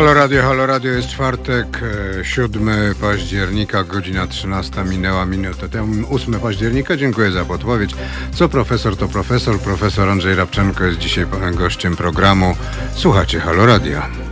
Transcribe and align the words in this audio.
Halo 0.00 0.14
Radio, 0.14 0.42
Halo 0.42 0.66
Radio, 0.66 0.92
jest 0.92 1.08
czwartek, 1.08 1.80
7 2.22 2.68
e, 2.68 2.94
października, 3.00 3.84
godzina 3.84 4.26
13 4.26 4.84
minęła 4.84 5.26
minutę 5.26 5.68
temu, 5.68 6.14
8 6.14 6.40
października, 6.40 6.96
dziękuję 6.96 7.30
za 7.30 7.44
podpowiedź. 7.44 7.94
Co 8.34 8.48
profesor, 8.48 8.96
to 8.96 9.08
profesor, 9.08 9.58
profesor 9.58 10.08
Andrzej 10.08 10.34
Rabczenko 10.34 10.84
jest 10.84 10.98
dzisiaj 10.98 11.26
gościem 11.54 11.96
programu. 11.96 12.56
Słuchacie 12.94 13.40
Halo 13.40 13.66
Radio. 13.66 14.29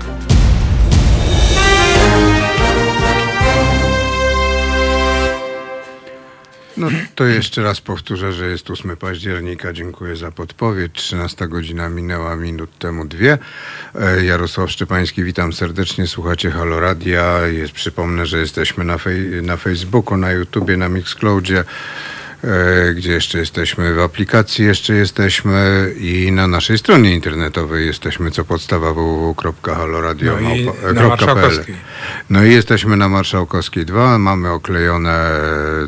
No 6.78 6.88
to 7.14 7.24
jeszcze 7.24 7.62
raz 7.62 7.80
powtórzę, 7.80 8.32
że 8.32 8.46
jest 8.46 8.70
8 8.70 8.96
października. 8.96 9.72
Dziękuję 9.72 10.16
za 10.16 10.30
podpowiedź. 10.30 10.92
13 10.92 11.48
godzina 11.48 11.88
minęła 11.88 12.36
minut 12.36 12.78
temu 12.78 13.04
dwie. 13.04 13.38
E, 13.94 14.24
Jarosław 14.24 14.70
Szczepański, 14.70 15.24
witam 15.24 15.52
serdecznie. 15.52 16.06
Słuchacie 16.06 16.50
Halo 16.50 16.80
Radia. 16.80 17.46
Jest, 17.46 17.72
przypomnę, 17.72 18.26
że 18.26 18.38
jesteśmy 18.38 18.84
na, 18.84 18.98
fej, 18.98 19.42
na 19.42 19.56
Facebooku, 19.56 20.16
na 20.16 20.32
YouTubie, 20.32 20.76
na 20.76 20.88
Mixcloudzie. 20.88 21.64
E, 22.44 22.94
gdzie 22.94 23.12
jeszcze 23.12 23.38
jesteśmy, 23.38 23.94
w 23.94 24.00
aplikacji 24.00 24.64
jeszcze 24.64 24.94
jesteśmy 24.94 25.92
i 26.00 26.32
na 26.32 26.46
naszej 26.46 26.78
stronie 26.78 27.14
internetowej 27.14 27.86
jesteśmy, 27.86 28.30
co 28.30 28.44
podstawa 28.44 28.92
www.haloradio.pl. 28.92 30.64
No, 30.94 31.16
no 32.30 32.44
i 32.44 32.52
jesteśmy 32.52 32.96
na 32.96 33.08
Marszałkowskiej 33.08 33.86
2, 33.86 34.18
mamy 34.18 34.50
oklejone, 34.50 35.30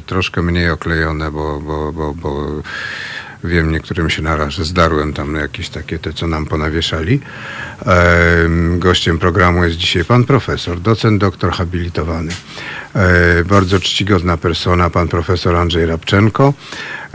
troszkę 0.07 0.43
mniej 0.43 0.71
oklejone, 0.71 1.31
bo, 1.31 1.61
bo, 1.61 1.93
bo, 1.93 2.15
bo 2.15 2.62
wiem, 3.45 3.73
niektórym 3.73 4.11
się 4.11 4.23
naraz 4.23 4.55
zdarłem 4.55 5.12
tam 5.12 5.35
jakieś 5.35 5.69
takie 5.69 5.98
te, 5.98 6.12
co 6.12 6.27
nam 6.27 6.47
ponawieszali. 6.47 7.20
Gościem 8.78 9.19
programu 9.19 9.64
jest 9.64 9.77
dzisiaj 9.77 10.05
pan 10.05 10.25
profesor, 10.25 10.81
docent, 10.81 11.20
doktor 11.20 11.53
habilitowany. 11.53 12.33
E, 12.95 13.45
bardzo 13.45 13.81
czcigodna 13.81 14.37
persona, 14.37 14.91
pan 14.91 15.09
profesor 15.09 15.56
Andrzej 15.56 15.87
Rabczenko, 15.87 16.55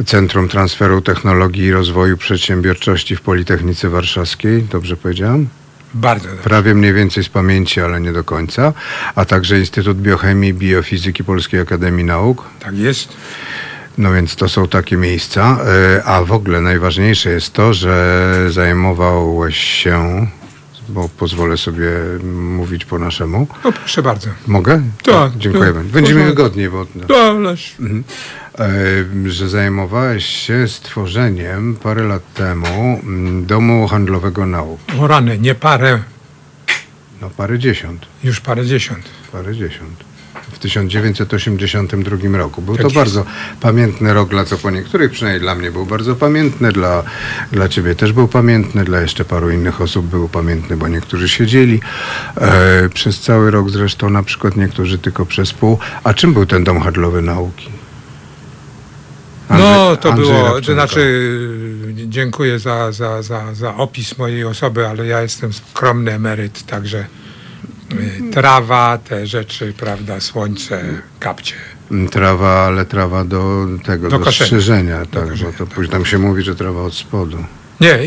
Centrum 0.05 0.47
Transferu 0.47 1.01
Technologii 1.01 1.63
i 1.63 1.71
Rozwoju 1.71 2.17
Przedsiębiorczości 2.17 3.15
w 3.15 3.21
Politechnice 3.21 3.89
Warszawskiej. 3.89 4.63
Dobrze 4.63 4.97
powiedziałem? 4.97 5.47
Bardzo 5.93 6.27
dobrze. 6.27 6.43
Prawie 6.43 6.75
mniej 6.75 6.93
więcej 6.93 7.23
z 7.23 7.29
pamięci, 7.29 7.81
ale 7.81 8.01
nie 8.01 8.13
do 8.13 8.23
końca. 8.23 8.73
A 9.15 9.25
także 9.25 9.59
Instytut 9.59 9.97
Biochemii 9.97 10.49
i 10.49 10.53
Biofizyki 10.53 11.23
Polskiej 11.23 11.59
Akademii 11.59 12.05
Nauk. 12.05 12.43
Tak 12.59 12.77
jest. 12.77 13.13
No 13.97 14.11
więc 14.11 14.35
to 14.35 14.49
są 14.49 14.67
takie 14.67 14.97
miejsca. 14.97 15.57
E, 15.97 16.03
a 16.03 16.23
w 16.23 16.31
ogóle 16.31 16.61
najważniejsze 16.61 17.29
jest 17.29 17.53
to, 17.53 17.73
że 17.73 18.47
zajmowałeś 18.49 19.57
się 19.57 20.27
bo 20.89 21.09
pozwolę 21.09 21.57
sobie 21.57 21.89
mówić 22.33 22.85
po 22.85 22.99
naszemu. 22.99 23.47
No 23.63 23.71
proszę 23.71 24.03
bardzo. 24.03 24.29
Mogę? 24.47 24.81
Tak. 25.03 25.37
Dziękuję. 25.37 25.73
No, 25.75 25.83
Będzie 25.83 26.15
mi 26.15 26.23
wygodniej, 26.23 26.69
bo... 26.69 26.85
No, 27.09 27.15
mhm. 27.79 28.03
e, 28.59 29.29
że 29.29 29.49
zajmowałeś 29.49 30.25
się 30.25 30.67
stworzeniem 30.67 31.75
parę 31.75 32.03
lat 32.03 32.33
temu 32.33 32.99
mm, 33.03 33.45
domu 33.45 33.87
handlowego 33.87 34.45
nauk. 34.45 34.79
O 34.99 35.07
rany, 35.07 35.39
nie 35.39 35.55
parę. 35.55 35.99
No 37.21 37.29
parę 37.29 37.59
dziesiąt. 37.59 38.05
Już 38.23 38.39
parę 38.39 38.65
dziesiąt. 38.65 39.09
Parę 39.31 39.55
dziesiąt 39.55 40.04
w 40.55 40.59
1982 40.59 42.37
roku. 42.37 42.61
Był 42.61 42.75
tak 42.75 42.81
to 42.81 42.87
jest. 42.87 42.95
bardzo 42.95 43.25
pamiętny 43.61 44.13
rok, 44.13 44.29
dla 44.29 44.45
co 44.45 44.57
po 44.57 44.71
niektórych, 44.71 45.11
przynajmniej 45.11 45.41
dla 45.41 45.55
mnie 45.55 45.71
był 45.71 45.85
bardzo 45.85 46.15
pamiętny, 46.15 46.71
dla, 46.71 47.03
dla 47.51 47.69
ciebie 47.69 47.95
też 47.95 48.13
był 48.13 48.27
pamiętny, 48.27 48.85
dla 48.85 49.01
jeszcze 49.01 49.25
paru 49.25 49.49
innych 49.49 49.81
osób 49.81 50.05
był 50.05 50.29
pamiętny, 50.29 50.77
bo 50.77 50.87
niektórzy 50.87 51.29
siedzieli 51.29 51.79
e, 52.37 52.89
przez 52.89 53.19
cały 53.19 53.51
rok 53.51 53.69
zresztą, 53.69 54.09
na 54.09 54.23
przykład 54.23 54.55
niektórzy 54.55 54.97
tylko 54.97 55.25
przez 55.25 55.53
pół. 55.53 55.77
A 56.03 56.13
czym 56.13 56.33
był 56.33 56.45
ten 56.45 56.63
dom 56.63 56.79
handlowy 56.81 57.21
nauki? 57.21 57.69
Andrzej, 59.49 59.69
no, 59.69 59.95
to 59.95 60.11
Andrzej 60.11 60.33
było, 60.33 60.61
to 60.61 60.73
znaczy 60.73 61.29
dziękuję 61.93 62.59
za, 62.59 62.91
za, 62.91 63.21
za, 63.21 63.53
za 63.53 63.75
opis 63.75 64.17
mojej 64.17 64.43
osoby, 64.43 64.87
ale 64.87 65.07
ja 65.07 65.21
jestem 65.21 65.53
skromny 65.53 66.11
emeryt, 66.13 66.65
także 66.65 67.05
trawa, 68.31 68.97
te 68.97 69.27
rzeczy, 69.27 69.73
prawda, 69.77 70.19
słońce, 70.19 70.83
kapcie. 71.19 71.55
Trawa, 72.11 72.65
ale 72.65 72.85
trawa 72.85 73.25
do 73.25 73.67
tego, 73.85 74.09
do, 74.09 74.19
do 74.19 74.31
strzyżenia, 74.31 75.05
tak, 75.11 75.29
do 75.37 75.45
bo 75.45 75.51
to 75.51 75.65
tak. 75.65 75.75
później 75.75 75.91
tam 75.91 76.05
się 76.05 76.17
mówi, 76.17 76.43
że 76.43 76.55
trawa 76.55 76.81
od 76.81 76.93
spodu. 76.93 77.37
Nie, 77.81 77.99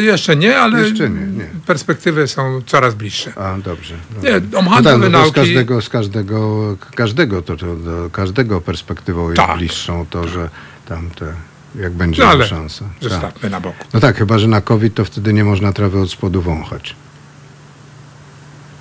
jeszcze 0.00 0.36
nie, 0.36 0.58
ale 0.58 0.80
jeszcze 0.80 1.10
nie, 1.10 1.26
nie. 1.26 1.46
perspektywy 1.66 2.28
są 2.28 2.62
coraz 2.66 2.94
bliższe. 2.94 3.32
A, 3.36 3.58
dobrze. 3.58 3.94
dobrze. 4.14 4.30
Nie, 4.30 4.40
no 4.52 4.82
tak, 4.82 4.98
no 5.00 5.08
nauki... 5.08 5.30
Z 5.30 5.34
każdego, 5.34 5.82
z 5.82 5.88
każdego, 5.88 6.76
każdego, 6.94 7.42
to, 7.42 7.56
to, 7.56 7.76
do 7.76 8.10
każdego 8.12 8.60
perspektywą 8.60 9.30
jest 9.30 9.36
tak. 9.36 9.58
bliższą 9.58 10.06
to, 10.10 10.28
że 10.28 10.48
tamte 10.86 11.34
jak 11.80 11.92
będzie 11.92 12.22
no, 12.22 12.28
ale 12.28 12.46
szansa. 12.46 12.84
Zostawmy 13.00 13.40
tak. 13.40 13.50
na 13.50 13.60
boku. 13.60 13.84
No 13.94 14.00
tak, 14.00 14.16
chyba, 14.16 14.38
że 14.38 14.48
na 14.48 14.60
COVID 14.60 14.94
to 14.94 15.04
wtedy 15.04 15.32
nie 15.32 15.44
można 15.44 15.72
trawy 15.72 16.00
od 16.00 16.10
spodu 16.10 16.42
wąchać. 16.42 16.96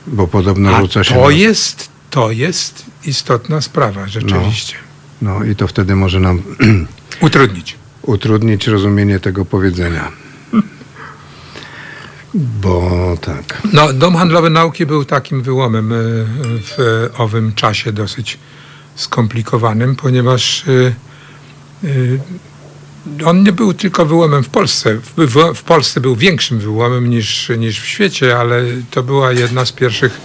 Bo 0.08 0.28
podobno 0.28 0.76
A 0.76 0.80
rzuca 0.80 1.04
się. 1.04 1.16
To, 1.16 1.22
na... 1.22 1.32
jest, 1.32 1.90
to 2.10 2.32
jest 2.32 2.86
istotna 3.06 3.62
sprawa, 3.62 4.08
rzeczywiście. 4.08 4.76
No, 5.22 5.40
no 5.40 5.46
i 5.46 5.56
to 5.56 5.68
wtedy 5.68 5.96
może 5.96 6.20
nam 6.20 6.42
utrudnić. 7.22 7.76
Utrudnić 8.02 8.68
rozumienie 8.68 9.20
tego 9.20 9.46
powiedzenia. 9.46 10.12
Bo 12.34 13.18
tak. 13.22 13.62
No, 13.74 13.94
Dom 13.94 14.16
Handlowy 14.16 14.50
Nauki 14.50 14.86
był 14.86 15.06
takim 15.06 15.42
wyłomem 15.42 15.94
e, 15.94 15.96
w 16.62 17.10
owym 17.18 17.54
czasie 17.54 17.92
dosyć 17.92 18.40
skomplikowanym, 18.96 19.96
ponieważ 19.96 20.66
e, 20.68 20.72
e, 21.84 21.90
on 23.26 23.44
nie 23.44 23.52
był 23.52 23.74
tylko 23.74 24.06
wyłomem 24.06 24.44
w 24.44 24.50
Polsce. 24.50 24.96
W, 24.96 25.56
w, 25.56 25.64
Polsce 25.64 26.02
był 26.02 26.16
większym 26.16 26.60
wyłomem 26.60 27.10
niż, 27.10 27.52
niż 27.58 27.82
w 27.82 27.86
świecie, 27.86 28.38
ale 28.38 28.64
to 28.92 29.04
była 29.04 29.32
jedna 29.32 29.66
z 29.66 29.72
pierwszych 29.72 30.22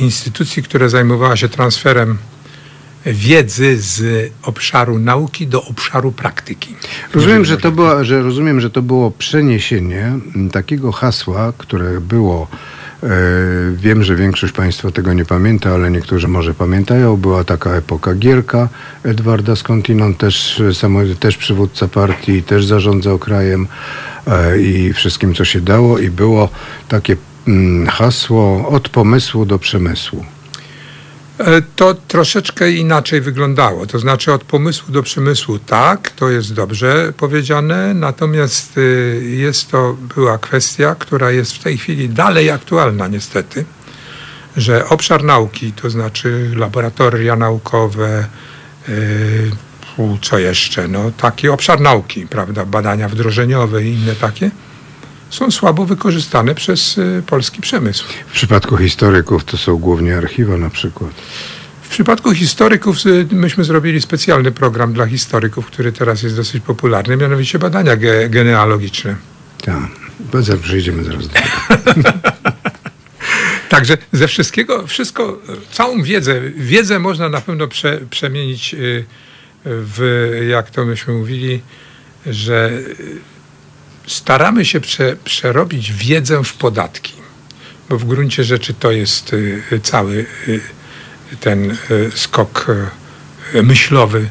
instytucji, 0.00 0.62
która 0.62 0.88
zajmowała 0.88 1.36
się 1.36 1.48
transferem 1.48 2.18
wiedzy 3.06 3.76
z 3.78 4.30
obszaru 4.42 4.98
nauki 4.98 5.46
do 5.46 5.64
obszaru 5.64 6.12
praktyki. 6.12 6.76
Rozumiem, 7.14 7.44
że 7.44 7.56
to 7.56 7.72
było, 7.72 8.04
że 8.04 8.22
rozumiem, 8.22 8.60
że 8.60 8.70
to 8.70 8.82
było 8.82 9.10
przeniesienie 9.10 10.12
takiego 10.52 10.92
hasła, 10.92 11.52
które 11.58 12.00
było 12.00 12.48
Wiem, 13.74 14.02
że 14.02 14.16
większość 14.16 14.52
Państwa 14.52 14.90
tego 14.90 15.12
nie 15.12 15.24
pamięta, 15.24 15.70
ale 15.70 15.90
niektórzy 15.90 16.28
może 16.28 16.54
pamiętają. 16.54 17.16
Była 17.16 17.44
taka 17.44 17.70
epoka 17.70 18.14
Gierka, 18.14 18.68
Edwarda 19.02 19.56
Skądinąd, 19.56 20.18
też, 20.18 20.62
też 21.20 21.36
przywódca 21.36 21.88
partii, 21.88 22.42
też 22.42 22.66
zarządzał 22.66 23.18
krajem 23.18 23.66
e, 24.26 24.58
i 24.58 24.92
wszystkim, 24.92 25.34
co 25.34 25.44
się 25.44 25.60
dało. 25.60 25.98
I 25.98 26.10
było 26.10 26.48
takie 26.88 27.16
mm, 27.48 27.86
hasło 27.86 28.68
od 28.68 28.88
pomysłu 28.88 29.46
do 29.46 29.58
przemysłu. 29.58 30.24
E, 31.38 31.62
to 31.76 31.94
troszeczkę 31.94 32.70
inaczej 32.70 33.20
wyglądało. 33.20 33.86
To 33.86 33.98
znaczy 33.98 34.32
od 34.32 34.44
pomysłu 34.44 34.92
do 34.92 35.02
przemysłu 35.02 35.58
tak, 35.58 36.10
to 36.10 36.30
jest 36.30 36.54
dobrze 36.54 37.12
powiedziane, 37.16 37.94
natomiast 37.94 38.78
y, 38.78 39.22
jest 39.24 39.70
to 39.70 39.96
była 40.14 40.38
kwestia, 40.38 40.96
która 40.98 41.30
jest 41.30 41.52
w 41.52 41.62
tej 41.62 41.78
chwili 41.78 42.08
dalej 42.08 42.50
aktualna 42.50 43.08
niestety, 43.08 43.64
że 44.56 44.88
obszar 44.88 45.24
nauki, 45.24 45.72
to 45.72 45.90
znaczy 45.90 46.50
laboratoria 46.56 47.36
naukowe, 47.36 48.26
y, 48.88 49.50
co 50.22 50.38
jeszcze, 50.38 50.88
no 50.88 51.10
taki 51.10 51.48
obszar 51.48 51.80
nauki, 51.80 52.26
prawda, 52.26 52.64
badania 52.64 53.08
wdrożeniowe 53.08 53.84
i 53.84 53.94
inne 53.94 54.14
takie, 54.14 54.50
są 55.30 55.50
słabo 55.50 55.84
wykorzystane 55.84 56.54
przez 56.54 56.98
y, 56.98 57.22
polski 57.26 57.60
przemysł. 57.60 58.04
W 58.26 58.32
przypadku 58.32 58.76
historyków 58.76 59.44
to 59.44 59.56
są 59.56 59.76
głównie 59.76 60.16
archiwa 60.16 60.56
na 60.56 60.70
przykład. 60.70 61.10
W 61.82 61.88
przypadku 61.88 62.34
historyków 62.34 63.06
y, 63.06 63.26
myśmy 63.30 63.64
zrobili 63.64 64.00
specjalny 64.00 64.52
program 64.52 64.92
dla 64.92 65.06
historyków, 65.06 65.66
który 65.66 65.92
teraz 65.92 66.22
jest 66.22 66.36
dosyć 66.36 66.64
popularny, 66.64 67.16
mianowicie 67.16 67.58
badania 67.58 67.96
ge 67.96 68.28
genealogiczne. 68.28 69.16
Tak, 69.64 69.88
przejdziemy 70.62 71.04
zaraz 71.04 71.28
do 71.28 71.34
tego. 71.34 72.12
Także 73.68 73.98
ze 74.12 74.28
wszystkiego, 74.28 74.86
wszystko, 74.86 75.38
całą 75.72 76.02
wiedzę, 76.02 76.40
wiedzę 76.56 76.98
można 76.98 77.28
na 77.28 77.40
pewno 77.40 77.68
prze, 77.68 78.00
przemienić 78.10 78.74
y, 78.74 79.04
w, 79.64 80.30
jak 80.50 80.70
to 80.70 80.84
myśmy 80.84 81.14
mówili, 81.14 81.60
że 82.26 82.70
staramy 84.08 84.64
się 84.64 84.80
prze, 84.80 85.16
przerobić 85.24 85.92
wiedzę 85.92 86.44
w 86.44 86.54
podatki, 86.54 87.12
bo 87.88 87.98
w 87.98 88.04
gruncie 88.04 88.44
rzeczy 88.44 88.74
to 88.74 88.90
jest 88.90 89.32
y, 89.32 89.80
cały 89.82 90.26
y, 90.48 90.60
ten 91.40 91.70
y, 91.70 91.76
skok 92.14 92.66
myślowy 93.62 94.28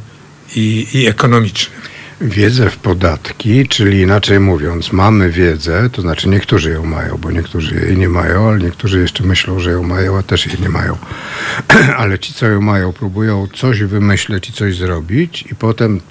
i, 0.56 0.88
i 0.94 1.08
ekonomiczny. 1.08 1.76
Wiedzę 2.22 2.70
w 2.70 2.78
podatki, 2.78 3.68
czyli 3.68 4.02
inaczej 4.02 4.40
mówiąc, 4.40 4.92
mamy 4.92 5.30
wiedzę, 5.30 5.90
to 5.90 6.02
znaczy 6.02 6.30
niektórzy 6.30 6.70
ją 6.72 6.86
mają, 6.86 7.18
bo 7.18 7.32
niektórzy 7.32 7.76
jej 7.76 7.98
nie 7.98 8.10
mają, 8.10 8.50
ale 8.50 8.60
niektórzy 8.60 9.00
jeszcze 9.00 9.24
myślą, 9.24 9.60
że 9.60 9.72
ją 9.72 9.84
mają, 9.84 10.18
a 10.18 10.24
też 10.24 10.46
jej 10.46 10.62
nie 10.62 10.70
mają. 10.70 10.98
ale 11.98 12.20
ci, 12.20 12.34
co 12.34 12.46
ją 12.46 12.62
mają, 12.62 12.94
próbują 12.94 13.48
coś 13.56 13.84
wymyśleć 13.84 14.50
i 14.50 14.54
coś 14.54 14.76
zrobić 14.76 15.46
i 15.52 15.56
potem 15.56 16.02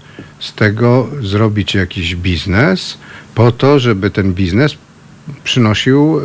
z 0.40 0.52
tego 0.52 1.08
zrobić 1.22 1.74
jakiś 1.74 2.16
biznes 2.16 2.98
po 3.34 3.52
to, 3.52 3.78
żeby 3.78 4.10
ten 4.10 4.34
biznes 4.34 4.76
przynosił 5.44 6.20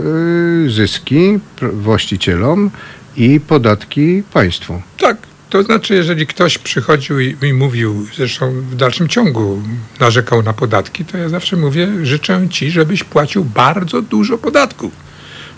y, 0.66 0.72
zyski 0.72 1.40
właścicielom 1.74 2.72
i 3.18 3.40
podatki 3.40 4.24
państwu. 4.34 4.82
Tak, 4.98 5.18
to 5.52 5.64
znaczy, 5.64 5.96
jeżeli 5.96 6.28
ktoś 6.28 6.58
przychodził 6.58 7.20
i, 7.20 7.38
i, 7.42 7.54
mówił, 7.54 8.08
zresztą 8.16 8.52
w 8.52 8.76
dalszym 8.76 9.08
ciągu 9.08 9.62
narzekał 10.00 10.44
na 10.44 10.54
podatki, 10.54 11.06
to 11.06 11.18
ja 11.18 11.30
zawsze 11.30 11.58
mówię, 11.58 11.88
życzę 12.04 12.48
ci, 12.50 12.72
żebyś 12.72 13.04
płacił 13.04 13.46
bardzo 13.46 14.02
dużo 14.02 14.38
podatków. 14.38 14.94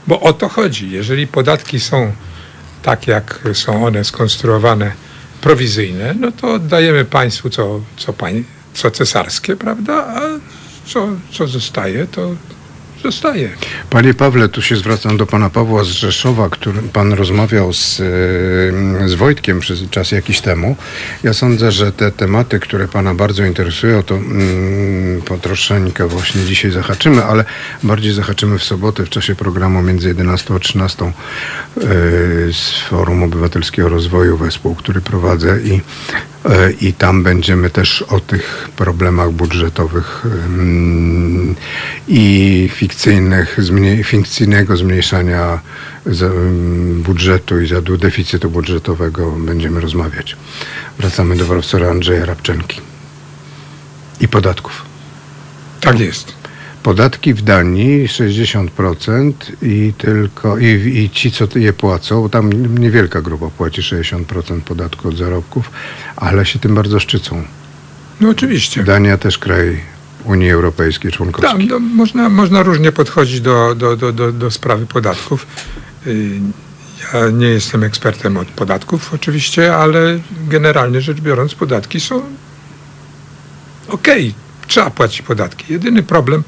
Bo 0.07 0.19
o 0.19 0.33
to 0.33 0.49
chodzi. 0.49 0.91
Jeżeli 0.91 1.27
podatki 1.27 1.79
są 1.79 2.11
tak, 2.81 3.07
jak 3.07 3.39
są 3.53 3.85
one 3.85 4.03
skonstruowane, 4.03 4.91
prowizyjne, 5.41 6.15
no 6.19 6.31
to 6.31 6.53
oddajemy 6.53 7.05
państwu 7.05 7.49
co, 7.49 7.81
co, 7.97 8.13
pań, 8.13 8.43
co 8.73 8.91
cesarskie, 8.91 9.55
prawda? 9.55 9.93
A 9.93 10.21
co, 10.85 11.07
co 11.31 11.47
zostaje, 11.47 12.07
to 12.07 12.35
Panie 13.89 14.13
Pawle, 14.13 14.49
tu 14.49 14.61
się 14.61 14.75
zwracam 14.75 15.17
do 15.17 15.25
pana 15.25 15.49
Pawła 15.49 15.83
z 15.83 15.87
Rzeszowa, 15.87 16.49
którym 16.49 16.89
pan 16.89 17.13
rozmawiał 17.13 17.73
z, 17.73 17.99
e, 17.99 19.09
z 19.09 19.13
Wojtkiem 19.13 19.59
przez 19.59 19.89
czas 19.89 20.11
jakiś 20.11 20.41
temu. 20.41 20.75
Ja 21.23 21.33
sądzę, 21.33 21.71
że 21.71 21.91
te 21.91 22.11
tematy, 22.11 22.59
które 22.59 22.87
pana 22.87 23.15
bardzo 23.15 23.45
interesują, 23.45 24.03
to 24.03 24.15
mm, 24.15 25.21
troszeczkę 25.41 26.07
właśnie 26.07 26.45
dzisiaj 26.45 26.71
zahaczymy, 26.71 27.23
ale 27.23 27.45
bardziej 27.83 28.13
zahaczymy 28.13 28.57
w 28.59 28.63
sobotę 28.63 29.05
w 29.05 29.09
czasie 29.09 29.35
programu 29.35 29.81
między 29.81 30.07
11 30.07 30.53
a 30.55 30.59
13 30.59 31.05
yy, 31.05 31.83
z 32.53 32.71
Forum 32.89 33.23
Obywatelskiego 33.23 33.89
Rozwoju 33.89 34.37
Wespół, 34.37 34.75
który 34.75 35.01
prowadzę 35.01 35.59
i 35.61 35.81
E, 36.13 36.32
i 36.81 36.93
tam 36.93 37.23
będziemy 37.23 37.69
też 37.69 38.01
o 38.01 38.19
tych 38.19 38.69
problemach 38.75 39.31
budżetowych 39.31 40.23
i 42.07 42.69
fikcyjnych, 42.73 43.57
fikcyjnego 44.03 44.77
zmniejszania 44.77 45.59
budżetu 46.95 47.61
i 47.61 47.67
deficytu 47.97 48.49
budżetowego 48.49 49.31
będziemy 49.31 49.79
rozmawiać. 49.79 50.35
Wracamy 50.99 51.35
do 51.35 51.45
profesora 51.45 51.89
Andrzeja 51.89 52.25
Rabczenki 52.25 52.81
i 54.19 54.27
podatków. 54.27 54.85
Tak 55.81 55.99
jest. 55.99 56.42
Podatki 56.83 57.33
w 57.33 57.41
Danii 57.41 58.07
60% 58.07 59.33
i 59.61 59.93
tylko 59.97 60.57
i, 60.57 60.65
i 60.65 61.09
ci, 61.09 61.31
co 61.31 61.47
je 61.55 61.73
płacą, 61.73 62.29
tam 62.29 62.79
niewielka 62.79 63.21
grupa 63.21 63.49
płaci 63.49 63.81
60% 63.81 64.61
podatku 64.61 65.09
od 65.09 65.17
zarobków, 65.17 65.71
ale 66.15 66.45
się 66.45 66.59
tym 66.59 66.75
bardzo 66.75 66.99
szczycą. 66.99 67.43
No 68.21 68.29
oczywiście. 68.29 68.83
Dania 68.83 69.17
też 69.17 69.37
kraj 69.37 69.79
Unii 70.23 70.51
Europejskiej 70.51 71.11
członkowskiej. 71.11 71.67
Tam 71.67 71.67
no, 71.67 71.79
można, 71.79 72.29
można 72.29 72.63
różnie 72.63 72.91
podchodzić 72.91 73.41
do, 73.41 73.75
do, 73.75 73.97
do, 73.97 74.13
do, 74.13 74.31
do 74.31 74.51
sprawy 74.51 74.85
podatków. 74.85 75.47
Y, 76.07 76.39
ja 77.13 77.29
nie 77.29 77.47
jestem 77.47 77.83
ekspertem 77.83 78.37
od 78.37 78.47
podatków 78.47 79.13
oczywiście, 79.13 79.75
ale 79.75 80.19
generalnie 80.47 81.01
rzecz 81.01 81.21
biorąc 81.21 81.55
podatki 81.55 81.99
są 81.99 82.15
okej, 83.87 84.29
okay, 84.29 84.33
trzeba 84.67 84.89
płacić 84.89 85.21
podatki. 85.21 85.73
Jedyny 85.73 86.03
problem 86.03 86.43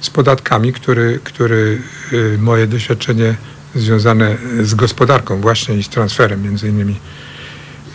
z 0.00 0.10
podatkami, 0.10 0.72
który, 0.72 1.20
który 1.24 1.82
y, 2.12 2.38
moje 2.38 2.66
doświadczenie 2.66 3.34
związane 3.74 4.36
z 4.62 4.74
gospodarką 4.74 5.40
właśnie 5.40 5.76
i 5.76 5.82
z 5.82 5.88
transferem 5.88 6.42
między 6.42 6.68
innymi 6.68 6.96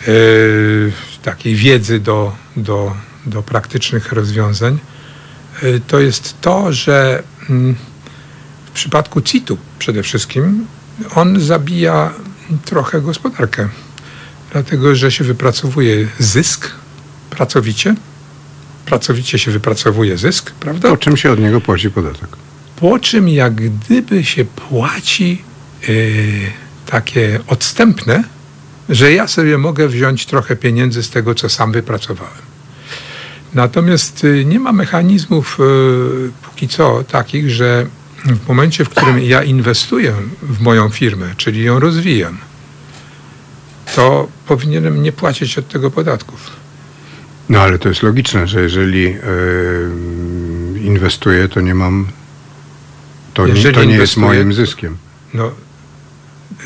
yy, 0.06 0.92
takiej 1.22 1.54
wiedzy 1.54 2.00
do, 2.00 2.36
do, 2.56 2.94
do 3.26 3.42
praktycznych 3.42 4.12
rozwiązań, 4.12 4.78
yy, 5.62 5.80
to 5.86 6.00
jest 6.00 6.40
to, 6.40 6.72
że 6.72 7.22
yy, 7.48 7.74
w 8.66 8.70
przypadku 8.70 9.20
CIT-u 9.20 9.58
przede 9.78 10.02
wszystkim 10.02 10.66
on 11.14 11.40
zabija 11.40 12.12
trochę 12.64 13.00
gospodarkę, 13.00 13.68
dlatego 14.52 14.94
że 14.94 15.10
się 15.10 15.24
wypracowuje 15.24 16.08
zysk 16.18 16.70
pracowicie, 17.30 17.94
pracowicie 18.86 19.38
się 19.38 19.50
wypracowuje 19.50 20.18
zysk, 20.18 20.50
prawda? 20.50 20.90
Po 20.90 20.96
czym 20.96 21.16
się 21.16 21.32
od 21.32 21.40
niego 21.40 21.60
płaci 21.60 21.90
podatek? 21.90 22.28
Po 22.76 22.98
czym 22.98 23.28
jak 23.28 23.54
gdyby 23.54 24.24
się 24.24 24.44
płaci 24.44 25.42
yy, 25.88 25.96
takie 26.86 27.40
odstępne, 27.46 28.24
że 28.88 29.12
ja 29.12 29.28
sobie 29.28 29.58
mogę 29.58 29.88
wziąć 29.88 30.26
trochę 30.26 30.56
pieniędzy 30.56 31.02
z 31.02 31.10
tego, 31.10 31.34
co 31.34 31.48
sam 31.48 31.72
wypracowałem. 31.72 32.46
Natomiast 33.54 34.22
yy, 34.22 34.44
nie 34.44 34.60
ma 34.60 34.72
mechanizmów 34.72 35.56
yy, 35.58 36.30
póki 36.42 36.68
co 36.68 37.04
takich, 37.04 37.50
że 37.50 37.86
w 38.24 38.48
momencie, 38.48 38.84
w 38.84 38.88
którym 38.88 39.22
ja 39.22 39.42
inwestuję 39.42 40.12
w 40.42 40.60
moją 40.60 40.88
firmę, 40.88 41.26
czyli 41.36 41.64
ją 41.64 41.80
rozwijam, 41.80 42.38
to 43.94 44.28
powinienem 44.46 45.02
nie 45.02 45.12
płacić 45.12 45.58
od 45.58 45.68
tego 45.68 45.90
podatków. 45.90 46.65
No 47.48 47.60
ale 47.60 47.78
to 47.78 47.88
jest 47.88 48.02
logiczne, 48.02 48.46
że 48.46 48.62
jeżeli 48.62 49.02
yy, 49.02 49.16
inwestuję, 50.80 51.48
to 51.48 51.60
nie 51.60 51.74
mam. 51.74 52.06
To, 53.34 53.46
nie, 53.46 53.72
to 53.72 53.84
nie 53.84 53.94
jest 53.94 54.16
moim 54.16 54.52
zyskiem. 54.52 54.96
No, 55.34 55.52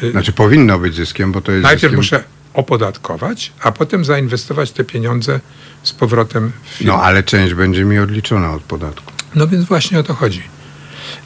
yy, 0.02 0.10
znaczy 0.10 0.32
powinno 0.32 0.78
być 0.78 0.94
zyskiem, 0.94 1.32
bo 1.32 1.40
to 1.40 1.52
jest. 1.52 1.62
Najpierw 1.62 1.80
zyskiem... 1.80 1.96
muszę 1.96 2.24
opodatkować, 2.54 3.52
a 3.62 3.72
potem 3.72 4.04
zainwestować 4.04 4.72
te 4.72 4.84
pieniądze 4.84 5.40
z 5.82 5.92
powrotem 5.92 6.52
w 6.62 6.68
firmę. 6.68 6.92
No 6.92 7.02
ale 7.02 7.22
część 7.22 7.54
będzie 7.54 7.84
mi 7.84 7.98
odliczona 7.98 8.52
od 8.52 8.62
podatku. 8.62 9.12
No 9.34 9.48
więc 9.48 9.64
właśnie 9.64 9.98
o 9.98 10.02
to 10.02 10.14
chodzi. 10.14 10.42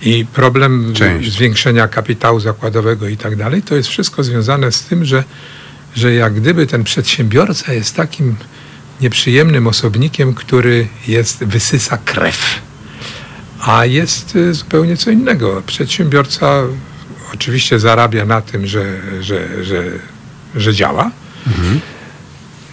I 0.03 0.27
problem 0.33 0.93
część. 0.95 1.33
zwiększenia 1.33 1.89
kapitału 1.89 2.41
zakładowego 2.41 3.09
i 3.09 3.17
tak 3.17 3.37
dalej, 3.37 3.63
to 3.63 3.77
jest 3.77 3.89
wszystko 3.89 4.23
związane 4.23 4.73
z 4.73 4.83
tym, 4.83 5.05
że, 5.05 5.25
że 5.95 6.15
jak 6.15 6.35
gdyby 6.35 6.67
ten 6.67 6.85
przedsiębiorca 6.85 7.73
jest 7.73 7.97
takim 7.97 8.37
nieprzyjemnym 9.01 9.67
osobnikiem, 9.67 10.35
który 10.35 10.89
jest, 11.09 11.45
wysysa 11.45 11.99
krew. 12.05 12.63
A 13.61 13.87
jest 13.87 14.37
y, 14.37 14.55
zupełnie 14.55 14.97
co 14.97 15.11
innego. 15.11 15.63
Przedsiębiorca 15.67 16.63
oczywiście 17.35 17.79
zarabia 17.79 18.25
na 18.25 18.41
tym, 18.41 18.67
że, 18.67 18.85
że, 19.23 19.65
że, 19.65 19.85
że 20.57 20.75
działa, 20.75 21.11
mhm. 21.47 21.81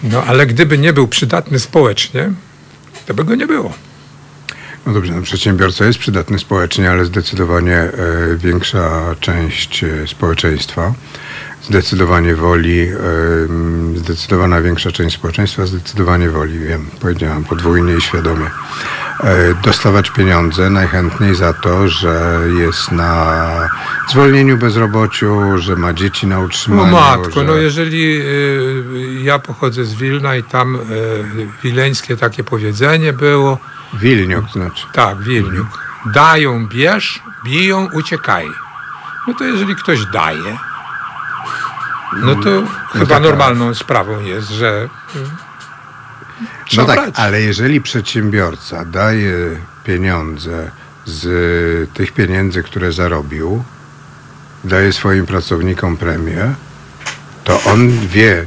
no 0.02 0.24
ale 0.24 0.46
gdyby 0.46 0.78
nie 0.78 0.92
był 0.92 1.08
przydatny 1.08 1.58
społecznie, 1.58 2.32
to 3.06 3.14
by 3.14 3.24
go 3.24 3.34
nie 3.34 3.46
było. 3.46 3.72
No 4.86 4.92
dobrze, 4.92 5.12
no 5.12 5.22
przedsiębiorca 5.22 5.84
jest 5.84 5.98
przydatny 5.98 6.38
społecznie, 6.38 6.90
ale 6.90 7.04
zdecydowanie 7.04 7.76
e, 7.76 7.90
większa 8.36 9.14
część 9.20 9.84
e, 9.84 10.06
społeczeństwa 10.06 10.94
zdecydowanie 11.62 12.34
woli, 12.34 12.88
zdecydowana 13.94 14.60
większa 14.60 14.92
część 14.92 15.16
społeczeństwa 15.16 15.66
zdecydowanie 15.66 16.28
woli, 16.28 16.58
wiem, 16.58 16.86
powiedziałam 17.00 17.44
podwójnie 17.44 17.96
i 17.96 18.00
świadomie, 18.00 18.46
e, 19.20 19.54
dostawać 19.64 20.10
pieniądze 20.10 20.70
najchętniej 20.70 21.34
za 21.34 21.52
to, 21.52 21.88
że 21.88 22.40
jest 22.58 22.92
na 22.92 23.42
zwolnieniu 24.08 24.58
bezrobociu, 24.58 25.58
że 25.58 25.76
ma 25.76 25.92
dzieci 25.92 26.26
na 26.26 26.40
utrzymaniu. 26.40 26.84
No 26.84 26.92
matko, 26.92 27.30
że... 27.30 27.44
no 27.44 27.56
jeżeli 27.56 28.20
y, 28.20 29.22
ja 29.22 29.38
pochodzę 29.38 29.84
z 29.84 29.94
Wilna 29.94 30.36
i 30.36 30.42
tam 30.42 30.76
y, 30.76 30.78
wileńskie 31.62 32.16
takie 32.16 32.44
powiedzenie 32.44 33.12
było. 33.12 33.58
Wilniuk 33.94 34.50
znaczy. 34.50 34.86
Tak, 34.92 35.18
Wilniuk. 35.18 35.66
Dają, 36.14 36.66
bierz, 36.66 37.22
biją, 37.44 37.88
uciekaj. 37.92 38.46
No 39.28 39.34
to 39.34 39.44
jeżeli 39.44 39.76
ktoś 39.76 40.06
daje, 40.06 40.58
no 42.20 42.34
to 42.34 42.50
no 42.50 42.66
chyba 42.92 43.06
tak, 43.06 43.22
normalną 43.22 43.74
sprawą 43.74 44.20
jest, 44.20 44.48
że 44.48 44.88
no 46.76 46.84
tak, 46.84 46.96
brać. 46.96 47.14
ale 47.16 47.42
jeżeli 47.42 47.80
przedsiębiorca 47.80 48.84
daje 48.84 49.36
pieniądze 49.84 50.70
z 51.04 51.90
tych 51.94 52.12
pieniędzy, 52.12 52.62
które 52.62 52.92
zarobił, 52.92 53.64
daje 54.64 54.92
swoim 54.92 55.26
pracownikom 55.26 55.96
premię, 55.96 56.54
to 57.44 57.62
on 57.62 57.90
wie, 58.08 58.44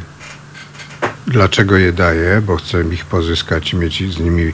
dlaczego 1.28 1.78
je 1.78 1.94
daje, 1.94 2.42
bo 2.42 2.58
chce 2.58 2.82
ich 2.82 3.06
pozyskać 3.06 3.74
i 3.74 3.76
mieć 3.78 4.14
z 4.14 4.20
nimi, 4.20 4.54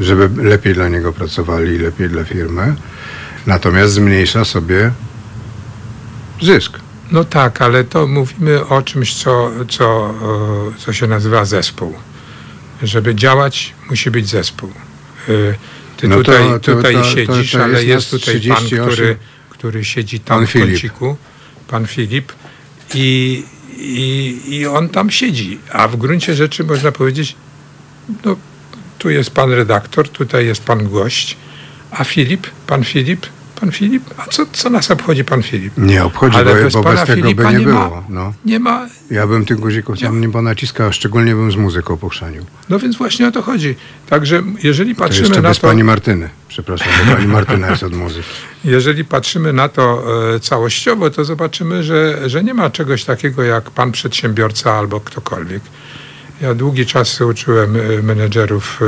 żeby 0.00 0.42
lepiej 0.42 0.74
dla 0.74 0.88
niego 0.88 1.12
pracowali 1.12 1.74
i 1.74 1.78
lepiej 1.78 2.08
dla 2.08 2.24
firmy. 2.24 2.76
Natomiast 3.46 3.92
zmniejsza 3.92 4.44
sobie 4.44 4.90
zysk. 6.42 6.85
No 7.10 7.24
tak, 7.24 7.62
ale 7.62 7.84
to 7.84 8.06
mówimy 8.06 8.66
o 8.66 8.82
czymś, 8.82 9.14
co, 9.14 9.50
co, 9.68 10.14
co 10.78 10.92
się 10.92 11.06
nazywa 11.06 11.44
zespół. 11.44 11.94
Żeby 12.82 13.14
działać, 13.14 13.74
musi 13.90 14.10
być 14.10 14.28
zespół. 14.28 14.72
Y, 15.28 15.54
Ty 15.96 16.08
No 16.08 16.16
tutaj, 16.16 16.42
to- 16.48 16.58
tutaj 16.60 16.94
to- 16.94 17.02
to- 17.02 17.10
siedzisz, 17.10 17.52
to 17.52 17.64
ale 17.64 17.72
jest 17.84 17.86
jest 17.86 18.10
tutaj 18.10 18.34
pan, 18.34 18.56
38. 18.56 18.86
który, 18.86 19.16
który 19.50 19.84
siedzi 19.84 20.20
tam 20.20 20.38
Pan 20.38 20.46
w 20.46 20.50
Filip. 20.50 20.68
kąciku, 20.70 21.16
pan 21.68 21.86
Filip 21.86 22.32
i, 22.94 23.44
i, 23.78 24.40
i 24.48 24.66
on 24.66 24.88
tam 24.88 25.10
siedzi. 25.10 25.58
A 25.72 25.88
w 25.88 25.96
gruncie 25.96 26.34
rzeczy 26.34 26.64
można 26.64 26.92
powiedzieć, 26.92 27.36
no 28.24 28.36
tu 28.98 29.10
jest 29.10 29.30
pan 29.30 29.52
redaktor, 29.52 30.08
tutaj 30.08 30.46
jest 30.46 30.64
pan 30.64 30.88
gość, 30.90 31.36
a 31.90 32.04
Filip, 32.04 32.46
pan 32.66 32.84
Filip, 32.84 33.26
pan 33.60 33.72
Filip, 33.72 34.02
a 34.16 34.26
co, 34.30 34.46
co 34.52 34.70
nas 34.70 34.90
obchodzi 34.90 35.24
pan 35.24 35.42
Filip? 35.42 35.72
Nie 35.78 36.04
obchodzi, 36.04 36.36
Ale 36.36 36.54
bo, 36.54 36.62
bez 36.62 36.72
bo 36.74 36.82
bez 36.82 37.04
tego 37.04 37.34
by 37.34 37.44
nie, 37.44 37.52
nie 37.52 37.66
ma. 37.66 37.88
było. 37.88 38.04
No. 38.08 38.32
Nie 38.44 38.58
ma, 38.58 38.86
Ja 39.10 39.26
bym 39.26 39.44
tych 39.44 39.56
guzików 39.60 40.00
tam 40.00 40.20
nie 40.20 40.28
ponaciskał, 40.30 40.88
a 40.88 40.92
szczególnie 40.92 41.34
bym 41.34 41.52
z 41.52 41.56
muzyką 41.56 41.96
pochrzanił. 41.96 42.44
no 42.68 42.78
więc 42.78 42.96
właśnie 42.96 43.28
o 43.28 43.32
to 43.32 43.42
chodzi. 43.42 43.74
Także 44.08 44.42
jeżeli 44.62 44.94
To 44.94 44.98
patrzymy 45.02 45.28
jeszcze 45.28 45.42
na 45.42 45.48
bez 45.48 45.58
to, 45.58 45.66
pani 45.68 45.84
Martyny. 45.84 46.28
Przepraszam, 46.48 46.88
bo 47.06 47.12
pani 47.12 47.26
Martyna 47.28 47.70
jest 47.70 47.82
od 47.82 47.92
muzyki. 47.94 48.28
jeżeli 48.64 49.04
patrzymy 49.04 49.52
na 49.52 49.68
to 49.68 50.02
e, 50.34 50.40
całościowo, 50.40 51.10
to 51.10 51.24
zobaczymy, 51.24 51.82
że, 51.82 52.30
że 52.30 52.44
nie 52.44 52.54
ma 52.54 52.70
czegoś 52.70 53.04
takiego 53.04 53.42
jak 53.42 53.70
pan 53.70 53.92
przedsiębiorca 53.92 54.72
albo 54.72 55.00
ktokolwiek. 55.00 55.62
Ja 56.40 56.54
długi 56.54 56.86
czas 56.86 57.20
uczyłem 57.20 57.76
e, 57.76 58.02
menedżerów 58.02 58.80
e, 58.82 58.86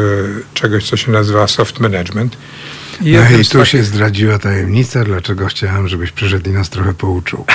czegoś, 0.55 0.89
co 0.91 0.97
się 0.97 1.13
nazywa 1.13 1.47
soft 1.49 1.81
management. 1.81 2.37
I 3.01 3.13
No 3.13 3.39
i 3.41 3.45
tu 3.45 3.59
takich- 3.59 3.69
się 3.69 3.85
zdradziła 3.85 4.39
tajemnica, 4.39 5.05
dlaczego 5.05 5.47
chciałem, 5.47 5.89
żebyś 5.89 6.13
przyszedł 6.13 6.51
i 6.51 6.53
nas 6.53 6.71
trochę 6.71 6.95
pouczył. 6.95 7.45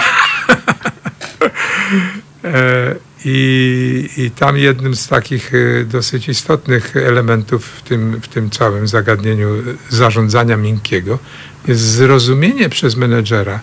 E, 2.45 2.95
I, 3.25 4.09
I 4.17 4.31
tam 4.31 4.57
jednym 4.57 4.95
z 4.95 5.07
takich 5.07 5.51
e, 5.53 5.83
dosyć 5.85 6.29
istotnych 6.29 6.97
elementów 6.97 7.65
w 7.65 7.81
tym, 7.81 8.21
w 8.21 8.27
tym 8.27 8.49
całym 8.49 8.87
zagadnieniu 8.87 9.47
zarządzania 9.89 10.57
miękkiego 10.57 11.19
jest 11.67 11.81
zrozumienie 11.81 12.69
przez 12.69 12.95
menedżera, 12.95 13.59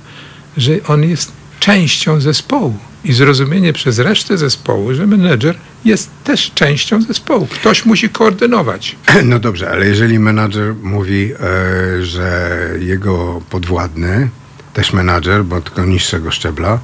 że 0.56 0.72
on 0.88 1.04
jest 1.04 1.32
częścią 1.61 2.21
zespołu 2.21 2.76
i 3.05 3.12
zrozumienie 3.12 3.73
przez 3.73 3.99
resztę 3.99 4.38
zespołu, 4.38 4.95
że 4.95 5.07
menedżer 5.07 5.57
jest 5.85 6.11
też 6.25 6.50
częścią 6.55 7.02
zespołu. 7.02 7.47
Ktoś 7.47 7.85
musi 7.85 8.09
koordynować. 8.09 8.97
No 9.25 9.38
dobrze, 9.38 9.71
ale 9.71 9.87
jeżeli 9.87 10.19
menadżer 10.19 10.75
mówi, 10.83 11.33
e, 11.33 12.05
że 12.05 12.50
jego 12.79 13.43
podwładny, 13.50 14.29
też 14.75 14.93
menadżer, 14.93 15.45
bo 15.45 15.61
tylko 15.61 15.85
niższego 15.85 16.31
szczebla, 16.31 16.79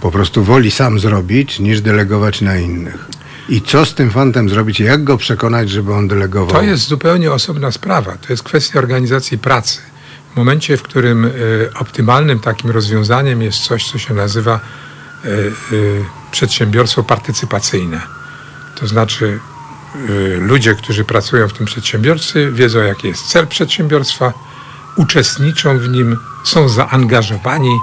po 0.00 0.10
prostu 0.10 0.44
woli 0.44 0.70
sam 0.70 1.00
zrobić, 1.00 1.60
niż 1.60 1.80
delegować 1.80 2.40
na 2.40 2.56
innych. 2.56 3.08
I 3.48 3.62
co 3.62 3.86
z 3.86 3.94
tym 3.94 4.10
fantem 4.10 4.48
zrobić? 4.48 4.80
Jak 4.80 5.04
go 5.04 5.16
przekonać, 5.16 5.70
żeby 5.70 5.94
on 5.94 6.08
delegował? 6.08 6.56
To 6.56 6.62
jest 6.62 6.88
zupełnie 6.88 7.32
osobna 7.32 7.70
sprawa. 7.70 8.16
To 8.16 8.32
jest 8.32 8.42
kwestia 8.42 8.78
organizacji 8.78 9.38
pracy. 9.38 9.80
W 10.34 10.36
momencie, 10.36 10.76
w 10.76 10.82
którym 10.82 11.24
y, 11.24 11.70
optymalnym 11.80 12.40
takim 12.40 12.70
rozwiązaniem 12.70 13.42
jest 13.42 13.58
coś, 13.58 13.90
co 13.90 13.98
się 13.98 14.14
nazywa 14.14 14.60
y, 15.24 15.28
y, 15.72 16.04
przedsiębiorstwo 16.30 17.02
partycypacyjne. 17.02 18.00
To 18.80 18.86
znaczy 18.86 19.38
ludzie, 20.38 20.74
którzy 20.74 21.04
pracują 21.04 21.48
w 21.48 21.52
tym 21.52 21.66
przedsiębiorstwie, 21.66 22.50
wiedzą, 22.50 22.78
jaki 22.78 23.08
jest 23.08 23.26
cel 23.26 23.46
przedsiębiorstwa, 23.46 24.32
uczestniczą 24.96 25.78
w 25.78 25.88
nim, 25.88 26.16
są 26.44 26.68
zaangażowani, 26.68 27.78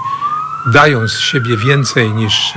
dają 0.73 1.07
z 1.07 1.19
siebie 1.19 1.57
więcej 1.57 2.11
niż 2.11 2.53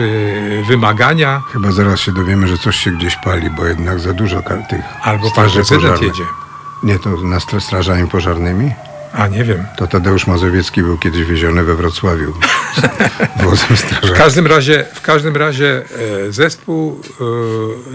wymagania, 0.69 1.43
Chyba 1.53 1.73
zaraz 1.73 2.01
się 2.01 2.13
dowiemy, 2.13 2.49
że 2.49 2.59
coś 2.59 2.77
się 2.77 2.91
gdzieś 2.91 3.17
pali, 3.17 3.51
bo 3.51 3.67
jednak 3.67 4.01
za 4.01 4.13
dużo 4.13 4.43
tych 4.71 4.81
albo 5.03 5.23
pan 5.23 5.31
straży 5.31 5.55
prezydent 5.55 5.83
pożarnych. 5.83 6.19
jedzie. 6.19 6.31
Nie, 6.83 6.99
to 6.99 7.11
na 7.11 7.39
stra- 7.39 7.61
strażami 7.61 8.09
pożarnymi? 8.09 8.71
A 9.15 9.27
nie 9.27 9.45
wiem. 9.45 9.67
To 9.77 9.87
Tadeusz 9.87 10.27
Mazowiecki 10.27 10.83
był 10.83 10.99
kiedyś 10.99 11.25
wieziony 11.25 11.65
we 11.65 11.75
Wrocławiu 11.75 12.35
W 14.03 14.13
każdym 14.13 14.47
razie, 14.47 14.85
w 14.95 15.01
każdym 15.01 15.37
razie 15.37 15.83
e, 16.29 16.33
zespół 16.33 17.01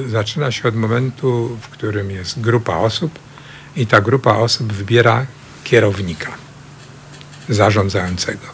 e, 0.06 0.10
zaczyna 0.10 0.52
się 0.52 0.68
od 0.68 0.76
momentu, 0.76 1.58
w 1.62 1.70
którym 1.70 2.12
jest 2.12 2.42
grupa 2.42 2.76
osób 2.76 3.20
i 3.76 3.88
ta 3.88 4.02
grupa 4.02 4.36
osób 4.36 4.74
wybiera 4.74 5.26
kierownika 5.64 6.32
zarządzającego. 7.50 8.46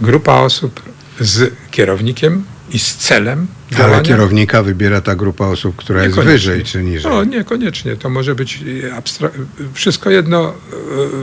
Grupa 0.00 0.32
osób 0.32 0.82
z 1.20 1.54
kierownikiem 1.70 2.44
i 2.70 2.78
z 2.78 2.96
celem 2.96 3.46
Ale 3.70 3.78
działania. 3.78 4.02
kierownika 4.02 4.62
wybiera 4.62 5.00
ta 5.00 5.14
grupa 5.14 5.46
osób, 5.46 5.76
która 5.76 6.04
jest 6.04 6.16
wyżej 6.16 6.64
czy 6.64 6.82
niżej. 6.82 7.12
No, 7.12 7.24
niekoniecznie. 7.24 7.96
To 7.96 8.10
może 8.10 8.34
być 8.34 8.64
e, 8.84 8.94
abstra- 9.00 9.30
wszystko 9.74 10.10
jedno, 10.10 10.54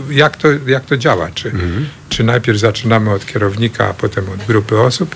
e, 0.09 0.13
jak 0.13 0.37
to, 0.37 0.47
jak 0.67 0.85
to 0.85 0.97
działa. 0.97 1.31
Czy, 1.31 1.51
czy 2.09 2.23
najpierw 2.23 2.59
zaczynamy 2.59 3.11
od 3.11 3.25
kierownika, 3.25 3.87
a 3.89 3.93
potem 3.93 4.29
od 4.29 4.45
grupy 4.47 4.79
osób, 4.79 5.15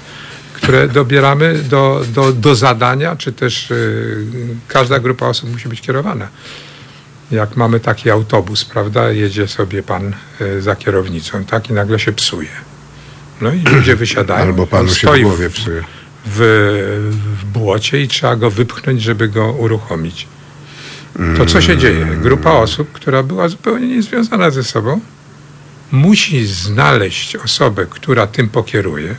które 0.53 0.87
dobieramy 0.87 1.63
do, 1.69 2.03
do, 2.13 2.33
do 2.33 2.55
zadania, 2.55 3.15
czy 3.15 3.31
też 3.33 3.71
e, 3.71 3.75
każda 4.67 4.99
grupa 4.99 5.25
osób 5.25 5.51
musi 5.51 5.69
być 5.69 5.81
kierowana. 5.81 6.27
Jak 7.31 7.55
mamy 7.57 7.79
taki 7.79 8.09
autobus, 8.09 8.65
prawda, 8.65 9.11
jedzie 9.11 9.47
sobie 9.47 9.83
pan 9.83 10.13
e, 10.41 10.61
za 10.61 10.75
kierownicą, 10.75 11.43
tak, 11.45 11.69
i 11.69 11.73
nagle 11.73 11.99
się 11.99 12.11
psuje. 12.13 12.49
No 13.41 13.53
i 13.53 13.59
ludzie 13.61 13.95
wysiadają. 13.95 14.41
Albo 14.45 14.67
panu 14.67 14.89
się 14.93 15.07
w 15.13 15.21
głowie 15.21 15.49
psuje. 15.49 15.83
W, 16.29 16.39
w 17.39 17.45
błocie 17.45 18.01
i 18.01 18.07
trzeba 18.07 18.35
go 18.35 18.51
wypchnąć, 18.51 19.01
żeby 19.01 19.27
go 19.27 19.51
uruchomić. 19.51 20.27
To 21.37 21.45
co 21.45 21.61
się 21.61 21.77
dzieje? 21.77 22.05
Grupa 22.21 22.51
osób, 22.51 22.91
która 22.91 23.23
była 23.23 23.47
zupełnie 23.49 23.87
niezwiązana 23.87 24.51
ze 24.51 24.63
sobą, 24.63 24.99
musi 25.91 26.45
znaleźć 26.45 27.35
osobę, 27.35 27.85
która 27.89 28.27
tym 28.27 28.49
pokieruje. 28.49 29.15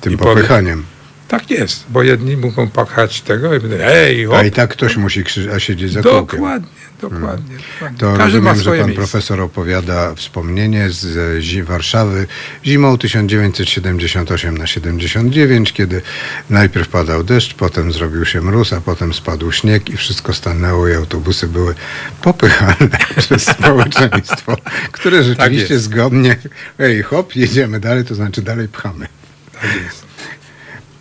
Tym 0.00 0.18
popychaniem. 0.18 0.84
Tak 1.28 1.50
jest, 1.50 1.84
bo 1.88 2.02
jedni 2.02 2.36
mogą 2.36 2.68
pachać 2.70 3.20
tego 3.20 3.54
i 3.54 3.60
będą, 3.60 3.76
ej, 3.80 4.24
hop, 4.24 4.36
A 4.36 4.42
i 4.44 4.50
tak 4.50 4.70
ktoś 4.70 4.96
musi 4.96 5.24
krzy- 5.24 5.52
a 5.54 5.60
siedzieć 5.60 5.92
za 5.92 6.02
kółkiem. 6.02 6.26
dokładnie, 6.26 6.68
dokładnie. 7.00 7.56
dokładnie. 7.74 7.98
To 7.98 8.06
Każdy 8.16 8.38
rozumiem, 8.38 8.56
że 8.60 8.70
pan 8.70 8.78
miejsce. 8.78 8.94
profesor 8.96 9.40
opowiada 9.40 10.14
wspomnienie 10.14 10.90
z 10.90 11.16
e, 11.38 11.42
zi- 11.42 11.62
Warszawy 11.62 12.26
zimą 12.64 12.98
1978 12.98 14.58
na 14.58 14.66
79, 14.66 15.72
kiedy 15.72 16.02
najpierw 16.50 16.88
padał 16.88 17.24
deszcz, 17.24 17.54
potem 17.54 17.92
zrobił 17.92 18.24
się 18.24 18.40
mróz, 18.40 18.72
a 18.72 18.80
potem 18.80 19.14
spadł 19.14 19.52
śnieg 19.52 19.90
i 19.90 19.96
wszystko 19.96 20.34
stanęło 20.34 20.88
i 20.88 20.94
autobusy 20.94 21.46
były 21.48 21.74
popychane 22.22 22.76
przez 23.16 23.42
społeczeństwo, 23.42 24.56
które 24.92 25.22
rzeczywiście 25.22 25.68
Tak 25.68 25.78
zgodnie, 25.78 26.36
ej 26.78 27.02
hop, 27.02 27.36
jedziemy 27.36 27.80
dalej, 27.80 28.04
to 28.04 28.14
znaczy 28.14 28.42
dalej 28.42 28.68
pchamy. 28.68 29.06
Tak 29.52 29.70
jest. 29.84 30.03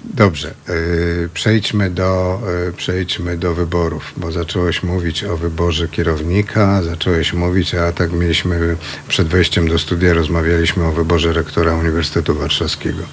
Dobrze, 0.03 0.53
yy, 0.67 1.29
przejdźmy, 1.33 1.89
do, 1.89 2.41
yy, 2.65 2.73
przejdźmy 2.73 3.37
do 3.37 3.53
wyborów, 3.53 4.13
bo 4.17 4.31
zacząłeś 4.31 4.83
mówić 4.83 5.23
o 5.23 5.37
wyborze 5.37 5.87
kierownika, 5.87 6.83
zacząłeś 6.83 7.33
mówić, 7.33 7.75
a 7.75 7.91
tak 7.91 8.11
mieliśmy 8.11 8.75
przed 9.07 9.27
wejściem 9.27 9.67
do 9.67 9.79
studia, 9.79 10.13
rozmawialiśmy 10.13 10.85
o 10.85 10.91
wyborze 10.91 11.33
rektora 11.33 11.73
Uniwersytetu 11.75 12.35
Warszawskiego. 12.35 13.03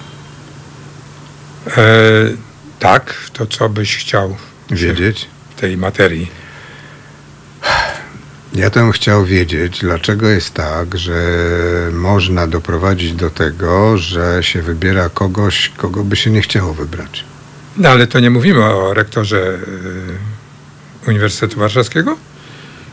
E, 1.77 1.81
tak, 2.79 3.15
to 3.33 3.47
co 3.47 3.69
byś 3.69 3.97
chciał 3.97 4.35
Wiedzieć? 4.71 5.27
w 5.55 5.59
tej 5.59 5.77
materii? 5.77 6.31
Ja 8.55 8.69
bym 8.69 8.91
chciał 8.91 9.25
wiedzieć, 9.25 9.79
dlaczego 9.79 10.29
jest 10.29 10.53
tak, 10.53 10.97
że 10.97 11.13
można 11.93 12.47
doprowadzić 12.47 13.13
do 13.13 13.29
tego, 13.29 13.97
że 13.97 14.43
się 14.43 14.61
wybiera 14.61 15.09
kogoś, 15.09 15.71
kogo 15.77 16.03
by 16.03 16.15
się 16.15 16.29
nie 16.31 16.41
chciało 16.41 16.73
wybrać. 16.73 17.25
No 17.77 17.89
ale 17.89 18.07
to 18.07 18.19
nie 18.19 18.29
mówimy 18.29 18.63
o 18.65 18.93
rektorze 18.93 19.37
y, 21.05 21.07
Uniwersytetu 21.09 21.59
Warszawskiego, 21.59 22.17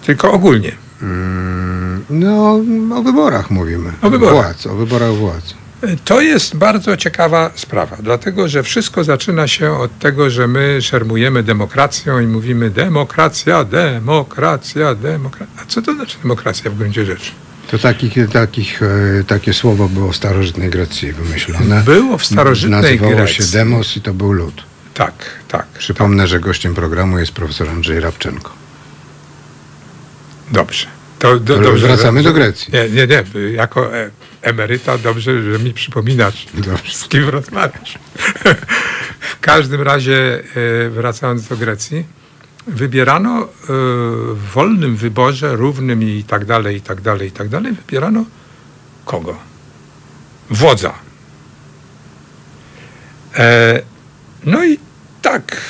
tylko 0.07 0.33
ogólnie. 0.33 0.73
Mm, 1.03 2.05
No, 2.11 2.61
o 2.97 3.03
wyborach 3.03 3.51
mówimy. 3.51 3.93
O 4.03 4.11
wyborach. 4.11 4.35
Władz, 4.35 4.67
o 4.67 4.75
wyborach 4.75 5.13
władz. 5.13 5.55
To 6.05 6.21
jest 6.21 6.57
bardzo 6.57 6.97
ciekawa 6.97 7.51
sprawa, 7.55 7.97
dlatego 8.03 8.49
że 8.49 8.63
wszystko 8.63 9.05
zaczyna 9.05 9.49
się 9.49 9.73
od 9.73 9.99
tego, 9.99 10.31
że 10.31 10.49
my 10.49 10.83
szermujemy 10.83 11.43
demokracją 11.43 12.21
i 12.21 12.27
mówimy 12.27 12.71
demokracja, 12.71 13.65
demokracja, 13.65 14.95
demokracja. 14.95 15.63
A 15.63 15.67
co 15.67 15.83
to 15.83 15.95
znaczy 15.95 16.17
demokracja 16.23 16.71
w 16.71 16.75
gruncie 16.75 17.05
rzeczy? 17.05 17.31
To 17.71 17.79
takich, 17.79 18.15
takich, 18.33 18.83
e, 18.83 19.25
takie 19.27 19.55
słowo 19.55 19.89
było 19.89 20.13
w 20.13 20.17
starożytnej 20.17 20.71
Grecji 20.71 21.13
wymyślone. 21.13 21.83
Było 21.83 22.19
w 22.19 22.25
starożytnej 22.25 22.83
Nazywało 22.83 23.17
Grecji. 23.17 23.35
się 23.35 23.53
demos 23.53 23.97
i 23.97 24.01
to 24.01 24.15
był 24.15 24.33
lud. 24.33 24.63
Tak, 24.95 25.15
tak. 25.49 25.67
Przypomnę, 25.79 26.27
że 26.27 26.41
gościem 26.41 26.75
programu 26.75 27.19
jest 27.19 27.33
profesor 27.33 27.69
Andrzej 27.69 28.01
Rabczenko. 28.01 28.53
Dobrze. 30.51 30.98
To, 31.19 31.41
do, 31.41 31.59
dobrze 31.59 31.87
wracamy 31.87 32.23
do 32.23 32.33
Grecji. 32.33 32.73
Nie, 32.73 32.89
nie, 32.89 33.07
nie. 33.07 33.41
Jako 33.53 33.97
e, 33.97 34.11
emeryta 34.43 34.99
dobrze, 34.99 35.43
że 35.43 35.59
mi 35.59 35.75
przypominasz, 35.75 36.47
Dobrze. 36.55 36.95
z 36.95 37.09
kim 37.09 37.29
rozmawiasz. 37.29 37.99
w 39.21 39.41
każdym 39.41 39.83
razie, 39.83 40.43
e, 40.87 40.91
wracając 40.91 41.49
do 41.49 41.57
Grecji, 41.57 42.05
wybierano 42.69 43.43
y, 43.43 43.47
w 44.35 44.51
wolnym 44.55 44.97
wyborze, 44.97 45.57
równym 45.57 46.03
i 46.03 46.25
tak 46.25 46.45
dalej, 46.45 46.77
i 46.77 46.81
tak 46.81 47.01
dalej, 47.01 47.29
i 47.29 47.33
tak 47.33 47.49
dalej, 47.49 47.73
wybierano 47.73 48.25
kogo? 49.05 49.37
Wodza. 50.51 50.95
E, 53.37 53.83
no 54.45 54.65
i 54.65 54.79
tak, 55.23 55.61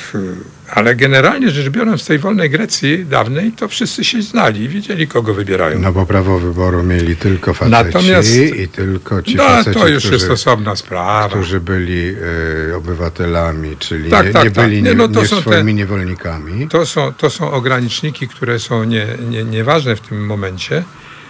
ale 0.73 0.95
generalnie 0.95 1.49
rzecz 1.49 1.69
biorąc 1.69 2.03
w 2.03 2.05
tej 2.07 2.19
wolnej 2.19 2.49
Grecji 2.49 3.05
dawnej, 3.05 3.51
to 3.51 3.67
wszyscy 3.67 4.03
się 4.03 4.21
znali, 4.21 4.69
wiedzieli 4.69 5.07
kogo 5.07 5.33
wybierają. 5.33 5.79
No 5.79 5.91
bo 5.91 6.05
prawo 6.05 6.39
wyboru 6.39 6.83
mieli 6.83 7.15
tylko 7.15 7.53
faceci 7.53 7.71
Natomiast- 7.71 8.55
i 8.55 8.67
tylko 8.67 9.21
ci 9.21 9.35
No 9.35 9.43
faceci, 9.43 9.79
to 9.79 9.87
już 9.87 10.03
którzy, 10.03 10.13
jest 10.15 10.29
osobna 10.29 10.75
sprawa. 10.75 11.29
którzy 11.29 11.59
byli 11.59 12.15
e, 12.71 12.75
obywatelami, 12.75 13.77
czyli 13.77 14.09
Tak, 14.09 14.25
nie, 14.25 14.31
tak, 14.33 14.43
nie 14.43 14.51
tak. 14.51 14.65
byli 14.65 14.83
Nie, 14.83 14.89
nie, 14.89 14.95
no 14.95 15.07
nie 15.07 15.25
są 15.27 15.35
te- 15.35 15.41
swoimi 15.41 15.73
niewolnikami. 15.73 16.67
To 16.67 16.85
są, 16.85 17.13
to 17.13 17.29
są 17.29 17.51
ograniczniki, 17.51 18.27
które 18.27 18.59
są 18.59 18.83
nie, 18.83 19.07
nie, 19.29 19.43
nieważne 19.43 19.95
w 19.95 20.01
tym 20.01 20.25
momencie. 20.25 20.83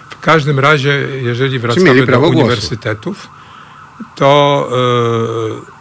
W 0.09 0.19
każdym 0.19 0.59
razie, 0.59 1.07
jeżeli 1.23 1.59
wracamy 1.59 2.05
do 2.05 2.19
głosu. 2.19 2.37
uniwersytetów, 2.37 3.27
to 4.15 4.69
e, 5.75 5.78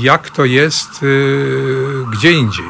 jak 0.00 0.30
to 0.30 0.44
jest 0.44 0.90
e, 1.02 2.10
gdzie 2.12 2.32
indziej? 2.32 2.66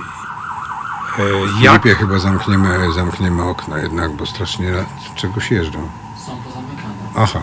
E, 1.18 1.22
jak, 1.62 1.82
Filipie 1.82 1.94
chyba 2.00 2.18
zamkniemy, 2.18 2.92
zamkniemy 2.92 3.42
okno 3.42 3.78
jednak, 3.78 4.12
bo 4.12 4.26
strasznie 4.26 4.72
czegoś 5.16 5.50
jeżdżą. 5.50 5.88
Są 6.26 6.36
pozamykane. 6.36 6.94
Aha, 7.16 7.40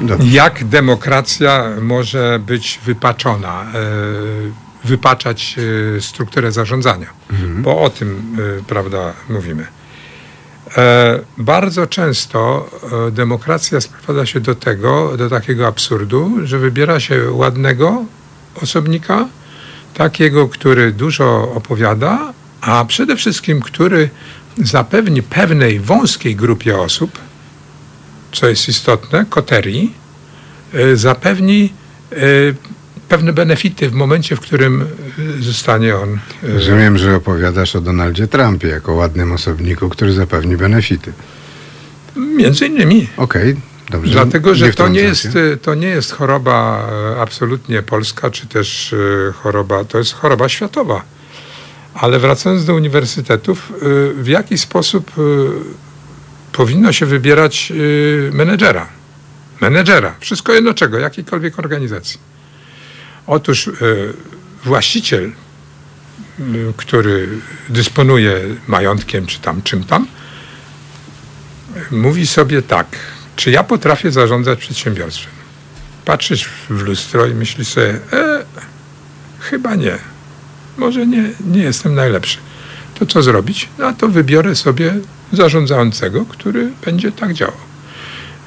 dobrze. 0.00 0.28
jak 0.28 0.64
demokracja 0.64 1.64
może 1.82 2.40
być 2.46 2.80
wypaczona, 2.84 3.62
e, 3.62 3.66
wypaczać 4.84 5.56
e, 5.96 6.00
strukturę 6.00 6.52
zarządzania, 6.52 7.06
bo 7.58 7.82
o 7.82 7.90
tym 7.90 8.36
prawda 8.66 9.12
mówimy. 9.28 9.66
E, 10.76 11.20
Bardzo 11.38 11.86
często 11.86 12.70
e, 13.08 13.10
demokracja 13.10 13.80
sprowadza 13.80 14.26
się 14.26 14.40
do 14.40 14.54
tego, 14.54 15.16
do 15.16 15.30
takiego 15.30 15.66
absurdu, 15.66 16.32
że 16.44 16.58
wybiera 16.58 17.00
się 17.00 17.30
ładnego 17.30 18.04
osobnika, 18.62 19.28
takiego, 19.94 20.48
który 20.48 20.92
dużo 20.92 21.52
opowiada, 21.54 22.32
a 22.60 22.84
przede 22.84 23.16
wszystkim, 23.16 23.60
który 23.60 24.10
zapewni 24.58 25.22
pewnej 25.22 25.80
wąskiej 25.80 26.36
grupie 26.36 26.78
osób, 26.78 27.18
co 28.32 28.48
jest 28.48 28.68
istotne, 28.68 29.26
koterii, 29.30 29.94
e, 30.74 30.96
zapewni 30.96 31.72
pewne 33.08 33.32
benefity 33.32 33.90
w 33.90 33.92
momencie, 33.92 34.36
w 34.36 34.40
którym 34.40 34.82
e, 34.82 35.42
zostanie 35.42 35.96
on. 35.96 36.18
e, 36.44 36.52
Rozumiem, 36.52 36.98
że 36.98 37.16
opowiadasz 37.16 37.76
o 37.76 37.80
Donaldzie 37.80 38.28
Trumpie 38.28 38.68
jako 38.68 38.94
ładnym 38.94 39.32
osobniku, 39.32 39.88
który 39.88 40.12
zapewni 40.12 40.56
benefity. 40.56 41.12
Między 42.16 42.66
innymi. 42.66 43.08
Okej, 43.16 43.56
dobrze. 43.90 44.12
Dlatego, 44.12 44.54
że 44.54 44.66
to 44.66 44.72
wtrącam 44.72 44.94
nie, 44.94 45.00
jest, 45.00 45.26
e, 45.26 45.56
to 45.56 45.74
nie 45.74 45.88
jest 45.88 46.12
choroba 46.12 46.88
absolutnie 47.20 47.82
polska, 47.82 48.30
czy 48.30 48.46
też 48.46 48.94
choroba, 49.42 49.84
to 49.84 49.98
jest 49.98 50.12
choroba 50.12 50.48
światowa. 50.48 51.02
Ale 51.94 52.18
wracając 52.18 52.64
do 52.64 52.74
uniwersytetów, 52.74 53.72
w 54.14 54.26
jaki 54.26 54.58
sposób 54.58 55.10
powinno 56.52 56.92
się 56.92 57.06
wybierać 57.06 57.72
menedżera? 58.32 58.86
Menedżera, 59.60 60.14
wszystko 60.20 60.52
jedno 60.52 60.74
czego, 60.74 60.98
jakiejkolwiek 60.98 61.58
organizacji. 61.58 62.20
Otóż 63.26 63.68
e, 63.68 63.72
właściciel, 64.64 65.32
który 66.76 67.28
dysponuje 67.68 68.40
majątkiem 68.66 69.26
czy 69.26 69.38
tam 69.40 69.62
czym 69.62 69.84
tam, 69.84 70.06
mówi 71.90 72.26
sobie 72.26 72.62
tak, 72.62 72.86
czy 73.36 73.50
ja 73.50 73.64
potrafię 73.64 74.12
zarządzać 74.12 74.58
przedsiębiorstwem? 74.58 75.32
Patrzysz 76.04 76.48
w 76.70 76.82
lustro 76.82 77.26
i 77.26 77.34
myślisz 77.34 77.68
sobie, 77.68 78.00
e, 78.12 78.44
chyba 79.40 79.74
nie. 79.74 79.98
Może 80.76 81.06
nie, 81.06 81.30
nie 81.40 81.62
jestem 81.62 81.94
najlepszy. 81.94 82.38
To 82.98 83.06
co 83.06 83.22
zrobić? 83.22 83.68
No 83.78 83.92
to 83.92 84.08
wybiorę 84.08 84.54
sobie 84.54 84.94
zarządzającego, 85.32 86.26
który 86.26 86.70
będzie 86.84 87.12
tak 87.12 87.34
działał. 87.34 87.65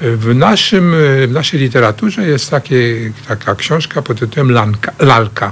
W, 0.01 0.35
naszym, 0.35 0.95
w 1.27 1.31
naszej 1.31 1.59
literaturze 1.59 2.27
jest 2.27 2.49
takie, 2.49 3.11
taka 3.27 3.55
książka 3.55 4.01
pod 4.01 4.19
tytułem 4.19 4.51
Lanka, 4.51 4.91
Lalka. 4.99 5.51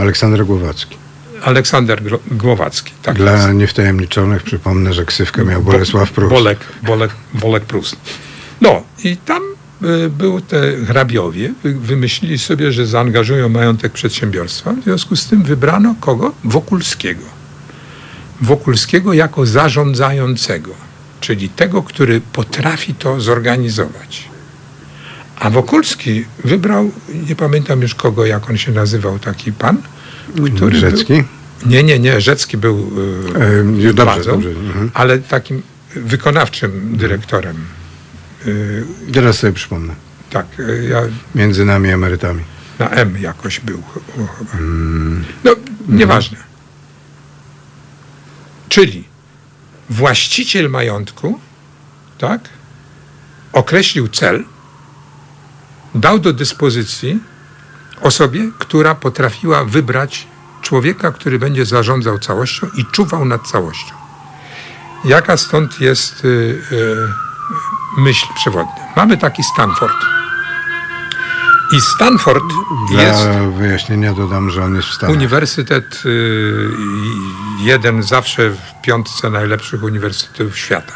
Aleksander 0.00 0.46
Głowacki. 0.46 0.96
Aleksander 1.42 2.02
Głowacki. 2.30 2.92
Tak 3.02 3.16
Dla 3.16 3.32
jest. 3.32 3.54
niewtajemniczonych 3.54 4.42
przypomnę, 4.42 4.92
że 4.92 5.04
ksywkę 5.04 5.44
miał 5.44 5.62
Bolesław 5.62 6.12
Prus. 6.12 6.30
Bolek, 6.30 6.58
Bolek, 6.82 7.10
Bolek 7.34 7.64
Prus. 7.64 7.96
No 8.60 8.82
i 9.04 9.16
tam 9.16 9.42
y, 9.82 10.10
był 10.10 10.40
te 10.40 10.76
hrabiowie, 10.86 11.52
wy, 11.62 11.74
wymyślili 11.74 12.38
sobie, 12.38 12.72
że 12.72 12.86
zaangażują 12.86 13.48
majątek 13.48 13.92
przedsiębiorstwa. 13.92 14.72
W 14.72 14.84
związku 14.84 15.16
z 15.16 15.26
tym 15.26 15.42
wybrano 15.42 15.94
kogo? 16.00 16.32
Wokulskiego. 16.44 17.24
Wokulskiego 18.40 19.12
jako 19.12 19.46
zarządzającego, 19.46 20.70
czyli 21.20 21.48
tego, 21.48 21.82
który 21.82 22.20
potrafi 22.20 22.94
to 22.94 23.20
zorganizować. 23.20 24.28
A 25.38 25.50
Wokulski 25.50 26.24
wybrał, 26.44 26.90
nie 27.28 27.36
pamiętam 27.36 27.82
już 27.82 27.94
kogo, 27.94 28.26
jak 28.26 28.50
on 28.50 28.56
się 28.58 28.72
nazywał, 28.72 29.18
taki 29.18 29.52
pan, 29.52 29.76
który 30.56 30.76
Rzecki? 30.78 31.12
Był, 31.12 31.24
nie, 31.66 31.82
nie, 31.82 31.98
nie, 31.98 32.20
Rzecki 32.20 32.56
był 32.56 32.78
y, 33.36 33.42
Ym, 33.44 33.76
dobrze, 33.82 34.04
władzą, 34.04 34.30
dobrze. 34.32 34.48
Mhm. 34.50 34.90
ale 34.94 35.18
takim 35.18 35.62
wykonawczym 35.94 36.96
dyrektorem. 36.96 37.56
Y, 38.46 38.84
Teraz 39.12 39.38
sobie 39.38 39.52
przypomnę. 39.52 39.94
tak, 40.30 40.46
y, 40.60 40.88
ja 40.90 41.00
Między 41.34 41.64
nami 41.64 41.88
emerytami. 41.90 42.42
na 42.78 42.90
M 42.90 43.18
jakoś 43.20 43.60
był 43.60 43.82
ch- 43.82 44.38
chyba. 44.38 44.50
No, 45.44 45.50
nieważne. 45.88 46.36
Czyli 48.68 49.04
właściciel 49.90 50.70
majątku, 50.70 51.40
tak, 52.18 52.48
określił 53.52 54.08
cel, 54.08 54.44
dał 55.94 56.18
do 56.18 56.32
dyspozycji 56.32 57.20
osobie, 58.02 58.50
która 58.58 58.94
potrafiła 58.94 59.64
wybrać 59.64 60.26
człowieka, 60.62 61.12
który 61.12 61.38
będzie 61.38 61.64
zarządzał 61.66 62.18
całością 62.18 62.66
i 62.76 62.84
czuwał 62.92 63.24
nad 63.24 63.48
całością. 63.48 63.94
Jaka 65.04 65.36
stąd 65.36 65.80
jest 65.80 66.24
y, 66.24 66.28
y, 66.28 66.96
myśl 67.98 68.26
przewodnia? 68.34 68.92
Mamy 68.96 69.16
taki 69.16 69.42
Stanford. 69.42 70.19
I 71.76 71.80
Stanford 71.80 72.44
Dla 72.90 73.02
jest 73.02 73.28
wyjaśnienia 73.58 74.12
dodam, 74.12 74.50
że 74.50 74.64
on 74.64 74.74
jest 74.76 74.88
w 74.88 74.94
Stanach. 74.94 75.16
uniwersytet 75.16 76.02
y, 76.06 76.68
jeden 77.60 78.02
zawsze 78.02 78.50
w 78.50 78.82
piątce 78.82 79.30
najlepszych 79.30 79.82
uniwersytetów 79.82 80.58
świata. 80.58 80.92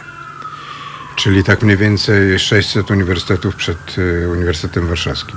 Czyli 1.17 1.45
tak 1.45 1.63
mniej 1.63 1.77
więcej 1.77 2.39
600 2.39 2.91
uniwersytetów 2.91 3.57
przed 3.57 3.99
y, 3.99 4.29
Uniwersytetem 4.33 4.89
Warszawskim. 4.89 5.37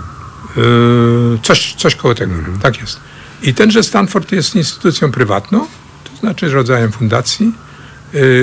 Y, 0.57 1.39
Coś, 1.43 1.75
coś 1.75 1.95
koło 1.95 2.15
tego. 2.15 2.33
Tak 2.61 2.79
jest. 2.79 2.99
I 3.41 3.53
tenże 3.53 3.83
Stanford 3.83 4.31
jest 4.31 4.55
instytucją 4.55 5.11
prywatną, 5.11 5.67
to 6.03 6.17
znaczy 6.19 6.49
rodzajem 6.49 6.91
fundacji. 6.91 7.53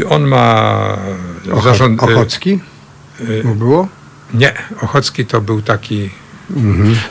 On 0.08 0.22
ma 0.26 0.74
Ocho- 1.50 1.62
zarząd... 1.64 2.02
Ochocki? 2.02 2.60
Mu 3.44 3.54
było? 3.54 3.88
Nie, 4.34 4.54
Ochocki 4.80 5.26
to 5.26 5.40
był 5.40 5.62
taki... 5.62 6.10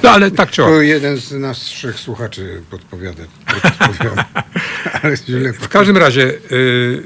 No 0.04 0.10
ale 0.10 0.32
tak 0.32 0.52
czy 0.52 0.62
To 0.62 0.82
jeden 0.82 1.18
z 1.18 1.32
naszych 1.32 2.00
słuchaczy 2.00 2.62
podpowiada. 2.70 3.24
podpowiada. 3.62 4.26
Ale 5.04 5.18
źle 5.18 5.54
W 5.54 5.68
każdym 5.70 5.98
razie 5.98 6.34
y, 6.52 7.04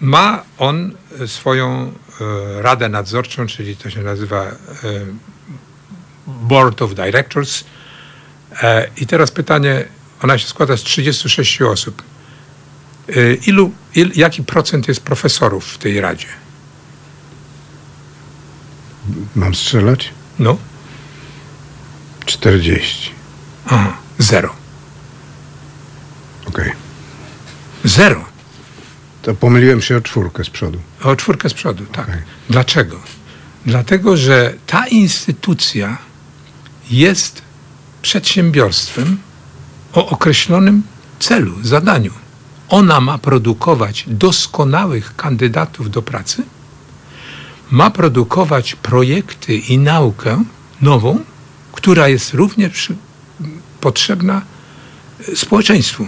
ma 0.00 0.42
on 0.58 0.92
swoją 1.26 1.92
y, 2.20 2.62
radę 2.62 2.88
nadzorczą, 2.88 3.46
czyli 3.46 3.76
to 3.76 3.90
się 3.90 4.02
nazywa 4.02 4.44
y, 4.44 4.50
Board 6.26 6.82
of 6.82 6.94
Directors. 6.94 7.64
E, 8.62 8.88
I 8.96 9.06
teraz 9.06 9.30
pytanie, 9.30 9.84
ona 10.22 10.38
się 10.38 10.48
składa 10.48 10.76
z 10.76 10.80
36 10.82 11.62
osób. 11.62 12.02
Ilu, 13.46 13.72
il, 13.94 14.10
jaki 14.14 14.42
procent 14.44 14.88
jest 14.88 15.00
profesorów 15.00 15.64
w 15.64 15.78
tej 15.78 16.00
radzie? 16.00 16.26
Mam 19.36 19.54
strzelać? 19.54 20.10
No, 20.38 20.58
40. 22.24 23.10
aha, 23.66 23.96
zero. 24.18 24.54
Okej. 26.48 26.72
Zero. 27.84 28.24
To 29.22 29.34
pomyliłem 29.34 29.82
się 29.82 29.96
o 29.96 30.00
czwórkę 30.00 30.44
z 30.44 30.50
przodu. 30.50 30.78
O 31.02 31.16
czwórkę 31.16 31.48
z 31.48 31.54
przodu, 31.54 31.86
tak. 31.86 32.08
Okej. 32.08 32.22
Dlaczego? 32.50 33.00
Dlatego, 33.66 34.16
że 34.16 34.54
ta 34.66 34.86
instytucja 34.86 35.98
jest 36.90 37.42
przedsiębiorstwem 38.02 39.18
o 39.92 40.08
określonym 40.08 40.82
celu, 41.18 41.54
zadaniu. 41.62 42.12
Ona 42.68 43.00
ma 43.00 43.18
produkować 43.18 44.04
doskonałych 44.06 45.16
kandydatów 45.16 45.90
do 45.90 46.02
pracy, 46.02 46.42
ma 47.70 47.90
produkować 47.90 48.74
projekty 48.74 49.56
i 49.56 49.78
naukę 49.78 50.44
nową, 50.82 51.24
która 51.80 52.08
jest 52.08 52.34
również 52.34 52.92
potrzebna 53.80 54.42
e, 55.28 55.36
społeczeństwu. 55.36 56.06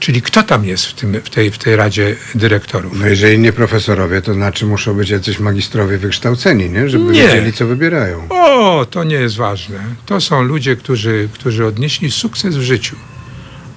Czyli 0.00 0.22
kto 0.22 0.42
tam 0.42 0.64
jest 0.64 0.86
w, 0.86 0.94
tym, 0.94 1.12
w, 1.24 1.30
tej, 1.30 1.50
w 1.50 1.58
tej 1.58 1.76
Radzie 1.76 2.16
Dyrektorów? 2.34 3.00
No 3.00 3.06
jeżeli 3.06 3.38
nie 3.38 3.52
profesorowie, 3.52 4.22
to 4.22 4.34
znaczy 4.34 4.66
muszą 4.66 4.94
być 4.94 5.10
jacyś 5.10 5.38
magistrowie 5.38 5.98
wykształceni, 5.98 6.70
nie? 6.70 6.88
Żeby 6.88 7.04
Nie. 7.04 7.22
wiedzieli, 7.22 7.52
co 7.52 7.66
wybierają. 7.66 8.26
O, 8.28 8.86
to 8.90 9.04
nie 9.04 9.16
jest 9.16 9.36
ważne. 9.36 9.78
To 10.06 10.20
są 10.20 10.42
ludzie, 10.42 10.76
którzy, 10.76 11.28
którzy 11.32 11.66
odnieśli 11.66 12.10
sukces 12.10 12.56
w 12.56 12.60
życiu. 12.60 12.96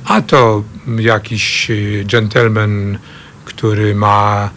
A 0.06 0.22
to 0.22 0.64
jakiś 1.00 1.70
y, 1.70 2.06
gentleman, 2.12 2.98
który 3.46 3.96
ma 3.96 4.50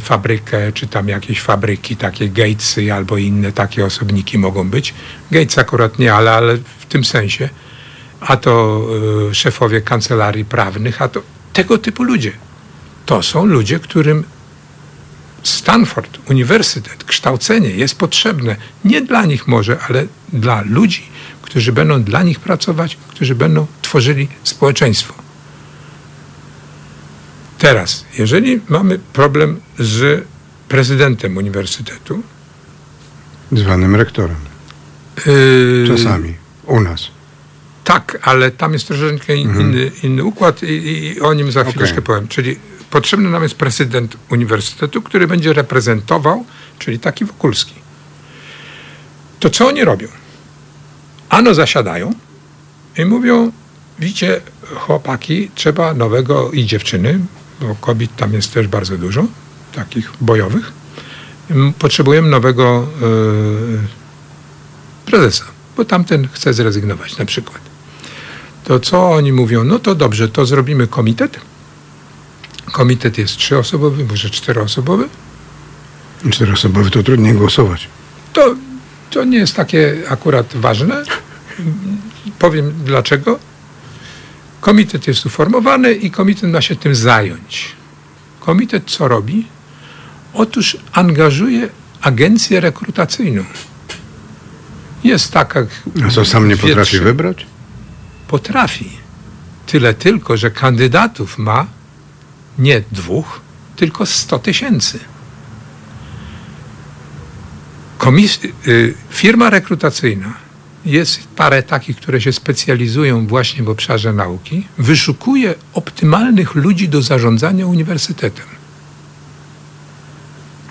fabrykę, 0.00 0.72
czy 0.72 0.86
tam 0.86 1.08
jakieś 1.08 1.40
fabryki, 1.40 1.96
takie 1.96 2.28
Gatesy 2.28 2.92
albo 2.92 3.16
inne 3.16 3.52
takie 3.52 3.84
osobniki 3.84 4.38
mogą 4.38 4.70
być. 4.70 4.94
Gates 5.30 5.58
akurat 5.58 5.98
nie, 5.98 6.14
ale, 6.14 6.32
ale 6.32 6.56
w 6.56 6.86
tym 6.88 7.04
sensie. 7.04 7.48
A 8.20 8.36
to 8.36 8.82
y, 9.30 9.34
szefowie 9.34 9.80
kancelarii 9.80 10.44
prawnych, 10.44 11.02
a 11.02 11.08
to 11.08 11.22
tego 11.52 11.78
typu 11.78 12.02
ludzie. 12.02 12.32
To 13.06 13.22
są 13.22 13.44
ludzie, 13.44 13.80
którym 13.80 14.24
Stanford, 15.42 16.18
uniwersytet, 16.30 17.04
kształcenie 17.04 17.70
jest 17.70 17.98
potrzebne 17.98 18.56
nie 18.84 19.00
dla 19.00 19.24
nich 19.24 19.46
może, 19.46 19.78
ale 19.88 20.06
dla 20.32 20.62
ludzi, 20.62 21.02
którzy 21.42 21.72
będą 21.72 22.02
dla 22.02 22.22
nich 22.22 22.40
pracować, 22.40 22.98
którzy 23.08 23.34
będą 23.34 23.66
tworzyli 23.82 24.28
społeczeństwo. 24.44 25.25
Teraz, 27.58 28.04
jeżeli 28.18 28.60
mamy 28.68 28.98
problem 28.98 29.60
z 29.78 30.24
prezydentem 30.68 31.36
uniwersytetu, 31.36 32.22
Zwanym 33.52 33.96
rektorem. 33.96 34.36
yy, 35.26 35.84
Czasami. 35.88 36.34
U 36.66 36.80
nas. 36.80 37.08
Tak, 37.84 38.18
ale 38.22 38.50
tam 38.50 38.72
jest 38.72 38.86
troszeczkę 38.86 39.36
in- 39.36 39.60
inny, 39.60 39.90
inny 40.02 40.24
układ 40.24 40.62
i, 40.62 40.66
i, 40.66 41.20
o 41.20 41.34
nim 41.34 41.52
za 41.52 41.64
chwileczkę 41.64 41.92
Okej. 41.92 42.02
powiem. 42.02 42.28
Czyli 42.28 42.58
potrzebny 42.90 43.30
nam 43.30 43.42
jest 43.42 43.54
prezydent 43.54 44.16
uniwersytetu, 44.30 45.02
który 45.02 45.26
będzie 45.26 45.52
reprezentował, 45.52 46.44
czyli 46.78 46.98
taki 46.98 47.24
Wokulski. 47.24 47.74
To 49.40 49.50
co 49.50 49.68
oni 49.68 49.84
robią? 49.84 50.08
Ano 51.28 51.54
zasiadają 51.54 52.12
i 52.98 53.04
mówią, 53.04 53.52
widzicie 53.98 54.40
chłopaki, 54.76 55.50
trzeba 55.54 55.94
nowego 55.94 56.50
i 56.50 56.66
dziewczyny, 56.66 57.18
bo 57.60 57.74
kobiet 57.74 58.16
tam 58.16 58.32
jest 58.32 58.54
też 58.54 58.68
bardzo 58.68 58.98
dużo, 58.98 59.26
takich 59.74 60.12
bojowych. 60.20 60.72
M, 61.50 61.72
Potrzebujemy 61.78 62.28
nowego 62.28 62.86
e, 65.06 65.06
prezesa, 65.06 65.44
bo 65.76 65.84
tamten 65.84 66.28
chce 66.32 66.54
zrezygnować 66.54 67.18
na 67.18 67.24
przykład. 67.24 67.60
To 68.64 68.80
co 68.80 69.10
oni 69.10 69.32
mówią? 69.32 69.64
No 69.64 69.78
to 69.78 69.94
dobrze, 69.94 70.28
to 70.28 70.46
zrobimy 70.46 70.86
komitet. 70.86 71.40
Komitet 72.72 73.18
jest 73.18 73.36
trzyosobowy, 73.36 74.04
może 74.04 74.30
czteroosobowy. 74.30 75.08
Czteroosobowy 76.30 76.90
to 76.90 77.02
trudniej 77.02 77.34
głosować. 77.34 77.88
To, 78.32 78.54
to 79.10 79.24
nie 79.24 79.38
jest 79.38 79.54
takie 79.54 80.02
akurat 80.08 80.46
ważne. 80.56 81.02
Powiem 82.38 82.72
dlaczego. 82.84 83.38
Komitet 84.66 85.06
jest 85.06 85.26
uformowany 85.26 85.92
i 85.92 86.10
komitet 86.10 86.50
ma 86.50 86.60
się 86.60 86.76
tym 86.76 86.94
zająć. 86.94 87.72
Komitet 88.40 88.84
co 88.90 89.08
robi? 89.08 89.46
Otóż 90.34 90.76
angażuje 90.92 91.68
agencję 92.00 92.60
rekrutacyjną. 92.60 93.44
Jest 95.04 95.32
taka. 95.32 95.60
A 96.06 96.10
co, 96.10 96.24
sam 96.24 96.48
nie 96.48 96.56
potrafi 96.56 96.90
trzy- 96.96 97.00
wybrać? 97.04 97.46
Potrafi. 98.28 98.90
Tyle 99.66 99.94
tylko, 99.94 100.36
że 100.36 100.50
kandydatów 100.50 101.38
ma 101.38 101.66
nie 102.58 102.82
dwóch, 102.92 103.40
tylko 103.76 104.06
100 104.06 104.38
tysięcy. 104.38 104.98
Komis- 107.98 108.48
y, 108.68 108.94
firma 109.10 109.50
rekrutacyjna, 109.50 110.34
jest 110.86 111.28
parę 111.36 111.62
takich, 111.62 111.96
które 111.96 112.20
się 112.20 112.32
specjalizują 112.32 113.26
właśnie 113.26 113.62
w 113.62 113.68
obszarze 113.68 114.12
nauki, 114.12 114.66
wyszukuje 114.78 115.54
optymalnych 115.74 116.54
ludzi 116.54 116.88
do 116.88 117.02
zarządzania 117.02 117.66
uniwersytetem. 117.66 118.46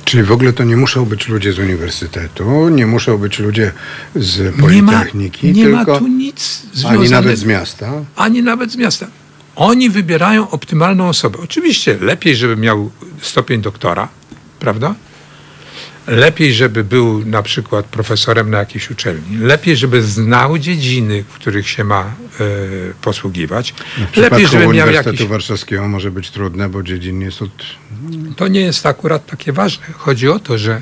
Czyli 0.06 0.24
w 0.24 0.32
ogóle 0.32 0.54
to 0.54 0.64
nie 0.64 0.78
muszą 0.78 1.06
być 1.06 1.28
ludzie 1.28 1.54
z 1.54 1.60
uniwersytetu, 1.60 2.70
nie 2.70 2.88
muszą 2.88 3.18
być 3.18 3.40
ludzie 3.40 3.72
z 4.16 4.40
Nie 4.40 4.52
ma, 4.52 4.92
politechniki, 4.92 5.52
nie 5.54 5.70
ma 5.70 5.78
tylko 5.86 6.00
tu 6.00 6.08
nic 6.08 6.62
związanego. 6.74 7.02
ani 7.02 7.10
nawet 7.12 7.38
z 7.40 7.44
miasta. 7.46 7.92
ani 8.16 8.44
nawet 8.44 8.72
z 8.72 8.76
miasta. 8.76 9.08
Oni 9.56 9.90
wybierają 9.90 10.50
optymalną 10.50 11.10
osobę. 11.10 11.38
Oczywiście 11.44 11.98
lepiej, 12.02 12.36
żeby 12.36 12.56
miał 12.58 12.92
stopień 13.22 13.62
doktora, 13.62 14.08
prawda? 14.60 14.96
Lepiej, 16.08 16.54
żeby 16.54 16.84
był 16.84 17.26
na 17.26 17.44
przykład 17.44 17.86
profesorem 17.86 18.50
na 18.50 18.58
jakiejś 18.58 18.92
uczelni. 18.92 19.38
Lepiej, 19.38 19.76
żeby 19.78 20.02
znał 20.02 20.58
dziedziny, 20.58 21.24
w 21.24 21.34
których 21.34 21.70
się 21.70 21.84
ma 21.84 22.02
e, 22.02 22.14
posługiwać. 23.02 23.74
W 24.14 24.18
Lepiej, 24.18 24.48
żeby 24.48 24.68
miał 24.68 24.92
jakiś... 24.92 25.24
Warszawskiego 25.24 25.88
może 25.88 26.12
być 26.12 26.30
trudne, 26.30 26.70
bo 26.70 26.84
dziedzin 26.84 27.22
jest 27.22 27.42
od... 27.42 27.52
To 28.36 28.48
nie 28.48 28.62
jest 28.62 28.86
akurat 28.86 29.26
takie 29.26 29.54
ważne. 29.54 29.86
Chodzi 29.98 30.30
o 30.30 30.40
to, 30.40 30.58
że 30.58 30.82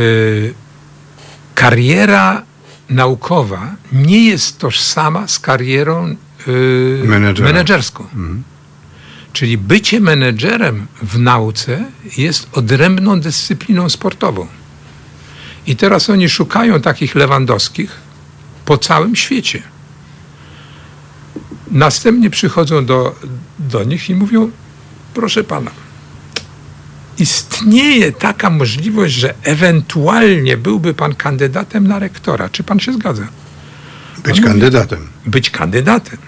y, 0.00 0.54
kariera 1.54 2.42
naukowa 2.88 3.74
nie 3.92 4.24
jest 4.24 4.58
tożsama 4.58 5.28
z 5.28 5.38
karierą 5.38 6.16
Menedżera. 7.04 7.48
menedżerską. 7.52 8.06
Czyli 9.38 9.58
bycie 9.58 10.00
menedżerem 10.00 10.86
w 11.02 11.18
nauce 11.18 11.84
jest 12.16 12.48
odrębną 12.52 13.20
dyscypliną 13.20 13.88
sportową. 13.88 14.46
I 15.66 15.76
teraz 15.76 16.10
oni 16.10 16.28
szukają 16.28 16.80
takich 16.80 17.14
Lewandowskich 17.14 17.90
po 18.64 18.78
całym 18.78 19.16
świecie. 19.16 19.62
Następnie 21.70 22.30
przychodzą 22.30 22.86
do, 22.86 23.14
do 23.58 23.84
nich 23.84 24.10
i 24.10 24.14
mówią: 24.14 24.50
Proszę 25.14 25.44
pana, 25.44 25.70
istnieje 27.18 28.12
taka 28.12 28.50
możliwość, 28.50 29.14
że 29.14 29.34
ewentualnie 29.42 30.56
byłby 30.56 30.94
pan 30.94 31.14
kandydatem 31.14 31.86
na 31.88 31.98
rektora. 31.98 32.48
Czy 32.48 32.62
pan 32.62 32.80
się 32.80 32.92
zgadza? 32.92 33.28
być 34.24 34.38
On 34.38 34.42
mówi- 34.42 34.48
kandydatem. 34.48 35.08
Być 35.26 35.50
kandydatem. 35.50 36.18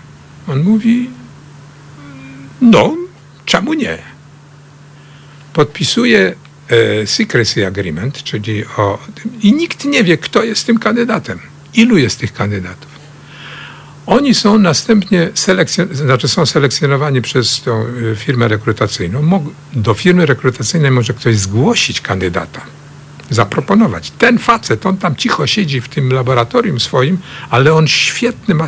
On 0.48 0.62
mówi: 0.62 1.19
No, 2.60 2.96
czemu 3.44 3.74
nie? 3.74 3.98
Podpisuje 5.52 6.34
e, 6.68 7.06
secrecy 7.06 7.66
agreement, 7.66 8.22
czyli 8.22 8.64
o 8.76 8.98
i 9.42 9.52
nikt 9.52 9.84
nie 9.84 10.04
wie, 10.04 10.18
kto 10.18 10.42
jest 10.44 10.66
tym 10.66 10.78
kandydatem. 10.78 11.38
Ilu 11.74 11.96
jest 11.96 12.18
tych 12.18 12.32
kandydatów? 12.32 12.90
Oni 14.06 14.34
są 14.34 14.58
następnie 14.58 15.30
selekcjon- 15.34 15.94
znaczy 15.94 16.28
są 16.28 16.46
selekcjonowani 16.46 17.22
przez 17.22 17.62
tą 17.62 17.84
e, 18.12 18.16
firmę 18.16 18.48
rekrutacyjną. 18.48 19.44
Do 19.72 19.94
firmy 19.94 20.26
rekrutacyjnej 20.26 20.90
może 20.90 21.14
ktoś 21.14 21.36
zgłosić 21.36 22.00
kandydata, 22.00 22.60
zaproponować. 23.30 24.10
Ten 24.10 24.38
facet, 24.38 24.86
on 24.86 24.96
tam 24.96 25.16
cicho 25.16 25.46
siedzi 25.46 25.80
w 25.80 25.88
tym 25.88 26.12
laboratorium 26.12 26.80
swoim, 26.80 27.18
ale 27.50 27.74
on 27.74 27.88
świetny 27.88 28.54
ma. 28.54 28.66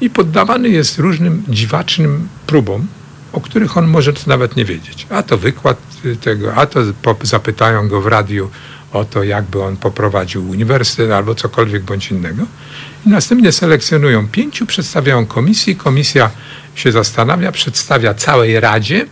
I 0.00 0.10
poddawany 0.10 0.68
jest 0.68 0.98
różnym 0.98 1.42
dziwacznym 1.48 2.28
próbom, 2.46 2.86
o 3.32 3.40
których 3.40 3.76
on 3.76 3.86
może 3.86 4.12
nawet 4.26 4.56
nie 4.56 4.64
wiedzieć. 4.64 5.06
A 5.10 5.22
to 5.22 5.38
wykład 5.38 5.78
y, 6.04 6.16
tego, 6.16 6.54
a 6.54 6.66
to 6.66 6.80
zapytają 7.22 7.88
go 7.88 8.00
w 8.00 8.06
radiu 8.06 8.50
o 8.92 9.04
to, 9.04 9.22
jakby 9.22 9.62
on 9.62 9.76
poprowadził 9.76 10.50
uniwersytet 10.50 11.10
albo 11.10 11.34
cokolwiek 11.34 11.82
bądź 11.82 12.10
innego. 12.10 12.42
I 13.06 13.08
następnie 13.08 13.52
selekcjonują 13.52 14.28
pięciu, 14.28 14.66
przedstawiają 14.66 15.26
komisji, 15.26 15.76
komisja 15.76 16.30
się 16.74 16.92
zastanawia, 16.92 17.52
przedstawia 17.52 18.14
całej 18.14 18.60
Radzie 18.60 19.06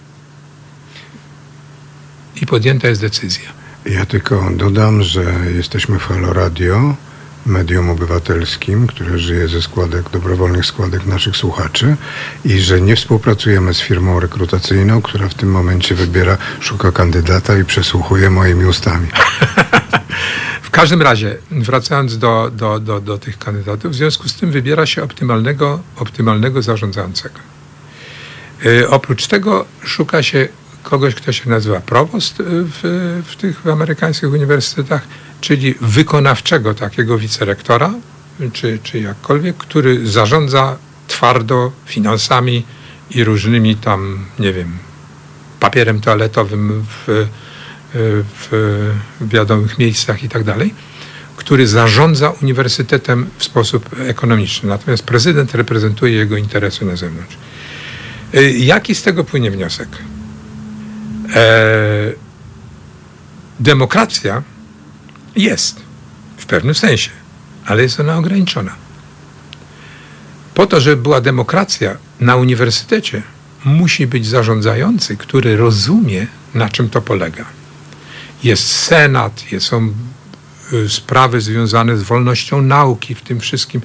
i 2.42 2.46
podjęta 2.46 2.88
jest 2.88 3.00
decyzja. 3.00 3.48
Ja 3.86 4.06
tylko 4.06 4.50
dodam, 4.56 5.02
że 5.02 5.24
jesteśmy 5.56 5.98
w 5.98 6.02
Halo 6.02 6.32
Radio, 6.32 6.96
medium 7.46 7.90
obywatelskim, 7.90 8.86
które 8.86 9.18
żyje 9.18 9.48
ze 9.48 9.62
składek, 9.62 10.10
dobrowolnych 10.10 10.66
składek 10.66 11.06
naszych 11.06 11.36
słuchaczy 11.36 11.96
i 12.44 12.60
że 12.60 12.80
nie 12.80 12.96
współpracujemy 12.96 13.74
z 13.74 13.80
firmą 13.80 14.20
rekrutacyjną, 14.20 15.02
która 15.02 15.28
w 15.28 15.34
tym 15.34 15.50
momencie 15.50 15.94
wybiera, 15.94 16.38
szuka 16.60 16.92
kandydata 16.92 17.58
i 17.58 17.64
przesłuchuje 17.64 18.30
moimi 18.30 18.64
ustami. 18.64 19.08
W 20.62 20.70
każdym 20.70 21.02
razie, 21.02 21.36
wracając 21.50 22.18
do, 22.18 22.50
do, 22.50 22.80
do, 22.80 23.00
do 23.00 23.18
tych 23.18 23.38
kandydatów, 23.38 23.92
w 23.92 23.94
związku 23.94 24.28
z 24.28 24.34
tym 24.34 24.50
wybiera 24.50 24.86
się 24.86 25.02
optymalnego, 25.02 25.80
optymalnego 25.96 26.62
zarządzającego. 26.62 27.38
Yy, 28.64 28.88
oprócz 28.88 29.26
tego 29.26 29.64
szuka 29.84 30.22
się 30.22 30.48
kogoś, 30.82 31.14
kto 31.14 31.32
się 31.32 31.50
nazywa 31.50 31.80
prowost 31.80 32.34
w, 32.38 33.22
w 33.26 33.36
tych 33.36 33.66
amerykańskich 33.66 34.32
uniwersytetach, 34.32 35.02
czyli 35.44 35.74
wykonawczego 35.80 36.74
takiego 36.74 37.18
wicerektora, 37.18 37.94
czy, 38.52 38.78
czy 38.82 39.00
jakkolwiek, 39.00 39.56
który 39.56 40.08
zarządza 40.08 40.76
twardo 41.08 41.72
finansami 41.86 42.64
i 43.10 43.24
różnymi 43.24 43.76
tam, 43.76 44.26
nie 44.38 44.52
wiem, 44.52 44.78
papierem 45.60 46.00
toaletowym 46.00 46.84
w, 46.88 47.26
w 47.94 48.88
wiadomych 49.20 49.78
miejscach 49.78 50.24
i 50.24 50.28
tak 50.28 50.44
dalej, 50.44 50.74
który 51.36 51.66
zarządza 51.66 52.30
uniwersytetem 52.42 53.30
w 53.38 53.44
sposób 53.44 53.90
ekonomiczny. 53.98 54.68
Natomiast 54.68 55.02
prezydent 55.02 55.54
reprezentuje 55.54 56.12
jego 56.12 56.36
interesy 56.36 56.84
na 56.84 56.96
zewnątrz. 56.96 57.36
Y, 58.34 58.52
jaki 58.52 58.94
z 58.94 59.02
tego 59.02 59.24
płynie 59.24 59.50
wniosek? 59.50 59.88
E, 61.34 62.12
demokracja 63.60 64.42
jest 65.36 65.82
w 66.36 66.46
pewnym 66.46 66.74
sensie, 66.74 67.10
ale 67.66 67.82
jest 67.82 68.00
ona 68.00 68.18
ograniczona. 68.18 68.74
Po 70.54 70.66
to, 70.66 70.80
żeby 70.80 71.02
była 71.02 71.20
demokracja 71.20 71.96
na 72.20 72.36
uniwersytecie, 72.36 73.22
musi 73.64 74.06
być 74.06 74.26
zarządzający, 74.26 75.16
który 75.16 75.56
rozumie, 75.56 76.26
na 76.54 76.68
czym 76.68 76.90
to 76.90 77.02
polega. 77.02 77.44
Jest 78.42 78.66
senat, 78.66 79.44
są 79.58 79.94
y, 80.72 80.88
sprawy 80.88 81.40
związane 81.40 81.96
z 81.96 82.02
wolnością 82.02 82.62
nauki, 82.62 83.14
w 83.14 83.22
tym 83.22 83.40
wszystkim. 83.40 83.80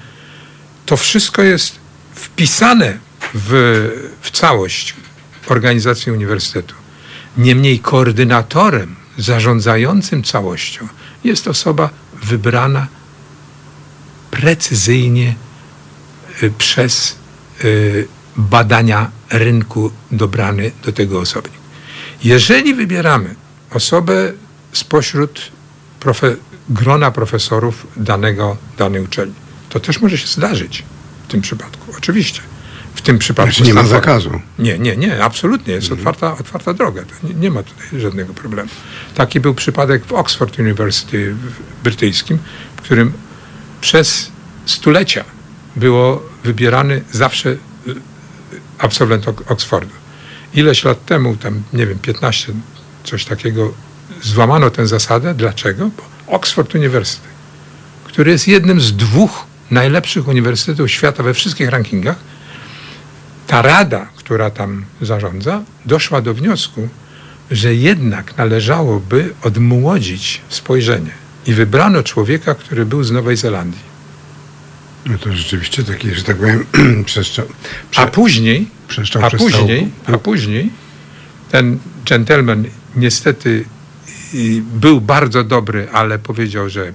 To 0.85 0.97
wszystko 0.97 1.41
jest 1.41 1.75
wpisane 2.15 2.97
w, 3.33 3.51
w 4.21 4.31
całość 4.31 4.95
organizacji 5.47 6.11
uniwersytetu. 6.11 6.75
Niemniej 7.37 7.79
koordynatorem, 7.79 8.95
zarządzającym 9.17 10.23
całością 10.23 10.87
jest 11.23 11.47
osoba 11.47 11.89
wybrana 12.23 12.87
precyzyjnie 14.31 15.35
y, 16.43 16.51
przez 16.57 17.15
y, 17.63 18.07
badania 18.35 19.11
rynku 19.29 19.91
dobrany 20.11 20.71
do 20.85 20.91
tego 20.91 21.19
osobnik. 21.19 21.59
Jeżeli 22.23 22.73
wybieramy 22.73 23.35
osobę 23.71 24.33
spośród 24.71 25.51
profe 25.99 26.35
grona 26.69 27.11
profesorów 27.11 27.87
danego, 27.97 28.57
danej 28.77 29.01
uczelni, 29.01 29.33
to 29.69 29.79
też 29.79 30.01
może 30.01 30.17
się 30.17 30.27
zdarzyć 30.27 30.83
w 31.27 31.31
tym 31.31 31.41
przypadku, 31.41 31.93
oczywiście. 31.97 32.41
W 32.95 33.01
tym 33.01 33.19
przypadku. 33.19 33.53
Znaczy 33.53 33.67
nie 33.67 33.73
ma 33.73 33.83
zakazu. 33.83 34.41
Nie, 34.59 34.79
nie, 34.79 34.97
nie, 34.97 35.23
absolutnie. 35.23 35.73
Jest 35.73 35.91
mhm. 35.91 36.07
otwarta, 36.07 36.37
otwarta 36.39 36.73
droga. 36.73 37.01
Nie, 37.23 37.33
nie, 37.33 37.51
ma 37.51 37.63
tutaj 37.63 37.99
żadnego 37.99 38.33
problemu. 38.33 38.69
Taki 39.15 39.39
był 39.39 39.53
przypadek 39.53 40.05
w 40.05 40.13
Oxford 40.13 40.59
University 40.59 41.35
brytyjskim, 41.83 42.37
w 42.77 42.81
którym 42.81 43.13
przez 43.81 44.31
stulecia 44.65 45.25
było 45.75 46.23
wybierany 46.43 47.01
zawsze 47.11 47.55
absolwent 48.77 49.25
Oxfordu. 49.47 49.93
Ileś 50.53 50.83
lat 50.83 51.05
temu, 51.05 51.35
tam 51.35 51.63
nie 51.73 51.87
wiem, 51.87 51.99
15, 51.99 52.53
coś 53.03 53.25
takiego, 53.25 53.73
złamano 54.21 54.69
tę 54.69 54.87
zasadę. 54.87 55.33
Dlaczego? 55.33 55.89
Bo 55.97 56.35
Oxford 56.35 56.75
University, 56.75 57.27
który 58.03 58.31
jest 58.31 58.47
jednym 58.47 58.81
z 58.81 58.95
dwóch 58.95 59.43
najlepszych 59.71 60.27
uniwersytetów 60.27 60.91
świata 60.91 61.23
we 61.23 61.33
wszystkich 61.33 61.69
rankingach, 61.69 62.17
ta 63.49 63.61
rada, 63.61 64.07
która 64.15 64.49
tam 64.49 64.85
zarządza, 65.01 65.63
doszła 65.85 66.21
do 66.21 66.33
wniosku, 66.33 66.89
że 67.51 67.75
jednak 67.75 68.37
należałoby 68.37 69.33
odmłodzić 69.41 70.41
spojrzenie. 70.49 71.11
I 71.47 71.53
wybrano 71.53 72.03
człowieka, 72.03 72.55
który 72.55 72.85
był 72.85 73.03
z 73.03 73.11
Nowej 73.11 73.37
Zelandii. 73.37 73.89
No 75.05 75.17
to 75.17 75.33
rzeczywiście 75.33 75.83
taki, 75.83 76.15
że 76.15 76.23
tak 76.23 76.37
powiem, 76.37 76.65
przeszczał. 77.05 77.45
Prze, 77.91 78.01
a 78.01 78.07
później, 78.07 78.67
a 79.21 79.29
później, 79.29 79.91
a 80.05 80.17
później 80.17 80.69
ten 81.51 81.79
gentleman 82.05 82.65
niestety 82.95 83.65
był 84.73 85.01
bardzo 85.01 85.43
dobry, 85.43 85.87
ale 85.93 86.19
powiedział, 86.19 86.69
że 86.69 86.93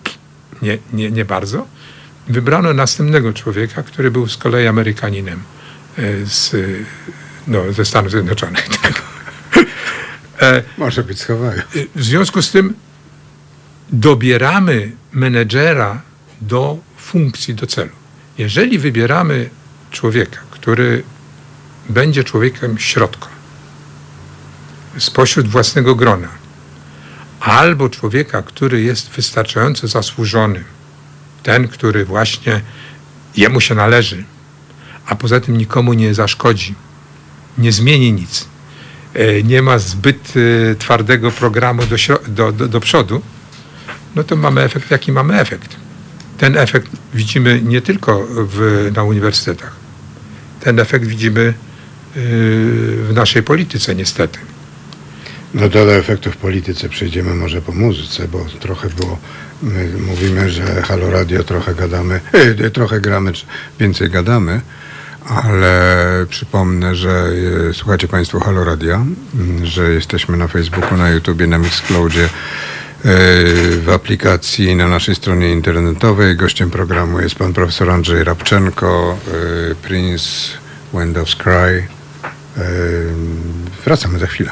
nie, 0.63 0.79
nie, 0.93 1.11
nie 1.11 1.25
bardzo. 1.25 1.67
Wybrano 2.29 2.75
następnego 2.75 3.33
człowieka, 3.33 3.83
który 3.83 4.11
był 4.11 4.29
z 4.29 4.37
kolei 4.37 4.67
Amerykaninem 4.67 5.41
z, 6.25 6.57
no, 7.47 7.73
ze 7.73 7.85
Stanów 7.85 8.11
Zjednoczonych. 8.11 8.69
Tak. 8.83 9.03
E, 10.41 10.63
Może 10.79 11.05
być 11.05 11.21
schowają. 11.21 11.63
W 11.95 12.05
związku 12.05 12.43
z 12.43 12.51
tym 12.51 12.75
dobieramy 13.91 14.93
menedżera 15.13 16.03
do 16.41 16.79
funkcji, 16.97 17.55
do 17.55 17.67
celu. 17.67 17.91
Jeżeli 18.39 18.79
wybieramy 18.79 19.51
człowieka, 19.91 20.39
który 20.51 21.03
będzie 21.89 22.25
człowiekiem 22.25 22.79
środka, 22.79 23.29
spośród 24.99 25.49
własnego 25.49 25.95
grona, 25.95 26.29
albo 27.41 27.89
człowieka, 27.89 28.43
który 28.43 28.83
jest 28.83 29.11
wystarczająco 29.11 29.89
zasłużony, 29.89 30.65
ten, 31.43 31.69
który 31.69 32.05
właśnie 32.05 32.61
jemu 33.37 33.61
się 33.61 33.75
należy, 33.75 34.25
a 35.07 35.15
poza 35.15 35.41
tym 35.41 35.59
nikomu 35.59 35.93
nie 35.93 36.15
zaszkodzi, 36.15 36.75
nie 37.59 37.73
zmieni 37.73 38.13
nic, 38.13 38.49
e, 39.15 39.43
nie 39.43 39.63
ma 39.63 39.79
zbyt 39.79 40.33
e, 40.37 40.75
twardego 40.75 41.31
programu 41.31 41.83
do, 41.87 41.97
do, 42.29 42.53
do, 42.53 42.69
do 42.69 42.81
przodu, 42.81 43.23
no 44.17 44.25
to 44.25 44.37
mamy 44.37 44.63
efekt, 44.63 44.91
jaki 44.91 45.13
mamy 45.13 45.41
efekt. 45.41 45.77
Ten 46.39 46.59
efekt 46.59 46.91
widzimy 47.15 47.63
nie 47.63 47.81
tylko 47.81 48.27
w, 48.31 48.91
na 48.97 49.03
uniwersytetach. 49.03 49.77
Ten 50.61 50.81
efekt 50.81 51.07
widzimy 51.07 51.41
yy, 51.41 51.55
w 52.17 53.11
naszej 53.15 53.43
polityce 53.43 53.95
niestety. 53.95 54.39
No 55.55 55.69
do 55.69 55.95
efektów 55.97 56.35
w 56.35 56.37
polityce 56.37 56.89
przejdziemy 56.89 57.35
może 57.35 57.63
po 57.63 57.73
muzyce, 57.73 58.29
bo 58.29 58.47
trochę 58.61 58.89
było, 58.89 59.19
my 59.63 59.89
mówimy, 60.07 60.51
że 60.51 60.83
Halo 60.83 61.11
Radio 61.11 61.45
trochę 61.45 61.75
gadamy, 61.75 62.21
trochę 62.73 63.01
gramy, 63.01 63.33
więcej 63.81 64.11
gadamy, 64.11 64.61
ale 65.29 66.27
przypomnę, 66.29 66.95
że 66.95 67.29
yy, 67.67 67.75
słuchacie 67.75 68.09
Państwo 68.09 68.41
Halo 68.41 68.65
Radia, 68.65 69.05
że 69.63 69.91
jesteśmy 69.91 70.37
na 70.37 70.49
Facebooku, 70.49 70.97
na 70.99 71.11
YouTubie, 71.11 71.47
na 71.47 71.59
Mixcloudzie, 71.59 72.29
w 73.81 73.91
aplikacji 73.95 74.77
na 74.77 74.89
naszej 74.89 75.15
stronie 75.15 75.53
internetowej. 75.53 76.37
Gościem 76.37 76.71
programu 76.71 77.21
jest 77.21 77.35
pan 77.35 77.53
profesor 77.53 77.91
Andrzej 77.91 78.25
Rabczenko, 78.25 79.19
e, 79.71 79.75
Prince, 79.75 80.25
Wind 80.95 81.19
of 81.19 81.37
Cry. 81.37 81.89
E, 82.57 82.63
wracamy 83.85 84.19
za 84.19 84.27
chwilę. 84.27 84.51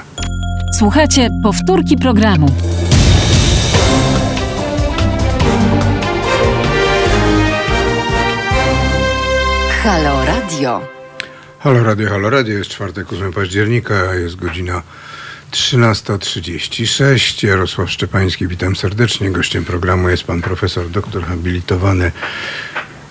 Słuchajcie 0.78 1.28
powtórki 1.42 1.96
programu. 1.96 2.46
Halo 9.82 10.11
Radio. 10.62 10.86
Halo 11.58 11.82
Radio, 11.82 12.08
Halo 12.08 12.30
Radio. 12.30 12.58
Jest 12.58 12.70
czwartek, 12.70 13.12
8 13.12 13.32
października, 13.32 14.14
jest 14.14 14.36
godzina 14.36 14.82
13.36. 15.50 17.46
Jarosław 17.46 17.90
Szczepański, 17.90 18.46
witam 18.46 18.76
serdecznie. 18.76 19.30
Gościem 19.30 19.64
programu 19.64 20.08
jest 20.08 20.24
pan 20.24 20.42
profesor 20.42 20.90
doktor 20.90 21.24
habilitowany, 21.24 22.12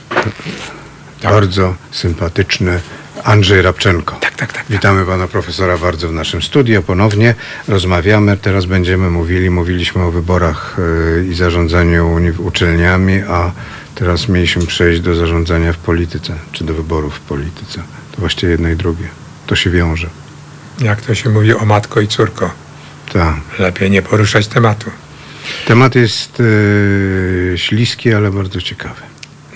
tak. 0.10 1.32
bardzo 1.32 1.76
sympatyczny 1.92 2.80
Andrzej 3.24 3.62
Rabczenko. 3.62 4.18
Tak, 4.22 4.36
tak, 4.36 4.54
tak. 4.54 4.66
Witamy 4.70 5.06
pana 5.06 5.28
profesora 5.28 5.78
bardzo 5.78 6.10
w 6.10 6.14
naszym 6.14 6.42
studio. 6.42 6.82
Ponownie 6.82 7.36
rozmawiamy. 7.68 8.38
Teraz 8.38 8.66
będziemy 8.66 9.10
mówili, 9.10 9.50
mówiliśmy 9.50 10.04
o 10.04 10.12
wyborach 10.12 10.78
yy, 11.16 11.28
i 11.28 11.36
zarządzaniu 11.36 12.20
uczelniami, 12.38 13.22
a 13.28 13.52
teraz 13.96 14.30
mieliśmy 14.30 14.66
przejść 14.66 15.02
do 15.02 15.16
zarządzania 15.16 15.74
w 15.74 15.78
polityce, 15.78 16.34
czy 16.52 16.64
do 16.64 16.74
wyborów 16.74 17.16
w 17.16 17.20
polityce. 17.20 17.84
To 18.12 18.18
właściwie 18.18 18.52
jedno 18.52 18.70
i 18.70 18.76
drugie. 18.76 19.08
To 19.48 19.56
się 19.56 19.70
wiąże 19.70 20.10
jak 20.82 21.02
to 21.02 21.16
się 21.16 21.30
mówi, 21.30 21.54
o 21.54 21.66
matko 21.66 22.02
i 22.02 22.08
córko. 22.08 22.52
Tak. 23.14 23.36
Lepiej 23.60 23.92
nie 23.92 24.02
poruszać 24.02 24.48
tematu. 24.48 24.92
Temat 25.68 25.96
jest 25.96 26.40
yy, 26.40 27.54
śliski, 27.58 28.14
ale 28.14 28.32
bardzo 28.32 28.62
ciekawy. 28.62 29.02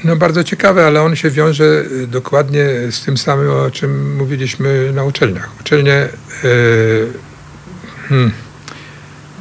No 0.04 0.16
bardzo 0.16 0.44
ciekawy, 0.44 0.86
ale 0.86 1.02
on 1.02 1.16
się 1.16 1.30
wiąże 1.30 1.84
e, 2.04 2.08
dokładnie 2.08 2.66
z 2.92 3.04
tym 3.04 3.18
samym, 3.18 3.52
o 3.52 3.72
czym 3.72 4.16
mówiliśmy 4.16 4.92
na 4.94 5.04
uczelniach. 5.04 5.50
Uczelnie 5.60 6.10
yy, 6.44 7.14
hmm, 8.10 8.32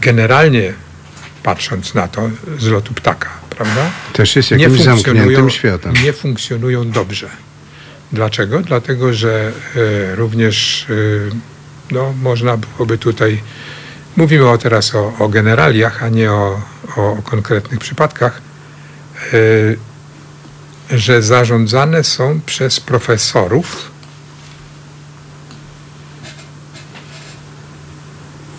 generalnie 0.00 0.72
patrząc 1.42 1.94
na 1.94 2.08
to 2.08 2.30
z 2.58 2.66
lotu 2.66 2.94
ptaka, 2.94 3.28
prawda? 3.54 3.90
Też 4.12 4.36
jest 4.36 4.50
jakimś 4.50 4.80
zamkniętym 4.80 5.50
światem. 5.50 5.92
nie 6.04 6.12
funkcjonują 6.12 6.90
dobrze. 6.90 7.28
Dlaczego? 8.12 8.60
Dlatego, 8.60 9.12
że 9.12 9.52
e, 9.76 10.14
również 10.14 10.86
e, 10.90 10.94
no, 11.90 12.14
można 12.22 12.56
byłoby 12.56 12.98
tutaj, 12.98 13.42
mówimy 14.16 14.48
o 14.48 14.58
teraz 14.58 14.94
o, 14.94 15.12
o 15.18 15.28
generaliach, 15.28 16.02
a 16.02 16.08
nie 16.08 16.32
o, 16.32 16.60
o, 16.96 17.12
o 17.12 17.22
konkretnych 17.22 17.80
przypadkach, 17.80 18.42
e, 19.32 20.96
że 20.96 21.22
zarządzane 21.22 22.04
są 22.04 22.40
przez 22.46 22.80
profesorów, 22.80 23.90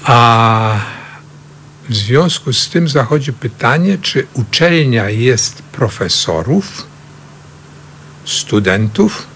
a 0.04 0.95
w 1.89 1.95
związku 1.95 2.54
z 2.54 2.69
tym 2.69 2.88
zachodzi 2.88 3.34
pytanie, 3.34 3.98
czy 4.02 4.28
uczelnia 4.34 5.10
jest 5.10 5.62
profesorów, 5.62 6.88
studentów 8.26 9.28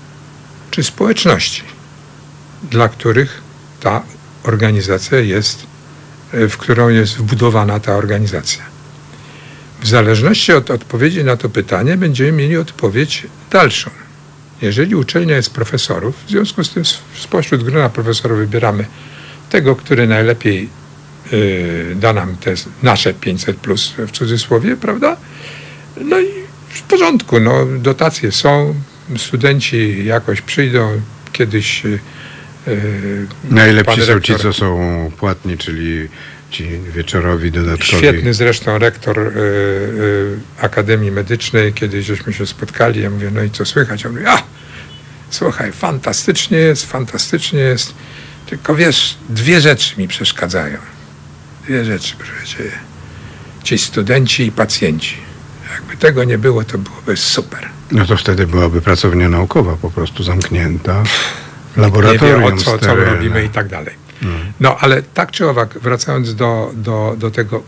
czy 0.71 0.83
społeczności, 0.83 1.63
dla 2.71 2.89
których 2.89 3.41
ta 3.79 4.03
organizacja 4.43 5.19
jest, 5.19 5.63
w 6.33 6.57
którą 6.57 6.89
jest 6.89 7.17
wbudowana 7.17 7.79
ta 7.79 7.95
organizacja. 7.95 8.63
W 9.81 9.87
zależności 9.87 10.53
od 10.53 10.71
odpowiedzi 10.71 11.23
na 11.23 11.37
to 11.37 11.49
pytanie 11.49 11.97
będziemy 11.97 12.31
mieli 12.31 12.57
odpowiedź 12.57 13.27
dalszą. 13.51 13.89
Jeżeli 14.61 14.95
uczelnia 14.95 15.35
jest 15.35 15.53
profesorów, 15.53 16.15
w 16.25 16.29
związku 16.29 16.63
z 16.63 16.69
tym 16.69 16.83
spośród 17.19 17.63
grona 17.63 17.89
profesorów 17.89 18.37
wybieramy 18.37 18.85
tego, 19.49 19.75
który 19.75 20.07
najlepiej 20.07 20.69
da 21.95 22.13
nam 22.13 22.35
te 22.35 22.53
nasze 22.83 23.13
500 23.13 23.57
plus 23.57 23.93
w 23.97 24.11
cudzysłowie, 24.11 24.77
prawda? 24.77 25.17
No 25.97 26.19
i 26.19 26.27
w 26.69 26.81
porządku, 26.81 27.39
no, 27.39 27.65
dotacje 27.65 28.31
są, 28.31 28.75
studenci 29.17 30.05
jakoś 30.05 30.41
przyjdą, 30.41 31.01
kiedyś 31.31 31.85
y, 31.85 31.99
y, 32.67 33.27
Najlepsi 33.49 34.01
są 34.01 34.19
ci, 34.19 34.35
co 34.35 34.53
są 34.53 35.11
płatni, 35.17 35.57
czyli 35.57 36.07
ci 36.51 36.67
wieczorowi 36.95 37.51
dodatkowi. 37.51 37.97
Świetny 37.97 38.33
zresztą 38.33 38.77
rektor 38.77 39.19
y, 39.19 39.31
y, 39.31 40.39
Akademii 40.61 41.11
Medycznej, 41.11 41.73
kiedyś 41.73 42.05
żeśmy 42.05 42.33
się 42.33 42.47
spotkali, 42.47 43.01
ja 43.01 43.09
mówię, 43.09 43.31
no 43.33 43.43
i 43.43 43.49
co 43.49 43.65
słychać? 43.65 44.05
On 44.05 44.11
mówi, 44.11 44.25
a, 44.27 44.43
słuchaj, 45.29 45.71
fantastycznie 45.71 46.57
jest, 46.57 46.85
fantastycznie 46.85 47.59
jest, 47.59 47.93
tylko 48.45 48.75
wiesz, 48.75 49.17
dwie 49.29 49.61
rzeczy 49.61 49.97
mi 49.97 50.07
przeszkadzają. 50.07 50.77
Dwie 51.69 51.85
rzeczy, 51.85 52.15
proszę 52.17 52.45
cię. 52.45 52.63
Ci 53.63 53.77
studenci 53.77 54.45
i 54.45 54.51
pacjenci. 54.51 55.17
Jakby 55.73 55.97
tego 55.97 56.23
nie 56.23 56.37
było, 56.37 56.63
to 56.63 56.77
byłoby 56.77 57.17
super. 57.17 57.69
No 57.91 58.05
to 58.05 58.17
wtedy 58.17 58.47
byłaby 58.47 58.81
pracownia 58.81 59.29
naukowa 59.29 59.75
po 59.75 59.91
prostu 59.91 60.23
zamknięta. 60.23 61.03
nie 61.77 61.83
Laboratorium 61.83 62.39
wie, 62.41 62.47
o 62.47 62.57
co, 62.57 62.77
co 62.79 62.95
robimy 62.95 63.45
i 63.45 63.49
tak 63.49 63.67
dalej. 63.67 63.95
No, 64.59 64.77
ale 64.79 65.03
tak 65.03 65.31
czy 65.31 65.49
owak, 65.49 65.79
wracając 65.81 66.35
do, 66.35 66.71
do, 66.75 67.15
do 67.17 67.31
tego, 67.31 67.63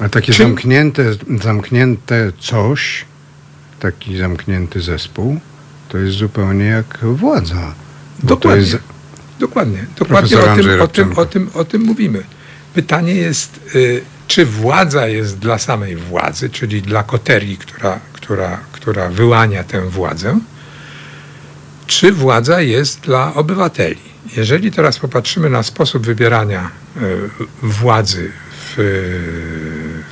A 0.00 0.08
takie 0.08 0.32
Czym- 0.32 0.46
zamknięte, 0.46 1.04
zamknięte 1.42 2.32
coś, 2.40 3.04
taki 3.80 4.18
zamknięty 4.18 4.80
zespół, 4.80 5.40
to 5.88 5.98
jest 5.98 6.16
zupełnie 6.16 6.64
jak 6.64 6.98
władza. 7.02 7.74
Dokładnie. 8.22 8.62
Jest, 8.62 8.78
Dokładnie, 9.40 9.86
dokładnie 9.98 10.38
o 10.38 10.56
tym, 10.56 10.80
o, 10.80 10.88
tym, 10.88 11.18
o, 11.18 11.26
tym, 11.26 11.50
o 11.54 11.64
tym 11.64 11.82
mówimy. 11.82 12.22
Pytanie 12.74 13.14
jest, 13.14 13.60
y, 13.74 14.04
czy 14.26 14.46
władza 14.46 15.06
jest 15.06 15.38
dla 15.38 15.58
samej 15.58 15.96
władzy, 15.96 16.50
czyli 16.50 16.82
dla 16.82 17.02
koterii, 17.02 17.56
która, 17.56 18.00
która, 18.12 18.60
która 18.72 19.08
wyłania 19.08 19.64
tę 19.64 19.88
władzę, 19.88 20.40
czy 21.86 22.12
władza 22.12 22.60
jest 22.60 23.00
dla 23.00 23.34
obywateli. 23.34 24.10
Jeżeli 24.36 24.70
teraz 24.70 24.98
popatrzymy 24.98 25.50
na 25.50 25.62
sposób 25.62 26.06
wybierania 26.06 26.70
y, 26.96 27.00
władzy 27.62 28.30
w, 28.52 28.74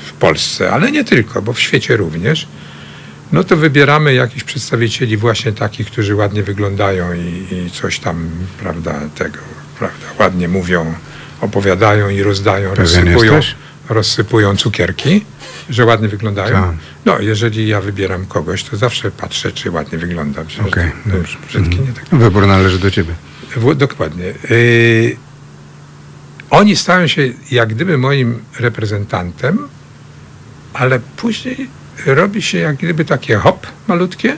w 0.07 0.13
Polsce, 0.13 0.71
ale 0.71 0.93
nie 0.93 1.05
tylko, 1.05 1.43
bo 1.43 1.53
w 1.53 1.61
świecie 1.61 1.97
również, 1.97 2.49
no 3.33 3.45
to 3.45 3.57
wybieramy 3.57 4.15
jakichś 4.15 4.45
przedstawicieli 4.45 5.17
właśnie 5.17 5.53
takich, 5.53 5.87
którzy 5.87 6.15
ładnie 6.15 6.43
wyglądają 6.43 7.15
i, 7.15 7.47
i 7.55 7.71
coś 7.71 7.99
tam, 7.99 8.31
prawda, 8.61 9.01
tego, 9.15 9.39
prawda, 9.79 10.07
ładnie 10.19 10.49
mówią, 10.49 10.95
opowiadają 11.41 12.09
i 12.09 12.23
rozdają, 12.23 12.75
rozsypują, 12.75 13.41
rozsypują 13.89 14.57
cukierki, 14.57 15.25
że 15.71 15.85
ładnie 15.85 16.09
wyglądają. 16.09 16.55
Tak. 16.63 16.75
No, 17.05 17.19
jeżeli 17.21 17.69
ja 17.69 17.81
wybieram 17.81 18.27
kogoś, 18.27 18.65
to 18.65 18.77
zawsze 18.77 19.11
patrzę, 19.11 19.53
czy 19.53 19.71
ładnie 19.71 19.99
wygląda. 19.99 20.45
Przecież 20.45 20.73
to- 20.73 21.11
dobrze. 21.11 21.39
Brzydki 21.49 21.81
nie 21.81 21.93
tak. 21.93 22.05
wybór 22.21 22.47
należy 22.47 22.79
do 22.79 22.91
ciebie. 22.91 23.15
W- 23.57 23.75
Dokładnie. 23.75 24.25
Yy, 24.51 25.17
oni 26.51 26.77
stają 26.77 27.07
się 27.07 27.23
jak 27.51 27.69
gdyby 27.75 27.99
moim 27.99 28.43
reprezentantem, 28.59 29.69
ale 30.75 31.01
później 31.17 31.69
robi 32.07 32.43
się 32.43 32.59
jak 32.59 32.77
gdyby 32.77 33.05
takie 33.05 33.37
hop 33.37 33.67
malutkie 33.89 34.37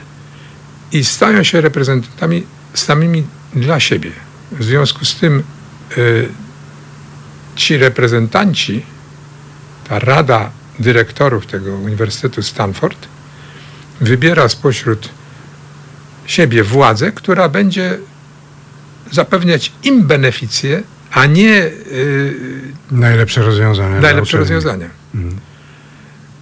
i 0.91 1.03
stają 1.03 1.43
się 1.43 1.61
reprezentantami 1.61 2.43
samymi 2.73 3.23
dla 3.53 3.79
siebie. 3.79 4.11
W 4.51 4.63
związku 4.63 5.05
z 5.05 5.15
tym 5.15 5.43
yy, 5.97 6.29
ci 7.55 7.77
reprezentanci, 7.77 8.85
ta 9.89 9.99
rada 9.99 10.51
dyrektorów 10.79 11.45
tego 11.45 11.75
Uniwersytetu 11.75 12.43
Stanford 12.43 13.07
wybiera 14.01 14.49
spośród 14.49 15.09
siebie 16.25 16.63
władzę, 16.63 17.11
która 17.11 17.49
będzie 17.49 17.97
zapewniać 19.11 19.71
im 19.83 20.07
beneficje, 20.07 20.83
a 21.11 21.25
nie 21.25 21.47
yy, 21.47 22.71
Najlepsze 22.91 23.41
rozwiązania. 23.41 24.01
najlepsze 24.01 24.37
rozwiązania. 24.37 24.89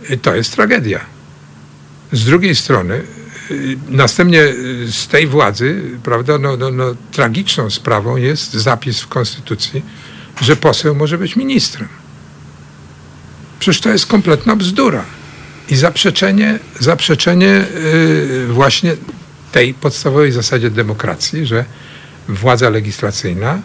I 0.10 0.18
To 0.18 0.36
jest 0.36 0.56
tragedia. 0.56 1.00
Z 2.12 2.26
drugiej 2.26 2.56
strony, 2.56 3.02
y, 3.52 3.78
następnie 3.90 4.42
y, 4.42 4.92
z 4.92 5.08
tej 5.08 5.28
władzy, 5.28 5.82
prawda, 6.04 6.38
no, 6.38 6.58
no, 6.58 6.72
no, 6.72 6.96
tragiczną 7.12 7.70
sprawą 7.70 8.18
jest 8.18 8.54
zapis 8.54 9.02
w 9.02 9.08
Konstytucji, 9.08 9.84
że 10.42 10.56
poseł 10.56 10.96
może 10.96 11.18
być 11.18 11.36
ministrem. 11.36 11.88
Przecież 13.60 13.82
to 13.82 13.90
jest 13.90 14.06
kompletna 14.06 14.56
bzdura. 14.56 15.04
I 15.70 15.76
zaprzeczenie, 15.76 16.60
zaprzeczenie 16.80 17.66
y, 17.76 18.48
właśnie 18.50 18.96
tej 19.52 19.74
podstawowej 19.74 20.32
zasadzie 20.32 20.72
demokracji, 20.72 21.46
że 21.46 21.66
władza 22.28 22.70
legislacyjna 22.70 23.62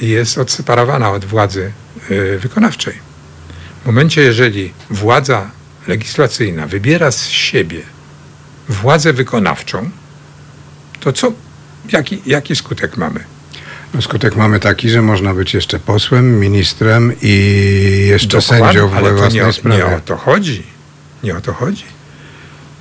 jest 0.00 0.38
odseparowana 0.38 1.10
od 1.10 1.24
władzy 1.24 1.72
y, 2.10 2.38
wykonawczej. 2.38 2.94
W 3.82 3.86
momencie, 3.86 4.22
jeżeli 4.22 4.72
władza 4.90 5.50
legislacyjna 5.86 6.66
wybiera 6.66 7.10
z 7.10 7.28
siebie 7.28 7.82
władzę 8.68 9.12
wykonawczą, 9.12 9.90
to 11.00 11.12
co, 11.12 11.32
jaki, 11.92 12.22
jaki 12.26 12.56
skutek 12.56 12.96
mamy? 12.96 13.24
No, 13.94 14.02
skutek 14.02 14.36
mamy 14.36 14.60
taki, 14.60 14.90
że 14.90 15.02
można 15.02 15.34
być 15.34 15.54
jeszcze 15.54 15.78
posłem, 15.78 16.40
ministrem 16.40 17.12
i 17.22 18.06
jeszcze 18.08 18.38
Dokładnie, 18.38 18.66
sędzią 18.66 18.88
w 18.88 18.94
ale 18.94 19.12
własnej 19.12 19.42
nie 19.42 19.48
o, 19.48 19.52
sprawie. 19.52 19.76
nie 19.76 19.96
o 19.96 20.00
to 20.00 20.16
chodzi. 20.16 20.62
Nie 21.22 21.36
o 21.36 21.40
to 21.40 21.52
chodzi. 21.52 21.84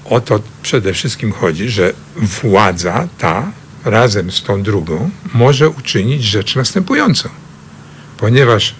O 0.05 0.21
to 0.21 0.39
przede 0.63 0.93
wszystkim 0.93 1.31
chodzi, 1.31 1.69
że 1.69 1.93
władza 2.15 3.07
ta 3.17 3.51
razem 3.85 4.31
z 4.31 4.43
tą 4.43 4.63
drugą 4.63 5.09
może 5.33 5.69
uczynić 5.69 6.23
rzecz 6.23 6.55
następującą. 6.55 7.29
Ponieważ 8.17 8.75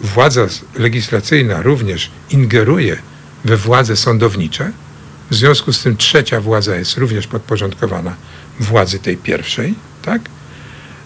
władza 0.00 0.46
legislacyjna 0.74 1.62
również 1.62 2.10
ingeruje 2.30 2.96
we 3.44 3.56
władze 3.56 3.96
sądownicze, 3.96 4.72
w 5.30 5.34
związku 5.34 5.72
z 5.72 5.82
tym 5.82 5.96
trzecia 5.96 6.40
władza 6.40 6.76
jest 6.76 6.96
również 6.96 7.26
podporządkowana 7.26 8.14
władzy 8.60 8.98
tej 8.98 9.16
pierwszej, 9.16 9.74
tak? 10.02 10.22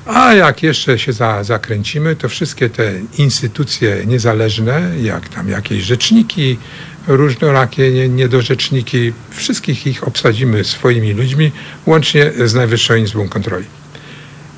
A 0.09 0.35
jak 0.35 0.63
jeszcze 0.63 0.99
się 0.99 1.13
za, 1.13 1.45
zakręcimy, 1.45 2.17
to 2.17 2.29
wszystkie 2.29 2.71
te 2.71 2.93
instytucje 3.19 4.07
niezależne, 4.07 4.91
jak 5.03 5.29
tam 5.29 5.49
jakieś 5.49 5.83
rzeczniki, 5.85 6.59
różnorakie 7.07 7.91
nie- 7.93 8.09
niedorzeczniki, 8.09 9.13
wszystkich 9.31 9.87
ich 9.87 10.09
obsadzimy 10.09 10.65
swoimi 10.65 11.13
ludźmi, 11.13 11.53
łącznie 11.87 12.33
z 12.45 12.55
Najwyższą 12.55 12.95
Izbą 12.95 13.29
Kontroli. 13.29 13.65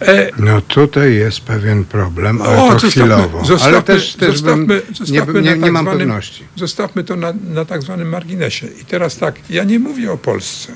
E, 0.00 0.30
No 0.38 0.60
tutaj 0.60 1.14
jest 1.14 1.40
pewien 1.40 1.84
problem, 1.84 2.42
ale 2.42 2.62
o, 2.62 2.68
to 2.68 2.78
zostawmy- 2.78 2.90
chwilowo. 2.90 3.38
ale 3.38 3.46
zostawmy- 3.48 3.82
też, 3.82 4.14
też 4.14 4.30
zostawmy- 4.40 4.66
bym, 4.66 4.80
zostawmy 4.94 5.34
nie, 5.42 5.50
nie, 5.50 5.54
nie 5.56 5.60
tak 5.62 5.72
mam 5.72 5.84
zwanym- 5.84 5.98
pewności. 5.98 6.44
Zostawmy 6.56 7.04
to 7.04 7.16
na, 7.16 7.32
na 7.54 7.64
tak 7.64 7.82
zwanym 7.82 8.08
marginesie. 8.08 8.66
I 8.66 8.84
teraz 8.84 9.16
tak, 9.16 9.34
ja 9.50 9.64
nie 9.64 9.78
mówię 9.78 10.12
o 10.12 10.16
Polsce. 10.18 10.72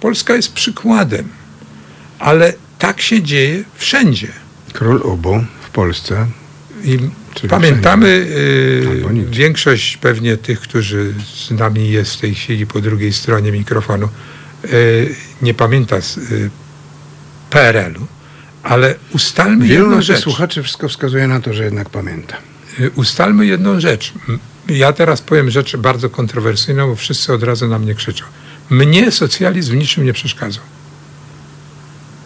Polska 0.00 0.34
jest 0.34 0.52
przykładem, 0.52 1.28
ale 2.18 2.52
tak 2.78 3.00
się 3.00 3.22
dzieje 3.22 3.64
wszędzie. 3.74 4.28
Król 4.72 5.00
Ubu 5.04 5.44
w 5.62 5.70
Polsce 5.70 6.26
I 6.84 6.98
Czyli 7.34 7.48
pamiętamy, 7.48 8.06
y, 8.08 9.26
większość 9.30 9.96
pewnie 9.96 10.36
tych, 10.36 10.60
którzy 10.60 11.14
z 11.34 11.50
nami 11.50 11.90
jest 11.90 12.14
w 12.14 12.20
tej 12.20 12.34
chwili 12.34 12.66
po 12.66 12.80
drugiej 12.80 13.12
stronie 13.12 13.52
mikrofonu, 13.52 14.08
y, 14.64 15.14
nie 15.42 15.54
pamięta 15.54 16.00
z 16.00 16.16
y, 16.16 16.50
PRL-u, 17.50 18.06
ale 18.62 18.94
ustalmy 19.14 19.66
Wielu 19.66 19.84
jedną 19.84 20.02
rzecz. 20.02 20.20
słuchaczy 20.20 20.62
wszystko 20.62 20.88
wskazuje 20.88 21.28
na 21.28 21.40
to, 21.40 21.52
że 21.52 21.64
jednak 21.64 21.90
pamięta. 21.90 22.36
Ustalmy 22.94 23.46
jedną 23.46 23.80
rzecz. 23.80 24.12
Ja 24.68 24.92
teraz 24.92 25.20
powiem 25.20 25.50
rzecz 25.50 25.76
bardzo 25.76 26.10
kontrowersyjną, 26.10 26.86
bo 26.86 26.96
wszyscy 26.96 27.32
od 27.32 27.42
razu 27.42 27.68
na 27.68 27.78
mnie 27.78 27.94
krzyczą. 27.94 28.24
Mnie 28.70 29.10
socjalizm 29.10 29.72
w 29.72 29.76
niczym 29.76 30.04
nie 30.04 30.12
przeszkadzał. 30.12 30.64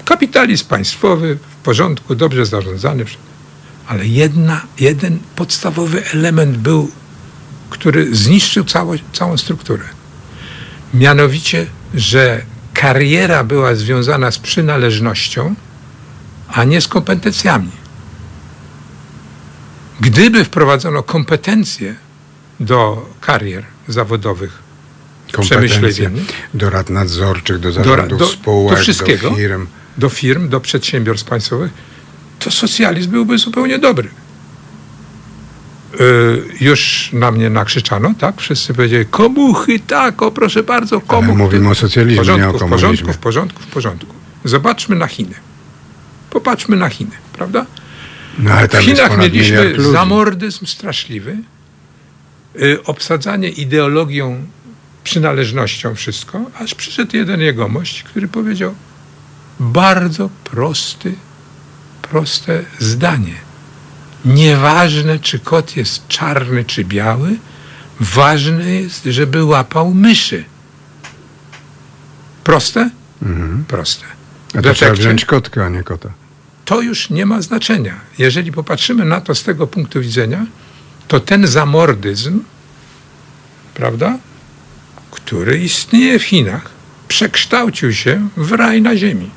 Kapitalizm 0.09 0.67
państwowy 0.67 1.39
w 1.51 1.57
porządku, 1.65 2.15
dobrze 2.15 2.47
zarządzany, 2.47 3.05
ale 3.89 4.07
jedna, 4.07 4.61
jeden 4.81 5.19
podstawowy 5.37 6.07
element 6.07 6.57
był, 6.57 6.91
który 7.71 8.17
zniszczył 8.17 8.65
cało, 8.65 8.95
całą 9.13 9.37
strukturę. 9.37 9.85
Mianowicie, 10.95 11.67
że 11.95 12.43
kariera 12.75 13.45
była 13.45 13.75
związana 13.75 14.31
z 14.31 14.39
przynależnością, 14.39 15.55
a 16.49 16.65
nie 16.65 16.81
z 16.81 16.89
kompetencjami. 16.89 17.71
Gdyby 20.01 20.45
wprowadzono 20.45 21.03
kompetencje 21.03 21.95
do 22.61 23.09
karier 23.21 23.65
zawodowych, 23.89 24.59
Przemyślenie. 25.41 26.11
do 26.55 26.71
rad 26.71 26.91
nadzorczych, 26.91 27.59
do 27.59 27.73
zarządów 27.73 28.19
do- 28.19 28.27
spółek, 28.27 28.79
do 28.87 29.29
do, 29.31 29.35
firm. 29.37 29.67
Do 29.99 30.09
firm, 30.09 30.49
do 30.49 30.61
przedsiębiorstw 30.61 31.29
państwowych, 31.29 31.73
to 32.39 32.51
socjalizm 32.51 33.11
byłby 33.11 33.39
zupełnie 33.39 33.79
dobry. 33.79 34.09
Yy, 36.01 36.45
już 36.61 37.11
na 37.13 37.31
mnie 37.31 37.51
nakrzyczano, 37.51 38.15
tak? 38.19 38.41
Wszyscy 38.41 38.75
powiedzieli, 38.75 39.07
komuchy, 39.07 39.81
tak, 39.81 40.23
o 40.23 40.31
proszę 40.31 40.63
bardzo, 40.63 40.97
Ale 40.97 41.05
komuchy. 41.07 41.39
mówimy 41.39 41.69
o 41.71 41.75
socjalizmie, 41.75 42.25
w 42.25 42.27
nie 42.27 42.49
o 42.49 42.53
porządku, 42.53 42.59
w 42.59 42.61
komunizmie. 42.71 42.97
porządku, 42.97 43.13
w 43.13 43.19
porządku, 43.19 43.63
w 43.63 43.67
porządku. 43.67 44.15
Zobaczmy 44.45 44.97
na 44.97 45.07
Chiny. 45.07 45.35
Popatrzmy 46.31 46.77
na 46.77 46.89
Chiny, 46.89 47.11
prawda? 47.33 47.67
No 48.39 48.51
ale 48.51 48.69
W 48.69 48.73
Chinach 48.73 49.19
mieliśmy 49.19 49.75
zamordyzm 49.93 50.67
straszliwy, 50.67 51.37
y, 52.63 52.83
obsadzanie 52.85 53.49
ideologią, 53.49 54.47
przynależnością 55.05 55.95
wszystko, 55.95 56.41
aż 56.59 56.75
przyszedł 56.75 57.17
jeden 57.17 57.41
jegomość, 57.41 58.03
który 58.03 58.29
powiedział 58.29 58.75
bardzo 59.61 60.31
prosty, 60.45 61.15
proste 62.03 62.65
zdanie. 62.79 63.35
Nieważne, 64.25 65.19
czy 65.19 65.39
kot 65.39 65.77
jest 65.77 66.09
czarny, 66.09 66.65
czy 66.65 66.85
biały, 66.85 67.37
ważne 68.01 68.71
jest, 68.71 69.05
żeby 69.05 69.45
łapał 69.45 69.95
myszy. 69.95 70.45
Proste? 72.45 72.91
Mhm. 73.23 73.65
Proste. 73.69 74.05
A 74.59 74.63
to 74.63 74.75
trzeba 74.75 74.93
wziąć 74.93 75.25
kotkę, 75.25 75.65
a 75.65 75.69
nie 75.69 75.83
kota. 75.83 76.09
to 76.65 76.81
już 76.81 77.11
nie 77.11 77.27
ma 77.27 77.43
znaczenia. 77.43 77.95
Jeżeli 78.19 78.53
popatrzymy 78.53 79.05
na 79.05 79.21
to 79.21 79.35
z 79.35 79.43
tego 79.43 79.67
punktu 79.67 80.01
widzenia, 80.01 80.47
to 81.09 81.21
ten 81.21 81.47
zamordyzm, 81.47 82.41
prawda, 83.75 84.19
który 85.11 85.59
istnieje 85.59 86.19
w 86.19 86.23
Chinach, 86.23 86.71
przekształcił 87.09 87.93
się 87.93 88.29
w 88.37 88.53
raj 88.53 88.83
na 88.83 88.97
ziemi. 88.97 89.31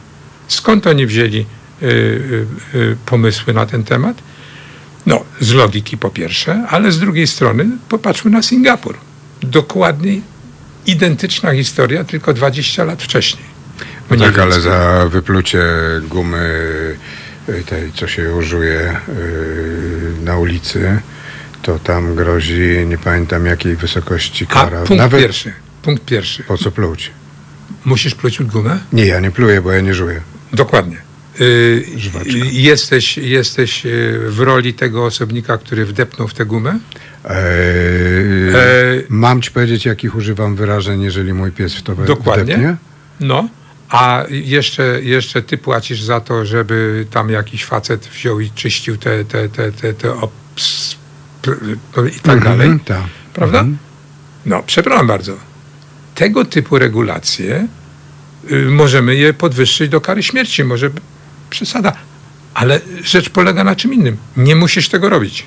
Skąd 0.52 0.88
oni 0.88 1.06
wzięli 1.06 1.46
y, 1.82 1.86
y, 1.86 2.46
y, 2.78 2.98
pomysły 3.06 3.54
na 3.54 3.66
ten 3.66 3.84
temat? 3.84 4.18
No, 5.06 5.24
z 5.40 5.52
logiki 5.54 5.98
po 5.98 6.10
pierwsze, 6.10 6.66
ale 6.70 6.92
z 6.92 7.00
drugiej 7.00 7.28
strony 7.28 7.66
popatrzmy 7.90 8.32
na 8.32 8.42
Singapur. 8.42 8.98
Dokładnie 9.42 10.22
identyczna 10.86 11.54
historia, 11.54 12.04
tylko 12.04 12.34
20 12.34 12.84
lat 12.84 13.04
wcześniej. 13.04 13.44
No 14.10 14.18
tak, 14.18 14.40
ale 14.40 14.62
za 14.62 15.06
wyplucie 15.10 15.64
gumy 16.10 16.60
tej, 17.66 17.92
co 17.94 18.08
się 18.08 18.36
użuje 18.36 18.96
y, 19.10 20.24
na 20.24 20.38
ulicy, 20.38 21.02
to 21.62 21.80
tam 21.80 22.16
grozi, 22.16 22.86
nie 22.88 22.98
pamiętam 22.98 23.46
jakiej 23.46 23.76
wysokości 23.76 24.48
A 24.50 24.54
kara. 24.54 24.78
punkt 24.78 24.98
Nawet 25.04 25.22
pierwszy. 25.22 25.54
Punkt 25.82 26.06
pierwszy. 26.06 26.44
po 26.44 26.58
co 26.58 26.72
pluć? 26.72 27.12
Musisz 27.86 28.16
pluć 28.16 28.44
gumę? 28.44 28.80
Nie, 28.94 29.06
ja 29.06 29.20
nie 29.20 29.32
pluję, 29.32 29.62
bo 29.62 29.72
ja 29.72 29.82
nie 29.82 29.94
żuję. 29.94 30.22
Dokładnie. 30.54 30.98
Y, 31.42 31.44
y, 31.44 32.32
jesteś, 32.52 33.18
jesteś 33.18 33.86
y, 33.86 34.20
w 34.30 34.40
roli 34.40 34.74
tego 34.74 35.06
osobnika, 35.06 35.58
który 35.58 35.86
wdepnął 35.86 36.28
w 36.28 36.34
tę 36.34 36.46
gumę? 36.46 36.80
Eee, 37.26 37.36
E, 38.56 39.04
mam 39.10 39.42
ci 39.42 39.52
powiedzieć, 39.52 39.86
jakich 39.86 40.16
używam 40.16 40.56
wyrażeń, 40.56 41.02
jeżeli 41.02 41.34
mój 41.34 41.52
pies 41.52 41.76
w 41.76 41.82
to 41.84 41.96
Dokładnie. 41.96 42.44
wdepnie? 42.44 42.76
No. 43.20 43.48
A 43.90 44.24
jeszcze, 44.30 45.00
jeszcze 45.04 45.42
ty 45.42 45.58
płacisz 45.58 46.02
za 46.02 46.20
to, 46.20 46.46
żeby 46.46 47.06
tam 47.12 47.30
jakiś 47.30 47.66
facet 47.66 48.08
wziął 48.14 48.40
i 48.40 48.52
czyścił 48.52 48.98
te, 48.98 49.26
te, 49.26 49.50
te, 49.50 49.72
te, 49.72 49.94
te 49.94 50.14
obs, 50.14 50.96
p- 51.42 52.10
i 52.18 52.20
tak 52.20 52.44
dalej. 52.44 52.68
Mhm, 52.68 52.80
tak. 52.80 53.04
Prawda? 53.34 53.60
Mhm. 53.60 53.78
No, 54.46 54.64
przepraszam 54.66 55.08
bardzo. 55.08 55.34
Tego 56.16 56.46
typu 56.46 56.80
regulacje 56.80 57.68
możemy 58.70 59.16
je 59.16 59.34
podwyższyć 59.34 59.90
do 59.90 60.02
kary 60.02 60.24
śmierci. 60.24 60.64
Może 60.64 60.90
przesada. 61.50 61.94
Ale 62.54 62.82
rzecz 63.04 63.30
polega 63.30 63.64
na 63.64 63.76
czym 63.76 63.94
innym. 63.94 64.18
Nie 64.38 64.56
musisz 64.56 64.90
tego 64.90 65.10
robić. 65.10 65.46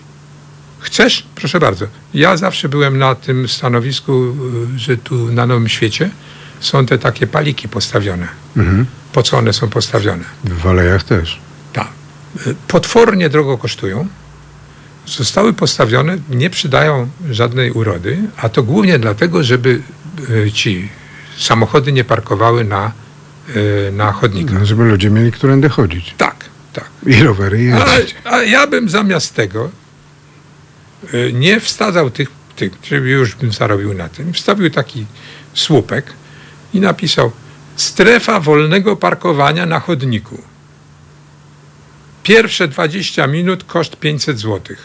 Chcesz? 0.80 1.26
Proszę 1.34 1.60
bardzo. 1.60 1.86
Ja 2.14 2.36
zawsze 2.36 2.68
byłem 2.68 2.98
na 2.98 3.14
tym 3.14 3.48
stanowisku, 3.48 4.34
y, 4.74 4.78
że 4.78 4.96
tu 4.96 5.32
na 5.32 5.46
Nowym 5.46 5.68
Świecie 5.68 6.10
są 6.60 6.86
te 6.86 6.98
takie 6.98 7.26
paliki 7.26 7.68
postawione. 7.68 8.28
Mhm. 8.56 8.86
Po 9.12 9.22
co 9.22 9.38
one 9.38 9.52
są 9.52 9.68
postawione? 9.68 10.24
W 10.44 10.58
Walejach 10.58 11.04
też. 11.04 11.38
Tak. 11.72 11.88
Y, 12.46 12.54
Potwornie 12.68 13.28
drogo 13.28 13.58
kosztują. 13.58 14.08
Zostały 15.06 15.52
postawione, 15.52 16.18
nie 16.30 16.50
przydają 16.50 17.08
żadnej 17.30 17.70
urody, 17.70 18.18
a 18.36 18.48
to 18.48 18.62
głównie 18.62 18.98
dlatego, 18.98 19.42
żeby 19.42 19.82
y, 20.30 20.52
ci 20.52 20.88
samochody 21.38 21.92
nie 21.92 22.04
parkowały 22.04 22.64
na, 22.64 22.92
y, 23.56 23.90
na 23.92 24.12
chodnikach. 24.12 24.58
No, 24.58 24.66
żeby 24.66 24.84
ludzie 24.84 25.10
mieli 25.10 25.32
którędy 25.32 25.68
chodzić. 25.68 26.14
Tak, 26.18 26.44
tak. 26.72 26.90
I 27.06 27.22
rowery 27.22 27.72
A, 27.74 27.96
jeździć. 27.96 28.16
a 28.24 28.42
ja 28.42 28.66
bym 28.66 28.88
zamiast 28.88 29.34
tego 29.34 29.70
y, 31.14 31.32
nie 31.32 31.60
wsadzał 31.60 32.10
tych, 32.10 32.28
tych, 32.56 32.72
żeby 32.84 33.08
już 33.10 33.34
bym 33.34 33.52
zarobił 33.52 33.94
na 33.94 34.08
tym, 34.08 34.32
wstawił 34.32 34.70
taki 34.70 35.06
słupek 35.54 36.12
i 36.74 36.80
napisał 36.80 37.32
strefa 37.76 38.40
wolnego 38.40 38.96
parkowania 38.96 39.66
na 39.66 39.80
chodniku. 39.80 40.42
Pierwsze 42.22 42.68
20 42.68 43.26
minut 43.26 43.64
koszt 43.64 43.96
500 43.96 44.38
zł. 44.38 44.76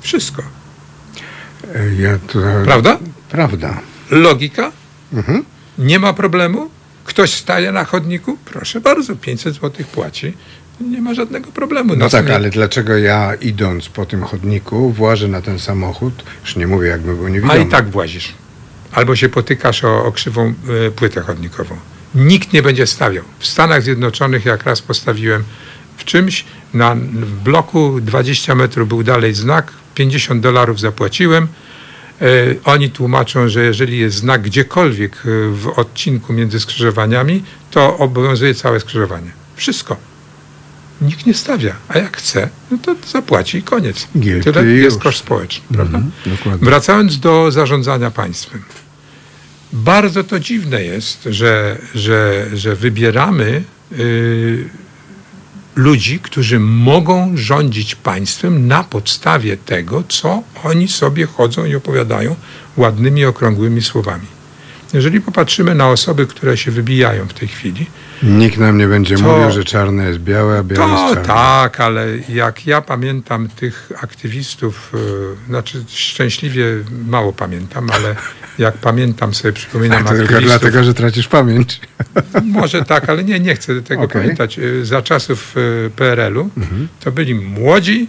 Wszystko. 0.00 0.42
E, 1.74 1.94
Ja 2.02 2.18
to, 2.18 2.38
Prawda? 2.64 2.98
Prawda. 3.30 3.80
Logika? 4.10 4.72
Mhm. 5.12 5.44
Nie 5.78 5.98
ma 5.98 6.12
problemu? 6.12 6.70
Ktoś 7.04 7.34
staje 7.34 7.72
na 7.72 7.84
chodniku? 7.84 8.38
Proszę 8.44 8.80
bardzo, 8.80 9.16
500 9.16 9.54
zł 9.54 9.86
płaci. 9.92 10.32
Nie 10.80 11.00
ma 11.02 11.14
żadnego 11.14 11.52
problemu. 11.52 11.96
No 11.96 12.08
tak, 12.08 12.30
ale 12.30 12.50
dlaczego 12.50 12.96
ja 12.98 13.34
idąc 13.34 13.88
po 13.88 14.06
tym 14.06 14.22
chodniku 14.22 14.90
włażę 14.90 15.28
na 15.28 15.42
ten 15.42 15.58
samochód, 15.58 16.24
już 16.44 16.56
nie 16.56 16.66
mówię 16.66 16.88
jakby 16.88 17.14
był 17.16 17.26
A 17.26 17.28
niewidomy. 17.28 17.60
i 17.62 17.66
tak 17.66 17.90
włazisz. 17.90 18.34
Albo 18.92 19.16
się 19.16 19.28
potykasz 19.28 19.84
o, 19.84 20.04
o 20.04 20.12
krzywą 20.12 20.54
e, 20.86 20.90
płytę 20.90 21.20
chodnikową. 21.20 21.76
Nikt 22.14 22.52
nie 22.52 22.62
będzie 22.62 22.86
stawiał. 22.86 23.24
W 23.38 23.46
Stanach 23.46 23.82
Zjednoczonych, 23.82 24.44
jak 24.44 24.64
raz 24.64 24.82
postawiłem 24.82 25.44
w 25.96 26.04
czymś, 26.04 26.44
na 26.74 26.94
w 27.12 27.42
bloku 27.44 28.00
20 28.00 28.54
metrów 28.54 28.88
był 28.88 29.02
dalej 29.02 29.34
znak, 29.34 29.72
50 29.94 30.42
dolarów 30.42 30.80
zapłaciłem. 30.80 31.48
E, 32.22 32.26
oni 32.64 32.90
tłumaczą, 32.90 33.48
że 33.48 33.64
jeżeli 33.64 33.98
jest 33.98 34.16
znak 34.16 34.42
gdziekolwiek 34.42 35.16
e, 35.16 35.50
w 35.50 35.72
odcinku 35.76 36.32
między 36.32 36.60
skrzyżowaniami, 36.60 37.42
to 37.70 37.98
obowiązuje 37.98 38.54
całe 38.54 38.80
skrzyżowanie. 38.80 39.30
Wszystko. 39.56 39.96
Nikt 41.00 41.26
nie 41.26 41.34
stawia, 41.34 41.74
a 41.88 41.98
jak 41.98 42.16
chce, 42.16 42.48
no 42.70 42.78
to 42.82 42.94
zapłaci 43.06 43.58
i 43.58 43.62
koniec. 43.62 44.08
Gilty 44.18 44.52
Tyle 44.52 44.72
i 44.72 44.78
jest 44.78 44.96
już. 44.96 45.04
koszt 45.04 45.18
społeczny, 45.18 45.64
prawda? 45.74 45.98
Mhm. 46.26 46.58
Wracając 46.58 47.18
do 47.18 47.50
zarządzania 47.50 48.10
państwem. 48.10 48.62
Bardzo 49.72 50.24
to 50.24 50.40
dziwne 50.40 50.84
jest, 50.84 51.22
że, 51.30 51.78
że, 51.94 52.46
że 52.54 52.76
wybieramy 52.76 53.62
y, 53.92 54.68
ludzi, 55.76 56.18
którzy 56.18 56.60
mogą 56.60 57.36
rządzić 57.36 57.94
państwem 57.94 58.66
na 58.66 58.84
podstawie 58.84 59.56
tego, 59.56 60.02
co 60.08 60.42
oni 60.64 60.88
sobie 60.88 61.26
chodzą 61.26 61.64
i 61.64 61.74
opowiadają 61.74 62.36
ładnymi, 62.76 63.24
okrągłymi 63.24 63.82
słowami. 63.82 64.26
Jeżeli 64.92 65.20
popatrzymy 65.20 65.74
na 65.74 65.88
osoby, 65.88 66.26
które 66.26 66.56
się 66.56 66.70
wybijają 66.70 67.26
w 67.26 67.34
tej 67.34 67.48
chwili, 67.48 67.86
Nikt 68.22 68.58
nam 68.58 68.78
nie 68.78 68.86
będzie 68.86 69.16
To- 69.16 69.22
mówił, 69.22 69.50
że 69.50 69.64
czarne 69.64 70.04
jest 70.08 70.18
białe, 70.18 70.58
a 70.58 70.62
białe 70.62 70.88
To 70.88 71.02
jest 71.02 71.14
czarne. 71.14 71.28
tak, 71.34 71.80
ale 71.80 72.06
jak 72.28 72.66
ja 72.66 72.80
pamiętam 72.82 73.48
tych 73.48 73.92
aktywistów, 74.02 74.92
e, 74.94 75.46
znaczy 75.48 75.84
szczęśliwie 75.88 76.64
mało 77.06 77.32
pamiętam, 77.32 77.90
ale 77.90 78.16
jak 78.58 78.74
pamiętam 78.78 79.34
sobie, 79.34 79.52
przypominam 79.52 79.98
To 80.04 80.08
tylko 80.10 80.22
aktywistów, 80.24 80.60
dlatego, 80.60 80.84
że 80.84 80.94
tracisz 80.94 81.28
pamięć. 81.28 81.80
może 82.44 82.84
tak, 82.84 83.08
ale 83.08 83.24
nie, 83.24 83.40
nie 83.40 83.54
chcę 83.54 83.82
tego 83.82 84.02
Okej. 84.02 84.20
pamiętać. 84.22 84.58
E, 84.58 84.84
Za 84.84 85.02
czasów 85.02 85.54
e, 85.86 85.90
PRL-u 85.90 86.50
Mhm. 86.56 86.88
to 87.00 87.12
byli 87.12 87.34
młodzi, 87.34 88.08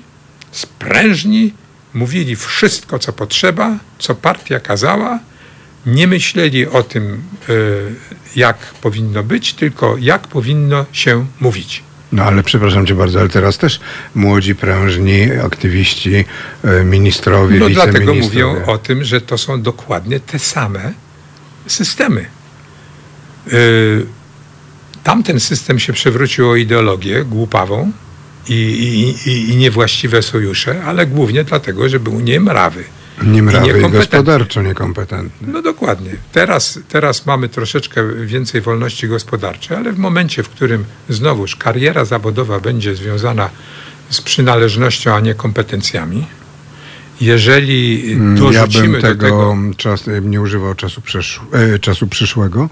sprężni, 0.51 1.53
mówili 1.93 2.35
wszystko, 2.35 2.99
co 2.99 3.13
potrzeba, 3.13 3.77
co 3.99 4.15
partia 4.15 4.59
kazała, 4.59 5.19
nie 5.85 6.07
myśleli 6.07 6.67
o 6.67 6.83
tym, 6.83 7.21
jak 8.37 8.57
powinno 8.57 9.23
być, 9.23 9.53
tylko 9.53 9.97
jak 9.99 10.27
powinno 10.27 10.85
się 10.91 11.25
mówić. 11.39 11.83
No 12.11 12.23
ale 12.23 12.43
przepraszam 12.43 12.85
cię 12.85 12.95
bardzo, 12.95 13.19
ale 13.19 13.29
teraz 13.29 13.57
też 13.57 13.79
młodzi, 14.15 14.55
prężni 14.55 15.31
aktywiści, 15.45 16.25
e, 16.63 16.83
ministrowie, 16.83 17.59
No 17.59 17.69
dlatego 17.69 18.13
mówię 18.13 18.65
o 18.65 18.77
tym, 18.77 19.03
że 19.03 19.21
to 19.21 19.37
są 19.37 19.61
dokładnie 19.61 20.19
te 20.19 20.39
same 20.39 20.93
systemy. 21.67 22.25
Yy, 23.51 24.05
Tamten 25.03 25.39
system 25.39 25.79
się 25.79 25.93
przewrócił 25.93 26.49
o 26.49 26.55
ideologię 26.55 27.25
głupawą 27.25 27.91
i, 28.49 28.53
i, 28.53 29.29
i, 29.29 29.49
i 29.49 29.55
niewłaściwe 29.57 30.21
sojusze, 30.21 30.83
ale 30.83 31.05
głównie 31.05 31.43
dlatego, 31.43 31.89
że 31.89 31.99
był 31.99 32.19
niemrawy. 32.19 32.83
Niemrawy 33.23 33.65
i 33.65 33.67
niekompetentny. 33.67 33.99
gospodarczo 33.99 34.61
niekompetentny. 34.61 35.47
No 35.51 35.61
dokładnie. 35.61 36.11
Teraz, 36.31 36.79
teraz 36.89 37.25
mamy 37.25 37.49
troszeczkę 37.49 38.03
więcej 38.25 38.61
wolności 38.61 39.07
gospodarczej, 39.07 39.77
ale 39.77 39.93
w 39.93 39.97
momencie, 39.97 40.43
w 40.43 40.49
którym 40.49 40.85
znowuż 41.09 41.55
kariera 41.55 42.05
zawodowa 42.05 42.59
będzie 42.59 42.95
związana 42.95 43.49
z 44.09 44.21
przynależnością, 44.21 45.15
a 45.15 45.19
nie 45.19 45.33
kompetencjami, 45.35 46.25
jeżeli 47.21 48.03
Mm, 48.13 48.35
Ja 48.35 48.41
dorzucimy 48.43 48.83
bym 48.83 49.01
do 49.01 49.07
tego 49.07 49.25
tego 49.25 49.55
czas, 49.77 50.03
nie 50.21 50.41
używał 50.41 50.75
czasu, 50.75 51.01
przesz, 51.01 51.41
e, 51.51 51.79
czasu 51.79 52.07
przyszłego, 52.07 52.69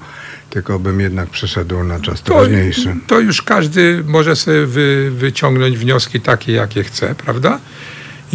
tylko 0.50 0.80
bym 0.80 1.00
jednak 1.00 1.30
przeszedł 1.30 1.84
na 1.84 2.00
czas 2.00 2.22
to, 2.22 2.34
teraźniejszy. 2.34 2.96
to 3.08 3.20
już 3.20 3.41
każdy 3.41 4.04
może 4.08 4.36
sobie 4.36 4.66
wy, 4.66 5.12
wyciągnąć 5.12 5.78
wnioski 5.78 6.22
takie, 6.22 6.52
jakie 6.52 6.84
chce, 6.84 7.16
prawda? 7.16 7.60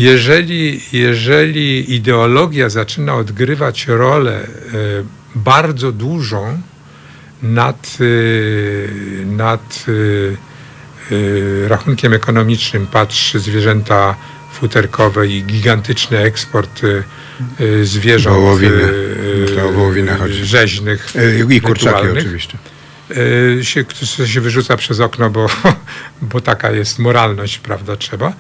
Jeżeli, 0.01 0.81
jeżeli 0.93 1.95
ideologia 1.95 2.69
zaczyna 2.69 3.15
odgrywać 3.15 3.87
rolę 3.87 4.35
e, 4.35 4.47
bardzo 5.35 5.93
dużą 5.93 6.61
nad, 7.43 7.99
e, 8.01 9.25
nad 9.25 9.87
e, 9.89 11.69
rachunkiem 11.69 12.13
ekonomicznym, 12.13 12.87
patrz 12.87 13.35
zwierzęta 13.35 14.17
futerkowe 14.53 15.27
i 15.27 15.43
gigantyczny 15.43 16.19
eksport 16.19 16.81
zwierząt 17.83 18.37
Wołowiny. 18.37 18.93
rzeźnych 20.45 21.13
I 21.51 21.61
kurczaki 21.61 22.09
oczywiście. 22.09 22.59
się, 23.63 23.85
się 24.27 24.41
wyrzuca 24.41 24.77
przez 24.77 25.01
okno, 25.01 25.31
bo, 25.31 25.47
bo 26.33 26.41
taka 26.41 26.71
jest 26.71 26.99
moralność, 26.99 27.59
prawda, 27.59 27.97
trzeba. 27.97 28.33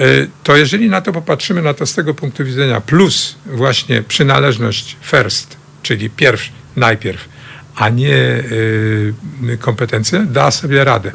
Y, 0.00 0.28
To 0.42 0.56
jeżeli 0.56 0.90
na 0.90 1.00
to 1.00 1.12
popatrzymy, 1.12 1.62
na 1.62 1.74
to 1.74 1.86
z 1.86 1.94
tego 1.94 2.14
punktu 2.14 2.44
widzenia, 2.44 2.80
plus 2.80 3.36
właśnie 3.46 4.02
przynależność 4.02 4.96
first, 5.02 5.56
czyli 5.82 6.10
pierwszy, 6.10 6.50
najpierw, 6.76 7.28
a 7.76 7.88
nie 7.88 8.14
y, 8.14 9.14
kompetencje, 9.60 10.26
da 10.30 10.50
sobie 10.50 10.84
radę. 10.84 11.12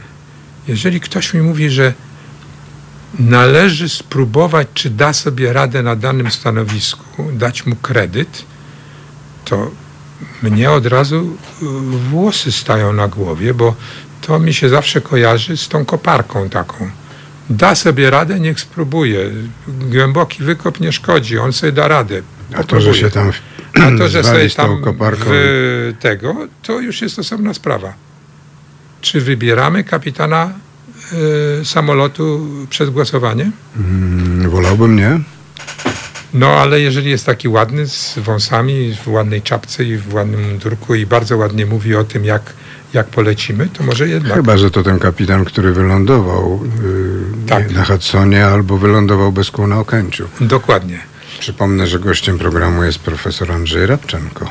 Jeżeli 0.68 1.00
ktoś 1.00 1.34
mi 1.34 1.42
mówi, 1.42 1.70
że 1.70 1.94
należy 3.20 3.90
spróbować, 3.90 4.68
czy 4.74 4.90
da 4.90 5.14
sobie 5.14 5.54
radę 5.54 5.84
na 5.84 5.96
danym 5.96 6.32
stanowisku, 6.32 7.32
dać 7.34 7.66
mu 7.66 7.76
kredyt, 7.76 8.46
to 9.46 9.72
mnie 10.44 10.72
od 10.72 10.86
razu 10.86 11.38
y, 11.62 11.66
włosy 12.10 12.52
stają 12.52 12.94
na 12.94 13.08
głowie, 13.08 13.54
bo 13.54 13.76
to 14.22 14.40
mi 14.40 14.54
się 14.54 14.70
zawsze 14.70 15.02
kojarzy 15.02 15.58
z 15.58 15.68
tą 15.68 15.86
koparką 15.86 16.50
taką. 16.50 16.92
Da 17.52 17.76
sobie 17.76 18.10
radę, 18.10 18.40
niech 18.40 18.60
spróbuje. 18.60 19.30
Głęboki 19.68 20.44
wykop 20.44 20.80
nie 20.80 20.92
szkodzi, 20.92 21.38
on 21.38 21.54
sobie 21.54 21.72
da 21.72 21.88
radę. 21.88 22.22
A 22.56 22.64
to, 22.64 22.82
że 22.82 22.94
się 22.94 23.10
tam 23.10 23.32
A 23.74 23.98
to, 23.98 24.10
że 24.10 24.24
sobie 24.24 24.50
tam 24.50 24.84
w 25.18 25.94
tego, 26.00 26.36
to 26.64 26.80
już 26.80 27.02
jest 27.02 27.20
osobna 27.20 27.54
sprawa. 27.54 27.94
Czy 29.02 29.22
wybieramy 29.22 29.84
kapitana 29.84 30.54
y, 31.62 31.66
samolotu 31.66 32.48
przed 32.70 32.90
głosowaniem? 32.90 33.52
Mm, 33.78 34.50
Wolałbym 34.50 34.96
nie. 34.96 35.20
No, 36.34 36.48
ale 36.48 36.82
jeżeli 36.82 37.10
jest 37.10 37.26
taki 37.26 37.48
ładny, 37.48 37.88
z 37.88 38.20
wąsami, 38.20 38.96
w 39.06 39.08
ładnej 39.08 39.42
czapce 39.42 39.84
i 39.84 39.98
w 39.98 40.14
ładnym 40.14 40.50
mundurku 40.50 40.96
i 40.96 41.06
bardzo 41.06 41.38
ładnie 41.38 41.66
mówi 41.66 41.96
o 41.96 42.04
tym, 42.04 42.26
jak, 42.26 42.54
jak 42.94 43.08
polecimy, 43.08 43.70
to 43.74 43.84
może 43.84 44.08
jednak... 44.08 44.34
Chyba, 44.34 44.58
że 44.58 44.72
to 44.72 44.84
ten 44.84 45.00
kapitan, 45.00 45.46
który 45.46 45.74
wylądował 45.74 46.60
yy, 46.84 47.01
Tak. 47.48 47.72
na 47.72 47.86
Hudsonie 47.86 48.46
albo 48.46 48.78
wylądował 48.78 49.32
bez 49.32 49.52
kół 49.52 49.68
na 49.68 49.80
Okęciu. 49.80 50.28
Dokładnie. 50.42 51.00
Przypomnę, 51.40 51.88
że 51.88 52.00
gościem 52.00 52.38
programu 52.38 52.84
jest 52.84 53.00
profesor 53.00 53.52
Andrzej 53.52 53.86
Radczenko. 53.86 54.50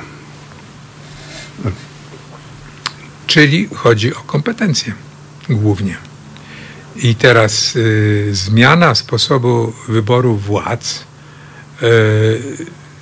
Czyli 3.26 3.68
chodzi 3.74 4.14
o 4.14 4.20
kompetencje 4.20 4.94
głównie. 5.48 5.96
I 6.96 7.14
teraz 7.14 7.76
y, 7.76 8.28
zmiana 8.32 8.94
sposobu 8.94 9.72
wyboru 9.88 10.36
władz 10.36 11.04
y, 11.82 11.86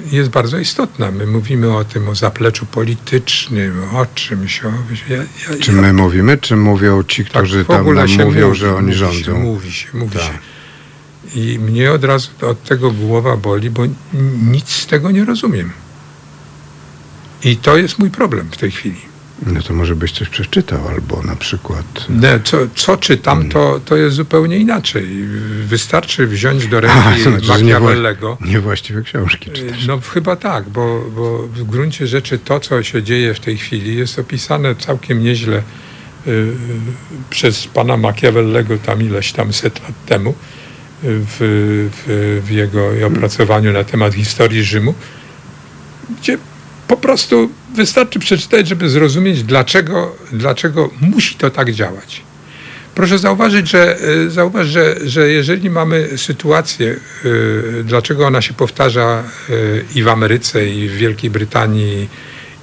jest 0.07 0.31
bardzo 0.31 0.59
istotna. 0.59 1.11
My 1.11 1.27
mówimy 1.27 1.77
o 1.77 1.85
tym, 1.85 2.09
o 2.09 2.15
zapleczu 2.15 2.67
politycznym, 2.67 3.83
o 3.95 4.07
czymś. 4.15 4.65
O, 4.65 4.69
ja, 5.09 5.17
ja, 5.17 5.59
Czy 5.61 5.73
ja- 5.73 5.81
my 5.81 5.93
mówimy, 5.93 6.39
czy 6.39 6.57
mówią 6.57 7.03
ci, 7.03 7.25
tak 7.25 7.33
którzy 7.33 7.65
w 7.65 7.67
tam 7.67 7.95
nam 7.95 8.11
mówią, 8.11 8.47
mówi, 8.49 8.59
że 8.59 8.75
oni 8.75 8.87
mówi 8.87 8.99
rządzą? 8.99 9.23
Się, 9.25 9.33
mówi 9.35 9.73
się, 9.73 9.89
mówi 9.95 10.19
Tak. 10.19 10.23
się. 10.27 10.39
I 11.41 11.59
mnie 11.59 11.93
od 11.93 12.05
razu 12.05 12.31
od 12.43 12.65
tego 12.65 12.91
głowa 12.91 13.37
boli, 13.37 13.71
bo 13.71 13.83
nic 14.51 14.69
z 14.69 14.87
tego 14.87 15.11
nie 15.11 15.25
rozumiem. 15.25 15.73
I 17.45 17.57
to 17.57 17.77
jest 17.77 17.99
mój 17.99 18.11
problem 18.11 18.49
w 18.51 18.57
tej 18.57 18.71
chwili. 18.71 19.01
No 19.47 19.63
to 19.63 19.75
może 19.75 19.97
byś 19.97 20.13
coś 20.13 20.29
przeczytał, 20.29 20.89
albo 20.89 21.23
na 21.23 21.37
przykład... 21.37 22.07
Nie, 22.09 22.41
co, 22.45 22.59
co 22.75 22.97
czytam, 22.97 23.49
to, 23.49 23.81
to 23.85 23.97
jest 23.97 24.17
zupełnie 24.17 24.59
inaczej. 24.59 25.07
Wystarczy 25.65 26.27
wziąć 26.27 26.67
do 26.67 26.81
ręki 26.81 26.99
A, 27.07 27.25
to 27.25 27.31
znaczy, 27.31 27.65
Machiavellego. 27.65 28.39
Niewłaściwe 28.41 29.03
książki 29.03 29.51
czytasz. 29.51 29.87
No 29.87 30.01
chyba 30.01 30.37
tak, 30.37 30.69
bo, 30.69 31.05
bo 31.17 31.43
w 31.43 31.65
gruncie 31.65 32.07
rzeczy 32.07 32.39
to, 32.39 32.61
co 32.61 32.83
się 32.83 33.03
dzieje 33.03 33.35
w 33.35 33.41
tej 33.41 33.57
chwili, 33.57 33.97
jest 33.97 34.19
opisane 34.19 34.75
całkiem 34.75 35.23
nieźle 35.23 35.63
y, 36.27 36.53
przez 37.31 37.67
pana 37.67 37.97
Machiavellego 37.97 38.79
tam 38.79 39.03
ileś 39.03 39.33
tam 39.33 39.53
set 39.53 39.83
lat 39.83 40.05
temu 40.07 40.31
y, 40.31 40.35
w, 41.03 41.37
w, 41.93 42.43
w 42.47 42.51
jego 42.51 42.91
opracowaniu 43.07 43.73
na 43.73 43.85
temat 43.85 44.15
historii 44.15 44.63
Rzymu, 44.63 44.95
gdzie 46.21 46.39
po 46.89 46.97
prostu 46.97 47.51
wystarczy 47.75 48.19
przeczytać, 48.19 48.69
żeby 48.69 48.89
zrozumieć, 48.89 49.43
dlaczego, 49.43 50.17
dlaczego 50.33 50.91
musi 51.01 51.35
to 51.35 51.51
tak 51.51 51.73
działać. 51.73 52.23
Proszę 52.95 53.19
zauważyć, 53.19 53.71
że, 53.71 53.99
y, 54.27 54.31
zauważ, 54.31 54.67
że, 54.67 54.97
że 55.05 55.31
jeżeli 55.31 55.71
mamy 55.71 56.19
sytuację, 56.19 56.97
y, 57.25 57.85
dlaczego 57.85 58.27
ona 58.27 58.43
się 58.43 58.55
powtarza 58.55 59.25
y, 59.51 59.85
i 59.95 60.03
w 60.03 60.09
Ameryce, 60.09 60.69
i 60.69 60.89
w 60.89 60.93
Wielkiej 60.93 61.31
Brytanii, 61.31 62.09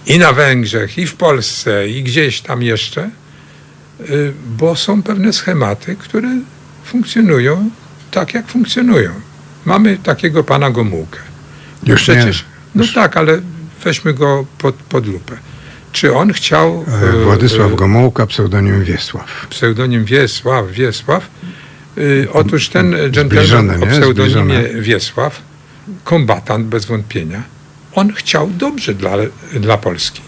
i 0.07 0.19
na 0.19 0.33
Węgrzech, 0.33 0.97
i 0.97 1.07
w 1.07 1.15
Polsce, 1.15 1.89
i 1.89 2.03
gdzieś 2.03 2.41
tam 2.41 2.63
jeszcze, 2.63 3.09
bo 4.57 4.75
są 4.75 5.03
pewne 5.03 5.33
schematy, 5.33 5.95
które 5.95 6.29
funkcjonują 6.85 7.69
tak, 8.11 8.33
jak 8.33 8.47
funkcjonują. 8.47 9.11
Mamy 9.65 9.97
takiego 9.97 10.43
pana 10.43 10.71
Gomułkę. 10.71 11.19
No 11.83 11.93
Już 11.93 12.07
nie. 12.07 12.15
przecież, 12.15 12.45
no 12.75 12.83
tak, 12.95 13.17
ale 13.17 13.41
weźmy 13.85 14.13
go 14.13 14.45
pod, 14.57 14.75
pod 14.75 15.07
lupę. 15.07 15.37
Czy 15.91 16.13
on 16.15 16.33
chciał... 16.33 16.85
E, 17.17 17.23
Władysław 17.23 17.71
y, 17.71 17.75
Gomułka, 17.75 18.25
pseudonim 18.25 18.83
Wiesław. 18.83 19.47
pseudonim 19.49 20.05
Wiesław, 20.05 20.71
Wiesław. 20.71 21.27
Y, 21.97 22.27
otóż 22.33 22.69
ten 22.69 22.95
dżentelmen 23.11 23.83
o 23.83 23.87
pseudonimie 23.87 24.59
Zbliżone. 24.59 24.81
Wiesław, 24.81 25.41
kombatant 26.03 26.67
bez 26.67 26.85
wątpienia, 26.85 27.43
on 27.93 28.13
chciał 28.13 28.49
dobrze 28.49 28.93
dla, 28.93 29.11
dla 29.53 29.77
Polski. 29.77 30.21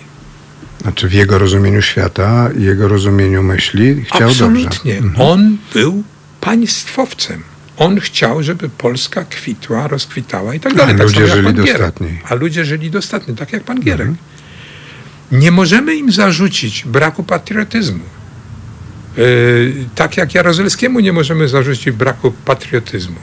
Znaczy 0.81 1.07
w 1.07 1.13
jego 1.13 1.37
rozumieniu 1.37 1.81
świata, 1.81 2.49
jego 2.57 2.87
rozumieniu 2.87 3.43
myśli 3.43 4.03
chciał 4.03 4.29
Absolutnie. 4.29 4.93
dobrze. 4.93 5.07
Mhm. 5.07 5.27
On 5.31 5.57
był 5.73 6.03
państwowcem. 6.41 7.43
On 7.77 7.99
chciał, 7.99 8.43
żeby 8.43 8.69
Polska 8.69 9.23
kwitła, 9.23 9.87
rozkwitała 9.87 10.53
i 10.53 10.59
tak 10.59 10.73
dalej. 10.73 10.95
A 10.95 10.97
tak 10.97 11.07
ludzie 11.07 11.27
żyli 11.27 11.53
dostatniej. 11.53 12.21
A 12.29 12.35
ludzie 12.35 12.65
żyli 12.65 12.91
dostatnio, 12.91 13.35
tak 13.35 13.53
jak 13.53 13.63
pan 13.63 13.81
Gierek. 13.81 14.07
Nie 15.31 15.51
możemy 15.51 15.95
im 15.95 16.11
zarzucić 16.11 16.85
braku 16.85 17.23
patriotyzmu. 17.23 18.03
Y, 19.17 19.85
Tak 19.95 20.17
jak 20.17 20.35
Jaruzelskiemu 20.35 20.99
nie 20.99 21.13
możemy 21.13 21.47
zarzucić 21.47 21.91
braku 21.91 22.31
patriotyzmu. 22.45 23.15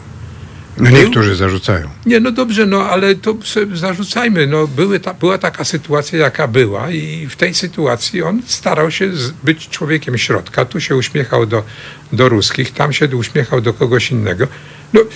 No 0.78 0.90
niektórzy 0.90 1.36
zarzucają. 1.36 1.88
Nie, 2.06 2.20
no 2.20 2.30
dobrze, 2.32 2.66
no 2.66 2.82
ale 2.90 3.14
to 3.14 3.36
zarzucajmy. 3.74 4.46
No, 4.46 4.66
były 4.66 5.00
ta, 5.00 5.14
była 5.14 5.38
taka 5.38 5.64
sytuacja, 5.64 6.18
jaka 6.18 6.48
była 6.48 6.90
i 6.90 7.26
w 7.26 7.36
tej 7.36 7.54
sytuacji 7.54 8.22
on 8.22 8.42
starał 8.46 8.90
się 8.90 9.10
być 9.44 9.68
człowiekiem 9.68 10.18
środka. 10.18 10.64
Tu 10.64 10.80
się 10.80 10.96
uśmiechał 10.96 11.46
do, 11.46 11.64
do 12.12 12.28
ruskich, 12.28 12.72
tam 12.72 12.92
się 12.92 13.08
uśmiechał 13.16 13.60
do 13.60 13.72
kogoś 13.74 14.10
innego. 14.10 14.46
No, 14.92 15.00
y, 15.00 15.06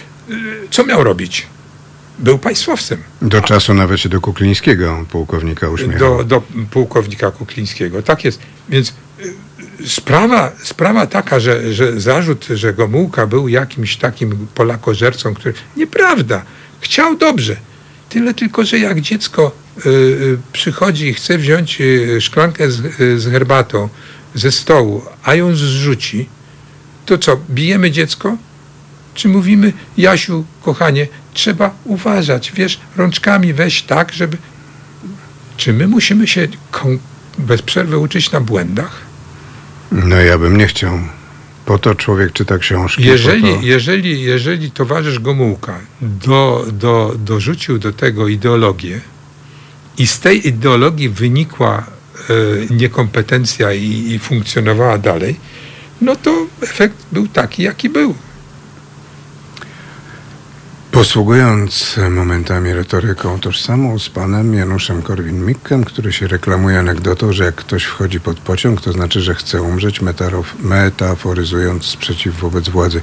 co 0.71 0.85
miał 0.85 1.05
robić? 1.05 1.47
Był 2.19 2.39
państwowcem. 2.39 3.03
Do 3.23 3.41
czasu 3.41 3.75
nawet 3.75 4.01
się 4.01 4.09
do 4.09 4.21
Kuklińskiego 4.21 5.07
pułkownika 5.11 5.69
uśmiechał. 5.69 6.19
do, 6.19 6.25
do 6.25 6.43
pułkownika 6.71 7.31
Kuklińskiego. 7.31 8.03
Tak 8.03 8.25
jest. 8.25 8.41
Więc 8.69 8.89
y, 8.89 9.35
sprawa, 9.87 10.53
sprawa 10.63 11.07
taka, 11.07 11.41
że, 11.41 11.73
że 11.73 12.01
zarzut, 12.01 12.47
że 12.55 12.75
Gomułka 12.75 13.27
był 13.27 13.49
jakimś 13.49 13.97
takim 13.97 14.47
polakożercą, 14.55 15.35
który... 15.35 15.55
Nieprawda. 15.77 16.43
Chciał 16.81 17.17
dobrze. 17.17 17.57
Tyle 18.09 18.35
tylko, 18.35 18.65
że 18.65 18.79
jak 18.79 19.01
dziecko 19.01 19.53
y, 19.87 19.89
y, 19.89 20.39
przychodzi 20.53 21.07
i 21.09 21.15
chce 21.15 21.39
wziąć 21.39 21.81
y, 21.81 22.21
szklankę 22.21 22.71
z, 22.71 23.01
y, 23.01 23.21
z 23.21 23.31
herbatą 23.31 23.89
ze 24.35 24.53
stołu, 24.53 25.03
a 25.25 25.35
ją 25.35 25.57
zrzuci, 25.57 26.29
to 27.07 27.19
co, 27.19 27.41
bijemy 27.51 27.91
dziecko? 27.91 28.37
Czy 29.15 29.29
mówimy, 29.29 29.73
Jasiu, 29.97 30.45
kochanie, 30.63 31.07
trzeba 31.35 31.75
uważać, 31.85 32.53
wiesz, 32.53 32.81
rączkami 32.97 33.55
weź 33.55 33.83
tak, 33.83 34.13
żeby 34.13 34.37
czy 35.57 35.73
my 35.73 35.89
musimy 35.89 36.29
się 36.29 36.49
bez 37.39 37.63
przerwy 37.63 37.99
uczyć 37.99 38.33
na 38.33 38.41
błędach? 38.41 39.08
No 39.93 40.17
ja 40.17 40.39
bym 40.39 40.57
nie 40.57 40.67
chciał. 40.67 40.99
Po 41.65 41.79
to 41.79 41.95
człowiek 41.95 42.33
czyta 42.33 42.59
książki. 42.59 43.05
Jeżeli, 43.05 43.43
to... 43.43 43.61
jeżeli, 43.63 44.23
jeżeli 44.23 44.71
towarzysz 44.71 45.19
Gomułka 45.19 45.79
do, 46.01 46.67
do, 46.73 47.15
dorzucił 47.19 47.79
do 47.79 47.93
tego 47.93 48.29
ideologię 48.29 49.01
i 49.99 50.07
z 50.07 50.21
tej 50.21 50.49
ideologii 50.49 51.09
wynikła 51.09 51.79
e, 51.79 52.75
niekompetencja 52.75 53.73
i, 53.73 54.13
i 54.13 54.19
funkcjonowała 54.19 54.99
dalej, 54.99 55.37
no 56.01 56.17
to 56.17 56.47
efekt 56.63 56.97
był 57.13 57.29
taki, 57.29 57.63
jaki 57.63 57.89
był. 57.89 58.15
Posługując 60.99 61.97
momentami 62.11 62.73
retoryką 62.73 63.41
tożsamą 63.41 63.99
z 63.99 64.09
panem 64.09 64.55
Januszem 64.55 65.03
Korwin-Mikkem, 65.03 65.85
który 65.85 66.13
się 66.13 66.27
reklamuje 66.27 66.79
anegdotą, 66.79 67.33
że 67.33 67.45
jak 67.45 67.55
ktoś 67.55 67.85
wchodzi 67.85 68.21
pod 68.21 68.41
pociąg, 68.41 68.81
to 68.81 68.93
znaczy, 68.93 69.21
że 69.21 69.35
chce 69.35 69.63
umrzeć, 69.63 70.01
metaforyzując 70.63 71.85
sprzeciw 71.85 72.41
wobec 72.41 72.69
władzy. 72.69 73.01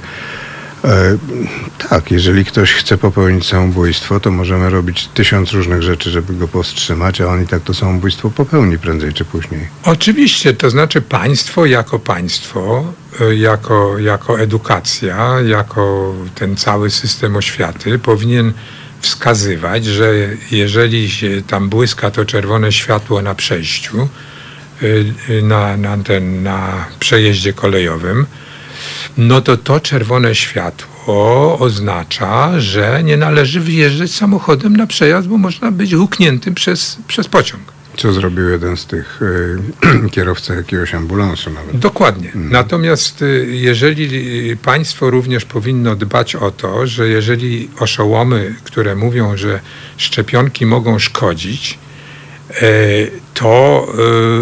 E, 0.86 1.18
tak, 1.88 2.10
jeżeli 2.10 2.44
ktoś 2.44 2.72
chce 2.72 2.98
popełnić 2.98 3.46
samobójstwo, 3.46 4.20
to 4.20 4.30
możemy 4.30 4.70
robić 4.70 5.08
tysiąc 5.08 5.52
różnych 5.52 5.82
rzeczy, 5.82 6.10
żeby 6.10 6.34
go 6.34 6.48
powstrzymać, 6.48 7.20
a 7.20 7.26
on 7.26 7.42
i 7.42 7.46
tak 7.46 7.62
to 7.62 7.74
samobójstwo 7.74 8.30
popełni 8.30 8.78
prędzej 8.78 9.12
czy 9.12 9.24
później. 9.24 9.68
Oczywiście, 9.82 10.54
to 10.54 10.70
znaczy 10.70 11.00
państwo 11.00 11.66
jako 11.66 11.98
państwo, 11.98 12.84
y, 13.20 13.36
jako, 13.36 13.98
jako 13.98 14.40
edukacja, 14.40 15.40
jako 15.46 16.14
ten 16.34 16.56
cały 16.56 16.90
system 16.90 17.36
oświaty 17.36 17.98
powinien 17.98 18.52
wskazywać, 19.00 19.84
że 19.84 20.14
jeżeli 20.50 21.08
tam 21.46 21.68
błyska 21.68 22.10
to 22.10 22.24
czerwone 22.24 22.72
światło 22.72 23.22
na 23.22 23.34
przejściu, 23.34 24.08
y, 24.82 25.42
na, 25.42 25.76
na, 25.76 25.98
ten, 25.98 26.42
na 26.42 26.84
przejeździe 26.98 27.52
kolejowym, 27.52 28.26
no 29.18 29.40
to 29.40 29.56
to 29.56 29.80
czerwone 29.80 30.34
światło 30.34 31.58
oznacza, 31.58 32.60
że 32.60 33.02
nie 33.04 33.16
należy 33.16 33.60
wyjeżdżać 33.60 34.10
samochodem 34.10 34.76
na 34.76 34.86
przejazd, 34.86 35.28
bo 35.28 35.38
można 35.38 35.70
być 35.70 35.94
hukniętym 35.94 36.54
przez, 36.54 36.96
przez 37.08 37.28
pociąg. 37.28 37.62
Co 37.96 38.12
zrobił 38.12 38.48
jeden 38.48 38.76
z 38.76 38.86
tych 38.86 39.20
y, 40.06 40.10
kierowca 40.10 40.54
jakiegoś 40.54 40.94
ambulansu 40.94 41.50
nawet. 41.50 41.78
Dokładnie. 41.78 42.30
Natomiast 42.34 43.22
y, 43.22 43.46
jeżeli 43.50 44.04
y, 44.50 44.56
państwo 44.56 45.10
również 45.10 45.44
powinno 45.44 45.96
dbać 45.96 46.36
o 46.36 46.50
to, 46.50 46.86
że 46.86 47.08
jeżeli 47.08 47.70
oszołomy, 47.78 48.54
które 48.64 48.96
mówią, 48.96 49.36
że 49.36 49.60
szczepionki 49.96 50.66
mogą 50.66 50.98
szkodzić, 50.98 51.78
e, 52.50 52.62
to 53.34 53.86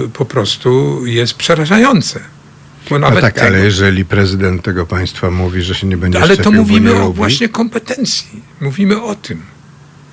y, 0.05 0.09
po 0.09 0.25
prostu 0.25 1.01
jest 1.07 1.35
przerażające. 1.35 2.34
No 2.91 2.99
nawet 2.99 3.20
tak, 3.20 3.35
tego, 3.35 3.47
ale 3.47 3.59
jeżeli 3.59 4.05
prezydent 4.05 4.62
tego 4.62 4.87
państwa 4.87 5.30
mówi, 5.30 5.62
że 5.62 5.74
się 5.74 5.87
nie 5.87 5.97
będzie 5.97 6.18
ale 6.18 6.37
to 6.37 6.43
szczepił, 6.43 6.61
mówimy 6.61 6.95
o 6.95 7.12
właśnie 7.12 7.49
kompetencji. 7.49 8.43
Mówimy 8.61 9.03
o 9.03 9.14
tym, 9.14 9.43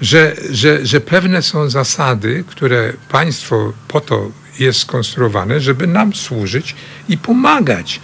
że, 0.02 0.36
że, 0.52 0.86
że 0.86 1.02
pewne 1.02 1.42
są 1.42 1.70
zasady, 1.70 2.44
które 2.48 2.94
państwo 3.10 3.74
po 3.88 4.02
to 4.02 4.32
jest 4.60 4.80
skonstruowane, 4.80 5.60
żeby 5.60 5.88
nam 5.88 6.14
służyć 6.14 6.76
i 7.10 7.18
pomagać. 7.18 8.00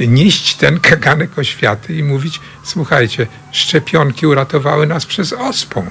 Nieść 0.00 0.54
ten 0.54 0.80
kaganek 0.80 1.38
oświaty 1.38 1.94
i 1.94 2.02
mówić, 2.02 2.40
słuchajcie, 2.62 3.26
szczepionki 3.52 4.26
uratowały 4.26 4.86
nas 4.86 5.06
przez 5.06 5.32
ospą. 5.32 5.86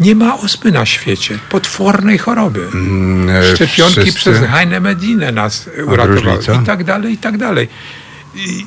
Nie 0.00 0.14
ma 0.14 0.38
ospy 0.40 0.72
na 0.72 0.86
świecie, 0.86 1.38
potwornej 1.50 2.18
choroby. 2.18 2.68
Mm, 2.74 3.30
e, 3.30 3.54
Szczepionki 3.54 4.00
wszyscy- 4.00 4.20
przez 4.20 4.40
Heine 4.50 4.80
Medinę 4.80 5.32
nas 5.32 5.70
uratowały 5.86 6.42
i 6.62 6.66
tak 6.66 6.84
dalej, 6.84 7.12
i 7.12 7.18
tak 7.18 7.38
dalej. 7.38 7.68
I, 8.34 8.66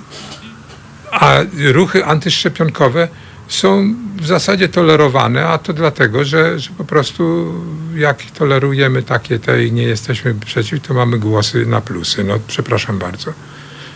a 1.12 1.38
ruchy 1.72 2.06
antyszczepionkowe 2.06 3.08
są 3.48 3.96
w 4.18 4.26
zasadzie 4.26 4.70
tolerowane, 4.70 5.48
a 5.48 5.58
to 5.58 5.74
dlatego, 5.74 6.26
że, 6.26 6.60
że 6.60 6.70
po 6.78 6.86
prostu 6.86 7.54
jak 7.96 8.24
tolerujemy 8.24 9.04
takie 9.04 9.40
te 9.40 9.66
i 9.66 9.72
nie 9.72 9.84
jesteśmy 9.84 10.36
przeciw, 10.36 10.88
to 10.88 10.94
mamy 10.94 11.20
głosy 11.20 11.66
na 11.66 11.82
plusy. 11.82 12.24
No 12.24 12.40
przepraszam 12.48 13.00
bardzo. 13.00 13.34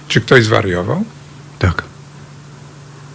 Czy 0.08 0.22
ktoś 0.22 0.44
zwariował? 0.44 1.06
Tak. 1.60 1.84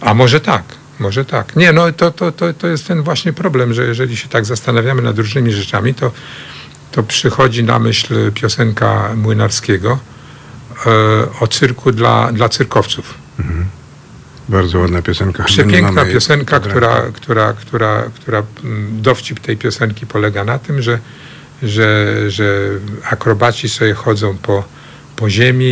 A 0.01 0.13
może 0.13 0.39
tak, 0.39 0.63
może 1.01 1.25
tak. 1.25 1.55
Nie, 1.55 1.73
no 1.73 1.91
to, 1.91 2.11
to, 2.11 2.31
to, 2.31 2.53
to 2.53 2.67
jest 2.67 2.87
ten 2.87 3.03
właśnie 3.03 3.33
problem, 3.33 3.73
że 3.73 3.85
jeżeli 3.85 4.17
się 4.17 4.29
tak 4.29 4.45
zastanawiamy 4.45 5.01
nad 5.01 5.17
różnymi 5.17 5.51
rzeczami, 5.51 5.93
to, 5.93 6.11
to 6.91 7.03
przychodzi 7.03 7.63
na 7.63 7.79
myśl 7.79 8.31
piosenka 8.31 9.15
Młynarskiego 9.15 9.99
e, 10.85 10.89
o 11.39 11.47
cyrku 11.47 11.91
dla, 11.91 12.31
dla 12.31 12.49
cyrkowców. 12.49 13.13
Bardzo 14.49 14.79
ładna 14.79 15.01
piosenka. 15.01 15.43
Przepiękna 15.43 16.05
piosenka, 16.05 16.59
która, 16.59 17.01
która, 17.13 17.53
która, 17.53 18.03
która 18.15 18.43
mm, 18.63 19.01
dowcip 19.01 19.39
tej 19.39 19.57
piosenki 19.57 20.05
polega 20.05 20.43
na 20.43 20.59
tym, 20.59 20.81
że, 20.81 20.99
że, 21.63 22.15
że 22.31 22.69
akrobaci 23.09 23.69
sobie 23.69 23.93
chodzą 23.93 24.37
po, 24.37 24.63
po 25.15 25.29
ziemi 25.29 25.65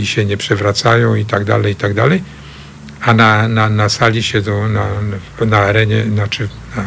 i 0.00 0.06
się 0.06 0.24
nie 0.24 0.36
przewracają 0.36 1.14
i 1.14 1.24
tak 1.24 1.44
dalej, 1.44 1.72
i 1.72 1.76
tak 1.76 1.94
dalej, 1.94 2.22
a 3.02 3.14
na, 3.14 3.48
na, 3.48 3.68
na 3.68 3.88
sali 3.88 4.22
siedzą 4.22 4.68
na, 4.68 4.86
na 5.46 5.58
arenie, 5.58 6.04
znaczy 6.04 6.48
na 6.76 6.84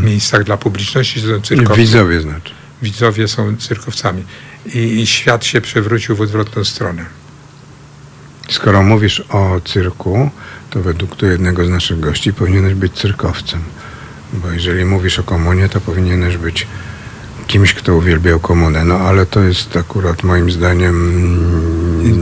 miejscach 0.00 0.44
dla 0.44 0.56
publiczności 0.56 1.20
siedzą 1.20 1.40
cyrkowcy. 1.40 1.80
Widzowie 1.80 2.20
znaczy. 2.20 2.54
Widzowie 2.82 3.28
są 3.28 3.56
cyrkowcami. 3.56 4.24
I, 4.66 4.78
I 4.78 5.06
świat 5.06 5.44
się 5.44 5.60
przewrócił 5.60 6.16
w 6.16 6.20
odwrotną 6.20 6.64
stronę. 6.64 7.04
Skoro 8.48 8.82
mówisz 8.82 9.20
o 9.28 9.60
cyrku, 9.64 10.30
to 10.70 10.82
według 10.82 11.16
tu 11.16 11.26
jednego 11.26 11.66
z 11.66 11.68
naszych 11.68 12.00
gości 12.00 12.32
powinieneś 12.32 12.74
być 12.74 12.92
cyrkowcem. 12.92 13.60
Bo 14.32 14.50
jeżeli 14.50 14.84
mówisz 14.84 15.18
o 15.18 15.22
komunie, 15.22 15.68
to 15.68 15.80
powinieneś 15.80 16.36
być 16.36 16.66
kimś, 17.46 17.74
kto 17.74 17.96
uwielbiał 17.96 18.40
komunę. 18.40 18.84
No 18.84 18.94
ale 18.94 19.26
to 19.26 19.40
jest 19.40 19.76
akurat 19.76 20.22
moim 20.22 20.50
zdaniem 20.50 21.57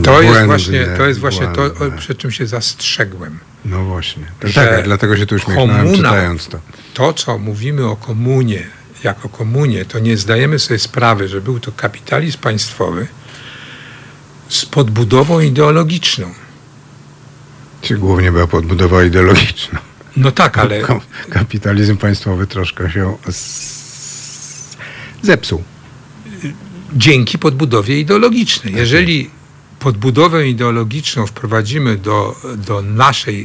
To 0.07 0.22
jest 0.22 0.46
właśnie 0.46 0.86
to, 0.96 1.07
jest 1.07 1.20
właśnie 1.20 1.46
to 1.46 1.70
przed 1.98 2.18
czym 2.18 2.30
się 2.30 2.46
zastrzegłem. 2.46 3.38
No 3.64 3.84
właśnie. 3.84 4.24
To 4.40 4.48
że 4.48 4.54
tak, 4.54 4.84
dlatego 4.84 5.16
się 5.16 5.26
tu 5.26 5.34
uśmiechnąłem 5.34 5.86
komuna- 5.86 5.96
czytając 5.96 6.48
to. 6.48 6.61
To, 6.94 7.12
co 7.12 7.38
mówimy 7.38 7.86
o 7.86 7.96
komunie, 7.96 8.66
jako 9.04 9.28
komunie, 9.28 9.84
to 9.84 9.98
nie 9.98 10.16
zdajemy 10.16 10.59
sobie 10.59 10.78
sprawy, 10.78 11.28
że 11.28 11.40
był 11.40 11.61
to 11.61 11.72
kapitalizm 11.72 12.38
państwowy 12.38 13.07
z 14.48 14.64
podbudową 14.66 15.40
ideologiczną. 15.40 16.34
Czy 17.82 17.98
głównie 17.98 18.32
była 18.32 18.46
podbudowa 18.46 19.04
ideologiczna. 19.04 19.78
No 20.16 20.30
tak, 20.32 20.59
ale 20.59 20.82
Kapitalizm 21.30 21.96
państwowy 21.96 22.46
troszkę 22.46 22.90
się 22.90 23.16
zepsuł. 25.22 25.62
dzięki 26.94 27.38
podbudowie 27.38 28.00
ideologicznej. 28.00 28.74
Jeżeli 28.74 29.30
podbudowę 29.87 30.49
ideologiczną 30.49 31.26
wprowadzimy 31.26 31.97
do, 31.97 32.37
do 32.57 32.82
naszej 32.82 33.43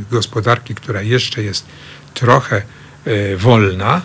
y, 0.00 0.04
gospodarki, 0.10 0.74
która 0.74 1.02
jeszcze 1.02 1.42
jest 1.42 1.66
trochę 2.14 2.62
y, 3.06 3.36
wolna, 3.36 4.02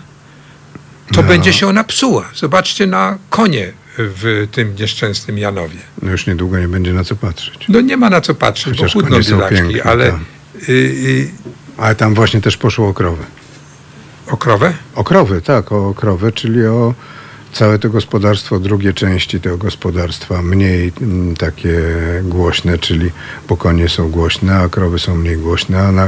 to 1.13 1.21
No. 1.21 1.27
będzie 1.27 1.53
się 1.53 1.67
ona 1.67 1.83
psuła. 1.83 2.29
Zobaczcie 2.36 2.88
na 2.88 3.17
konie 3.29 3.73
w 3.97 4.47
tym 4.51 4.75
nieszczęsnym 4.75 5.38
Janowie. 5.38 5.77
No 6.01 6.11
już 6.11 6.27
niedługo 6.27 6.59
nie 6.59 6.67
będzie 6.67 6.93
na 6.93 7.03
co 7.03 7.15
patrzeć. 7.15 7.65
No 7.69 7.81
nie 7.81 7.97
ma 7.97 8.09
na 8.09 8.21
co 8.21 8.36
patrzeć, 8.36 8.77
Chociaż 8.77 8.93
bo 8.93 9.01
są 9.01 9.07
biedaczki, 9.19 9.55
piękne, 9.55 9.83
ale 9.83 10.11
tak. 10.11 10.19
y, 10.69 10.71
y, 10.71 11.31
Ale 11.77 11.95
tam 11.95 12.13
właśnie 12.13 12.41
też 12.41 12.57
poszło 12.57 12.88
o 12.89 12.93
krowy. 12.93 13.23
o 14.27 14.38
krowę? 14.38 14.73
O 14.95 15.03
krowy, 15.03 15.41
tak, 15.41 15.71
o 15.71 15.93
krowy, 15.93 16.31
czyli 16.31 16.65
o 16.65 16.93
całe 17.55 17.79
to 17.79 17.89
gospodarstwo, 17.89 18.59
drugie 18.59 18.93
części 18.93 19.39
tego 19.39 19.57
gospodarstwa, 19.57 20.41
mniej 20.41 20.91
mm, 21.01 21.35
takie 21.35 21.79
głośne, 22.23 22.77
czyli 22.77 23.11
bo 23.49 23.57
konie 23.57 23.89
są 23.89 24.11
głośne, 24.11 24.55
a 24.55 24.69
krowy 24.69 24.99
są 24.99 25.15
mniej 25.15 25.37
głośne, 25.37 25.81
a 25.81 25.91
na, 25.91 26.07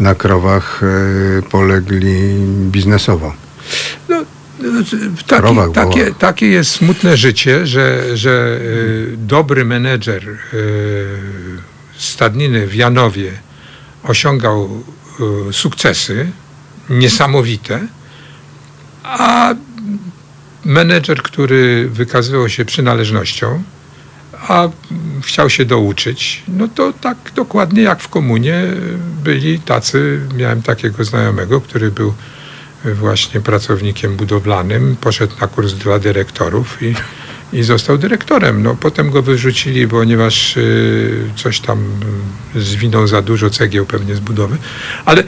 na 0.00 0.14
krowach 0.14 0.82
e, 0.82 1.42
polegli 1.42 2.34
biznesowo. 2.70 3.34
No, 4.08 4.24
no, 4.58 4.82
taki, 5.26 5.72
takie, 5.72 6.14
takie 6.14 6.46
jest 6.46 6.70
smutne 6.70 7.16
życie, 7.16 7.66
że, 7.66 8.16
że 8.16 8.58
y, 8.60 9.14
dobry 9.16 9.64
menedżer 9.64 10.28
y, 10.28 10.36
stadniny 11.98 12.66
w 12.66 12.74
Janowie 12.74 13.32
osiągał 14.02 14.84
sukcesy 15.52 16.30
niesamowite, 16.90 17.86
a 19.02 19.54
menedżer, 20.66 21.22
który 21.22 21.88
wykazywał 21.88 22.48
się 22.48 22.64
przynależnością, 22.64 23.62
a 24.48 24.68
chciał 25.22 25.50
się 25.50 25.64
douczyć, 25.64 26.42
no 26.48 26.68
to 26.68 26.92
tak 26.92 27.16
dokładnie 27.34 27.82
jak 27.82 28.00
w 28.00 28.08
komunie 28.08 28.64
byli 29.24 29.60
tacy, 29.60 30.20
miałem 30.36 30.62
takiego 30.62 31.04
znajomego, 31.04 31.60
który 31.60 31.90
był 31.90 32.14
właśnie 32.84 33.40
pracownikiem 33.40 34.16
budowlanym, 34.16 34.96
poszedł 35.00 35.34
na 35.40 35.46
kurs 35.46 35.72
dla 35.72 35.98
dyrektorów 35.98 36.82
i, 36.82 36.94
i 37.52 37.62
został 37.62 37.98
dyrektorem. 37.98 38.62
No, 38.62 38.76
potem 38.80 39.10
go 39.10 39.22
wyrzucili, 39.22 39.88
ponieważ 39.88 40.56
y, 40.56 41.30
coś 41.36 41.60
tam 41.60 41.84
zwinął 42.56 43.06
za 43.06 43.22
dużo 43.22 43.50
cegieł 43.50 43.86
pewnie 43.86 44.14
z 44.14 44.20
budowy, 44.20 44.56
ale 45.04 45.22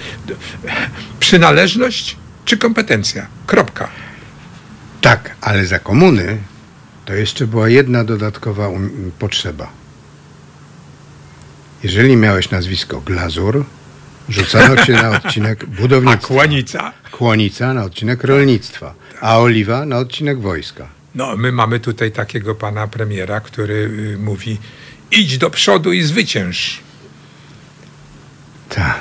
przynależność 1.20 2.16
czy 2.44 2.56
kompetencja? 2.56 3.26
Kropka. 3.46 3.88
Tak, 5.00 5.36
ale 5.40 5.66
za 5.66 5.78
komuny 5.78 6.38
to 7.04 7.14
jeszcze 7.14 7.46
była 7.46 7.68
jedna 7.68 8.04
dodatkowa 8.04 8.68
um, 8.68 9.12
potrzeba. 9.18 9.72
Jeżeli 11.82 12.16
miałeś 12.16 12.50
nazwisko 12.50 13.00
Glazur, 13.00 13.64
rzucano 14.28 14.84
cię 14.84 14.92
na 14.92 15.10
odcinek 15.10 15.64
A 15.64 15.66
budownictwa. 15.80 16.34
kłanica? 16.34 16.92
Kłonica 17.10 17.74
na 17.74 17.84
odcinek 17.84 18.24
rolnictwa, 18.24 18.94
a 19.20 19.38
oliwa 19.38 19.86
na 19.86 19.98
odcinek 19.98 20.40
wojska. 20.40 20.88
No, 21.14 21.36
my 21.36 21.52
mamy 21.52 21.80
tutaj 21.80 22.12
takiego 22.12 22.54
pana 22.54 22.86
premiera, 22.86 23.40
który 23.40 23.74
y, 24.14 24.18
mówi 24.18 24.58
idź 25.10 25.38
do 25.38 25.50
przodu 25.50 25.92
i 25.92 26.02
zwycięż. 26.02 26.80
Tak. 28.68 29.00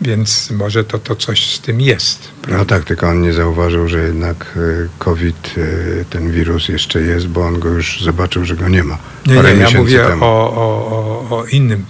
Więc 0.00 0.50
może 0.50 0.84
to, 0.84 0.98
to 0.98 1.16
coś 1.16 1.54
z 1.54 1.60
tym 1.60 1.80
jest. 1.80 2.28
No 2.48 2.64
tak, 2.64 2.84
tylko 2.84 3.08
on 3.08 3.22
nie 3.22 3.32
zauważył, 3.32 3.88
że 3.88 3.98
jednak 3.98 4.54
y, 4.56 4.88
COVID, 4.98 5.54
y, 5.58 6.04
ten 6.10 6.32
wirus 6.32 6.68
jeszcze 6.68 7.00
jest, 7.00 7.26
bo 7.26 7.46
on 7.46 7.60
go 7.60 7.68
już 7.68 8.02
zobaczył, 8.02 8.44
że 8.44 8.56
go 8.56 8.68
nie 8.68 8.84
ma. 8.84 8.98
Nie, 9.26 9.34
nie, 9.34 9.42
ja 9.42 9.70
mówię 9.70 10.06
o, 10.06 10.20
o, 10.20 11.36
o, 11.36 11.44
innym 11.44 11.84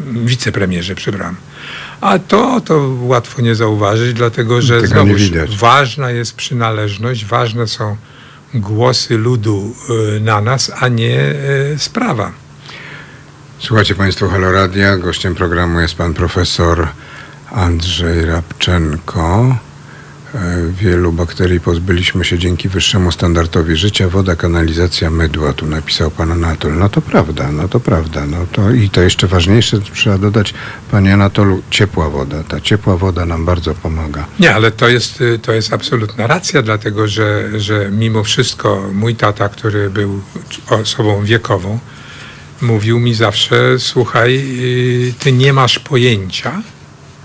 wicepremierze, 0.00 0.94
przepraszam. 0.94 1.36
A 2.00 2.18
to, 2.18 2.60
to 2.60 2.90
łatwo 3.00 3.42
nie 3.42 3.54
zauważyć, 3.54 4.12
dlatego 4.12 4.62
że 4.62 4.80
Tego 4.80 4.86
znowu 4.86 5.12
ważna 5.58 6.10
jest 6.10 6.34
przynależność, 6.34 7.24
ważne 7.24 7.66
są 7.66 7.96
głosy 8.54 9.18
ludu 9.18 9.74
y, 10.16 10.20
na 10.20 10.40
nas, 10.40 10.72
a 10.80 10.88
nie 10.88 11.34
sprawa. 11.76 12.32
Słuchajcie 13.58 13.94
Państwo 13.94 14.28
Haloradia. 14.28 14.96
Gościem 14.96 15.34
programu 15.34 15.80
jest 15.80 15.94
pan 15.94 16.14
profesor 16.14 16.88
Andrzej 17.56 18.24
Rabczenko. 18.24 19.56
E, 20.34 20.38
Wielu 20.80 21.12
bakterii 21.12 21.60
pozbyliśmy 21.60 22.24
się 22.24 22.38
dzięki 22.38 22.68
wyższemu 22.68 23.12
standardowi 23.12 23.76
życia. 23.76 24.08
Woda, 24.08 24.36
kanalizacja, 24.36 25.10
mydła, 25.10 25.52
tu 25.52 25.66
napisał 25.66 26.10
pan 26.10 26.32
Anatol. 26.32 26.78
No 26.78 26.88
to 26.88 27.02
prawda, 27.02 27.52
no 27.52 27.68
to 27.68 27.80
prawda. 27.80 28.26
No 28.26 28.46
to, 28.52 28.70
I 28.70 28.90
to 28.90 29.00
jeszcze 29.00 29.26
ważniejsze, 29.26 29.80
trzeba 29.80 30.18
dodać, 30.18 30.54
panie 30.90 31.14
Anatolu, 31.14 31.62
ciepła 31.70 32.10
woda. 32.10 32.42
Ta 32.42 32.60
ciepła 32.60 32.96
woda 32.96 33.26
nam 33.26 33.44
bardzo 33.44 33.74
pomaga. 33.74 34.26
Nie, 34.40 34.54
ale 34.54 34.70
to 34.70 34.88
jest, 34.88 35.20
y, 35.20 35.38
to 35.38 35.52
jest 35.52 35.72
absolutna 35.72 36.26
racja, 36.26 36.62
dlatego 36.62 37.08
że, 37.08 37.60
że 37.60 37.90
mimo 37.90 38.24
wszystko 38.24 38.88
mój 38.92 39.14
tata, 39.14 39.48
który 39.48 39.90
był 39.90 40.20
osobą 40.70 41.24
wiekową, 41.24 41.78
mówił 42.62 43.00
mi 43.00 43.14
zawsze, 43.14 43.78
słuchaj, 43.78 44.36
y, 45.08 45.14
ty 45.18 45.32
nie 45.32 45.52
masz 45.52 45.78
pojęcia, 45.78 46.62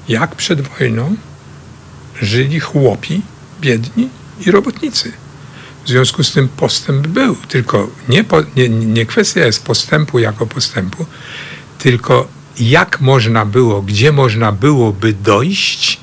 jak 0.10 0.36
przed 0.36 0.62
wojną 0.62 1.16
żyli 2.22 2.60
chłopi, 2.60 3.22
biedni 3.62 4.10
i 4.46 4.52
robotnicy. 4.52 5.12
W 5.86 5.90
związku 5.90 6.24
z 6.24 6.32
tym 6.32 6.48
postęp 6.50 7.08
był, 7.08 7.36
tylko 7.36 7.90
nie, 8.10 8.24
po, 8.24 8.42
nie, 8.56 8.70
nie 8.70 9.06
kwestia 9.06 9.46
jest 9.46 9.64
postępu 9.64 10.20
jako 10.20 10.46
postępu, 10.48 11.06
tylko 11.78 12.28
jak 12.60 13.02
można 13.02 13.46
było, 13.46 13.82
gdzie 13.82 14.12
można 14.12 14.52
byłoby 14.52 15.14
dojść, 15.14 16.00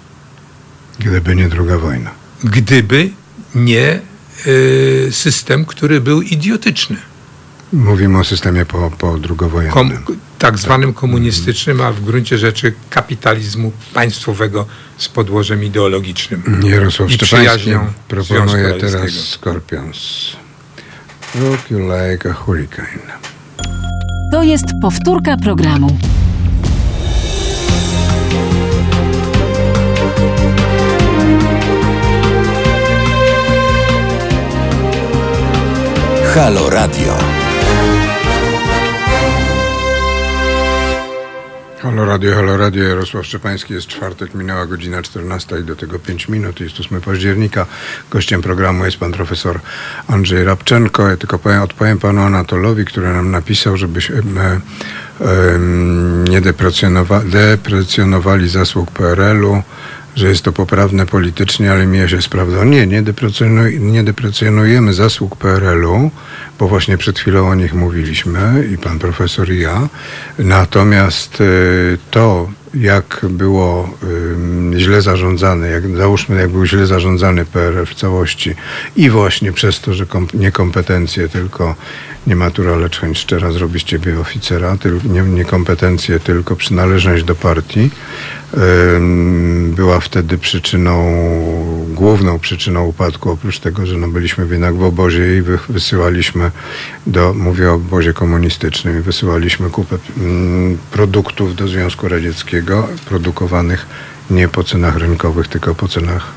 Gdyby 0.98 1.36
nie 1.36 1.48
druga 1.48 1.78
wojna. 1.78 2.10
gdyby 2.44 3.10
nie 3.54 4.00
y, 4.46 5.08
system, 5.12 5.64
który 5.64 6.00
był 6.00 6.22
idiotyczny. 6.22 6.96
Mówimy 7.72 8.18
o 8.18 8.24
systemie 8.24 8.66
po, 8.66 8.90
po 8.90 9.18
drugowojennym. 9.18 9.74
Kom, 9.74 10.16
tak 10.38 10.58
zwanym 10.58 10.94
komunistycznym, 10.94 11.80
a 11.80 11.92
w 11.92 12.00
gruncie 12.00 12.38
rzeczy 12.38 12.74
kapitalizmu 12.90 13.72
państwowego 13.94 14.66
z 14.98 15.08
podłożem 15.08 15.64
ideologicznym. 15.64 16.60
Jarosław 16.64 17.10
I 17.10 17.14
Szczepański 17.14 17.36
przyjaźnią 17.36 17.92
proponuje 18.08 18.74
teraz. 18.74 19.10
Scorpions. 19.10 19.98
Look 21.34 21.70
you 21.70 21.78
like 21.78 22.30
a 22.30 22.32
hurricane. 22.32 23.18
To 24.32 24.42
jest 24.42 24.66
powtórka 24.82 25.36
programu. 25.36 25.98
Halo 36.34 36.70
Radio. 36.70 37.37
Halo 41.82 42.04
Radio, 42.04 42.34
Halo 42.34 42.56
Radio, 42.56 42.84
Jarosław 42.84 43.26
Szczepański, 43.26 43.74
jest 43.74 43.86
czwartek, 43.86 44.34
minęła 44.34 44.66
godzina 44.66 45.02
14 45.02 45.58
i 45.60 45.64
do 45.64 45.76
tego 45.76 45.98
5 45.98 46.28
minut, 46.28 46.60
jest 46.60 46.80
8 46.80 47.00
października. 47.00 47.66
Gościem 48.10 48.42
programu 48.42 48.84
jest 48.84 48.96
pan 48.96 49.12
profesor 49.12 49.60
Andrzej 50.08 50.44
Rabczenko. 50.44 51.08
Ja 51.08 51.16
tylko 51.16 51.38
powiem, 51.38 51.62
odpowiem 51.62 51.98
panu 51.98 52.22
Anatolowi, 52.22 52.84
który 52.84 53.12
nam 53.12 53.30
napisał, 53.30 53.76
żebyśmy 53.76 54.20
e, 54.40 54.60
nie 56.30 56.40
deprecjonowa, 56.40 57.20
deprecjonowali 57.20 58.48
zasług 58.48 58.90
PRL-u, 58.90 59.62
że 60.18 60.28
jest 60.28 60.42
to 60.42 60.52
poprawne 60.52 61.06
politycznie, 61.06 61.72
ale 61.72 61.86
mija 61.86 62.08
się 62.08 62.22
z 62.22 62.28
prawdą. 62.28 62.64
Nie, 62.64 62.86
nie, 62.86 63.02
deprecjonuj, 63.02 63.80
nie 63.80 64.04
deprecjonujemy 64.04 64.94
zasług 64.94 65.36
PRL-u, 65.36 66.10
bo 66.58 66.68
właśnie 66.68 66.98
przed 66.98 67.18
chwilą 67.18 67.48
o 67.48 67.54
nich 67.54 67.74
mówiliśmy 67.74 68.68
i 68.72 68.78
pan 68.78 68.98
profesor 68.98 69.52
i 69.52 69.60
ja. 69.60 69.88
Natomiast 70.38 71.40
y, 71.40 71.98
to, 72.10 72.50
jak 72.74 73.26
było 73.30 73.90
y, 74.74 74.80
źle 74.80 75.02
zarządzane, 75.02 75.68
jak 75.68 75.96
załóżmy, 75.96 76.40
jak 76.40 76.50
był 76.50 76.66
źle 76.66 76.86
zarządzany 76.86 77.44
PRL 77.44 77.86
w 77.86 77.94
całości 77.94 78.54
i 78.96 79.10
właśnie 79.10 79.52
przez 79.52 79.80
to, 79.80 79.94
że 79.94 80.06
kom, 80.06 80.28
niekompetencje, 80.34 81.28
tylko 81.28 81.74
nie 82.28 82.36
matura, 82.36 82.76
lecz 82.76 83.00
chęć 83.00 83.18
szczera 83.18 83.52
zrobić 83.52 83.82
ciebie 83.82 84.20
oficera, 84.20 84.76
tylko 84.76 85.08
nie, 85.08 85.22
niekompetencje, 85.22 86.20
tylko 86.20 86.56
przynależność 86.56 87.24
do 87.24 87.34
partii, 87.34 87.90
ym, 88.96 89.72
była 89.76 90.00
wtedy 90.00 90.38
przyczyną, 90.38 90.94
główną 91.94 92.38
przyczyną 92.38 92.84
upadku, 92.84 93.30
oprócz 93.30 93.58
tego, 93.58 93.86
że 93.86 93.96
no 93.96 94.08
byliśmy 94.08 94.46
jednak 94.50 94.74
w 94.74 94.82
obozie 94.82 95.36
i 95.36 95.42
wy, 95.42 95.58
wysyłaliśmy 95.68 96.50
do, 97.06 97.34
mówię 97.34 97.70
o 97.70 97.74
obozie 97.74 98.12
komunistycznym, 98.12 98.98
i 98.98 99.02
wysyłaliśmy 99.02 99.70
kupę 99.70 99.98
mm, 100.16 100.78
produktów 100.90 101.56
do 101.56 101.68
Związku 101.68 102.08
Radzieckiego, 102.08 102.67
produkowanych 103.04 103.86
nie 104.30 104.48
po 104.48 104.64
cenach 104.64 104.96
rynkowych, 104.96 105.48
tylko 105.48 105.74
po 105.74 105.88
cenach 105.88 106.32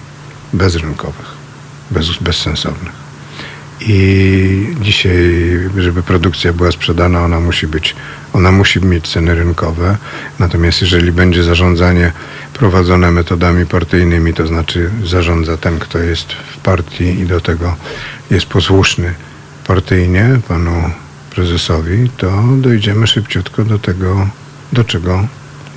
bezrynkowych, 0.54 1.32
bez, 1.92 2.18
bezsensownych. 2.18 2.94
i 3.82 4.76
dzisiaj, 4.82 5.14
żeby 5.78 6.04
produkcja 6.04 6.54
była 6.54 6.72
sprzedana, 6.72 7.24
ona 7.26 7.40
musi 7.40 7.68
być, 7.68 7.96
ona 8.34 8.52
musi 8.52 8.86
mieć 8.86 9.08
ceny 9.08 9.36
rynkowe. 9.36 9.98
Natomiast 10.40 10.82
jeżeli 10.82 11.12
będzie 11.12 11.44
zarządzanie 11.44 12.12
prowadzone 12.54 13.12
metodami 13.12 13.66
partyjnymi, 13.66 14.34
to 14.34 14.48
znaczy 14.48 14.90
zarządza 15.06 15.58
ten, 15.58 15.80
kto 15.80 16.00
jest 16.00 16.34
w 16.34 16.58
partii 16.58 17.20
i 17.20 17.26
do 17.26 17.42
tego 17.42 17.76
jest 18.32 18.46
posłuszny 18.46 19.14
partyjnie 19.68 20.40
panu 20.48 20.92
prezesowi, 21.30 22.10
to 22.18 22.44
dojdziemy 22.58 23.08
szybciutko 23.08 23.64
do 23.64 23.80
tego, 23.80 24.28
do 24.74 24.84
czego 24.84 25.28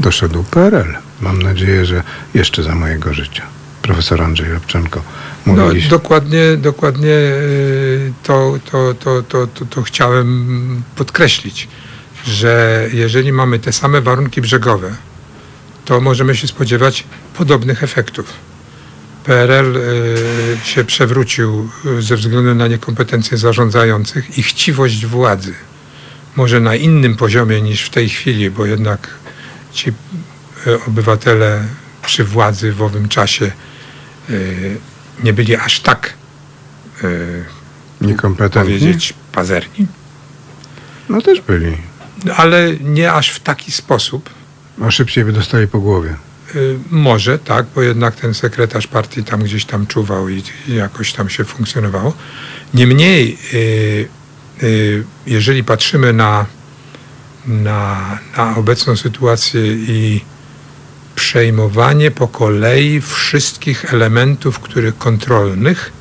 doszedł 0.00 0.42
PRL. 0.42 0.94
Mam 1.20 1.42
nadzieję, 1.42 1.86
że 1.86 2.02
jeszcze 2.34 2.62
za 2.62 2.74
mojego 2.74 3.14
życia. 3.14 3.42
Profesor 3.82 4.22
Andrzej 4.22 4.52
Rabczenko. 4.52 5.02
No, 5.46 5.68
dokładnie, 5.90 6.56
dokładnie 6.56 7.08
y, 7.08 8.12
to, 8.22 8.58
to, 8.70 8.94
to, 8.94 9.22
to, 9.22 9.46
to, 9.46 9.66
to 9.66 9.82
chciałem 9.82 10.82
podkreślić, 10.96 11.68
że 12.26 12.86
jeżeli 12.92 13.32
mamy 13.32 13.58
te 13.58 13.72
same 13.72 14.00
warunki 14.00 14.40
brzegowe, 14.40 14.94
to 15.84 16.00
możemy 16.00 16.36
się 16.36 16.46
spodziewać 16.46 17.04
podobnych 17.34 17.82
efektów. 17.82 18.26
PRL 19.24 19.76
y, 19.76 20.56
się 20.64 20.84
przewrócił 20.84 21.68
y, 21.98 22.02
ze 22.02 22.16
względu 22.16 22.54
na 22.54 22.68
niekompetencje 22.68 23.38
zarządzających 23.38 24.38
i 24.38 24.42
chciwość 24.42 25.06
władzy. 25.06 25.54
Może 26.36 26.60
na 26.60 26.74
innym 26.74 27.16
poziomie 27.16 27.62
niż 27.62 27.82
w 27.82 27.90
tej 27.90 28.08
chwili, 28.08 28.50
bo 28.50 28.66
jednak 28.66 29.08
ci 29.74 29.92
y, 30.66 30.84
obywatele 30.86 31.64
przy 32.06 32.24
władzy 32.24 32.72
w 32.72 32.82
owym 32.82 33.08
czasie 33.08 33.50
y, 34.30 34.76
nie 35.24 35.32
byli 35.32 35.56
aż 35.56 35.80
tak, 35.80 36.14
y, 37.04 37.44
niekompetentni? 38.00 38.78
powiedzieć, 38.78 39.14
pazerni, 39.32 39.86
No 41.08 41.22
też 41.22 41.40
byli. 41.40 41.76
ale 42.36 42.72
nie 42.80 43.12
aż 43.12 43.30
w 43.30 43.40
taki 43.40 43.72
sposób. 43.72 44.30
A 44.82 44.90
szybciej 44.90 45.24
by 45.24 45.32
dostali 45.32 45.68
po 45.68 45.80
głowie. 45.80 46.16
Może 46.90 47.38
tak, 47.38 47.66
bo 47.74 47.82
jednak 47.82 48.16
ten 48.16 48.34
sekretarz 48.34 48.86
partii 48.86 49.24
tam 49.24 49.42
gdzieś 49.42 49.64
tam 49.64 49.86
czuwał 49.86 50.28
i 50.28 50.42
jakoś 50.68 51.12
tam 51.12 51.28
się 51.30 51.44
funkcjonowało. 51.44 52.12
Niemniej, 52.74 53.38
jeżeli 55.26 55.64
patrzymy 55.64 56.12
na, 56.12 56.46
na, 57.46 58.18
na 58.36 58.56
obecną 58.56 58.96
sytuację 58.96 59.72
i 59.72 60.24
przejmowanie 61.14 62.10
po 62.10 62.28
kolei 62.28 63.00
wszystkich 63.00 63.94
elementów, 63.94 64.58
których 64.58 64.98
kontrolnych, 64.98 65.92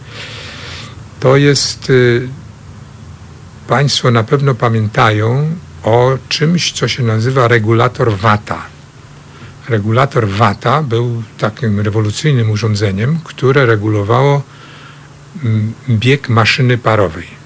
to 1.20 1.38
jest, 1.38 1.90
y, 1.90 2.28
Państwo 3.68 4.12
na 4.12 4.24
pewno 4.24 4.56
pamiętają 4.56 5.56
o 5.84 6.18
czymś, 6.30 6.72
co 6.72 6.88
się 6.88 7.04
nazywa 7.04 7.48
regulator 7.48 8.18
VAT-a. 8.18 8.62
Regulator 9.70 10.28
VAT-a 10.28 10.84
był 10.84 11.24
takim 11.38 11.80
rewolucyjnym 11.80 12.52
urządzeniem, 12.52 13.20
które 13.24 13.66
regulowało 13.66 14.42
mm, 15.44 15.74
bieg 15.90 16.30
maszyny 16.30 16.78
parowej. 16.78 17.43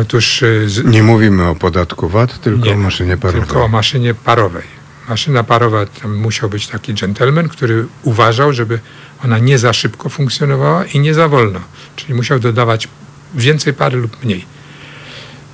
Otóż 0.00 0.42
y, 0.42 0.70
z, 0.70 0.84
Nie 0.84 1.02
mówimy 1.02 1.48
o 1.48 1.54
podatku 1.54 2.08
VAT, 2.08 2.40
tylko 2.40 2.66
Nie, 2.66 2.72
o 2.72 2.76
maszynie 2.76 3.16
parowej. 3.16 3.42
tylko 3.42 3.64
o 3.64 3.68
maszynie 3.68 4.14
parowej. 4.14 4.62
Maszyna 5.08 5.44
parowa, 5.44 5.86
tam 5.86 6.16
musiał 6.16 6.48
być 6.50 6.66
taki 6.66 6.94
dżentelmen, 6.94 7.48
który 7.48 7.86
uważał, 8.02 8.52
żeby 8.52 8.78
ona 9.24 9.38
nie 9.38 9.58
za 9.58 9.72
szybko 9.72 10.08
funkcjonowała 10.08 10.84
i 10.84 10.98
nie 11.00 11.14
za 11.14 11.28
wolno. 11.28 11.60
Czyli 11.96 12.14
musiał 12.14 12.38
dodawać 12.38 12.88
więcej 13.34 13.72
pary 13.72 13.96
lub 13.96 14.24
mniej. 14.24 14.44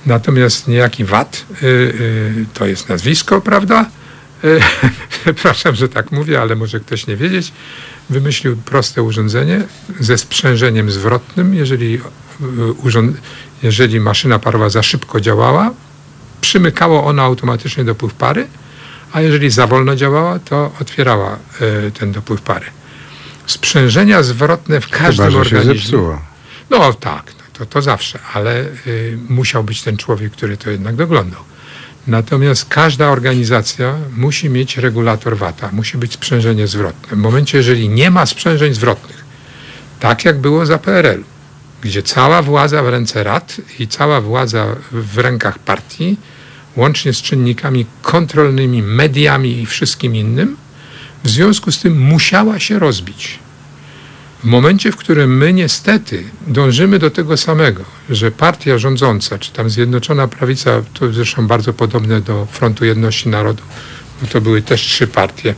Natomiast 0.05 0.67
niejaki 0.67 1.05
VAT, 1.05 1.45
y, 1.63 1.65
y, 1.65 2.45
to 2.53 2.65
jest 2.65 2.89
nazwisko, 2.89 3.41
prawda? 3.41 3.89
Y, 4.43 4.59
Przepraszam, 5.23 5.75
że 5.75 5.89
tak 5.89 6.11
mówię, 6.11 6.41
ale 6.41 6.55
może 6.55 6.79
ktoś 6.79 7.07
nie 7.07 7.15
wiedzieć. 7.15 7.51
Wymyślił 8.11 8.57
proste 8.57 9.03
urządzenie 9.03 9.63
ze 9.99 10.17
sprzężeniem 10.17 10.91
zwrotnym. 10.91 11.53
Jeżeli, 11.53 11.95
y, 12.41 12.73
urząd, 12.83 13.17
jeżeli 13.63 13.99
maszyna 13.99 14.39
parowa 14.39 14.69
za 14.69 14.83
szybko 14.83 15.21
działała, 15.21 15.71
przymykało 16.41 17.05
ona 17.05 17.23
automatycznie 17.23 17.83
dopływ 17.83 18.13
pary, 18.13 18.47
a 19.11 19.21
jeżeli 19.21 19.49
za 19.49 19.67
wolno 19.67 19.95
działała, 19.95 20.39
to 20.39 20.71
otwierała 20.81 21.37
y, 21.87 21.91
ten 21.91 22.11
dopływ 22.11 22.41
pary. 22.41 22.65
Sprzężenia 23.45 24.23
zwrotne 24.23 24.81
w 24.81 24.89
każdym 24.89 25.25
Chyba, 25.25 25.43
że 25.43 25.49
się 25.49 25.55
organizmie. 25.57 25.75
zepsuło. 25.81 26.21
No 26.69 26.93
tak, 26.93 27.23
no 27.37 27.43
to, 27.53 27.65
to 27.65 27.81
zawsze, 27.81 28.19
ale 28.33 28.65
y, 28.87 29.17
musiał 29.29 29.63
być 29.63 29.81
ten 29.81 29.97
człowiek, 29.97 30.31
który 30.31 30.57
to 30.57 30.69
jednak 30.69 30.95
doglądał. 30.95 31.41
Natomiast 32.07 32.65
każda 32.69 33.09
organizacja 33.09 33.95
musi 34.17 34.49
mieć 34.49 34.77
regulator 34.77 35.37
VAT-a, 35.37 35.69
musi 35.71 35.97
być 35.97 36.13
sprzężenie 36.13 36.67
zwrotne. 36.67 37.17
W 37.17 37.19
momencie, 37.19 37.57
jeżeli 37.57 37.89
nie 37.89 38.11
ma 38.11 38.25
sprzężeń 38.25 38.73
zwrotnych, 38.73 39.25
tak 39.99 40.25
jak 40.25 40.39
było 40.39 40.65
za 40.65 40.77
PRL, 40.77 41.23
gdzie 41.81 42.03
cała 42.03 42.41
władza 42.41 42.83
w 42.83 42.89
ręce 42.89 43.23
rad 43.23 43.57
i 43.79 43.87
cała 43.87 44.21
władza 44.21 44.75
w 44.91 45.17
rękach 45.17 45.59
partii, 45.59 46.17
łącznie 46.75 47.13
z 47.13 47.21
czynnikami 47.21 47.85
kontrolnymi, 48.01 48.83
mediami 48.83 49.61
i 49.61 49.65
wszystkim 49.65 50.15
innym, 50.15 50.57
w 51.23 51.29
związku 51.29 51.71
z 51.71 51.79
tym 51.79 51.99
musiała 52.01 52.59
się 52.59 52.79
rozbić. 52.79 53.39
W 54.43 54.45
momencie, 54.45 54.91
w 54.91 54.95
którym 54.97 55.37
my 55.37 55.53
niestety 55.53 56.23
dążymy 56.47 56.99
do 56.99 57.11
tego 57.11 57.37
samego, 57.37 57.83
że 58.09 58.31
partia 58.31 58.77
rządząca, 58.77 59.39
czy 59.39 59.51
tam 59.51 59.69
Zjednoczona 59.69 60.27
Prawica, 60.27 60.71
to 60.93 61.13
zresztą 61.13 61.47
bardzo 61.47 61.73
podobne 61.73 62.21
do 62.21 62.47
Frontu 62.51 62.85
Jedności 62.85 63.29
Narodu, 63.29 63.63
bo 64.21 64.27
to 64.27 64.41
były 64.41 64.61
też 64.61 64.81
trzy 64.81 65.07
partie 65.07 65.55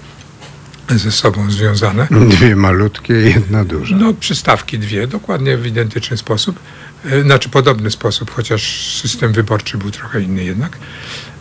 ze 0.89 1.11
sobą 1.11 1.51
związane. 1.51 2.07
Dwie 2.29 2.55
malutkie 2.55 3.21
i 3.21 3.25
jedna 3.25 3.65
duża. 3.65 3.95
No, 3.95 4.13
przystawki 4.13 4.79
dwie, 4.79 5.07
dokładnie 5.07 5.57
w 5.57 5.65
identyczny 5.65 6.17
sposób, 6.17 6.59
e, 7.05 7.21
znaczy 7.21 7.49
podobny 7.49 7.91
sposób, 7.91 8.31
chociaż 8.31 8.95
system 9.01 9.33
wyborczy 9.33 9.77
był 9.77 9.91
trochę 9.91 10.21
inny 10.21 10.43
jednak. 10.43 10.77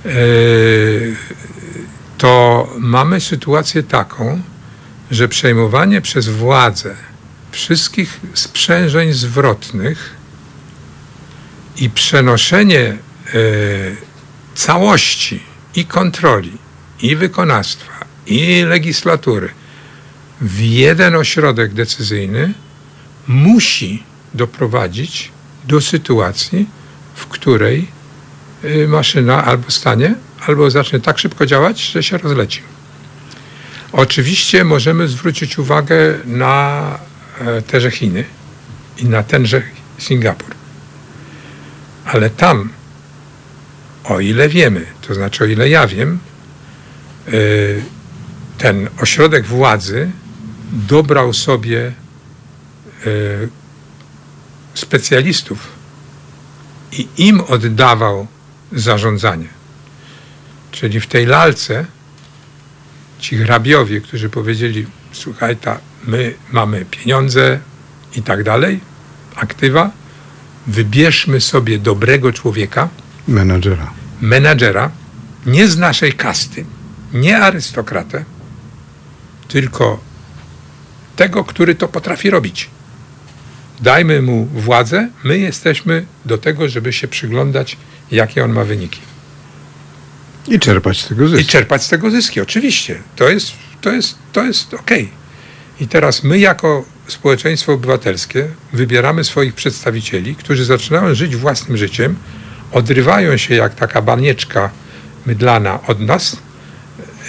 E, 0.06 0.10
To 2.18 2.68
mamy 2.78 3.20
sytuację 3.20 3.82
taką, 3.82 4.42
że 5.10 5.28
przejmowanie 5.28 6.00
przez 6.00 6.28
władzę 6.28 6.94
wszystkich 7.52 8.20
sprzężeń 8.34 9.12
zwrotnych 9.12 10.16
i 11.76 11.90
przenoszenie 11.90 12.80
e, 12.80 12.98
całości 14.54 15.40
i 15.74 15.84
kontroli, 15.84 16.52
i 17.02 17.16
wykonawstwa, 17.16 18.04
i 18.26 18.62
legislatury 18.62 19.48
w 20.40 20.60
jeden 20.60 21.14
ośrodek 21.14 21.74
decyzyjny 21.74 22.54
musi 23.26 24.02
doprowadzić 24.34 25.32
do 25.64 25.80
sytuacji, 25.80 26.66
w 27.14 27.26
której 27.26 27.88
y, 28.64 28.88
maszyna 28.88 29.44
albo 29.44 29.70
stanie, 29.70 30.14
albo 30.46 30.70
zacznie 30.70 31.00
tak 31.00 31.18
szybko 31.18 31.46
działać, 31.46 31.80
że 31.80 32.02
się 32.02 32.18
rozleci. 32.18 32.60
Oczywiście 33.92 34.64
możemy 34.64 35.08
zwrócić 35.08 35.58
uwagę 35.58 36.18
na 36.24 36.98
e, 37.40 37.62
teże 37.62 37.90
Chiny 37.90 38.24
i 38.98 39.04
na 39.04 39.22
tenże 39.22 39.62
Singapur. 39.98 40.54
Ale 42.04 42.30
tam, 42.30 42.68
o 44.04 44.20
ile 44.20 44.48
wiemy, 44.48 44.86
to 45.00 45.14
znaczy 45.14 45.44
o 45.44 45.46
ile 45.46 45.68
ja 45.68 45.86
wiem, 45.86 46.18
y, 47.28 47.82
ten 48.58 48.88
ośrodek 49.00 49.46
władzy 49.46 50.10
dobrał 50.72 51.32
sobie 51.32 51.92
y, 53.06 53.48
specjalistów 54.74 55.68
i 56.92 57.08
im 57.16 57.40
oddawał 57.40 58.26
zarządzanie. 58.72 59.48
Czyli 60.70 61.00
w 61.00 61.06
tej 61.06 61.26
lalce 61.26 61.86
ci 63.18 63.36
hrabiowie, 63.36 64.00
którzy 64.00 64.28
powiedzieli, 64.28 64.86
słuchaj, 65.12 65.56
ta, 65.56 65.78
my 66.06 66.34
mamy 66.52 66.84
pieniądze 66.84 67.58
i 68.16 68.22
tak 68.22 68.44
dalej, 68.44 68.80
aktywa, 69.36 69.90
wybierzmy 70.66 71.40
sobie 71.40 71.78
dobrego 71.78 72.32
człowieka, 72.32 72.88
Menadżera. 73.28 73.92
menadżera, 74.20 74.90
nie 75.46 75.68
z 75.68 75.78
naszej 75.78 76.12
kasty, 76.12 76.64
nie 77.12 77.38
arystokratę, 77.38 78.24
tylko 79.48 80.00
tego, 81.16 81.44
który 81.44 81.74
to 81.74 81.88
potrafi 81.88 82.30
robić. 82.30 82.70
Dajmy 83.80 84.22
mu 84.22 84.46
władzę, 84.46 85.08
my 85.24 85.38
jesteśmy 85.38 86.06
do 86.24 86.38
tego, 86.38 86.68
żeby 86.68 86.92
się 86.92 87.08
przyglądać, 87.08 87.76
jakie 88.10 88.44
on 88.44 88.52
ma 88.52 88.64
wyniki. 88.64 89.00
I 90.48 90.58
czerpać 90.58 91.00
z 91.00 91.08
tego 91.08 91.24
I 91.24 91.28
zysk. 91.28 91.48
czerpać 91.50 91.84
z 91.84 91.88
tego 91.88 92.10
zyski, 92.10 92.40
oczywiście. 92.40 93.02
To 93.16 93.28
jest, 93.28 93.52
to 93.82 93.92
jest, 93.92 94.18
to 94.32 94.44
jest 94.44 94.74
okej. 94.74 95.08
I 95.80 95.88
teraz 95.88 96.24
my 96.24 96.38
jako 96.38 96.84
społeczeństwo 97.06 97.72
obywatelskie 97.72 98.48
wybieramy 98.72 99.24
swoich 99.24 99.54
przedstawicieli, 99.54 100.36
którzy 100.36 100.64
zaczynają 100.64 101.14
żyć 101.14 101.36
własnym 101.36 101.76
życiem, 101.76 102.16
odrywają 102.72 103.36
się 103.36 103.54
jak 103.54 103.74
taka 103.74 104.02
banieczka 104.02 104.70
mydlana 105.26 105.78
od 105.86 106.00
nas 106.00 106.36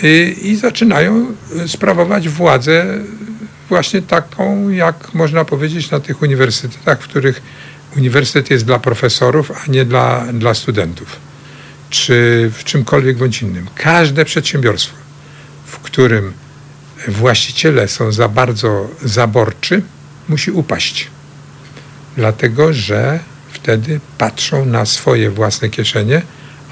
y, 0.04 0.36
i 0.42 0.56
zaczynają 0.56 1.36
sprawować 1.68 2.30
władzę 2.30 3.00
właśnie 3.70 4.02
taką, 4.02 4.70
jak 4.70 5.14
można 5.14 5.46
powiedzieć 5.46 5.92
na 5.92 6.00
tych 6.00 6.22
uniwersytetach, 6.22 7.02
w 7.02 7.08
których 7.08 7.42
uniwersytet 7.98 8.52
jest 8.52 8.66
dla 8.66 8.80
profesorów, 8.80 9.52
a 9.52 9.72
nie 9.72 9.86
dla, 9.86 10.26
dla 10.34 10.54
studentów, 10.54 11.16
czy 11.90 12.50
w 12.54 12.64
czymkolwiek 12.64 13.18
bądź 13.18 13.42
innym. 13.42 13.68
Każde 13.76 14.26
przedsiębiorstwo, 14.26 14.96
w 15.66 15.80
którym 15.80 16.34
właściciele 17.08 17.88
są 17.88 18.12
za 18.12 18.28
bardzo 18.28 18.90
zaborczy, 19.02 19.82
musi 20.30 20.52
upaść. 20.52 21.08
Dlatego, 22.16 22.74
że 22.74 23.20
wtedy 23.52 24.00
patrzą 24.18 24.66
na 24.66 24.86
swoje 24.86 25.30
własne 25.30 25.70
kieszenie, 25.70 26.22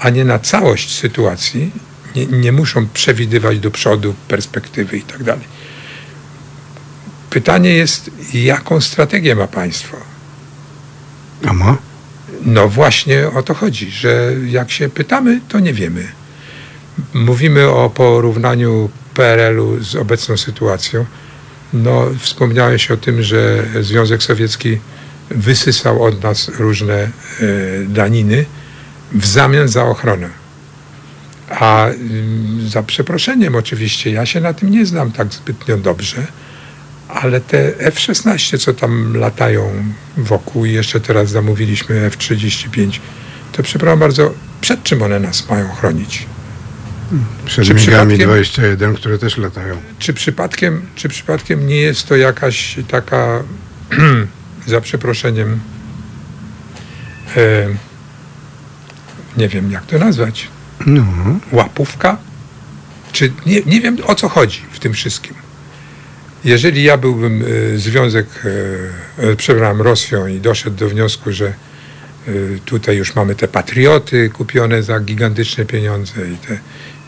a 0.00 0.10
nie 0.10 0.24
na 0.24 0.38
całość 0.38 0.98
sytuacji. 0.98 1.70
Nie, 2.16 2.26
nie 2.26 2.52
muszą 2.52 2.88
przewidywać 2.88 3.58
do 3.58 3.70
przodu 3.70 4.14
perspektywy 4.28 4.96
i 4.96 5.02
tak 5.02 5.24
dalej. 5.24 5.44
Pytanie 7.30 7.70
jest, 7.70 8.10
jaką 8.34 8.80
strategię 8.80 9.34
ma 9.34 9.46
państwo? 9.46 9.96
A 11.46 11.52
ma? 11.52 11.76
No 12.44 12.68
właśnie 12.68 13.28
o 13.28 13.42
to 13.42 13.54
chodzi, 13.54 13.90
że 13.90 14.34
jak 14.46 14.70
się 14.70 14.88
pytamy, 14.88 15.40
to 15.48 15.60
nie 15.60 15.72
wiemy. 15.72 16.08
Mówimy 17.14 17.68
o 17.68 17.90
porównaniu 17.90 18.90
PRL-u 19.14 19.84
z 19.84 19.96
obecną 19.96 20.36
sytuacją. 20.36 21.04
No, 21.72 22.06
wspomniałeś 22.18 22.90
o 22.90 22.96
tym, 22.96 23.22
że 23.22 23.64
Związek 23.80 24.22
Sowiecki 24.22 24.78
wysysał 25.30 26.02
od 26.02 26.22
nas 26.22 26.48
różne 26.48 26.94
e, 26.94 27.10
daniny 27.88 28.44
w 29.12 29.26
zamian 29.26 29.68
za 29.68 29.84
ochronę. 29.84 30.28
A 31.50 31.86
mm, 31.86 32.68
za 32.68 32.82
przeproszeniem 32.82 33.54
oczywiście, 33.54 34.10
ja 34.10 34.26
się 34.26 34.40
na 34.40 34.54
tym 34.54 34.70
nie 34.70 34.86
znam 34.86 35.12
tak 35.12 35.32
zbytnio 35.32 35.76
dobrze, 35.76 36.26
ale 37.08 37.40
te 37.40 37.78
F-16, 37.78 38.58
co 38.58 38.74
tam 38.74 39.16
latają 39.16 39.84
wokół 40.16 40.64
i 40.64 40.72
jeszcze 40.72 41.00
teraz 41.00 41.30
zamówiliśmy 41.30 42.00
F-35, 42.00 42.98
to 43.52 43.62
przepraszam 43.62 43.98
bardzo, 43.98 44.34
przed 44.60 44.82
czym 44.82 45.02
one 45.02 45.20
nas 45.20 45.48
mają 45.48 45.68
chronić? 45.68 46.26
Przed 47.44 47.64
Czy 47.66 47.74
migami 47.74 48.18
przypadkiem- 48.18 48.26
21, 48.26 48.94
które 48.94 49.18
też 49.18 49.38
latają. 49.38 49.76
Czy 49.98 50.12
przypadkiem, 50.12 50.82
czy 50.94 51.08
przypadkiem 51.08 51.66
nie 51.66 51.76
jest 51.80 52.06
to 52.08 52.16
jakaś 52.16 52.76
taka, 52.88 53.42
za 54.66 54.80
przeproszeniem, 54.80 55.60
e, 57.36 57.68
nie 59.36 59.48
wiem 59.48 59.72
jak 59.72 59.86
to 59.86 59.98
nazwać, 59.98 60.48
No, 60.86 61.04
łapówka? 61.52 62.16
Czy 63.12 63.32
nie, 63.46 63.60
nie 63.66 63.80
wiem 63.80 63.96
o 64.06 64.14
co 64.14 64.28
chodzi 64.28 64.62
w 64.72 64.78
tym 64.78 64.92
wszystkim. 64.92 65.34
Jeżeli 66.44 66.82
ja 66.82 66.96
byłbym 66.96 67.44
e, 67.74 67.78
związek, 67.78 68.26
e, 69.18 69.30
e, 69.30 69.36
przepraszam, 69.36 69.82
Rosją 69.82 70.26
i 70.26 70.40
doszedł 70.40 70.76
do 70.76 70.88
wniosku, 70.88 71.32
że 71.32 71.54
tutaj 72.64 72.96
już 72.96 73.14
mamy 73.14 73.34
te 73.34 73.48
patrioty 73.48 74.30
kupione 74.30 74.82
za 74.82 75.00
gigantyczne 75.00 75.64
pieniądze 75.64 76.12
i 76.32 76.36
te 76.36 76.58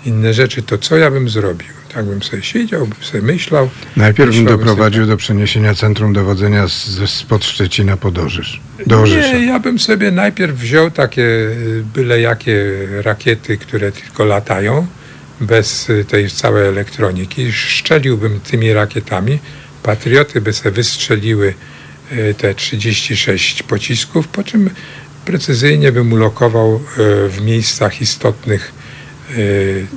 inne 0.06 0.34
rzeczy, 0.34 0.62
to 0.62 0.78
co 0.78 0.96
ja 0.96 1.10
bym 1.10 1.28
zrobił? 1.28 1.68
Tak 1.94 2.06
bym 2.06 2.22
sobie 2.22 2.42
siedział, 2.42 2.86
bym 2.86 3.04
sobie 3.04 3.22
myślał. 3.22 3.70
najpierw 3.96 4.34
bym 4.34 4.44
doprowadził 4.44 5.06
do 5.06 5.16
przeniesienia 5.16 5.74
centrum 5.74 6.12
dowodzenia 6.12 6.68
z, 6.68 7.10
spod 7.10 7.44
Szczecina 7.44 7.96
pod 7.96 8.18
Orzysz. 8.18 8.60
Do 8.86 9.00
Orzysza. 9.00 9.32
Nie, 9.32 9.46
ja 9.46 9.60
bym 9.60 9.78
sobie 9.78 10.10
najpierw 10.10 10.56
wziął 10.56 10.90
takie 10.90 11.22
y, 11.22 11.82
byle 11.94 12.20
jakie 12.20 12.72
rakiety, 13.02 13.58
które 13.58 13.92
tylko 13.92 14.24
latają, 14.24 14.86
bez 15.40 15.90
y, 15.90 16.04
tej 16.04 16.30
całej 16.30 16.68
elektroniki. 16.68 17.52
Szczeliłbym 17.52 18.40
tymi 18.40 18.72
rakietami. 18.72 19.38
Patrioty 19.82 20.40
by 20.40 20.52
sobie 20.52 20.70
wystrzeliły 20.70 21.54
y, 22.12 22.34
te 22.38 22.54
36 22.54 23.62
pocisków, 23.62 24.28
po 24.28 24.42
czym 24.42 24.70
precyzyjnie 25.24 25.92
bym 25.92 26.12
ulokował 26.12 26.80
w 27.28 27.38
miejscach 27.40 28.00
istotnych 28.00 28.72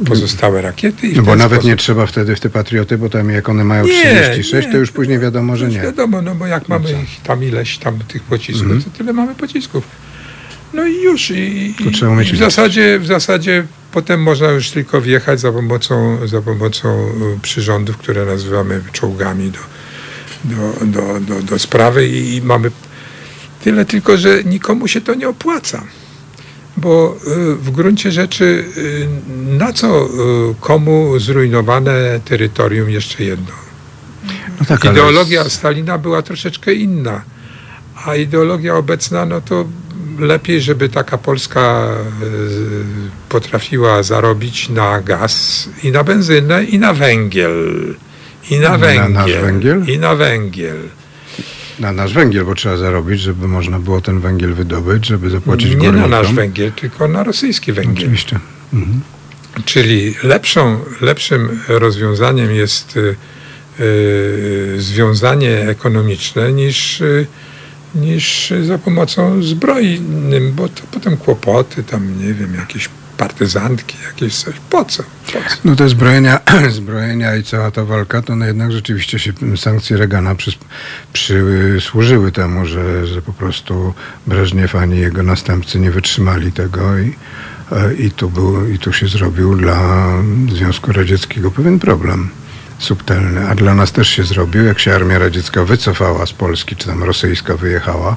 pozostałe 0.05 0.61
rakiety. 0.61 1.07
No 1.15 1.21
bo 1.23 1.35
nawet 1.35 1.55
sposób- 1.57 1.69
nie 1.69 1.75
trzeba 1.75 2.05
wtedy 2.05 2.35
w 2.35 2.39
te 2.39 2.49
patrioty, 2.49 2.97
bo 2.97 3.09
tam 3.09 3.29
jak 3.29 3.49
one 3.49 3.63
mają 3.63 3.85
Nie, 3.85 3.91
36, 4.03 4.67
nie. 4.67 4.71
to 4.73 4.77
już 4.77 4.91
później 4.91 5.19
wiadomo, 5.19 5.57
że 5.57 5.65
No 5.67 5.71
nie. 5.73 5.79
Wiadomo, 5.81 6.21
no 6.21 6.35
bo 6.35 6.47
jak 6.47 6.69
mamy 6.69 6.85
co? 6.91 6.97
ich 7.01 7.21
tam 7.23 7.43
ileś 7.43 7.77
tam 7.77 7.99
tych 8.07 8.23
pocisków, 8.23 8.63
Mhm. 8.71 8.83
to 8.83 8.89
tyle 8.97 9.13
mamy 9.13 9.35
pocisków. 9.35 9.83
No 10.73 10.85
i 10.85 11.01
już. 11.01 11.31
I, 11.31 11.75
i, 11.79 12.33
w 12.33 12.37
zasadzie, 12.37 12.99
w 12.99 13.05
zasadzie 13.05 13.63
potem 13.91 14.23
można 14.23 14.47
już 14.51 14.69
tylko 14.71 15.01
wjechać 15.01 15.39
za 15.39 15.51
pomocą, 15.51 16.27
za 16.27 16.41
pomocą 16.41 17.07
y, 17.35 17.39
przyrządów, 17.41 17.97
które 17.97 18.25
nazywamy 18.25 18.81
czołgami 18.91 19.51
do, 19.51 19.59
do, 20.43 20.85
do, 20.85 21.19
do, 21.19 21.41
do 21.43 21.59
sprawy 21.59 22.07
i 22.07 22.41
mamy 22.41 22.71
tyle 23.63 23.85
tylko, 23.85 24.17
że 24.17 24.43
nikomu 24.43 24.87
się 24.87 25.01
to 25.01 25.13
nie 25.15 25.29
opłaca. 25.29 25.83
Bo 26.77 27.17
y, 27.27 27.55
w 27.55 27.71
gruncie 27.71 28.11
rzeczy 28.11 28.65
y, 28.77 29.07
na 29.57 29.73
co 29.73 30.05
y, 30.05 30.09
komu 30.59 31.19
zrujnowane 31.19 32.19
terytorium 32.25 32.89
jeszcze 32.89 33.23
jedno? 33.23 33.51
No 34.59 34.65
tak, 34.67 34.85
Ideologia 34.85 35.49
Stalina 35.49 35.97
była 35.97 36.21
troszeczkę 36.21 36.73
inna, 36.73 37.21
a 38.05 38.15
ideologia 38.15 38.75
obecna, 38.75 39.25
no 39.25 39.41
to 39.41 39.65
lepiej, 40.19 40.61
żeby 40.61 40.89
taka 40.89 41.17
Polska 41.17 41.87
potrafiła 43.29 44.03
zarobić 44.03 44.69
na 44.69 45.01
gaz 45.01 45.69
i 45.83 45.91
na 45.91 46.03
benzynę 46.03 46.63
i 46.63 46.79
na 46.79 46.93
węgiel. 46.93 47.95
I 48.51 48.59
na 48.59 48.69
Na 48.69 48.77
węgiel. 48.77 49.41
węgiel? 49.41 49.83
I 49.87 49.99
na 49.99 50.15
węgiel. 50.15 50.77
Na 51.79 51.91
nasz 51.91 52.13
węgiel, 52.13 52.45
bo 52.45 52.55
trzeba 52.55 52.77
zarobić, 52.77 53.21
żeby 53.21 53.47
można 53.47 53.79
było 53.79 54.01
ten 54.01 54.19
węgiel 54.19 54.53
wydobyć, 54.53 55.05
żeby 55.05 55.29
zapłacić 55.29 55.69
Nie 55.69 55.75
na 55.77 55.83
górnikom. 55.83 56.11
nasz 56.11 56.33
węgiel, 56.33 56.71
tylko 56.71 57.07
na 57.07 57.23
rosyjski 57.23 57.73
węgiel. 57.73 57.97
Oczywiście. 57.97 58.39
Mhm. 58.73 59.01
Czyli 59.65 60.15
lepszą, 60.23 60.79
lepszym 61.01 61.59
rozwiązaniem 61.67 62.51
jest 62.55 62.97
y, 62.97 63.15
y, 63.79 64.75
związanie 64.77 65.57
ekonomiczne 65.69 66.53
niż, 66.53 67.01
y, 67.01 67.27
niż 67.95 68.53
za 68.67 68.77
pomocą 68.77 69.43
zbrojnym, 69.43 70.53
bo 70.53 70.69
to 70.69 70.81
potem 70.91 71.17
kłopoty, 71.17 71.83
tam 71.83 72.27
nie 72.27 72.33
wiem, 72.33 72.55
jakieś 72.55 72.89
partyzantki, 73.17 73.97
jakieś 74.07 74.35
coś. 74.35 74.55
Po 74.69 74.85
co? 74.85 75.03
Po 75.25 75.31
co? 75.31 75.57
No 75.65 75.75
te 75.75 75.89
zbrojenia, 75.89 76.39
zbrojenia 76.69 77.35
i 77.35 77.43
cała 77.43 77.71
ta 77.71 77.85
walka, 77.85 78.21
to 78.21 78.35
no 78.35 78.45
jednak 78.45 78.71
rzeczywiście 78.71 79.19
się 79.19 79.33
sankcje 79.57 79.97
Reagana 79.97 80.35
przy, 80.35 80.51
przysłużyły 81.13 82.31
temu, 82.31 82.65
że, 82.65 83.07
że 83.07 83.21
po 83.21 83.33
prostu 83.33 83.93
Breżniew 84.27 84.75
ani 84.75 84.99
jego 84.99 85.23
następcy 85.23 85.79
nie 85.79 85.91
wytrzymali 85.91 86.51
tego 86.51 86.97
i, 86.97 87.15
e, 87.71 87.93
i, 87.93 88.11
tu 88.11 88.29
był, 88.29 88.69
i 88.69 88.79
tu 88.79 88.93
się 88.93 89.07
zrobił 89.07 89.55
dla 89.55 90.07
Związku 90.51 90.91
Radzieckiego 90.91 91.51
pewien 91.51 91.79
problem 91.79 92.29
subtelny, 92.79 93.47
a 93.49 93.55
dla 93.55 93.73
nas 93.73 93.91
też 93.91 94.07
się 94.09 94.23
zrobił, 94.23 94.65
jak 94.65 94.79
się 94.79 94.95
armia 94.95 95.19
radziecka 95.19 95.63
wycofała 95.63 96.25
z 96.25 96.33
Polski, 96.33 96.75
czy 96.75 96.87
tam 96.87 97.03
rosyjska 97.03 97.57
wyjechała, 97.57 98.15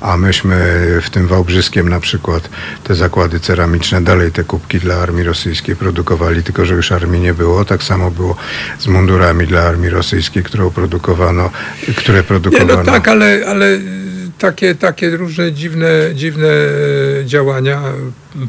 a 0.00 0.16
myśmy 0.16 0.56
w 1.02 1.10
tym 1.10 1.26
Wałbrzyskiem 1.26 1.88
na 1.88 2.00
przykład 2.00 2.48
te 2.84 2.94
zakłady 2.94 3.40
ceramiczne, 3.40 4.00
dalej 4.00 4.32
te 4.32 4.44
kubki 4.44 4.78
dla 4.78 4.94
armii 4.96 5.24
rosyjskiej 5.24 5.76
produkowali, 5.76 6.42
tylko 6.42 6.66
że 6.66 6.74
już 6.74 6.92
armii 6.92 7.20
nie 7.20 7.34
było. 7.34 7.64
Tak 7.64 7.82
samo 7.82 8.10
było 8.10 8.36
z 8.78 8.86
mundurami 8.86 9.46
dla 9.46 9.60
armii 9.62 9.90
rosyjskiej, 9.90 10.42
którą 10.42 10.70
produkowano, 10.70 11.50
które 11.96 12.18
Nie, 12.18 12.24
produkowano. 12.24 12.82
no 12.82 12.92
tak, 12.92 13.08
ale, 13.08 13.40
ale 13.48 13.78
takie, 14.42 14.74
takie 14.74 15.16
różne 15.16 15.52
dziwne, 15.52 15.88
dziwne 16.14 16.48
e, 16.48 17.26
działania 17.26 17.82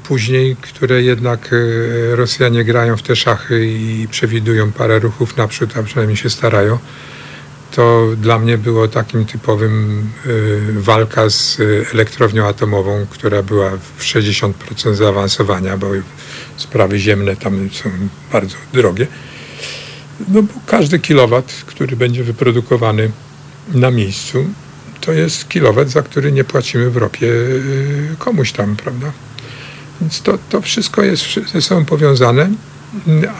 później, 0.03 0.55
które 0.55 1.03
jednak 1.03 1.49
e, 1.53 2.15
Rosjanie 2.15 2.63
grają 2.63 2.97
w 2.97 3.01
te 3.01 3.15
szachy 3.15 3.65
i 3.65 4.07
przewidują 4.11 4.71
parę 4.71 4.99
ruchów 4.99 5.37
naprzód, 5.37 5.77
a 5.77 5.83
przynajmniej 5.83 6.17
się 6.17 6.29
starają, 6.29 6.77
to 7.75 8.07
dla 8.17 8.39
mnie 8.39 8.57
było 8.57 8.87
takim 8.87 9.25
typowym 9.25 10.01
e, 10.25 10.29
walka 10.81 11.29
z 11.29 11.57
elektrownią 11.93 12.47
atomową, 12.47 13.05
która 13.09 13.43
była 13.43 13.71
w 13.97 14.03
60% 14.03 14.93
zaawansowania, 14.93 15.77
bo 15.77 15.87
sprawy 16.57 16.99
ziemne 16.99 17.35
tam 17.35 17.69
są 17.71 17.89
bardzo 18.31 18.55
drogie. 18.73 19.07
No 20.27 20.43
bo 20.43 20.53
każdy 20.65 20.99
kilowat, 20.99 21.63
który 21.65 21.95
będzie 21.95 22.23
wyprodukowany 22.23 23.11
na 23.73 23.91
miejscu, 23.91 24.45
to 25.05 25.11
jest 25.11 25.49
kilowat, 25.49 25.89
za 25.89 26.01
który 26.01 26.31
nie 26.31 26.43
płacimy 26.43 26.89
w 26.89 26.97
ropie 26.97 27.27
y, 27.27 28.15
komuś 28.19 28.51
tam, 28.51 28.75
prawda? 28.75 29.11
Więc 30.01 30.21
to, 30.21 30.37
to 30.49 30.61
wszystko 30.61 31.03
jest 31.03 31.23
ze 31.53 31.61
sobą 31.61 31.85
powiązane, 31.85 32.49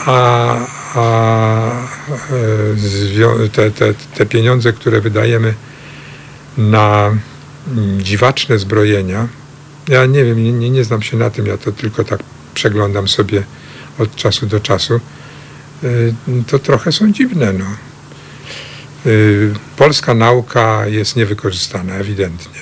a, 0.06 0.56
a 0.96 1.72
e, 3.46 3.50
te, 3.50 3.72
te, 3.72 3.94
te 3.94 4.26
pieniądze, 4.26 4.74
które 4.74 5.02
wydajemy 5.02 5.54
na 6.58 7.18
mm, 7.68 8.02
dziwaczne 8.02 8.60
zbrojenia, 8.60 9.28
ja 9.88 10.06
nie 10.06 10.26
wiem, 10.26 10.44
nie, 10.44 10.52
nie, 10.52 10.70
nie 10.70 10.84
znam 10.84 11.02
się 11.02 11.18
na 11.18 11.30
tym, 11.30 11.46
ja 11.46 11.58
to 11.58 11.72
tylko 11.72 12.04
tak 12.04 12.20
przeglądam 12.54 13.08
sobie 13.08 13.44
od 14.00 14.16
czasu 14.16 14.46
do 14.46 14.60
czasu, 14.60 15.00
y, 15.84 16.14
to 16.48 16.60
trochę 16.60 16.92
są 16.92 17.12
dziwne. 17.12 17.54
No. 17.54 17.66
Y, 19.06 19.54
Polska 19.78 20.14
nauka 20.14 20.88
jest 20.88 21.16
niewykorzystana, 21.16 21.94
ewidentnie. 21.94 22.62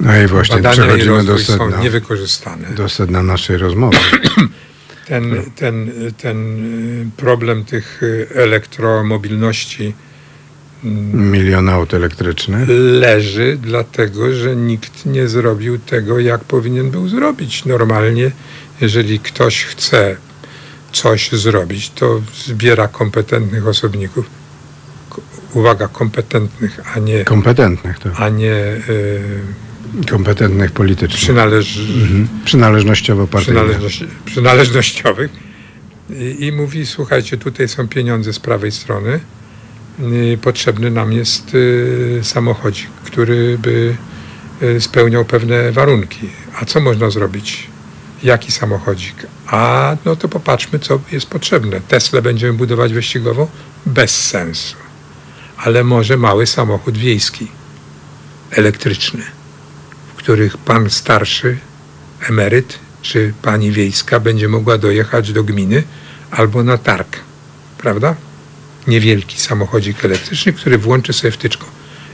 No 0.00 0.16
i 0.16 0.26
właśnie 0.26 0.56
Badania 0.56 0.74
i 0.74 0.78
przechodzimy 0.78 1.24
do 1.24 1.32
rozwój 1.32 1.56
są 1.56 1.64
sedna, 1.64 1.82
niewykorzystane. 1.82 2.68
do 2.68 2.88
sedna 2.88 3.22
naszej 3.22 3.56
rozmowy. 3.56 3.96
Ten, 5.06 5.42
ten, 5.56 5.90
ten 6.18 6.64
y, 7.02 7.06
problem 7.16 7.64
tych 7.64 8.02
y, 8.02 8.26
elektromobilności 8.34 9.94
mm, 10.84 11.30
Milion 11.30 11.68
aut 11.68 11.94
elektrycznych. 11.94 12.68
leży 13.00 13.58
dlatego, 13.62 14.34
że 14.34 14.56
nikt 14.56 15.06
nie 15.06 15.28
zrobił 15.28 15.78
tego, 15.78 16.18
jak 16.18 16.44
powinien 16.44 16.90
był 16.90 17.08
zrobić. 17.08 17.64
Normalnie, 17.64 18.30
jeżeli 18.80 19.20
ktoś 19.20 19.64
chce 19.64 20.16
coś 20.92 21.32
zrobić, 21.32 21.90
to 21.90 22.22
zbiera 22.46 22.88
kompetentnych 22.88 23.66
osobników. 23.66 24.26
Uwaga, 25.56 25.88
kompetentnych, 25.88 26.80
a 26.96 26.98
nie, 26.98 27.24
Kompetentnych 27.24 27.98
to. 27.98 28.10
a 28.16 28.28
nie 28.28 28.52
y, 28.88 29.20
Kompetentnych 30.10 30.72
politycznie. 30.72 31.16
przynależ, 31.18 31.78
Mhm. 31.78 32.28
Przynależnościowo 32.44 33.26
partyjnych. 33.26 33.62
przynależność, 33.64 34.04
przynależnościowych. 34.24 35.30
I, 36.10 36.44
I 36.46 36.52
mówi, 36.52 36.86
słuchajcie, 36.86 37.36
tutaj 37.36 37.68
są 37.68 37.88
pieniądze 37.88 38.32
z 38.32 38.38
prawej 38.40 38.72
strony. 38.72 39.20
Y, 40.00 40.38
Potrzebny 40.42 40.90
nam 40.90 41.12
jest 41.12 41.54
y, 41.54 42.20
samochodzik, 42.22 42.90
który 43.04 43.58
by 43.58 43.96
y, 44.62 44.80
spełniał 44.80 45.24
pewne 45.24 45.72
warunki. 45.72 46.28
A 46.60 46.64
co 46.64 46.80
można 46.80 47.10
zrobić? 47.10 47.66
Jaki 48.22 48.52
samochodzik? 48.52 49.14
A 49.46 49.96
no 50.04 50.16
to 50.16 50.28
popatrzmy, 50.28 50.78
co 50.78 51.00
jest 51.12 51.26
potrzebne. 51.26 51.80
Tesla 51.88 52.22
będziemy 52.22 52.52
budować 52.52 52.92
wyścigową? 52.92 53.46
Bez 53.86 54.26
sensu. 54.26 54.76
Ale 55.56 55.84
może 55.84 56.16
mały 56.16 56.46
samochód 56.46 56.98
wiejski, 56.98 57.46
elektryczny, 58.50 59.22
w 60.08 60.14
których 60.14 60.58
pan 60.58 60.90
starszy 60.90 61.58
emeryt 62.28 62.78
czy 63.02 63.32
pani 63.42 63.72
wiejska 63.72 64.20
będzie 64.20 64.48
mogła 64.48 64.78
dojechać 64.78 65.32
do 65.32 65.44
gminy 65.44 65.82
albo 66.30 66.62
na 66.62 66.78
targ, 66.78 67.20
prawda? 67.78 68.14
Niewielki 68.86 69.40
samochodzik 69.40 70.04
elektryczny, 70.04 70.52
który 70.52 70.78
włączy 70.78 71.12
sobie 71.12 71.30
wtyczką. 71.30 71.66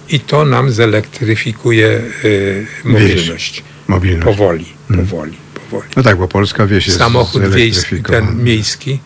I 0.08 0.20
to 0.20 0.44
nam 0.44 0.70
zelektryfikuje 0.70 2.00
y, 2.24 2.66
mobilność. 2.84 3.64
Mobilność. 3.88 4.24
Powoli, 4.24 4.66
powoli, 4.88 5.36
powoli. 5.54 5.88
No 5.96 6.02
tak, 6.02 6.18
bo 6.18 6.28
polska 6.28 6.66
wieś 6.66 6.86
jest 6.86 6.98
Samochód 6.98 7.48
wiejski, 7.48 8.02
ten 8.02 8.44
miejski, 8.44 9.00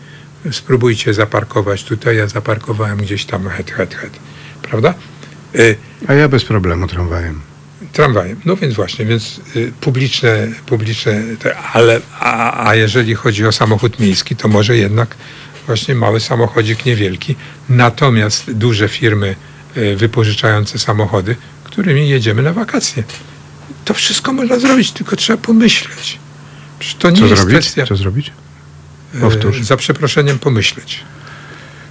spróbujcie 0.51 1.13
zaparkować 1.13 1.83
tutaj, 1.83 2.17
ja 2.17 2.27
zaparkowałem 2.27 2.97
gdzieś 2.97 3.25
tam 3.25 3.47
het, 3.47 3.71
het, 3.71 3.95
het. 3.95 4.19
Prawda? 4.69 4.93
Y, 5.55 5.75
A 6.07 6.13
ja 6.13 6.27
bez 6.29 6.45
problemu 6.45 6.87
tramwajem. 6.87 7.41
Tramwajem. 7.93 8.39
No 8.45 8.55
więc 8.55 8.73
właśnie, 8.75 9.05
więc 9.05 9.41
y, 9.55 9.71
publiczne, 9.81 10.47
publiczne 10.65 11.21
te, 11.39 11.57
ale 11.57 12.01
a, 12.19 12.67
a 12.69 12.75
jeżeli 12.75 13.15
chodzi 13.15 13.45
o 13.45 13.51
samochód 13.51 13.99
miejski, 13.99 14.35
to 14.35 14.47
może 14.47 14.77
jednak 14.77 15.15
właśnie 15.65 15.95
mały 15.95 16.19
samochodzik 16.19 16.85
niewielki, 16.85 17.35
natomiast 17.69 18.51
duże 18.51 18.89
firmy 18.89 19.35
y, 19.77 19.95
wypożyczające 19.95 20.79
samochody, 20.79 21.35
którymi 21.63 22.09
jedziemy 22.09 22.41
na 22.41 22.53
wakacje. 22.53 23.03
To 23.85 23.93
wszystko 23.93 24.33
można 24.33 24.59
zrobić, 24.59 24.91
tylko 24.91 25.15
trzeba 25.15 25.41
pomyśleć. 25.41 26.19
Przecież 26.79 26.95
to 26.99 27.09
nie 27.09 27.17
Co 27.17 27.25
jest 27.25 27.35
zrobić? 27.41 27.57
kwestia. 27.57 27.85
Co 27.85 27.95
zrobić? 27.95 28.31
Powtórz. 29.21 29.61
Za 29.61 29.77
przeproszeniem 29.77 30.39
pomyśleć. 30.39 31.03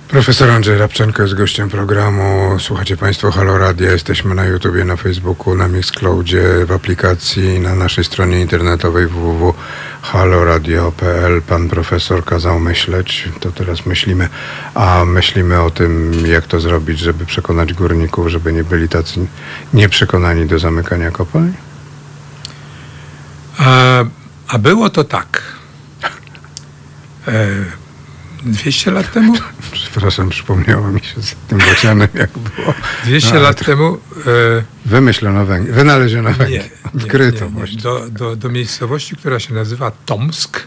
Profesor 0.09 0.51
Andrzej 0.51 0.79
Rabczenko 0.79 1.23
jest 1.23 1.35
gościem 1.35 1.69
programu. 1.69 2.59
Słuchacie 2.59 2.97
Państwo 2.97 3.31
Halo 3.31 3.59
Radia. 3.59 3.93
Jesteśmy 3.93 4.35
na 4.35 4.45
YouTubie, 4.45 4.85
na 4.85 4.97
Facebooku, 4.97 5.55
na 5.55 5.69
Mixcloudzie, 5.69 6.43
w 6.67 6.73
aplikacji, 6.73 7.61
na 7.61 7.75
naszej 7.75 8.05
stronie 8.05 8.41
internetowej 8.41 9.07
www.haloradio.pl. 9.07 11.43
Pan 11.43 11.69
profesor 11.69 12.25
kazał 12.25 12.61
myśleć, 12.61 13.29
to 13.41 13.53
teraz 13.53 13.87
myślimy, 13.87 14.29
a 14.75 15.05
myślimy 15.05 15.63
o 15.63 15.71
tym, 15.71 16.13
jak 16.27 16.47
to 16.47 16.61
zrobić, 16.61 16.99
żeby 16.99 17.27
przekonać 17.27 17.73
górników, 17.73 18.29
żeby 18.29 18.53
nie 18.53 18.65
byli 18.65 18.89
tacy 18.89 19.27
nieprzekonani 19.75 20.47
do 20.47 20.59
zamykania 20.59 21.11
kopalń. 21.11 21.53
A, 23.59 24.05
a 24.49 24.59
było 24.59 24.91
to 24.91 25.05
tak. 25.05 25.43
E, 27.29 27.49
200 28.53 28.91
lat 28.91 29.13
temu 29.13 29.35
Przepraszam, 29.73 30.29
przypomniało 30.29 30.89
mi 30.93 31.01
się 31.01 31.23
z 31.23 31.35
tym 31.49 31.59
bocianem, 31.59 32.09
jak 32.15 32.31
było. 32.39 32.75
200 33.05 33.35
No, 33.35 33.41
lat 33.41 33.65
temu 33.67 33.99
e, 34.27 34.63
Wymyślono 34.87 35.47
węgiel, 35.47 35.75
wynaleziono 35.75 36.33
węgiel, 36.33 36.63
nie, 36.95 37.03
odkryto 37.03 37.45
nie, 37.45 37.51
nie. 37.51 37.59
właśnie. 37.59 37.81
Do, 37.83 38.07
do, 38.11 38.37
do 38.37 38.49
miejscowości, 38.49 39.17
która 39.17 39.41
się 39.41 39.55
nazywa 39.55 39.91
Tomsk, 39.91 40.61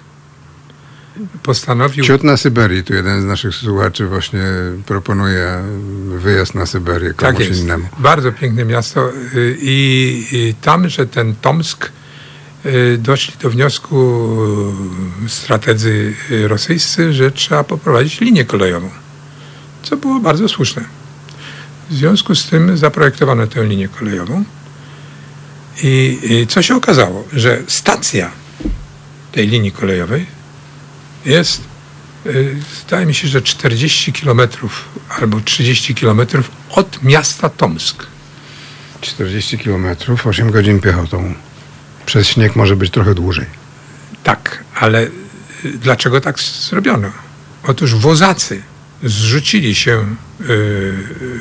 postanowił 1.43 2.03
Ciut 2.05 2.23
na 2.23 2.37
Syberii, 2.37 2.83
tu 2.83 2.93
jeden 2.93 3.21
z 3.21 3.25
naszych 3.25 3.55
słuchaczy 3.55 4.07
właśnie 4.07 4.43
proponuje 4.85 5.63
wyjazd 6.17 6.55
na 6.55 6.65
Syberię 6.65 7.13
komuś 7.13 7.37
tak 7.37 7.47
jest, 7.49 7.61
innemu. 7.61 7.89
bardzo 7.99 8.31
piękne 8.31 8.65
miasto 8.65 9.09
y, 9.35 9.57
i, 9.61 10.25
i 10.31 10.55
tam, 10.61 10.89
że 10.89 11.07
ten 11.07 11.35
Tomsk 11.41 11.89
doszli 12.97 13.33
do 13.41 13.49
wniosku 13.49 14.27
y, 15.25 15.29
strategzy 15.29 16.13
y, 16.31 16.47
rosyjscy, 16.47 17.13
że 17.13 17.31
trzeba 17.31 17.63
poprowadzić 17.63 18.21
linię 18.21 18.45
kolejową, 18.45 18.89
co 19.83 19.97
było 19.97 20.19
bardzo 20.19 20.49
słuszne. 20.49 20.83
W 21.89 21.93
związku 21.93 22.35
z 22.35 22.45
tym 22.45 22.77
zaprojektowano 22.77 23.47
tę 23.47 23.63
linię 23.63 23.87
kolejową 23.87 24.43
i, 25.83 26.19
i 26.23 26.47
co 26.47 26.61
się 26.61 26.75
okazało, 26.75 27.27
że 27.33 27.61
stacja 27.67 28.31
tej 29.31 29.47
linii 29.47 29.71
kolejowej 29.71 30.25
jest, 31.25 31.61
zdaje 32.85 33.05
mi 33.05 33.13
się, 33.13 33.27
że 33.27 33.41
40 33.41 34.13
kilometrów 34.13 34.85
albo 35.09 35.39
30 35.39 35.95
kilometrów 35.95 36.51
od 36.69 37.03
miasta 37.03 37.49
Tomsk. 37.49 38.07
40 39.01 39.57
kilometrów, 39.57 40.27
8 40.27 40.51
godzin 40.51 40.79
piechotą. 40.79 41.33
Przez 42.09 42.27
śnieg 42.27 42.55
może 42.55 42.75
być 42.75 42.91
trochę 42.91 43.15
dłużej. 43.15 43.45
Tak, 44.23 44.63
ale 44.75 45.03
y, 45.03 45.09
dlaczego 45.81 46.21
tak 46.21 46.39
zrobiono? 46.39 47.11
Otóż 47.63 47.95
wozacy 47.95 48.61
zrzucili 49.03 49.75
się 49.75 50.15
y, 50.41 50.93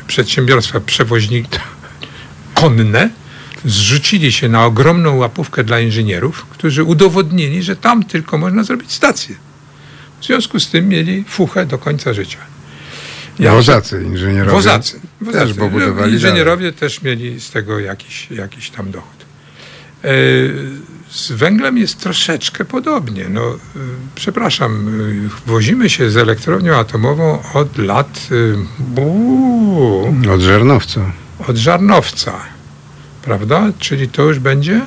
przedsiębiorstwa 0.06 0.80
przewoźnik 0.80 1.46
konne, 2.54 3.10
zrzucili 3.64 4.32
się 4.32 4.48
na 4.48 4.64
ogromną 4.64 5.16
łapówkę 5.16 5.64
dla 5.64 5.80
inżynierów, 5.80 6.46
którzy 6.50 6.84
udowodnili, 6.84 7.62
że 7.62 7.76
tam 7.76 8.04
tylko 8.04 8.38
można 8.38 8.64
zrobić 8.64 8.92
stację. 8.92 9.36
W 10.20 10.24
związku 10.24 10.60
z 10.60 10.70
tym 10.70 10.88
mieli 10.88 11.24
fuchę 11.28 11.66
do 11.66 11.78
końca 11.78 12.14
życia. 12.14 12.38
Ja- 13.38 13.52
Wozacy, 13.52 14.02
inżynierowie. 14.02 14.52
Wozacy. 14.52 15.00
wozacy. 15.20 15.46
Też, 15.46 15.54
bo 15.54 15.70
budowali 15.70 16.12
Inżynierowie 16.12 16.72
też 16.72 17.02
mieli 17.02 17.40
z 17.40 17.50
tego 17.50 17.78
jakiś, 17.78 18.30
jakiś 18.30 18.70
tam 18.70 18.90
dochód. 18.90 19.17
E, 20.04 20.08
Z 21.10 21.32
węglem 21.32 21.78
jest 21.78 22.00
troszeczkę 22.00 22.64
podobnie. 22.64 23.28
No, 23.28 23.40
e, 23.54 23.56
przepraszam, 24.14 24.88
e, 24.88 25.50
wozimy 25.50 25.90
się 25.90 26.10
z 26.10 26.16
elektrownią 26.16 26.74
atomową 26.76 27.42
od 27.54 27.78
lat 27.78 28.28
buu. 28.78 30.14
Od 30.34 30.40
Żernowca. 30.40 31.00
od 31.48 31.56
Żarnowca, 31.56 32.32
prawda? 33.22 33.72
Czyli 33.78 34.08
to 34.08 34.22
już 34.22 34.38
będzie 34.38 34.80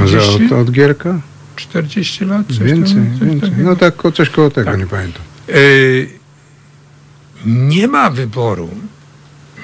Może 0.00 0.20
30, 0.20 0.46
od, 0.46 0.52
od 0.60 0.70
Gierka? 0.70 1.20
40 1.56 2.24
lat? 2.24 2.46
Coś 2.48 2.58
Więcej, 2.58 2.94
tam, 2.94 3.18
coś 3.18 3.28
więcej. 3.28 3.50
takiego? 3.50 3.70
No 3.70 3.76
tak, 3.76 3.94
coś 4.14 4.30
koło 4.30 4.50
tego, 4.50 4.70
Tak. 4.70 4.80
nie 4.80 4.86
pamiętam. 4.86 5.22
Y, 5.48 6.08
nie 7.46 7.88
ma 7.88 8.10
wyboru 8.10 8.68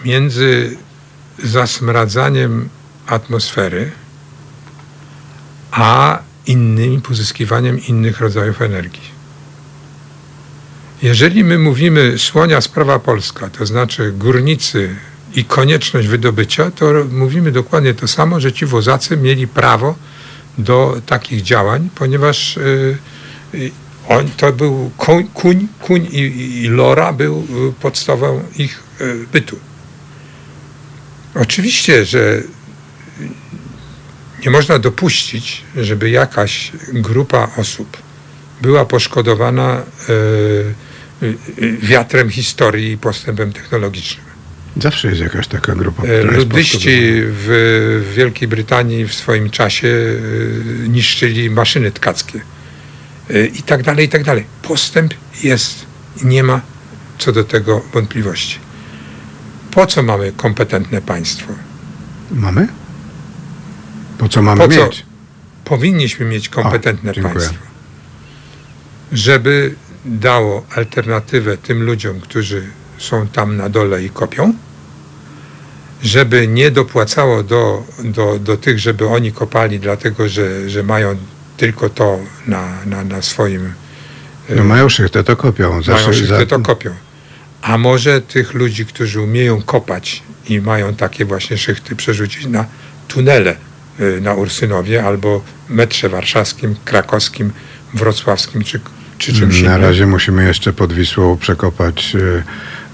między 0.05 0.77
zasmradzaniem 1.45 2.69
atmosfery 3.07 3.91
a 5.77 6.19
innymi 6.47 7.01
pozyskiwaniem 7.01 7.87
innych 7.89 8.21
rodzajów 8.21 8.63
energii. 8.63 9.17
Jeżeli 11.03 11.45
my 11.45 11.59
mówimy 11.59 12.19
słonia 12.19 12.61
sprawa 12.61 12.99
polska, 12.99 13.51
to 13.51 13.67
znaczy 13.67 14.13
górnicy 14.13 14.97
i 15.35 15.45
konieczność 15.45 16.09
wydobycia, 16.09 16.71
to 16.71 16.87
mówimy 17.11 17.53
dokładnie 17.53 17.95
to 17.95 18.09
samo, 18.09 18.41
że 18.41 18.53
ci 18.53 18.67
wozacy 18.67 19.17
mieli 19.17 19.49
prawo 19.49 19.95
do 20.59 21.01
takich 21.07 21.43
działań, 21.43 21.91
ponieważ 21.95 22.57
y, 22.57 22.99
y, 23.55 23.71
On, 24.09 24.29
to 24.37 24.53
był 24.53 24.91
koń, 24.97 25.29
kuń, 25.35 25.69
kuń 25.83 26.09
i, 26.13 26.19
i, 26.63 26.69
lora 26.69 27.13
był 27.13 27.47
y, 27.69 27.73
podstawą 27.81 28.43
ich 28.59 28.83
bytu. 29.33 29.59
Oczywiście, 31.35 32.05
że 32.05 32.43
nie 34.47 34.53
można 34.53 34.79
dopuścić, 34.79 35.65
żeby 35.77 36.11
jakaś 36.11 36.73
grupa 36.93 37.49
osób 37.57 37.97
była 38.63 38.85
poszkodowana 38.85 39.83
y, 40.09 41.33
y, 41.63 41.79
wiatrem 41.83 42.31
historii 42.31 42.93
i 42.93 42.99
postępem 42.99 43.53
technologicznym. 43.53 44.27
Zawsze 44.77 45.09
jest 45.09 45.21
jakaś 45.21 45.49
taka 45.49 45.75
grupa, 45.75 46.03
E, 46.03 46.23
Luddyści 46.23 46.99
w, 47.13 48.13
Wielkiej 48.17 48.49
Brytanii 48.49 49.05
w 49.05 49.15
swoim 49.15 49.51
czasie 49.51 49.89
e, 49.89 50.89
niszczyli 50.89 51.51
maszyny 51.51 51.93
tkackie 51.93 52.41
E, 53.31 53.47
i 53.47 53.63
tak 53.63 53.83
dalej, 53.83 54.07
i 54.07 54.09
tak 54.09 54.25
dalej. 54.25 54.45
Postęp 54.63 55.15
jest 55.43 55.87
nie 56.23 56.43
ma 56.43 56.61
co 57.19 57.33
do 57.33 57.45
tego 57.45 57.83
wątpliwości. 57.95 58.59
Po 59.71 59.87
co 59.87 60.03
mamy 60.03 60.33
kompetentne 60.37 61.03
państwo? 61.03 61.53
Mamy? 62.31 62.69
Po 64.19 64.29
co 64.29 64.43
mamy 64.43 64.61
Po 64.69 64.75
co? 64.75 64.87
mieć? 64.87 65.07
Powinniśmy 65.65 66.27
mieć 66.27 66.49
kompetentne 66.49 67.13
dziękuję. 67.13 67.35
państwo, 67.35 67.59
żeby 69.13 69.75
dało 70.05 70.67
alternatywę 70.77 71.57
tym 71.57 71.83
ludziom, 71.83 72.21
którzy 72.21 72.67
są 72.99 73.27
tam 73.29 73.57
na 73.57 73.69
dole 73.69 74.05
i 74.05 74.11
kopią, 74.11 74.55
żeby 76.03 76.49
nie 76.49 76.71
dopłacało 76.71 77.43
do, 77.43 77.85
do, 78.05 78.39
do 78.39 78.57
tych, 78.57 78.79
żeby 78.79 79.09
oni 79.09 79.33
kopali, 79.33 79.81
dlatego 79.81 80.29
że, 80.29 80.71
że 80.71 80.83
mają 80.83 81.17
tylko 81.57 81.91
to 81.91 82.19
na, 82.47 82.85
na, 82.87 83.05
na 83.05 83.23
swoim. 83.23 83.73
No 84.57 84.65
mają 84.65 84.89
szychtę, 84.89 85.25
to 85.25 85.37
kopią. 85.37 85.83
Zawsze 85.83 85.93
mają 86.07 86.19
szychtę, 86.19 86.39
za- 86.41 86.47
to 86.47 86.61
kopią. 86.61 86.91
A 87.63 87.79
może 87.79 88.21
tych 88.23 88.55
ludzi, 88.55 88.87
którzy 88.87 89.21
umieją 89.21 89.63
kopać 89.63 90.23
i 90.49 90.61
mają 90.61 90.95
takie 90.95 91.25
właśnie 91.25 91.59
szychty, 91.59 91.97
przerzucić 91.97 92.47
na 92.47 92.65
tunele 93.09 93.57
na 94.21 94.35
Ursynowie 94.35 95.05
albo 95.05 95.45
metrze 95.69 96.09
warszawskim, 96.09 96.77
krakowskim, 96.85 97.53
wrocławskim 97.95 98.65
czy, 98.65 98.81
czy 99.19 99.33
czymś 99.35 99.63
Na 99.63 99.69
innym. 99.71 99.83
razie 99.83 100.07
musimy 100.07 100.45
jeszcze 100.45 100.73
pod 100.73 100.93
Wisłą 100.93 101.37
przekopać 101.37 102.13
y, 102.15 102.43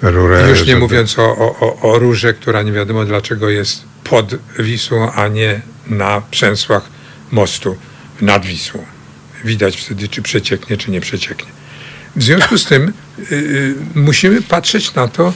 rurę. 0.03 0.49
Już 0.49 0.61
nie 0.61 0.66
żeby- 0.66 0.79
mówiąc 0.81 1.19
o, 1.19 1.23
o, 1.37 1.59
o, 1.61 1.93
o 1.93 1.99
rurze, 1.99 2.35
która 2.35 2.62
nie 2.62 2.73
wiadomo 2.73 3.05
dlaczego 3.05 3.51
jest 3.51 3.85
pod 4.05 4.35
Wisłą, 4.59 5.12
a 5.12 5.29
nie 5.29 5.61
na 5.87 6.23
przęsłach 6.31 6.83
mostu 7.31 7.77
nad 8.20 8.47
Wisłą. 8.47 8.85
Widać 9.45 9.77
wtedy, 9.77 10.09
czy 10.09 10.23
przecieknie, 10.23 10.77
czy 10.77 10.91
nie 10.91 11.01
przecieknie. 11.01 11.51
W 12.16 12.23
związku 12.23 12.59
z 12.59 12.65
tym 12.65 12.93
y, 13.33 13.35
y, 13.35 13.74
musimy 13.95 14.43
patrzeć 14.43 14.95
na 14.95 15.09
to 15.09 15.33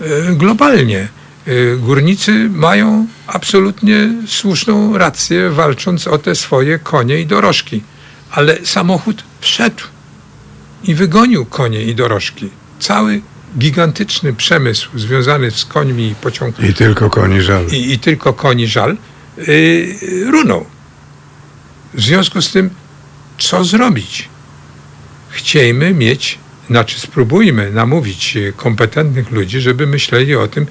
y, 0.00 0.36
globalnie. 0.36 1.08
Y, 1.50 1.76
górnicy 1.78 2.48
mają 2.50 3.06
absolutnie 3.26 4.08
słuszną 4.26 4.98
rację, 4.98 5.50
walcząc 5.50 6.06
o 6.06 6.18
te 6.18 6.34
swoje 6.34 6.78
konie 6.78 7.20
i 7.20 7.26
dorożki. 7.26 7.82
Ale 8.30 8.58
samochód 8.64 9.24
wszedł 9.40 9.84
i 10.84 10.94
wygonił 10.94 11.46
konie 11.46 11.82
i 11.82 11.94
dorożki. 11.94 12.50
Cały 12.78 13.20
gigantyczny 13.58 14.32
przemysł 14.32 14.98
związany 14.98 15.50
z 15.50 15.64
końmi 15.64 16.08
i 16.08 16.14
pociągami 16.14 16.68
I 16.68 16.74
tylko 16.74 17.10
koni 17.10 17.42
żal. 17.42 17.66
i, 17.66 17.92
i 17.92 17.98
tylko 17.98 18.32
koni 18.32 18.66
żal, 18.66 18.96
yy, 19.36 20.30
runął. 20.30 20.66
W 21.94 22.00
związku 22.00 22.42
z 22.42 22.52
tym, 22.52 22.70
co 23.38 23.64
zrobić? 23.64 24.28
Chciejmy 25.28 25.94
mieć, 25.94 26.38
znaczy 26.70 27.00
spróbujmy 27.00 27.70
namówić 27.70 28.36
e, 28.36 28.52
kompetentnych 28.52 29.30
ludzi, 29.30 29.60
żeby 29.60 29.86
myśleli 29.86 30.36
o 30.36 30.48
tym, 30.48 30.66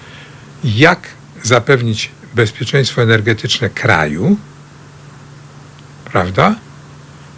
jak 0.64 1.08
zapewnić 1.44 2.12
bezpieczeństwo 2.36 3.02
energetyczne 3.02 3.70
kraju, 3.70 4.38
prawda? 6.06 6.56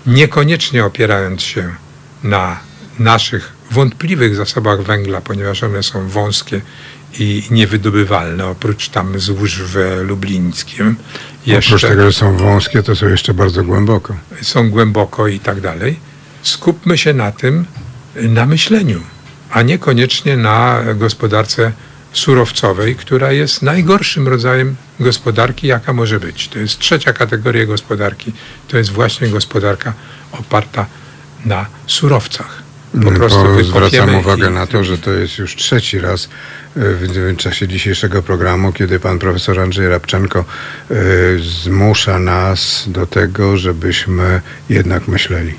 Niekoniecznie 0.06 0.86
opierając 0.86 1.42
się 1.42 1.76
na 2.24 2.60
naszych 3.00 3.54
wątpliwych 3.72 4.36
zasobach 4.36 4.82
węgla, 4.82 5.22
ponieważ 5.22 5.64
one 5.64 5.84
są 5.84 6.08
wąskie 6.08 6.62
i 7.20 7.44
niewydobywalne, 7.52 8.46
oprócz 8.48 8.90
tam 8.90 9.20
złóż 9.20 9.62
w 9.64 10.02
Lublińskim. 10.08 10.90
Oprócz 10.90 11.48
Jeszcze 11.48 11.80
tego, 11.80 12.04
że 12.04 12.14
są 12.14 12.38
wąskie, 12.38 12.84
to 12.84 12.96
są 12.96 13.08
jeszcze 13.08 13.34
bardzo 13.34 13.64
głęboko. 13.64 14.16
są 14.42 14.70
głęboko 14.70 15.28
i 15.28 15.40
tak 15.40 15.62
dalej. 15.62 16.00
Skupmy 16.42 16.98
się 16.98 17.14
na 17.14 17.32
tym, 17.32 17.66
na 18.16 18.46
myśleniu, 18.46 19.02
a 19.52 19.62
niekoniecznie 19.62 20.38
na 20.38 20.84
gospodarce 20.96 21.72
surowcowej, 22.14 22.96
która 22.96 23.32
jest 23.32 23.62
najgorszym 23.62 24.28
rodzajem 24.28 24.76
gospodarki, 25.00 25.68
jaka 25.68 25.94
może 25.94 26.20
być. 26.20 26.48
To 26.48 26.60
jest 26.60 26.80
trzecia 26.80 27.14
kategoria 27.14 27.66
gospodarki. 27.66 28.34
To 28.68 28.78
jest 28.78 28.90
właśnie 28.92 29.28
gospodarka 29.28 29.94
oparta 30.32 30.86
na 31.46 31.66
surowcach. 31.88 32.64
Po 33.04 33.12
prostu 33.12 33.38
Bo 33.44 33.44
wykopiemy 33.54 33.64
zwracam 33.90 34.16
uwagę 34.16 34.48
i- 34.48 34.54
na 34.54 34.68
to, 34.68 34.84
że 34.84 34.98
to 34.98 35.12
jest 35.12 35.38
już 35.38 35.56
trzeci 35.56 36.00
raz 36.00 36.24
y, 36.26 36.28
w, 36.76 37.38
czasie 37.38 37.68
dzisiejszego 37.68 38.24
programu, 38.24 38.74
kiedy 38.74 39.00
pan 39.00 39.20
profesor 39.20 39.60
Andrzej 39.60 39.88
Rabczenko 39.90 40.46
y, 40.92 40.96
zmusza 41.64 42.20
nas 42.20 42.84
do 42.88 43.08
tego, 43.08 43.58
żebyśmy 43.58 44.42
jednak 44.70 45.08
myśleli. 45.08 45.54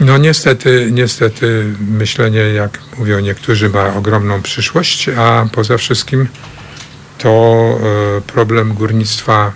No 0.00 0.18
niestety, 0.18 0.88
niestety 0.92 1.74
myślenie, 1.90 2.38
jak 2.40 2.78
mówią 2.98 3.20
niektórzy, 3.20 3.68
ma 3.68 3.94
ogromną 3.94 4.42
przyszłość, 4.42 5.08
a 5.08 5.46
poza 5.52 5.78
wszystkim 5.78 6.28
to 7.18 7.78
e, 8.18 8.20
problem 8.20 8.74
górnictwa 8.74 9.52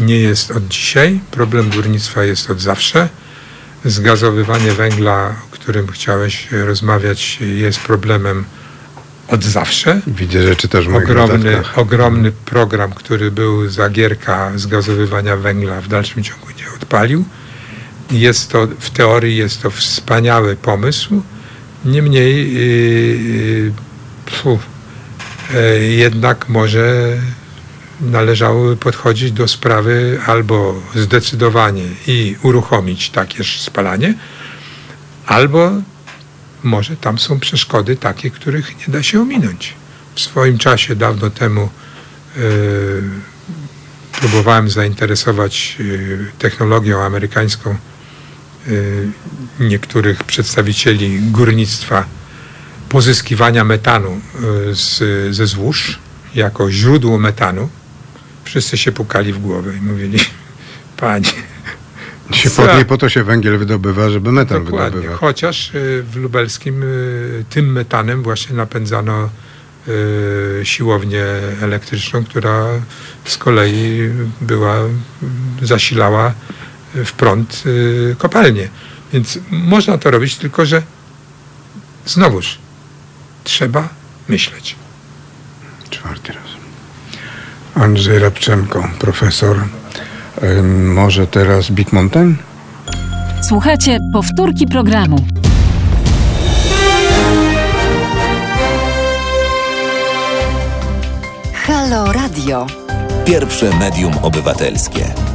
nie 0.00 0.20
jest 0.20 0.50
od 0.50 0.68
dzisiaj, 0.68 1.20
problem 1.30 1.70
górnictwa 1.70 2.24
jest 2.24 2.50
od 2.50 2.60
zawsze. 2.60 3.08
Zgazowywanie 3.84 4.72
węgla, 4.72 5.34
o 5.46 5.50
którym 5.50 5.86
chciałeś 5.86 6.48
rozmawiać, 6.50 7.38
jest 7.40 7.80
problemem 7.80 8.44
od 9.28 9.44
zawsze. 9.44 10.00
Widzę, 10.06 10.38
w 10.82 10.88
moich 10.88 11.10
Ogromny, 11.10 11.38
notatkach. 11.38 11.78
ogromny 11.78 12.32
program, 12.32 12.92
który 12.92 13.30
był 13.30 13.68
za 13.68 13.90
Gierka 13.90 14.52
zgazowywania 14.56 15.36
węgla 15.36 15.80
w 15.80 15.88
dalszym 15.88 16.24
ciągu 16.24 16.46
nie 16.58 16.74
odpalił. 16.76 17.24
Jest 18.10 18.50
to, 18.50 18.66
w 18.78 18.90
teorii 18.90 19.36
jest 19.36 19.62
to 19.62 19.70
wspaniały 19.70 20.56
pomysł, 20.56 21.22
niemniej 21.84 22.54
yy, 22.54 23.72
e, 25.54 25.78
jednak 25.78 26.48
może 26.48 27.16
należało 28.00 28.76
podchodzić 28.76 29.32
do 29.32 29.48
sprawy 29.48 30.20
albo 30.26 30.82
zdecydowanie 30.94 31.84
i 32.06 32.36
uruchomić 32.42 33.10
takie 33.10 33.44
spalanie, 33.44 34.14
albo 35.26 35.72
może 36.62 36.96
tam 36.96 37.18
są 37.18 37.40
przeszkody 37.40 37.96
takie, 37.96 38.30
których 38.30 38.88
nie 38.88 38.92
da 38.92 39.02
się 39.02 39.20
ominąć. 39.20 39.74
W 40.14 40.20
swoim 40.20 40.58
czasie, 40.58 40.96
dawno 40.96 41.30
temu, 41.30 41.68
e, 42.36 42.40
próbowałem 44.20 44.70
zainteresować 44.70 45.76
e, 45.80 46.38
technologią 46.38 47.02
amerykańską 47.02 47.76
niektórych 49.60 50.24
przedstawicieli 50.24 51.20
górnictwa 51.20 52.04
pozyskiwania 52.88 53.64
metanu 53.64 54.10
e, 54.10 54.74
z, 54.74 55.02
ze 55.36 55.46
złóż 55.46 55.98
jako 56.34 56.70
źródło 56.70 57.18
metanu. 57.18 57.68
Wszyscy 58.44 58.76
się 58.78 58.92
pukali 58.92 59.32
w 59.32 59.38
głowę 59.38 59.76
i 59.76 59.80
mówili, 59.80 60.18
panie, 60.96 61.32
Się 62.32 62.50
Co? 62.50 62.66
po, 62.66 62.78
nie 62.78 62.84
po 62.84 62.98
to 62.98 63.08
się 63.08 63.24
węgiel 63.24 63.58
wydobywa, 63.58 64.10
żeby 64.10 64.32
metan 64.32 64.64
Dokładnie. 64.64 64.90
wydobywać. 64.90 65.20
Chociaż 65.20 65.74
y, 65.74 66.04
w 66.12 66.16
Lubelskim 66.16 66.82
y, 66.82 67.44
tym 67.50 67.72
metanem 67.72 68.22
właśnie 68.22 68.56
napędzano 68.56 69.28
y, 69.88 70.60
siłownię 70.64 71.24
elektryczną, 71.62 72.24
która 72.24 72.66
z 73.24 73.38
kolei 73.38 74.10
była, 74.40 74.76
y, 75.62 75.66
zasilała 75.66 76.32
w 76.94 77.12
prąd 77.12 77.62
y, 77.66 78.16
kopalnię. 78.18 78.68
Więc 79.12 79.38
można 79.50 79.98
to 79.98 80.10
robić, 80.10 80.36
tylko 80.36 80.66
że 80.66 80.82
znowuż 82.06 82.58
trzeba 83.44 83.88
myśleć. 84.28 84.76
Czwarty 85.90 86.32
raz. 86.32 86.44
Andrzej 87.74 88.18
Rabczenko, 88.18 88.88
profesor. 88.98 89.64
Może 90.84 91.26
teraz 91.26 91.70
Big 91.70 91.92
Mountain? 91.92 92.36
Słuchajcie 93.48 93.98
powtórki 94.12 94.66
programu. 94.66 95.26
Halo 101.54 102.12
Radio. 102.12 102.66
Pierwsze 103.24 103.78
medium 103.78 104.12
obywatelskie. 104.22 105.27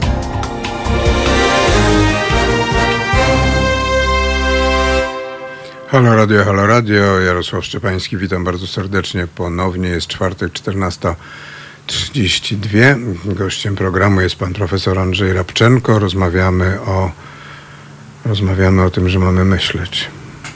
Halo 5.94 6.15
Radio, 6.15 6.45
halo 6.45 6.68
Radio, 6.68 7.20
Jarosław 7.20 7.65
Szczepański, 7.65 8.18
witam 8.18 8.44
bardzo 8.44 8.68
serdecznie. 8.68 9.28
Ponownie 9.28 9.90
jest 9.90 10.07
czwartek, 10.07 10.53
14.32. 10.53 13.15
Gościem 13.26 13.76
programu 13.76 14.22
jest 14.22 14.36
pan 14.36 14.53
profesor 14.53 14.99
Andrzej 14.99 15.34
Rabczenko. 15.34 15.99
Rozmawiamy 15.99 16.82
o, 16.82 17.11
rozmawiamy 18.26 18.84
o 18.84 18.90
tym, 18.90 19.10
że 19.10 19.20
mamy 19.20 19.45
myśleć. 19.45 20.07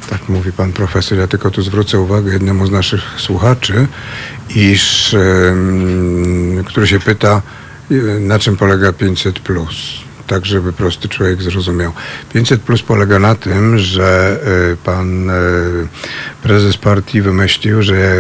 Tak 0.10 0.30
mówi 0.30 0.52
pan 0.52 0.74
profesor. 0.74 1.18
Ja 1.18 1.28
tylko 1.28 1.52
tu 1.52 1.62
zwrócę 1.62 2.00
uwagę 2.00 2.34
jednemu 2.34 2.68
z 2.68 2.72
naszych 2.72 3.02
słuchaczy, 3.18 3.88
iż, 4.56 5.16
który 6.66 6.88
się 6.88 7.00
pyta, 7.00 7.42
na 8.20 8.40
czym 8.40 8.58
polega 8.58 8.94
500 8.94 9.40
plus 9.40 10.07
tak 10.28 10.46
żeby 10.46 10.74
prosty 10.74 11.10
człowiek 11.10 11.42
zrozumiał. 11.42 11.92
500 12.34 12.62
plus 12.62 12.82
polega 12.82 13.20
na 13.20 13.36
tym, 13.36 13.80
że 13.80 14.40
y, 14.74 14.78
pan 14.78 15.30
y, 15.30 15.34
prezes 16.44 16.78
partii 16.78 17.22
wymyślił, 17.22 17.82
że 17.82 18.16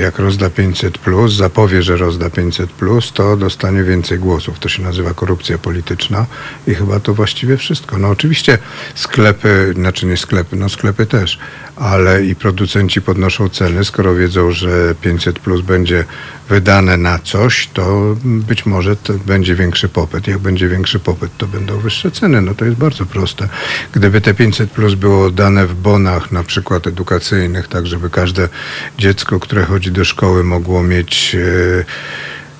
jak 0.00 0.18
rozda 0.18 0.50
500 0.50 0.98
plus, 0.98 1.32
zapowie, 1.32 1.82
że 1.82 1.96
rozda 1.96 2.30
500 2.30 2.70
plus, 2.70 3.12
to 3.12 3.36
dostanie 3.36 3.82
więcej 3.82 4.18
głosów. 4.18 4.58
To 4.58 4.68
się 4.68 4.82
nazywa 4.82 5.14
korupcja 5.14 5.58
polityczna 5.58 6.26
i 6.66 6.74
chyba 6.74 7.00
to 7.00 7.14
właściwie 7.14 7.56
wszystko. 7.56 7.98
No 7.98 8.08
oczywiście 8.08 8.58
sklepy, 8.94 9.72
znaczy 9.74 10.06
nie 10.06 10.16
sklepy, 10.16 10.56
no 10.56 10.68
sklepy 10.68 11.06
też, 11.06 11.38
ale 11.80 12.24
i 12.24 12.34
producenci 12.34 13.02
podnoszą 13.02 13.48
ceny, 13.48 13.84
skoro 13.84 14.14
wiedzą, 14.14 14.50
że 14.52 14.94
500 15.00 15.38
plus 15.38 15.60
będzie 15.60 16.04
wydane 16.48 16.96
na 16.96 17.18
coś, 17.18 17.68
to 17.72 18.16
być 18.24 18.66
może 18.66 18.96
to 18.96 19.12
będzie 19.14 19.54
większy 19.54 19.88
popyt. 19.88 20.26
Jak 20.26 20.38
będzie 20.38 20.68
większy 20.68 20.98
popyt, 20.98 21.30
to 21.38 21.46
będą 21.46 21.78
wyższe 21.78 22.10
ceny. 22.10 22.40
No 22.40 22.54
to 22.54 22.64
jest 22.64 22.76
bardzo 22.76 23.06
proste. 23.06 23.48
Gdyby 23.92 24.20
te 24.20 24.34
500 24.34 24.70
plus 24.70 24.94
było 24.94 25.30
dane 25.30 25.66
w 25.66 25.74
bonach, 25.74 26.32
na 26.32 26.44
przykład 26.44 26.86
edukacyjnych, 26.86 27.68
tak 27.68 27.86
żeby 27.86 28.10
każde 28.10 28.48
dziecko, 28.98 29.40
które 29.40 29.64
chodzi 29.64 29.92
do 29.92 30.04
szkoły 30.04 30.44
mogło 30.44 30.82
mieć 30.82 31.34
e, 31.34 31.84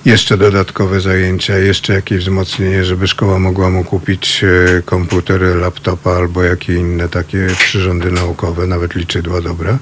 jeszcze 0.05 0.37
dodatkowe 0.37 1.01
zajęcia, 1.01 1.59
jeszcze 1.59 1.93
jakieś 1.93 2.19
wzmocnienie, 2.19 2.85
żeby 2.85 3.09
szkoła 3.09 3.39
mogła 3.39 3.71
mu 3.71 3.85
kupić 3.85 4.45
e, 4.45 4.83
komputery, 4.83 5.55
laptopa 5.55 6.11
albo 6.11 6.43
jakie 6.43 6.75
inne 6.75 7.09
takie 7.09 7.47
przyrządy 7.59 8.11
naukowe, 8.13 8.67
nawet 8.67 8.95
liczydła 8.95 9.41
dobre, 9.41 9.79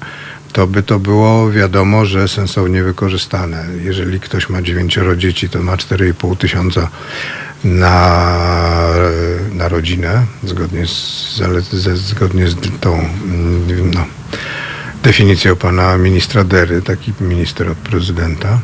to 0.53 0.67
by 0.67 0.83
to 0.83 0.99
było 0.99 1.51
wiadomo, 1.51 2.05
że 2.05 2.27
sensownie 2.27 2.83
wykorzystane. 2.83 3.65
Jeżeli 3.83 4.19
ktoś 4.19 4.49
ma 4.49 4.61
dziewięcioro 4.61 5.15
dzieci, 5.15 5.49
to 5.49 5.63
ma 5.63 5.75
4,5 5.75 6.37
tysiąca 6.37 6.89
na, 7.63 8.93
na 9.53 9.69
rodzinę, 9.69 10.25
zgodnie 10.43 10.87
z, 10.87 11.41
ze, 11.71 11.97
zgodnie 11.97 12.47
z 12.47 12.55
tą 12.81 12.93
mm, 12.93 13.91
no, 13.93 14.05
definicją 15.03 15.55
pana 15.55 15.97
ministra 15.97 16.43
Dery, 16.43 16.81
taki 16.81 17.13
minister 17.21 17.69
od 17.69 17.77
prezydenta, 17.77 18.59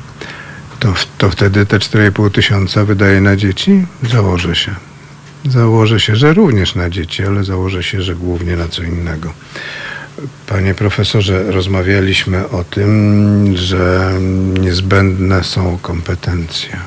to, 0.86 0.94
to 1.18 1.30
wtedy 1.30 1.66
te 1.66 1.78
4,5 1.80 2.32
tysiąca 2.32 2.86
wydaje 2.86 3.22
na 3.22 3.36
dzieci? 3.36 3.86
Założę 4.04 4.56
się. 4.56 4.76
Założę 5.46 6.00
się, 6.00 6.16
że 6.16 6.34
również 6.34 6.76
na 6.76 6.90
dzieci, 6.90 7.24
ale 7.24 7.44
założę 7.44 7.84
się, 7.84 8.02
że 8.02 8.16
głównie 8.16 8.56
na 8.56 8.68
co 8.68 8.84
innego. 8.84 9.34
Panie 10.48 10.74
profesorze, 10.74 11.52
rozmawialiśmy 11.52 12.50
o 12.50 12.64
tym, 12.64 13.58
że 13.58 14.14
niezbędne 14.60 15.44
są 15.44 15.78
kompetencje. 15.82 16.78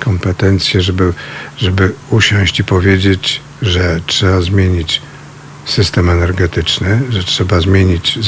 Kompetencje, 0.00 0.82
żeby, 0.82 1.12
żeby 1.56 1.92
usiąść 2.10 2.60
i 2.60 2.64
powiedzieć, 2.64 3.40
że 3.62 4.00
trzeba 4.06 4.40
zmienić 4.40 5.02
system 5.64 6.10
energetyczny, 6.10 7.02
że 7.10 7.24
trzeba 7.24 7.60
zmienić, 7.60 8.18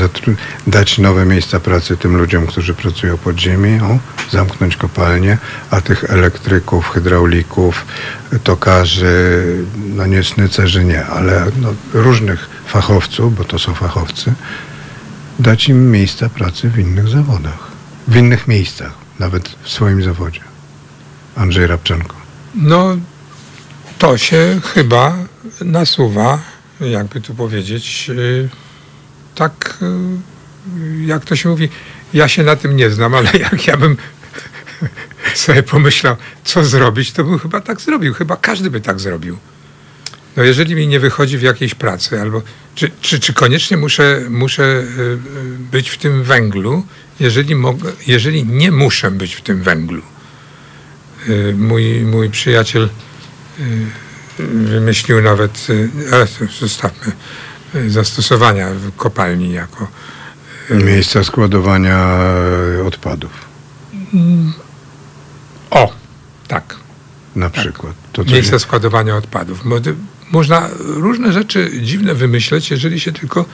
dać 0.66 0.98
nowe 0.98 1.26
miejsca 1.26 1.60
pracy 1.60 1.96
tym 1.96 2.16
ludziom, 2.16 2.46
którzy 2.46 2.74
pracują 2.74 3.18
pod 3.18 3.38
ziemią, 3.38 3.98
zamknąć 4.30 4.76
kopalnie, 4.76 5.38
a 5.70 5.80
tych 5.80 6.04
elektryków, 6.04 6.90
hydraulików, 6.90 7.86
tokarzy, 8.44 9.44
no 9.76 10.06
nie 10.06 10.24
snycerzy 10.24 10.84
nie, 10.84 11.06
ale 11.06 11.46
no, 11.60 11.74
różnych 11.92 12.48
fachowców, 12.66 13.36
bo 13.36 13.44
to 13.44 13.58
są 13.58 13.74
fachowcy, 13.74 14.34
dać 15.38 15.68
im 15.68 15.90
miejsca 15.90 16.28
pracy 16.28 16.68
w 16.70 16.78
innych 16.78 17.08
zawodach, 17.08 17.70
w 18.08 18.16
innych 18.16 18.48
miejscach, 18.48 18.92
nawet 19.18 19.48
w 19.62 19.68
swoim 19.68 20.02
zawodzie. 20.02 20.40
Andrzej 21.36 21.66
Rabczenko. 21.66 22.16
No, 22.54 22.96
to 23.98 24.18
się 24.18 24.60
chyba 24.74 25.16
nasuwa, 25.60 26.38
jakby 26.80 27.20
tu 27.20 27.34
powiedzieć, 27.34 28.10
y, 28.10 28.48
tak, 29.34 29.78
y, 29.82 31.04
jak 31.06 31.24
to 31.24 31.36
się 31.36 31.48
mówi, 31.48 31.68
ja 32.14 32.28
się 32.28 32.42
na 32.42 32.56
tym 32.56 32.76
nie 32.76 32.90
znam, 32.90 33.14
ale 33.14 33.30
jak 33.50 33.66
ja 33.66 33.76
bym 33.76 33.96
sobie 35.34 35.62
pomyślał, 35.62 36.16
co 36.44 36.64
zrobić, 36.64 37.12
to 37.12 37.24
bym 37.24 37.38
chyba 37.38 37.60
tak 37.60 37.80
zrobił. 37.80 38.14
Chyba 38.14 38.36
każdy 38.36 38.70
by 38.70 38.80
tak 38.80 39.00
zrobił. 39.00 39.38
No 40.36 40.42
jeżeli 40.42 40.74
mi 40.74 40.88
nie 40.88 41.00
wychodzi 41.00 41.38
w 41.38 41.42
jakiejś 41.42 41.74
pracy, 41.74 42.20
albo 42.20 42.42
czy, 42.74 42.90
czy, 43.00 43.20
czy 43.20 43.32
koniecznie 43.32 43.76
muszę, 43.76 44.20
muszę 44.30 44.62
y, 44.62 45.18
być 45.72 45.88
w 45.88 45.98
tym 45.98 46.22
węglu, 46.22 46.86
jeżeli, 47.20 47.54
mogę, 47.54 47.92
jeżeli 48.06 48.44
nie 48.44 48.72
muszę 48.72 49.10
być 49.10 49.34
w 49.34 49.40
tym 49.40 49.62
węglu. 49.62 50.02
Mój, 51.54 52.00
mój 52.00 52.30
przyjaciel 52.30 52.88
wymyślił 54.38 55.22
nawet, 55.22 55.66
y, 55.70 55.90
ale 56.12 56.26
zostawmy, 56.60 57.12
y, 57.74 57.90
zastosowania 57.90 58.70
w 58.70 58.96
kopalni 58.96 59.52
jako 59.52 59.88
Miejsca 60.70 61.24
składowania 61.24 62.08
odpadów, 62.86 63.30
o, 65.70 65.92
tak, 66.48 66.76
na 67.36 67.50
przykład. 67.50 67.94
To 68.12 68.24
miejsca 68.24 68.52
się- 68.52 68.58
składowania 68.58 69.16
odpadów. 69.16 69.64
Mo- 69.64 69.76
Można 70.30 70.68
różne 70.80 71.32
rzeczy 71.32 71.70
dziwne 71.82 72.14
wymyśleć, 72.14 72.70
jeżeli 72.70 73.00
się 73.00 73.12
tylko 73.12 73.44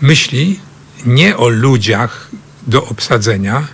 myśli 0.00 0.60
nie 1.06 1.36
o 1.36 1.48
ludziach 1.48 2.28
do 2.66 2.84
obsadzenia, 2.84 3.66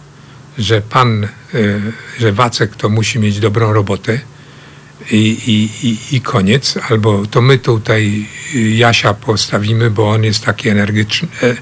że 0.58 0.80
pan, 0.80 1.24
y, 1.54 1.80
że 2.18 2.32
Wacek 2.32 2.76
to 2.76 2.88
musi 2.88 3.18
mieć 3.18 3.40
dobrą 3.40 3.72
robotę 3.72 4.20
i, 5.10 5.16
i, 5.16 5.86
i, 5.88 6.16
i 6.16 6.20
koniec, 6.20 6.78
albo 6.90 7.26
to 7.26 7.40
my 7.40 7.58
tutaj 7.58 8.26
y, 8.54 8.58
Jasia 8.58 9.14
postawimy, 9.14 9.90
bo 9.90 10.10
on 10.10 10.24
jest 10.24 10.44
taki 10.44 10.68
energiczny, 10.68 11.28
e, 11.42 11.56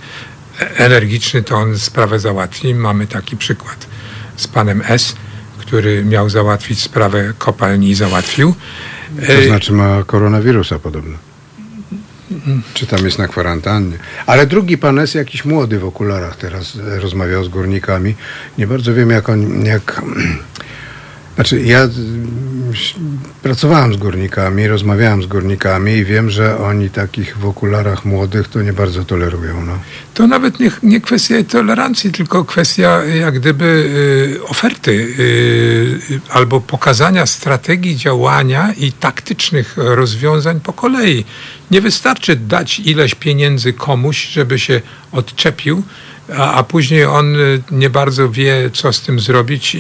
energiczny 0.76 1.42
to 1.42 1.56
on 1.56 1.78
sprawę 1.78 2.20
załatwi. 2.20 2.74
Mamy 2.74 3.06
taki 3.06 3.36
przykład 3.36 3.86
z 4.36 4.48
panem 4.48 4.82
S., 4.88 5.16
który 5.58 6.04
miał 6.04 6.30
załatwić 6.30 6.82
sprawę 6.82 7.32
kopalni 7.38 7.90
i 7.90 7.94
załatwił. 7.94 8.54
To 9.26 9.32
E, 9.32 9.46
znaczy 9.46 9.72
ma 9.72 10.02
koronawirusa 10.06 10.78
podobno. 10.78 11.18
Czy 12.74 12.86
tam 12.86 13.04
jest 13.04 13.18
na 13.18 13.28
kwarantannie. 13.28 13.98
Ale 14.26 14.46
drugi 14.46 14.78
pan 14.78 14.96
jest 14.96 15.14
jakiś 15.14 15.44
młody 15.44 15.78
w 15.78 15.84
okularach 15.84 16.36
teraz 16.36 16.76
e, 16.76 17.00
rozmawiał 17.00 17.44
z 17.44 17.48
górnikami. 17.48 18.14
Nie 18.58 18.66
bardzo 18.66 18.94
wiem 18.94 19.10
jak 19.10 19.28
on, 19.28 19.64
jak... 19.66 20.02
Znaczy 21.34 21.60
ja 21.60 21.88
pracowałem 23.42 23.94
z 23.94 23.96
górnikami, 23.96 24.68
rozmawiałem 24.68 25.22
z 25.22 25.26
górnikami 25.26 25.92
i 25.92 26.04
wiem, 26.04 26.30
że 26.30 26.58
oni 26.58 26.90
takich 26.90 27.38
w 27.38 27.46
okularach 27.46 28.04
młodych 28.04 28.48
to 28.48 28.62
nie 28.62 28.72
bardzo 28.72 29.04
tolerują. 29.04 29.64
No. 29.64 29.78
To 30.14 30.26
nawet 30.26 30.60
nie, 30.60 30.70
nie 30.82 31.00
kwestia 31.00 31.34
tolerancji, 31.48 32.12
tylko 32.12 32.44
kwestia 32.44 33.02
y, 33.04 33.16
jak 33.16 33.38
gdyby 33.38 33.64
y, 34.36 34.44
oferty 34.44 34.90
y, 35.18 36.20
albo 36.30 36.60
pokazania 36.60 37.26
strategii 37.26 37.96
działania 37.96 38.72
i 38.76 38.92
taktycznych 38.92 39.74
rozwiązań 39.76 40.60
po 40.60 40.72
kolei. 40.72 41.24
Nie 41.70 41.80
wystarczy 41.80 42.36
dać 42.36 42.80
ileś 42.80 43.14
pieniędzy 43.14 43.72
komuś, 43.72 44.28
żeby 44.28 44.58
się 44.58 44.80
odczepił, 45.12 45.82
a, 46.32 46.52
a 46.52 46.62
później 46.62 47.04
on 47.04 47.36
y, 47.36 47.62
nie 47.70 47.90
bardzo 47.90 48.30
wie, 48.30 48.70
co 48.72 48.92
z 48.92 49.00
tym 49.00 49.20
zrobić 49.20 49.74
i, 49.74 49.78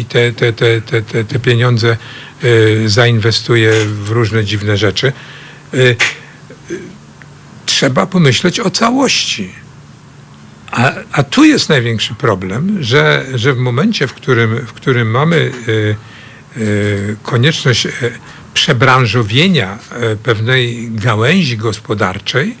i 0.00 0.04
te, 0.04 0.32
te, 0.32 0.52
te, 0.52 0.80
te, 0.80 1.02
te, 1.02 1.24
te 1.24 1.38
pieniądze 1.38 1.96
y, 2.44 2.88
zainwestuje 2.88 3.72
w 3.84 4.10
różne 4.10 4.44
dziwne 4.44 4.76
rzeczy. 4.76 5.12
Y, 5.74 5.96
trzeba 7.66 8.06
pomyśleć 8.06 8.60
o 8.60 8.70
całości. 8.70 9.52
A, 10.70 10.92
a 11.12 11.22
tu 11.22 11.44
jest 11.44 11.68
największy 11.68 12.14
problem, 12.14 12.76
że, 12.80 13.26
że 13.34 13.54
w 13.54 13.58
momencie, 13.58 14.06
w 14.06 14.14
którym, 14.14 14.66
w 14.66 14.72
którym 14.72 15.10
mamy 15.10 15.52
konieczność 17.22 17.86
y, 17.86 17.90
przebranżowienia 18.54 19.78
y, 20.12 20.16
pewnej 20.16 20.90
gałęzi 20.90 21.56
gospodarczej, 21.56 22.56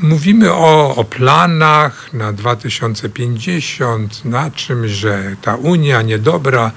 mówimy 0.00 0.52
o, 0.52 0.94
o 0.96 1.04
planach 1.04 2.12
na 2.12 2.32
2050, 2.32 4.24
na 4.24 4.50
czymś, 4.50 4.90
że 4.90 5.36
ta 5.42 5.56
Unia 5.56 6.02
niedobra 6.02 6.70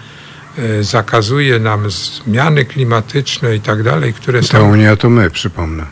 y, 0.59 0.83
zakazuje 0.83 1.59
nam 1.59 1.91
zmiany 1.91 2.65
klimatyczne 2.65 3.55
i 3.55 3.61
tak 3.61 3.83
dalej, 3.83 4.13
które 4.13 4.41
Ta 4.41 4.47
są 4.47 4.71
Unia 4.71 4.95
to 4.95 5.09
my, 5.09 5.29
przypomnę. 5.29 5.85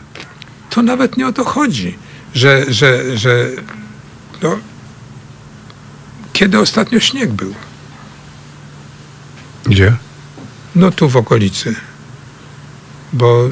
to 0.70 0.82
nawet 0.82 1.16
nie 1.16 1.26
o 1.26 1.32
to 1.32 1.44
chodzi, 1.44 1.98
że, 2.34 2.72
że, 2.72 3.16
że 3.18 3.46
no, 4.42 4.58
kiedy 6.32 6.58
ostatnio 6.58 7.00
śnieg 7.00 7.32
był? 7.32 7.54
Gdzie? 9.66 9.96
No 10.74 10.90
tu 10.90 11.08
w 11.08 11.16
okolicy. 11.16 11.74
Bo 13.12 13.48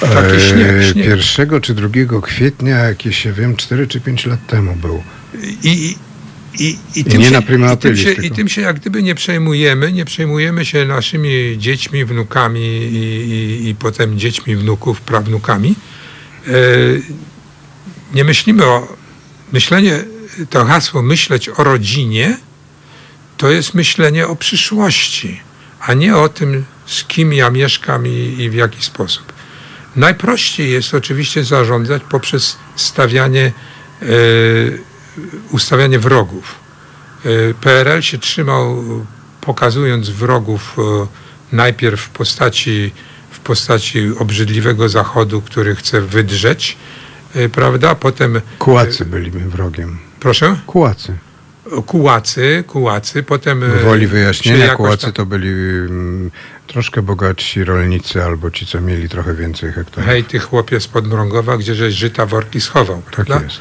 taki 0.00 0.36
E, 0.36 0.40
śnieg, 0.40 0.92
śnieg. 0.92 1.06
Pierwszego 1.06 1.60
czy 1.60 1.74
2 1.74 1.88
kwietnia, 2.22 2.76
jakieś, 2.76 3.24
ja 3.24 3.32
wiem, 3.32 3.56
4 3.56 3.86
czy 3.86 4.00
5 4.00 4.26
lat 4.26 4.46
temu 4.46 4.76
był. 4.76 5.02
I, 5.42 5.58
i, 5.62 5.96
i, 6.64 6.78
I 7.00 7.18
nie 7.18 7.24
się, 7.24 7.58
na 7.58 7.72
i, 7.72 7.76
tym 7.76 7.96
się. 7.96 8.12
I 8.12 8.30
tym 8.30 8.48
się 8.48 8.60
jak 8.60 8.80
gdyby 8.80 9.02
nie 9.02 9.14
przejmujemy, 9.14 9.92
nie 9.92 10.04
przejmujemy 10.04 10.64
się 10.64 10.84
naszymi 10.84 11.54
dziećmi, 11.58 12.04
wnukami 12.04 12.60
i, 12.60 12.96
i, 12.96 13.68
i 13.68 13.74
potem 13.74 14.18
dziećmi, 14.18 14.56
wnuków, 14.56 15.00
prawnukami. 15.00 15.74
E, 16.48 16.52
nie 18.14 18.24
myślimy 18.24 18.64
o... 18.64 18.96
Myślenie, 19.52 20.04
to 20.50 20.64
hasło 20.64 21.02
myśleć 21.02 21.48
o 21.48 21.64
rodzinie, 21.64 22.36
to 23.36 23.50
jest 23.50 23.74
myślenie 23.74 24.26
o 24.26 24.36
przyszłości, 24.36 25.40
a 25.80 25.94
nie 25.94 26.16
o 26.16 26.28
tym, 26.28 26.64
z 26.86 27.04
kim 27.04 27.32
ja 27.32 27.50
mieszkam 27.50 28.06
i, 28.06 28.36
i 28.38 28.50
w 28.50 28.54
jaki 28.54 28.82
sposób. 28.82 29.35
Najprościej 29.96 30.70
jest 30.70 30.94
oczywiście 30.94 31.44
zarządzać 31.44 32.02
poprzez 32.10 32.56
stawianie, 32.76 33.52
e, 34.02 34.06
ustawianie 35.50 35.98
wrogów. 35.98 36.54
E, 37.24 37.54
PRL 37.54 38.02
się 38.02 38.18
trzymał, 38.18 38.84
pokazując 39.40 40.10
wrogów 40.10 40.76
e, 40.78 41.06
najpierw 41.56 42.00
w 42.00 42.08
postaci, 42.08 42.92
w 43.30 43.38
postaci 43.38 44.10
obrzydliwego 44.18 44.88
Zachodu, 44.88 45.42
który 45.42 45.76
chce 45.76 46.00
wydrzeć, 46.00 46.76
prawda? 47.52 47.94
Potem, 47.94 48.40
Kułacy 48.58 49.04
byli 49.04 49.30
wrogiem. 49.30 49.98
proszę, 50.20 50.56
Kułacy. 50.66 51.18
Kułacy, 51.86 52.64
kułacy, 52.66 53.22
potem... 53.22 53.64
e, 53.64 53.68
Woli 53.68 54.06
wyjaśnienia, 54.06 54.64
jakoś 54.64 54.76
kułacy 54.76 55.12
to 55.12 55.26
byli 55.26 55.48
mm, 55.48 56.30
troszkę 56.66 57.02
bogatsi 57.02 57.64
rolnicy 57.64 58.22
albo 58.22 58.50
ci, 58.50 58.66
co 58.66 58.80
mieli 58.80 59.08
trochę 59.08 59.34
więcej 59.34 59.72
hektarów. 59.72 60.10
Hej, 60.10 60.24
ty 60.24 60.38
chłopie 60.38 60.80
z 60.80 60.88
Podmrągowa, 60.88 61.56
gdzie 61.56 61.74
żeś 61.74 61.94
żyta 61.94 62.26
worki 62.26 62.60
schował, 62.60 63.02
tak 63.02 63.14
prawda? 63.14 63.44
jest. 63.44 63.60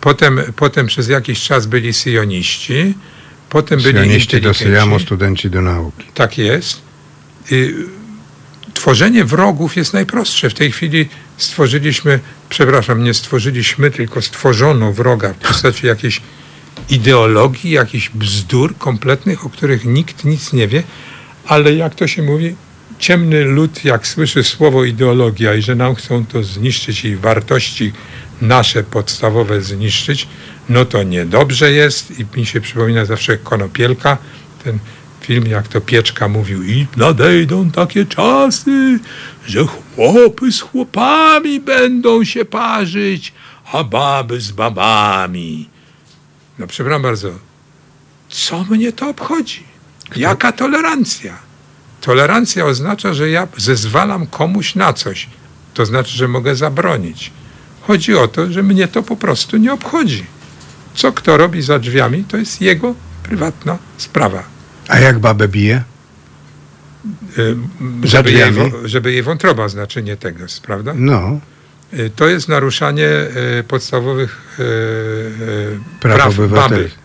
Potem, 0.00 0.40
potem 0.56 0.86
przez 0.86 1.08
jakiś 1.08 1.42
czas 1.42 1.66
byli 1.66 1.92
syjoniści, 1.92 2.94
potem 3.50 3.80
byli 3.82 3.98
Syjoniści 3.98 4.40
do. 4.40 4.54
Syjamu, 4.54 5.00
studenci 5.00 5.50
do 5.50 5.62
nauki. 5.62 6.04
Tak 6.14 6.38
jest. 6.38 6.80
Y, 7.52 7.74
tworzenie 8.74 9.24
wrogów 9.24 9.76
jest 9.76 9.92
najprostsze. 9.94 10.50
W 10.50 10.54
tej 10.54 10.72
chwili 10.72 11.08
stworzyliśmy, 11.36 12.20
przepraszam, 12.48 13.04
nie 13.04 13.14
stworzyliśmy, 13.14 13.90
tylko 13.90 14.22
stworzono 14.22 14.92
wroga 14.92 15.32
w 15.32 15.36
postaci 15.36 15.86
jakiejś 15.86 16.20
ideologii, 16.88 17.70
jakichś 17.70 18.10
bzdur 18.10 18.78
kompletnych, 18.78 19.46
o 19.46 19.50
których 19.50 19.84
nikt 19.84 20.24
nic 20.24 20.52
nie 20.52 20.68
wie, 20.68 20.82
ale 21.46 21.74
jak 21.74 21.94
to 21.94 22.06
się 22.06 22.22
mówi, 22.22 22.54
ciemny 22.98 23.44
lud, 23.44 23.84
jak 23.84 24.06
słyszy 24.06 24.44
słowo 24.44 24.84
ideologia 24.84 25.54
i 25.54 25.62
że 25.62 25.74
nam 25.74 25.94
chcą 25.94 26.26
to 26.26 26.42
zniszczyć 26.42 27.04
i 27.04 27.16
wartości 27.16 27.92
nasze 28.40 28.82
podstawowe 28.82 29.62
zniszczyć, 29.62 30.28
no 30.68 30.84
to 30.84 31.02
niedobrze 31.02 31.72
jest 31.72 32.20
i 32.20 32.26
mi 32.36 32.46
się 32.46 32.60
przypomina 32.60 33.04
zawsze 33.04 33.36
Konopielka, 33.36 34.18
ten 34.64 34.78
film, 35.20 35.46
jak 35.46 35.68
to 35.68 35.80
Pieczka 35.80 36.28
mówił 36.28 36.62
i 36.62 36.86
nadejdą 36.96 37.70
takie 37.70 38.06
czasy, 38.06 38.98
że 39.46 39.64
chłopy 39.64 40.52
z 40.52 40.60
chłopami 40.60 41.60
będą 41.60 42.24
się 42.24 42.44
parzyć, 42.44 43.32
a 43.72 43.84
baby 43.84 44.40
z 44.40 44.52
babami. 44.52 45.75
No 46.58 46.66
przepraszam 46.66 47.02
bardzo, 47.02 47.30
co 48.28 48.64
mnie 48.64 48.92
to 48.92 49.08
obchodzi? 49.08 49.64
Jaka 50.16 50.52
tolerancja? 50.52 51.38
Tolerancja 52.00 52.64
oznacza, 52.64 53.14
że 53.14 53.30
ja 53.30 53.48
zezwalam 53.56 54.26
komuś 54.26 54.74
na 54.74 54.92
coś. 54.92 55.28
To 55.74 55.86
znaczy, 55.86 56.16
że 56.16 56.28
mogę 56.28 56.56
zabronić. 56.56 57.32
Chodzi 57.80 58.14
o 58.14 58.28
to, 58.28 58.52
że 58.52 58.62
mnie 58.62 58.88
to 58.88 59.02
po 59.02 59.16
prostu 59.16 59.56
nie 59.56 59.72
obchodzi. 59.72 60.24
Co 60.94 61.12
kto 61.12 61.36
robi 61.36 61.62
za 61.62 61.78
drzwiami, 61.78 62.24
to 62.24 62.36
jest 62.36 62.60
jego 62.60 62.94
prywatna 63.22 63.78
sprawa. 63.98 64.42
A 64.88 64.98
jak 64.98 65.18
babę 65.18 65.48
bije? 65.48 65.82
Żeby 68.02 68.32
jej, 68.32 68.52
żeby 68.84 69.12
jej 69.12 69.22
wątroba 69.22 69.68
znaczenie 69.68 70.16
tego 70.16 70.42
jest, 70.42 70.60
prawda? 70.60 70.92
No, 70.94 71.40
To 72.16 72.28
jest 72.28 72.48
naruszanie 72.48 73.08
y, 73.08 73.64
podstawowych 73.68 74.56
y, 74.58 74.62
y, 74.62 75.78
praw, 76.00 76.16
praw 76.16 76.28
baby. 76.36 76.44
obywatelskich. 76.44 76.98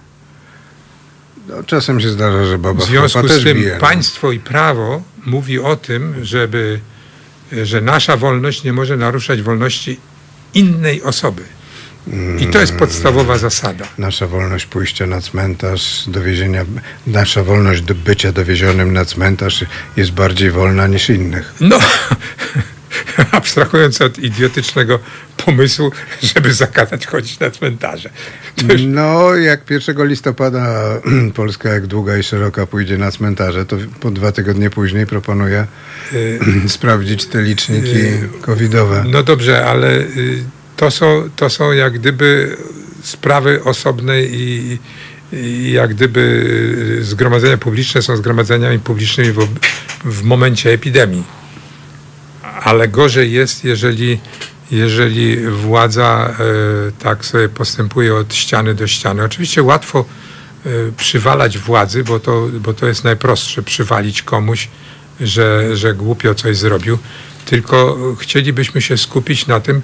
No, 1.47 1.63
czasem 1.63 1.99
się 2.01 2.09
zdarza, 2.09 2.45
że 2.45 2.57
baba 2.57 2.81
W 2.85 2.87
związku 2.87 3.27
z 3.27 3.43
tym 3.43 3.57
bije. 3.57 3.73
no. 3.73 3.79
państwo 3.79 4.31
i 4.31 4.39
prawo 4.39 5.01
mówi 5.25 5.59
o 5.59 5.75
tym, 5.75 6.15
żeby, 6.25 6.79
że 7.63 7.81
nasza 7.81 8.17
wolność 8.17 8.63
nie 8.63 8.73
może 8.73 8.97
naruszać 8.97 9.41
wolności 9.41 9.99
innej 10.53 11.03
osoby. 11.03 11.43
I 12.39 12.47
to 12.47 12.59
jest 12.59 12.75
podstawowa 12.75 13.37
zasada. 13.37 13.85
Nasza 13.97 14.27
wolność 14.27 14.65
pójścia 14.65 15.07
na 15.07 15.21
cmentarz, 15.21 16.03
dowiezienia, 16.07 16.65
nasza 17.07 17.43
wolność 17.43 17.81
do 17.81 17.95
bycia 17.95 18.31
dowiezionym 18.31 18.93
na 18.93 19.05
cmentarz 19.05 19.65
jest 19.97 20.11
bardziej 20.11 20.51
wolna 20.51 20.87
niż 20.87 21.09
innych. 21.09 21.53
No, 21.59 21.79
abstrahując 23.31 24.01
od 24.01 24.19
idiotycznego 24.19 24.99
pomysłu, 25.37 25.91
żeby 26.21 26.53
zakazać 26.53 27.07
chodzić 27.07 27.39
na 27.39 27.51
cmentarze. 27.51 28.09
Już, 28.69 28.81
No, 28.85 29.35
jak 29.35 29.69
1 29.69 30.07
listopada 30.07 30.83
Polska 31.35 31.69
jak 31.69 31.87
długa 31.87 32.17
i 32.17 32.23
szeroka 32.23 32.67
pójdzie 32.67 32.97
na 32.97 33.11
cmentarze, 33.11 33.65
to 33.65 33.77
po 33.99 34.11
dwa 34.11 34.31
tygodnie 34.31 34.69
później 34.69 35.07
proponuję 35.07 35.67
sprawdzić 36.67 37.25
te 37.25 37.41
liczniki 37.41 37.99
covidowe. 38.41 39.03
no 39.09 39.23
dobrze, 39.23 39.65
ale 39.65 39.99
y, 39.99 40.43
to 40.77 40.91
są, 40.91 41.29
to 41.35 41.49
są 41.49 41.71
jak 41.71 41.93
gdyby 41.93 42.57
sprawy 43.03 43.63
osobne 43.63 44.21
i, 44.21 44.77
i 45.33 45.71
jak 45.71 45.93
gdyby 45.93 46.19
y, 46.99 47.03
zgromadzenia 47.03 47.57
publiczne 47.57 48.01
są 48.01 48.17
zgromadzeniami 48.17 48.79
publicznymi 48.79 49.31
w, 49.31 49.47
w 50.05 50.23
momencie 50.23 50.73
epidemii. 50.73 51.40
Ale 52.63 52.87
gorzej 52.87 53.31
jest, 53.31 53.63
jeżeli, 53.63 54.19
jeżeli 54.71 55.37
władza 55.37 56.35
e, 56.39 56.43
tak 57.03 57.25
sobie 57.25 57.49
postępuje 57.49 58.15
od 58.15 58.33
ściany 58.33 58.75
do 58.75 58.87
ściany. 58.87 59.23
Oczywiście 59.23 59.63
łatwo 59.63 60.05
e, 60.65 60.69
przywalać 60.97 61.57
władzy, 61.57 62.03
bo 62.03 62.19
to, 62.19 62.47
bo 62.59 62.73
to 62.73 62.87
jest 62.87 63.03
najprostsze, 63.03 63.63
przywalić 63.63 64.21
komuś, 64.21 64.67
że, 65.21 65.77
że 65.77 65.93
głupio 65.93 66.35
coś 66.35 66.57
zrobił. 66.57 66.97
Tylko 67.45 67.97
chcielibyśmy 68.19 68.81
się 68.81 68.97
skupić 68.97 69.47
na 69.47 69.59
tym, 69.59 69.81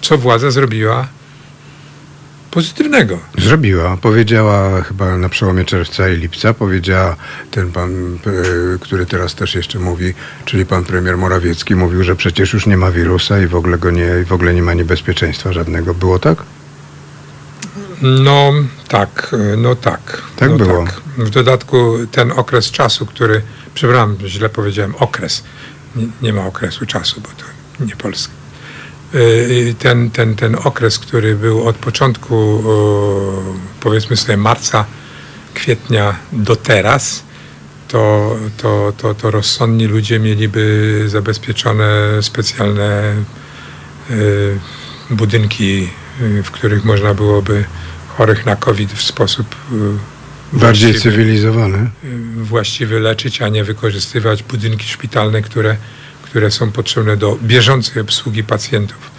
co 0.00 0.18
władza 0.18 0.50
zrobiła 0.50 1.08
pozytywnego. 2.58 3.18
Zrobiła, 3.38 3.96
powiedziała 3.96 4.82
chyba 4.82 5.16
na 5.16 5.28
przełomie 5.28 5.64
czerwca 5.64 6.08
i 6.08 6.16
lipca, 6.16 6.54
powiedziała 6.54 7.16
ten 7.50 7.72
pan, 7.72 8.14
e, 8.14 8.78
który 8.80 9.06
teraz 9.06 9.34
też 9.34 9.54
jeszcze 9.54 9.78
mówi, 9.78 10.14
czyli 10.44 10.66
pan 10.66 10.84
premier 10.84 11.18
Morawiecki, 11.18 11.74
mówił, 11.74 12.04
że 12.04 12.16
przecież 12.16 12.52
już 12.52 12.66
nie 12.66 12.76
ma 12.76 12.90
wirusa 12.90 13.40
i 13.40 13.46
w 13.46 13.54
ogóle 13.54 13.78
go 13.78 13.90
nie, 13.90 14.24
w 14.24 14.32
ogóle 14.32 14.54
nie 14.54 14.62
ma 14.62 14.74
niebezpieczeństwa 14.74 15.52
żadnego. 15.52 15.94
Było 15.94 16.18
tak? 16.18 16.42
No 18.02 18.52
tak, 18.88 19.36
no 19.56 19.74
tak. 19.74 20.22
Tak 20.36 20.50
no 20.50 20.56
było. 20.56 20.84
Tak. 20.84 21.00
W 21.18 21.30
dodatku 21.30 21.98
ten 22.12 22.32
okres 22.32 22.70
czasu, 22.70 23.06
który, 23.06 23.42
przepraszam, 23.74 24.16
źle 24.26 24.48
powiedziałem, 24.48 24.94
okres. 24.96 25.44
Nie, 25.96 26.06
nie 26.22 26.32
ma 26.32 26.46
okresu 26.46 26.86
czasu, 26.86 27.20
bo 27.20 27.28
to 27.28 27.84
nie 27.84 27.96
Polska. 27.96 28.37
Y, 29.14 29.74
Ten, 29.78 30.10
ten, 30.10 30.34
ten 30.34 30.56
okres, 30.64 30.98
który 30.98 31.34
był 31.36 31.68
od 31.68 31.76
początku, 31.76 32.34
o, 32.66 33.42
powiedzmy 33.80 34.16
sobie, 34.16 34.36
marca, 34.36 34.84
kwietnia 35.54 36.16
do 36.32 36.56
teraz, 36.56 37.22
to, 37.88 38.36
to, 38.56 38.92
to, 38.96 39.14
to 39.14 39.30
rozsądni 39.30 39.86
ludzie 39.86 40.18
mieliby 40.18 41.04
zabezpieczone 41.06 41.86
specjalne 42.20 43.14
y, 44.10 44.58
budynki, 45.10 45.88
y, 46.20 46.42
w 46.42 46.50
których 46.50 46.84
można 46.84 47.14
byłoby 47.14 47.64
chorych 48.16 48.46
na 48.46 48.56
COVID 48.56 48.92
w 48.92 49.02
sposób 49.02 49.46
y, 50.52 50.58
Bardziej 50.58 50.94
cywilizowany. 50.94 51.90
y, 52.04 52.44
właściwy 52.44 53.00
leczyć, 53.00 53.42
a 53.42 53.48
nie 53.48 53.64
wykorzystywać 53.64 54.42
budynki 54.42 54.88
szpitalne, 54.88 55.42
które, 55.42 55.76
które 56.30 56.50
są 56.50 56.72
potrzebne 56.72 57.16
do 57.16 57.38
bieżącej 57.42 58.02
obsługi 58.02 58.44
pacjentów. 58.44 59.10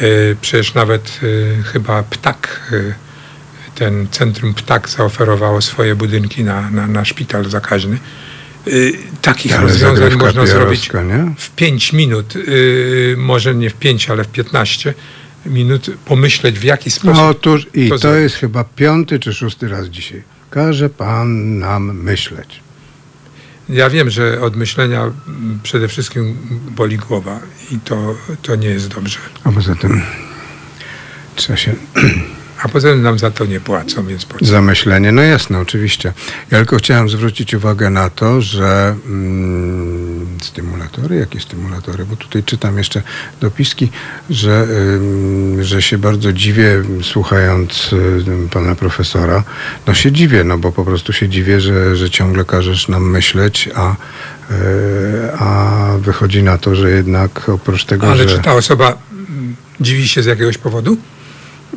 Y, 0.00 0.36
Przecież 0.40 0.74
nawet 0.74 1.20
y, 1.22 1.56
chyba 1.72 2.02
Ptak, 2.02 2.70
y, 2.72 2.94
ten 3.74 4.08
centrum 4.10 4.54
Ptak 4.54 4.88
zaoferowało 4.88 5.60
swoje 5.60 5.94
budynki 5.94 6.44
na, 6.44 6.70
na, 6.70 6.86
na 6.86 7.04
szpital 7.04 7.50
zakaźny 7.50 7.98
takich 9.22 9.52
Ale 9.52 9.62
rozwiązań 9.62 10.16
można 10.16 10.46
zrobić 10.46 10.90
nie? 10.92 11.34
w 11.38 11.50
5 11.50 11.92
minut, 11.92 12.34
może 13.16 13.54
nie 13.54 13.70
w 13.70 13.74
5, 13.74 14.10
ale 14.10 14.24
w 14.24 14.28
15 14.28 14.94
minut, 15.46 15.90
pomyśleć 16.04 16.58
w 16.58 16.62
jaki 16.62 16.90
sposób. 16.90 17.16
No 17.16 17.28
otóż 17.28 17.66
i 17.74 17.88
to 17.88 17.98
to, 17.98 18.14
jest 18.14 18.36
chyba 18.36 18.64
piąty 18.64 19.18
czy 19.18 19.34
szósty 19.34 19.68
raz 19.68 19.86
dzisiaj. 19.86 20.22
Każe 20.50 20.90
pan 20.90 21.58
nam 21.58 22.02
myśleć. 22.02 22.60
Ja 23.68 23.90
wiem, 23.90 24.10
że 24.10 24.40
od 24.40 24.56
myślenia 24.56 25.12
przede 25.62 25.88
wszystkim 25.88 26.36
boli 26.70 26.96
głowa 26.96 27.40
i 27.70 27.78
to, 27.78 28.14
to 28.42 28.56
nie 28.56 28.68
jest 28.68 28.88
dobrze. 28.88 29.18
A 29.44 29.52
poza 29.52 29.74
tym 29.74 30.02
trzeba 31.36 31.56
się 31.56 31.74
A 32.62 32.68
poza 32.68 32.88
tym 32.88 33.02
nam 33.02 33.18
za 33.18 33.30
to 33.30 33.46
nie 33.46 33.60
płacą, 33.60 34.06
więc 34.06 34.24
po 34.24 34.38
co? 34.38 34.44
Zamyślenie, 34.44 35.12
no 35.12 35.22
jasne, 35.22 35.58
oczywiście. 35.58 36.12
Ja 36.50 36.58
tylko 36.58 36.76
chciałem 36.76 37.08
zwrócić 37.08 37.54
uwagę 37.54 37.90
na 37.90 38.10
to, 38.10 38.40
że 38.40 38.96
mm, 39.06 39.91
stymulatory, 40.44 41.16
jakie 41.16 41.40
stymulatory, 41.40 42.04
bo 42.04 42.16
tutaj 42.16 42.42
czytam 42.42 42.78
jeszcze 42.78 43.02
dopiski, 43.40 43.90
że, 44.30 44.66
że 45.60 45.82
się 45.82 45.98
bardzo 45.98 46.32
dziwię, 46.32 46.82
słuchając 47.02 47.90
pana 48.50 48.74
profesora. 48.74 49.44
No 49.86 49.94
się 49.94 50.12
dziwię, 50.12 50.44
no 50.44 50.58
bo 50.58 50.72
po 50.72 50.84
prostu 50.84 51.12
się 51.12 51.28
dziwię, 51.28 51.60
że, 51.60 51.96
że 51.96 52.10
ciągle 52.10 52.44
każesz 52.44 52.88
nam 52.88 53.10
myśleć, 53.10 53.68
a, 53.74 53.92
y, 53.92 53.94
a 55.38 55.72
wychodzi 55.98 56.42
na 56.42 56.58
to, 56.58 56.74
że 56.74 56.90
jednak 56.90 57.48
oprócz 57.48 57.84
tego, 57.84 58.10
Ale 58.10 58.28
że... 58.28 58.36
czy 58.36 58.42
ta 58.42 58.54
osoba 58.54 58.98
mm, 59.12 59.56
dziwi 59.80 60.08
się 60.08 60.22
z 60.22 60.26
jakiegoś 60.26 60.58
powodu? 60.58 60.96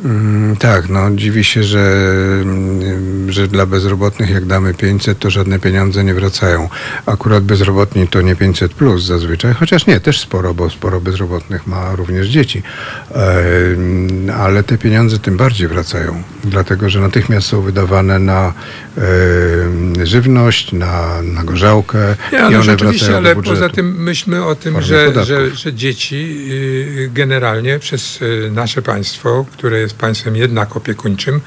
Mm, 0.04 0.56
Tak, 0.56 0.88
no 0.88 1.10
dziwi 1.14 1.44
się, 1.44 1.62
że, 1.62 2.08
mm, 2.42 3.32
że 3.32 3.48
dla 3.48 3.66
bezrobotnych 3.66 4.30
jak 4.30 4.44
damy 4.44 4.74
500, 4.74 5.18
to 5.18 5.30
żadne 5.30 5.58
pieniądze 5.58 6.04
nie 6.04 6.14
wracają. 6.14 6.68
Akurat 7.06 7.44
bezrobotni 7.44 8.08
to 8.08 8.20
nie 8.20 8.36
500 8.36 8.74
plus 8.74 9.04
zazwyczaj, 9.04 9.54
chociaż 9.54 9.86
nie, 9.86 10.00
też 10.00 10.20
sporo, 10.20 10.54
bo 10.54 10.70
sporo 10.70 11.00
bezrobotnych 11.00 11.66
ma 11.66 11.96
również 11.96 12.28
dzieci. 12.28 12.62
Em, 13.10 14.30
Ale 14.36 14.62
te 14.62 14.78
pieniądze 14.78 15.18
tym 15.18 15.36
bardziej 15.36 15.68
wracają, 15.68 16.22
dlatego 16.44 16.90
że 16.90 17.00
natychmiast 17.00 17.48
są 17.48 17.62
wydawane 17.62 18.18
na 18.18 18.52
em, 18.96 20.06
żywność, 20.06 20.72
na, 20.72 21.22
na 21.22 21.44
gorzałkę 21.44 22.16
Nie, 22.32 22.38
i 22.38 22.50
no 22.50 22.60
one 22.60 22.76
wracają 22.76 23.16
ale 23.16 23.36
poza 23.36 23.68
tym 23.68 24.02
myślmy 24.02 24.44
o 24.44 24.54
tym, 24.54 24.82
że, 24.82 25.24
że, 25.24 25.50
że 25.50 25.74
dzieci 25.74 26.46
y, 26.50 27.10
generalnie 27.14 27.78
przez 27.78 28.22
y, 28.22 28.50
nasze 28.54 28.82
państwo, 28.82 29.46
które 29.52 29.85
jest 29.86 29.96
państwem 29.96 30.36
jednak 30.36 30.76
opiekuńczym, 30.76 31.40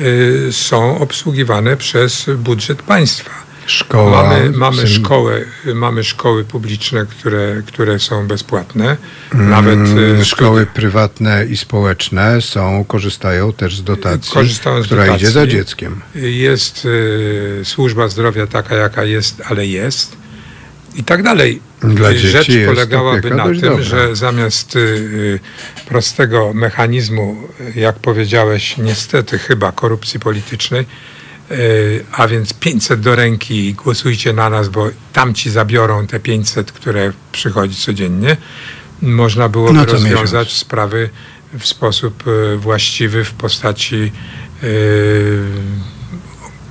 y, 0.00 0.48
są 0.52 0.98
obsługiwane 0.98 1.76
przez 1.76 2.26
budżet 2.38 2.82
państwa. 2.82 3.30
Szkoła, 3.66 4.22
Mamy, 4.22 4.50
mamy, 4.50 4.86
szkołę, 4.88 5.40
mamy 5.74 6.04
szkoły 6.04 6.44
publiczne, 6.44 7.06
które, 7.06 7.62
które 7.66 7.98
są 7.98 8.26
bezpłatne. 8.26 8.96
Nawet 9.34 9.74
Mm, 9.78 10.20
y, 10.20 10.24
Szkoły 10.24 10.66
prywatne 10.66 11.46
i 11.46 11.56
społeczne 11.56 12.42
są, 12.42 12.84
korzystają 12.84 13.52
też 13.52 13.76
z 13.76 13.82
dotacji, 13.84 14.32
Korzystają 14.34 14.82
z 14.82 14.86
która 14.86 15.02
dotacji. 15.06 15.24
idzie 15.24 15.32
za 15.32 15.46
dzieckiem. 15.46 16.00
Jest 16.14 16.84
y, 16.84 17.60
służba 17.64 18.08
zdrowia 18.08 18.46
taka, 18.46 18.74
jaka 18.76 19.04
jest, 19.04 19.42
ale 19.50 19.66
jest. 19.66 20.16
I 20.94 21.04
tak 21.04 21.22
dalej. 21.22 21.60
Dla 21.82 22.12
Rzecz 22.14 22.48
polegałaby 22.66 23.30
na 23.30 23.44
tym, 23.44 23.60
dobra. 23.60 23.82
że 23.84 24.16
zamiast 24.16 24.76
y, 24.76 24.78
y, 24.78 25.40
prostego 25.88 26.52
mechanizmu, 26.54 27.36
jak 27.74 27.98
powiedziałeś, 27.98 28.76
niestety 28.78 29.38
chyba 29.38 29.72
korupcji 29.72 30.20
politycznej, 30.20 30.86
y, 31.50 32.04
a 32.12 32.28
więc 32.28 32.54
500 32.54 33.00
do 33.00 33.16
ręki 33.16 33.68
i 33.68 33.74
głosujcie 33.74 34.32
na 34.32 34.50
nas, 34.50 34.68
bo 34.68 34.90
tamci 35.12 35.50
zabiorą 35.50 36.06
te 36.06 36.20
500, 36.20 36.72
które 36.72 37.12
przychodzi 37.32 37.76
codziennie, 37.76 38.36
można 39.02 39.48
byłoby 39.48 39.72
No 39.72 39.84
rozwiązać 39.84 40.46
miesiąc. 40.48 40.60
sprawy 40.60 41.10
w 41.58 41.66
sposób 41.66 42.24
właściwy 42.56 43.24
w 43.24 43.32
postaci 43.32 44.12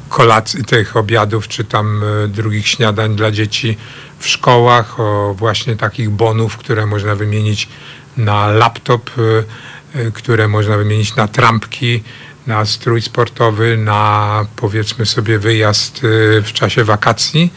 kolacji, 0.09 0.65
tych 0.65 0.97
obiadów, 0.97 1.47
czy 1.47 1.63
tam 1.63 2.01
e, 2.03 2.27
drugich 2.27 2.67
śniadań 2.67 3.15
dla 3.15 3.31
dzieci 3.31 3.77
w 4.19 4.27
szkołach, 4.27 4.99
o 4.99 5.33
właśnie 5.33 5.75
takich 5.75 6.09
bonów, 6.09 6.57
które 6.57 6.85
można 6.85 7.15
wymienić 7.15 7.69
na 8.17 8.47
laptop, 8.47 9.11
e, 9.17 9.99
e, 9.99 10.11
które 10.11 10.47
można 10.47 10.77
wymienić 10.77 11.15
na 11.15 11.27
trampki, 11.27 12.03
na 12.47 12.65
strój 12.65 13.01
sportowy, 13.01 13.77
na 13.77 14.45
powiedzmy 14.55 15.05
sobie 15.05 15.39
wyjazd 15.39 15.99
w 16.43 16.49
czasie 16.53 16.83
wakacji, 16.83 17.53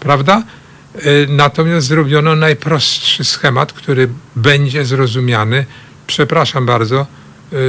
prawda? 0.00 0.42
Natomiast 1.28 1.86
zrobiono 1.86 2.36
najprostszy 2.36 3.24
schemat, 3.24 3.72
który 3.72 4.08
będzie 4.36 4.84
zrozumiany, 4.84 5.66
przepraszam 6.06 6.66
bardzo, 6.66 7.06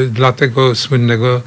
dla 0.09 0.31
tego 0.31 0.75
słynnego 0.75 1.41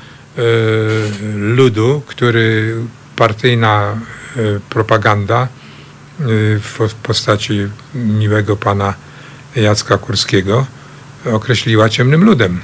ludu, 1.37 2.03
który 2.07 2.77
partyjna 3.17 3.97
e, 4.37 4.61
propaganda 4.71 5.43
e, 5.43 5.47
w 6.59 6.95
postaci 7.03 7.61
miłego 7.95 8.57
pana 8.57 8.95
Jacka 9.57 9.99
Kurskiego 9.99 10.67
określiła 11.33 11.89
ciemnym 11.89 12.25
ludem. 12.25 12.61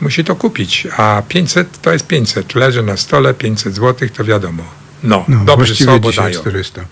Musi 0.00 0.24
to 0.24 0.36
kupić, 0.36 0.88
a 0.96 1.22
500 1.28 1.80
to 1.82 1.92
jest 1.92 2.06
500. 2.06 2.54
Leży 2.54 2.82
na 2.82 2.96
stole 2.96 3.34
500 3.34 3.74
zł, 3.74 4.08
to 4.16 4.24
wiadomo. 4.24 4.64
No, 5.02 5.24
No, 5.28 5.36
dobrze 5.36 5.54
właściwie 5.56 5.90
są, 5.90 5.98
bo 5.98 6.10
dzisiaj 6.10 6.24
dają. 6.32 6.40
400. 6.40 6.84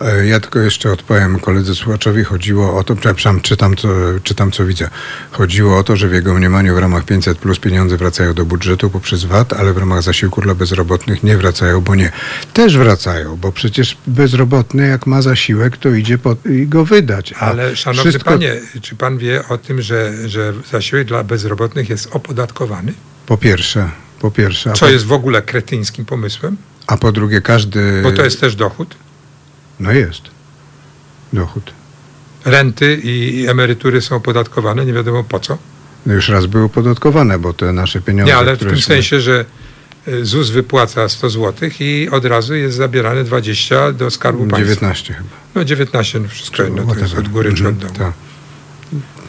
E, 0.00 0.26
Ja 0.26 0.40
tylko 0.40 0.58
jeszcze 0.58 0.92
odpowiem 0.92 1.38
koledze 1.38 1.74
słuchaczowi. 1.74 2.24
Chodziło 2.24 2.78
o 2.78 2.84
to, 2.84 2.96
przepraszam, 2.96 3.40
czytam 3.40 3.76
co, 3.76 3.88
czytam 4.22 4.50
co 4.52 4.66
widzę. 4.66 4.90
Chodziło 5.30 5.78
o 5.78 5.82
to, 5.84 5.96
że 5.96 6.08
w 6.08 6.12
jego 6.12 6.34
mniemaniu 6.34 6.74
w 6.74 6.78
ramach 6.78 7.04
500 7.04 7.38
plus 7.38 7.58
pieniądze 7.58 7.96
wracają 7.96 8.34
do 8.34 8.44
budżetu 8.44 8.90
poprzez 8.90 9.24
VAT, 9.24 9.52
ale 9.52 9.72
w 9.72 9.78
ramach 9.78 10.02
zasiłku 10.02 10.40
dla 10.40 10.54
bezrobotnych 10.54 11.22
nie 11.22 11.36
wracają, 11.36 11.80
bo 11.80 11.94
nie. 11.94 12.12
Też 12.52 12.78
wracają, 12.78 13.36
bo 13.36 13.52
przecież 13.52 13.96
bezrobotny 14.06 14.88
jak 14.88 15.06
ma 15.06 15.22
zasiłek, 15.22 15.76
to 15.76 15.88
idzie 15.88 16.18
po, 16.18 16.36
i 16.50 16.66
go 16.66 16.84
wydać. 16.84 17.32
Ale 17.32 17.76
szanowny 17.76 18.10
wszystko 18.10 18.30
panie, 18.30 18.60
czy 18.82 18.96
pan 18.96 19.18
wie 19.18 19.48
o 19.48 19.58
tym, 19.58 19.82
że, 19.82 20.28
że 20.28 20.52
zasiłek 20.72 21.06
dla 21.08 21.24
bezrobotnych 21.24 21.88
jest 21.90 22.08
opodatkowany? 22.12 22.92
Po 23.26 23.36
pierwsze, 23.38 23.90
po 24.20 24.30
pierwsze. 24.30 24.72
Co 24.72 24.90
jest 24.90 25.04
w 25.06 25.12
ogóle 25.12 25.42
kretyńskim 25.42 26.04
pomysłem? 26.04 26.56
A 26.90 26.96
po 26.96 27.12
drugie 27.12 27.40
każdy... 27.40 28.00
Bo 28.02 28.12
to 28.12 28.24
jest 28.24 28.40
też 28.40 28.56
dochód. 28.56 28.96
No 29.80 29.92
jest. 29.92 30.22
Dochód. 31.32 31.72
Renty 32.44 33.00
i 33.04 33.46
emerytury 33.48 34.00
są 34.00 34.16
opodatkowane, 34.16 34.86
nie 34.86 34.92
wiadomo 34.92 35.24
po 35.24 35.40
co. 35.40 35.58
No 36.06 36.14
już 36.14 36.28
raz 36.28 36.46
były 36.46 36.64
opodatkowane, 36.64 37.38
bo 37.38 37.52
te 37.52 37.72
nasze 37.72 38.00
pieniądze, 38.00 38.32
Nie, 38.32 38.38
ale 38.38 38.56
w 38.56 38.58
tym 38.58 38.76
są- 38.76 38.82
sensie, 38.82 39.20
że 39.20 39.44
y, 40.08 40.24
ZUS 40.24 40.50
wypłaca 40.50 41.08
100 41.08 41.30
zł 41.30 41.70
i 41.80 42.08
od 42.12 42.24
razu 42.24 42.54
jest 42.54 42.76
zabierane 42.76 43.24
20 43.24 43.92
do 43.92 44.10
Skarbu 44.10 44.38
Państwa. 44.38 44.58
19 44.58 45.14
chyba. 45.14 45.28
No 45.54 45.64
19, 45.64 46.20
no 46.20 46.28
wszystko 46.28 46.62
jedno, 46.62 46.94
to 46.94 47.00
jest 47.00 47.18
od 47.18 47.28
góry 47.28 47.54
czy 47.54 47.68
od 47.68 47.74
Mhm, 47.74 47.92
dołu. 47.94 48.10
tak. 48.10 48.12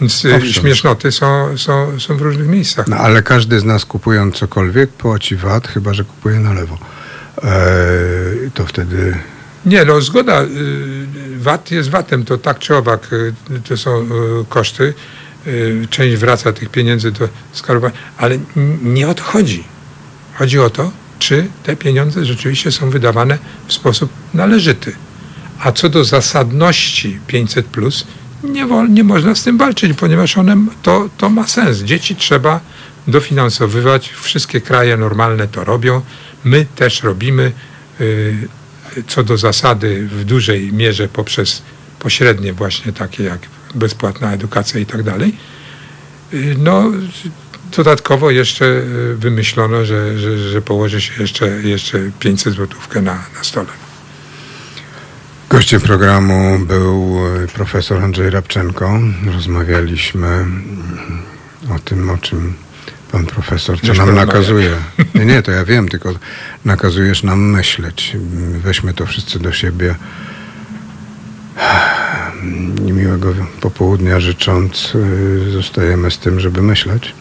Więc 0.01 0.25
y, 0.25 0.35
Owszem. 0.35 0.51
śmiesznoty 0.53 1.11
są, 1.11 1.57
są, 1.57 1.99
są 1.99 2.17
w 2.17 2.21
różnych 2.21 2.47
miejscach. 2.47 2.87
No 2.87 2.97
ale 2.97 3.23
każdy 3.23 3.59
z 3.59 3.63
nas 3.63 3.85
kupując 3.85 4.35
cokolwiek 4.35 4.89
płaci 4.89 5.35
VAT, 5.35 5.67
chyba 5.67 5.93
że 5.93 6.03
kupuje 6.03 6.39
na 6.39 6.53
lewo. 6.53 6.77
Eee, 7.43 8.51
to 8.53 8.65
wtedy 8.65 9.17
Nie, 9.65 9.85
no 9.85 10.01
zgoda. 10.01 10.41
y, 10.43 10.47
VAT 11.37 11.71
jest 11.71 11.89
VAT-em, 11.89 12.25
to 12.25 12.37
tak 12.37 12.59
czy 12.59 12.75
owak 12.75 13.13
y, 13.13 13.33
to 13.69 13.77
są 13.77 14.01
y, 14.01 14.07
koszty. 14.49 14.93
Część 15.89 16.17
wraca 16.17 16.53
tych 16.53 16.69
pieniędzy 16.69 17.11
do 17.11 17.29
skarbu, 17.53 17.87
ale 18.17 18.37
nie 18.83 19.07
o 19.07 19.13
to 19.13 19.23
chodzi. 19.23 19.63
Chodzi 20.33 20.59
o 20.59 20.69
to, 20.69 20.91
czy 21.19 21.47
te 21.63 21.75
pieniądze 21.75 22.25
rzeczywiście 22.25 22.71
są 22.71 22.89
wydawane 22.89 23.37
w 23.67 23.73
sposób 23.73 24.09
należyty. 24.33 24.95
A 25.59 25.71
co 25.71 25.89
do 25.89 26.03
zasadności 26.03 27.19
500, 27.27 27.67
nie, 28.43 28.65
wol, 28.65 28.89
nie 28.89 29.03
można 29.03 29.35
z 29.35 29.43
tym 29.43 29.57
walczyć, 29.57 29.97
ponieważ 29.97 30.37
one, 30.37 30.57
to, 30.83 31.09
to 31.17 31.29
ma 31.29 31.47
sens. 31.47 31.77
Dzieci 31.77 32.15
trzeba 32.15 32.59
dofinansowywać. 33.07 34.09
Wszystkie 34.09 34.61
kraje 34.61 34.97
normalne 34.97 35.47
to 35.47 35.63
robią. 35.63 36.01
My 36.43 36.65
też 36.75 37.03
robimy. 37.03 37.51
y, 38.01 38.47
co 39.07 39.23
do 39.23 39.37
zasady 39.37 40.07
w 40.07 40.23
dużej 40.23 40.73
mierze 40.73 41.07
poprzez 41.07 41.61
pośrednie 41.99 42.53
właśnie 42.53 42.93
takie 42.93 43.23
jak 43.23 43.39
bezpłatna 43.75 44.33
edukacja 44.33 44.79
i 44.79 44.85
tak 44.85 45.03
dalej. 45.03 45.35
Y, 46.33 46.55
No, 46.59 46.91
dodatkowo 47.77 48.31
jeszcze 48.31 48.65
y, 48.65 49.15
wymyślono, 49.15 49.85
że, 49.85 50.19
że, 50.19 50.37
że 50.37 50.61
położy 50.61 51.01
się 51.01 51.21
jeszcze, 51.21 51.47
jeszcze 51.47 52.11
500 52.19 52.53
złotówkę 52.53 53.01
na, 53.01 53.13
na 53.13 53.43
stole. 53.43 53.69
gościem 55.49 55.81
programu 55.81 56.59
był 56.59 57.19
profesor 57.53 58.03
Andrzej 58.03 58.29
Rabczenko. 58.29 58.99
Rozmawialiśmy 59.33 60.45
o 61.75 61.79
tym, 61.79 62.09
o 62.09 62.17
czym 62.17 62.53
pan 63.11 63.25
profesor, 63.25 63.81
co 63.81 63.87
Już 63.87 63.97
nam 63.97 64.15
nakazuje. 64.15 64.75
Nie, 65.15 65.25
nie, 65.25 65.41
to 65.41 65.51
ja 65.51 65.65
wiem, 65.65 65.89
tylko 65.89 66.13
nakazujesz 66.65 67.23
nam 67.23 67.39
myśleć. 67.39 68.17
Weźmy 68.63 68.93
to 68.93 69.05
wszyscy 69.05 69.39
do 69.39 69.51
siebie. 69.51 69.95
i 72.87 72.91
miłego 72.91 73.33
popołudnia 73.61 74.19
życząc, 74.19 74.95
y, 74.95 75.51
zostajemy 75.51 76.11
z 76.11 76.17
tym, 76.17 76.39
żeby 76.39 76.61
myśleć. 76.61 77.13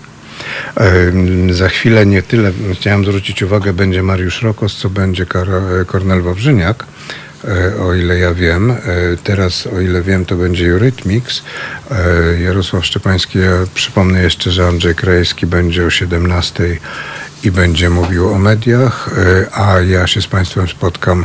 Em, 0.76 1.54
Za 1.54 1.68
chwilę 1.68 2.06
nie 2.06 2.22
tyle, 2.22 2.52
chciałem 2.72 3.04
zwrócić 3.04 3.42
uwagę, 3.42 3.72
będzie 3.72 4.02
Mariusz 4.02 4.42
Rokos, 4.42 4.76
co 4.76 4.90
będzie 4.90 5.26
Kornel 5.86 6.22
Wawrzyniak, 6.22 6.86
o 7.82 7.94
ile 7.94 8.18
ja 8.18 8.34
wiem. 8.34 8.70
E, 8.70 8.76
Teraz, 9.24 9.66
o 9.66 9.80
ile 9.80 10.02
wiem, 10.02 10.24
to 10.24 10.36
będzie 10.36 10.66
Eurythmics. 10.66 11.42
E, 11.90 12.40
Jarosław 12.40 12.86
Szczepański, 12.86 13.38
ja 13.38 13.50
przypomnę 13.74 14.22
jeszcze, 14.22 14.50
że 14.50 14.66
Andrzej 14.66 14.94
Krajewski 14.94 15.46
będzie 15.46 15.86
o 15.86 15.90
17 15.90 16.78
i 17.44 17.50
będzie 17.50 17.90
mówił 17.90 18.34
o 18.34 18.38
mediach, 18.38 19.10
e, 19.18 19.58
a 19.58 19.80
ja 19.80 20.06
się 20.06 20.22
z 20.22 20.26
Państwem 20.26 20.68
spotkam 20.68 21.22
e, 21.22 21.24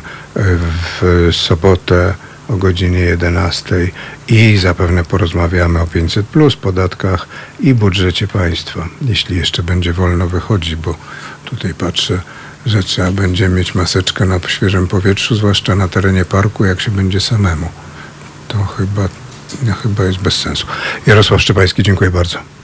w 1.02 1.30
sobotę 1.32 2.14
o 2.50 2.58
godzinie 2.58 3.00
11 3.00 3.76
i 4.28 4.58
zapewne 4.58 5.04
porozmawiamy 5.04 5.82
o 5.82 5.88
500 5.88 6.26
plus, 6.26 6.56
podatkach 6.56 7.28
i 7.60 7.74
budżecie 7.74 8.28
państwa, 8.28 8.88
jeśli 9.02 9.38
jeszcze 9.38 9.64
będzie 9.64 9.94
wolno 9.94 10.28
wychodzić, 10.28 10.76
bo 10.76 10.96
tutaj 11.46 11.74
patrzę, 11.74 12.22
że 12.66 12.84
trzeba 12.84 13.12
będzie 13.12 13.50
mieć 13.50 13.76
maseczkę 13.76 14.26
na 14.26 14.40
świeżym 14.48 14.88
powietrzu, 14.88 15.36
zwłaszcza 15.36 15.76
na 15.76 15.88
terenie 15.88 16.26
parku, 16.26 16.66
jak 16.66 16.82
się 16.82 16.92
będzie 16.92 17.22
samemu. 17.22 17.70
To 18.48 18.64
chyba, 18.64 19.10
no, 19.64 19.74
chyba 19.74 20.04
jest 20.04 20.20
bez 20.20 20.34
sensu. 20.34 20.68
Jarosław 21.08 21.42
Szczepański, 21.42 21.84
dziękuję 21.84 22.12
bardzo. 22.12 22.55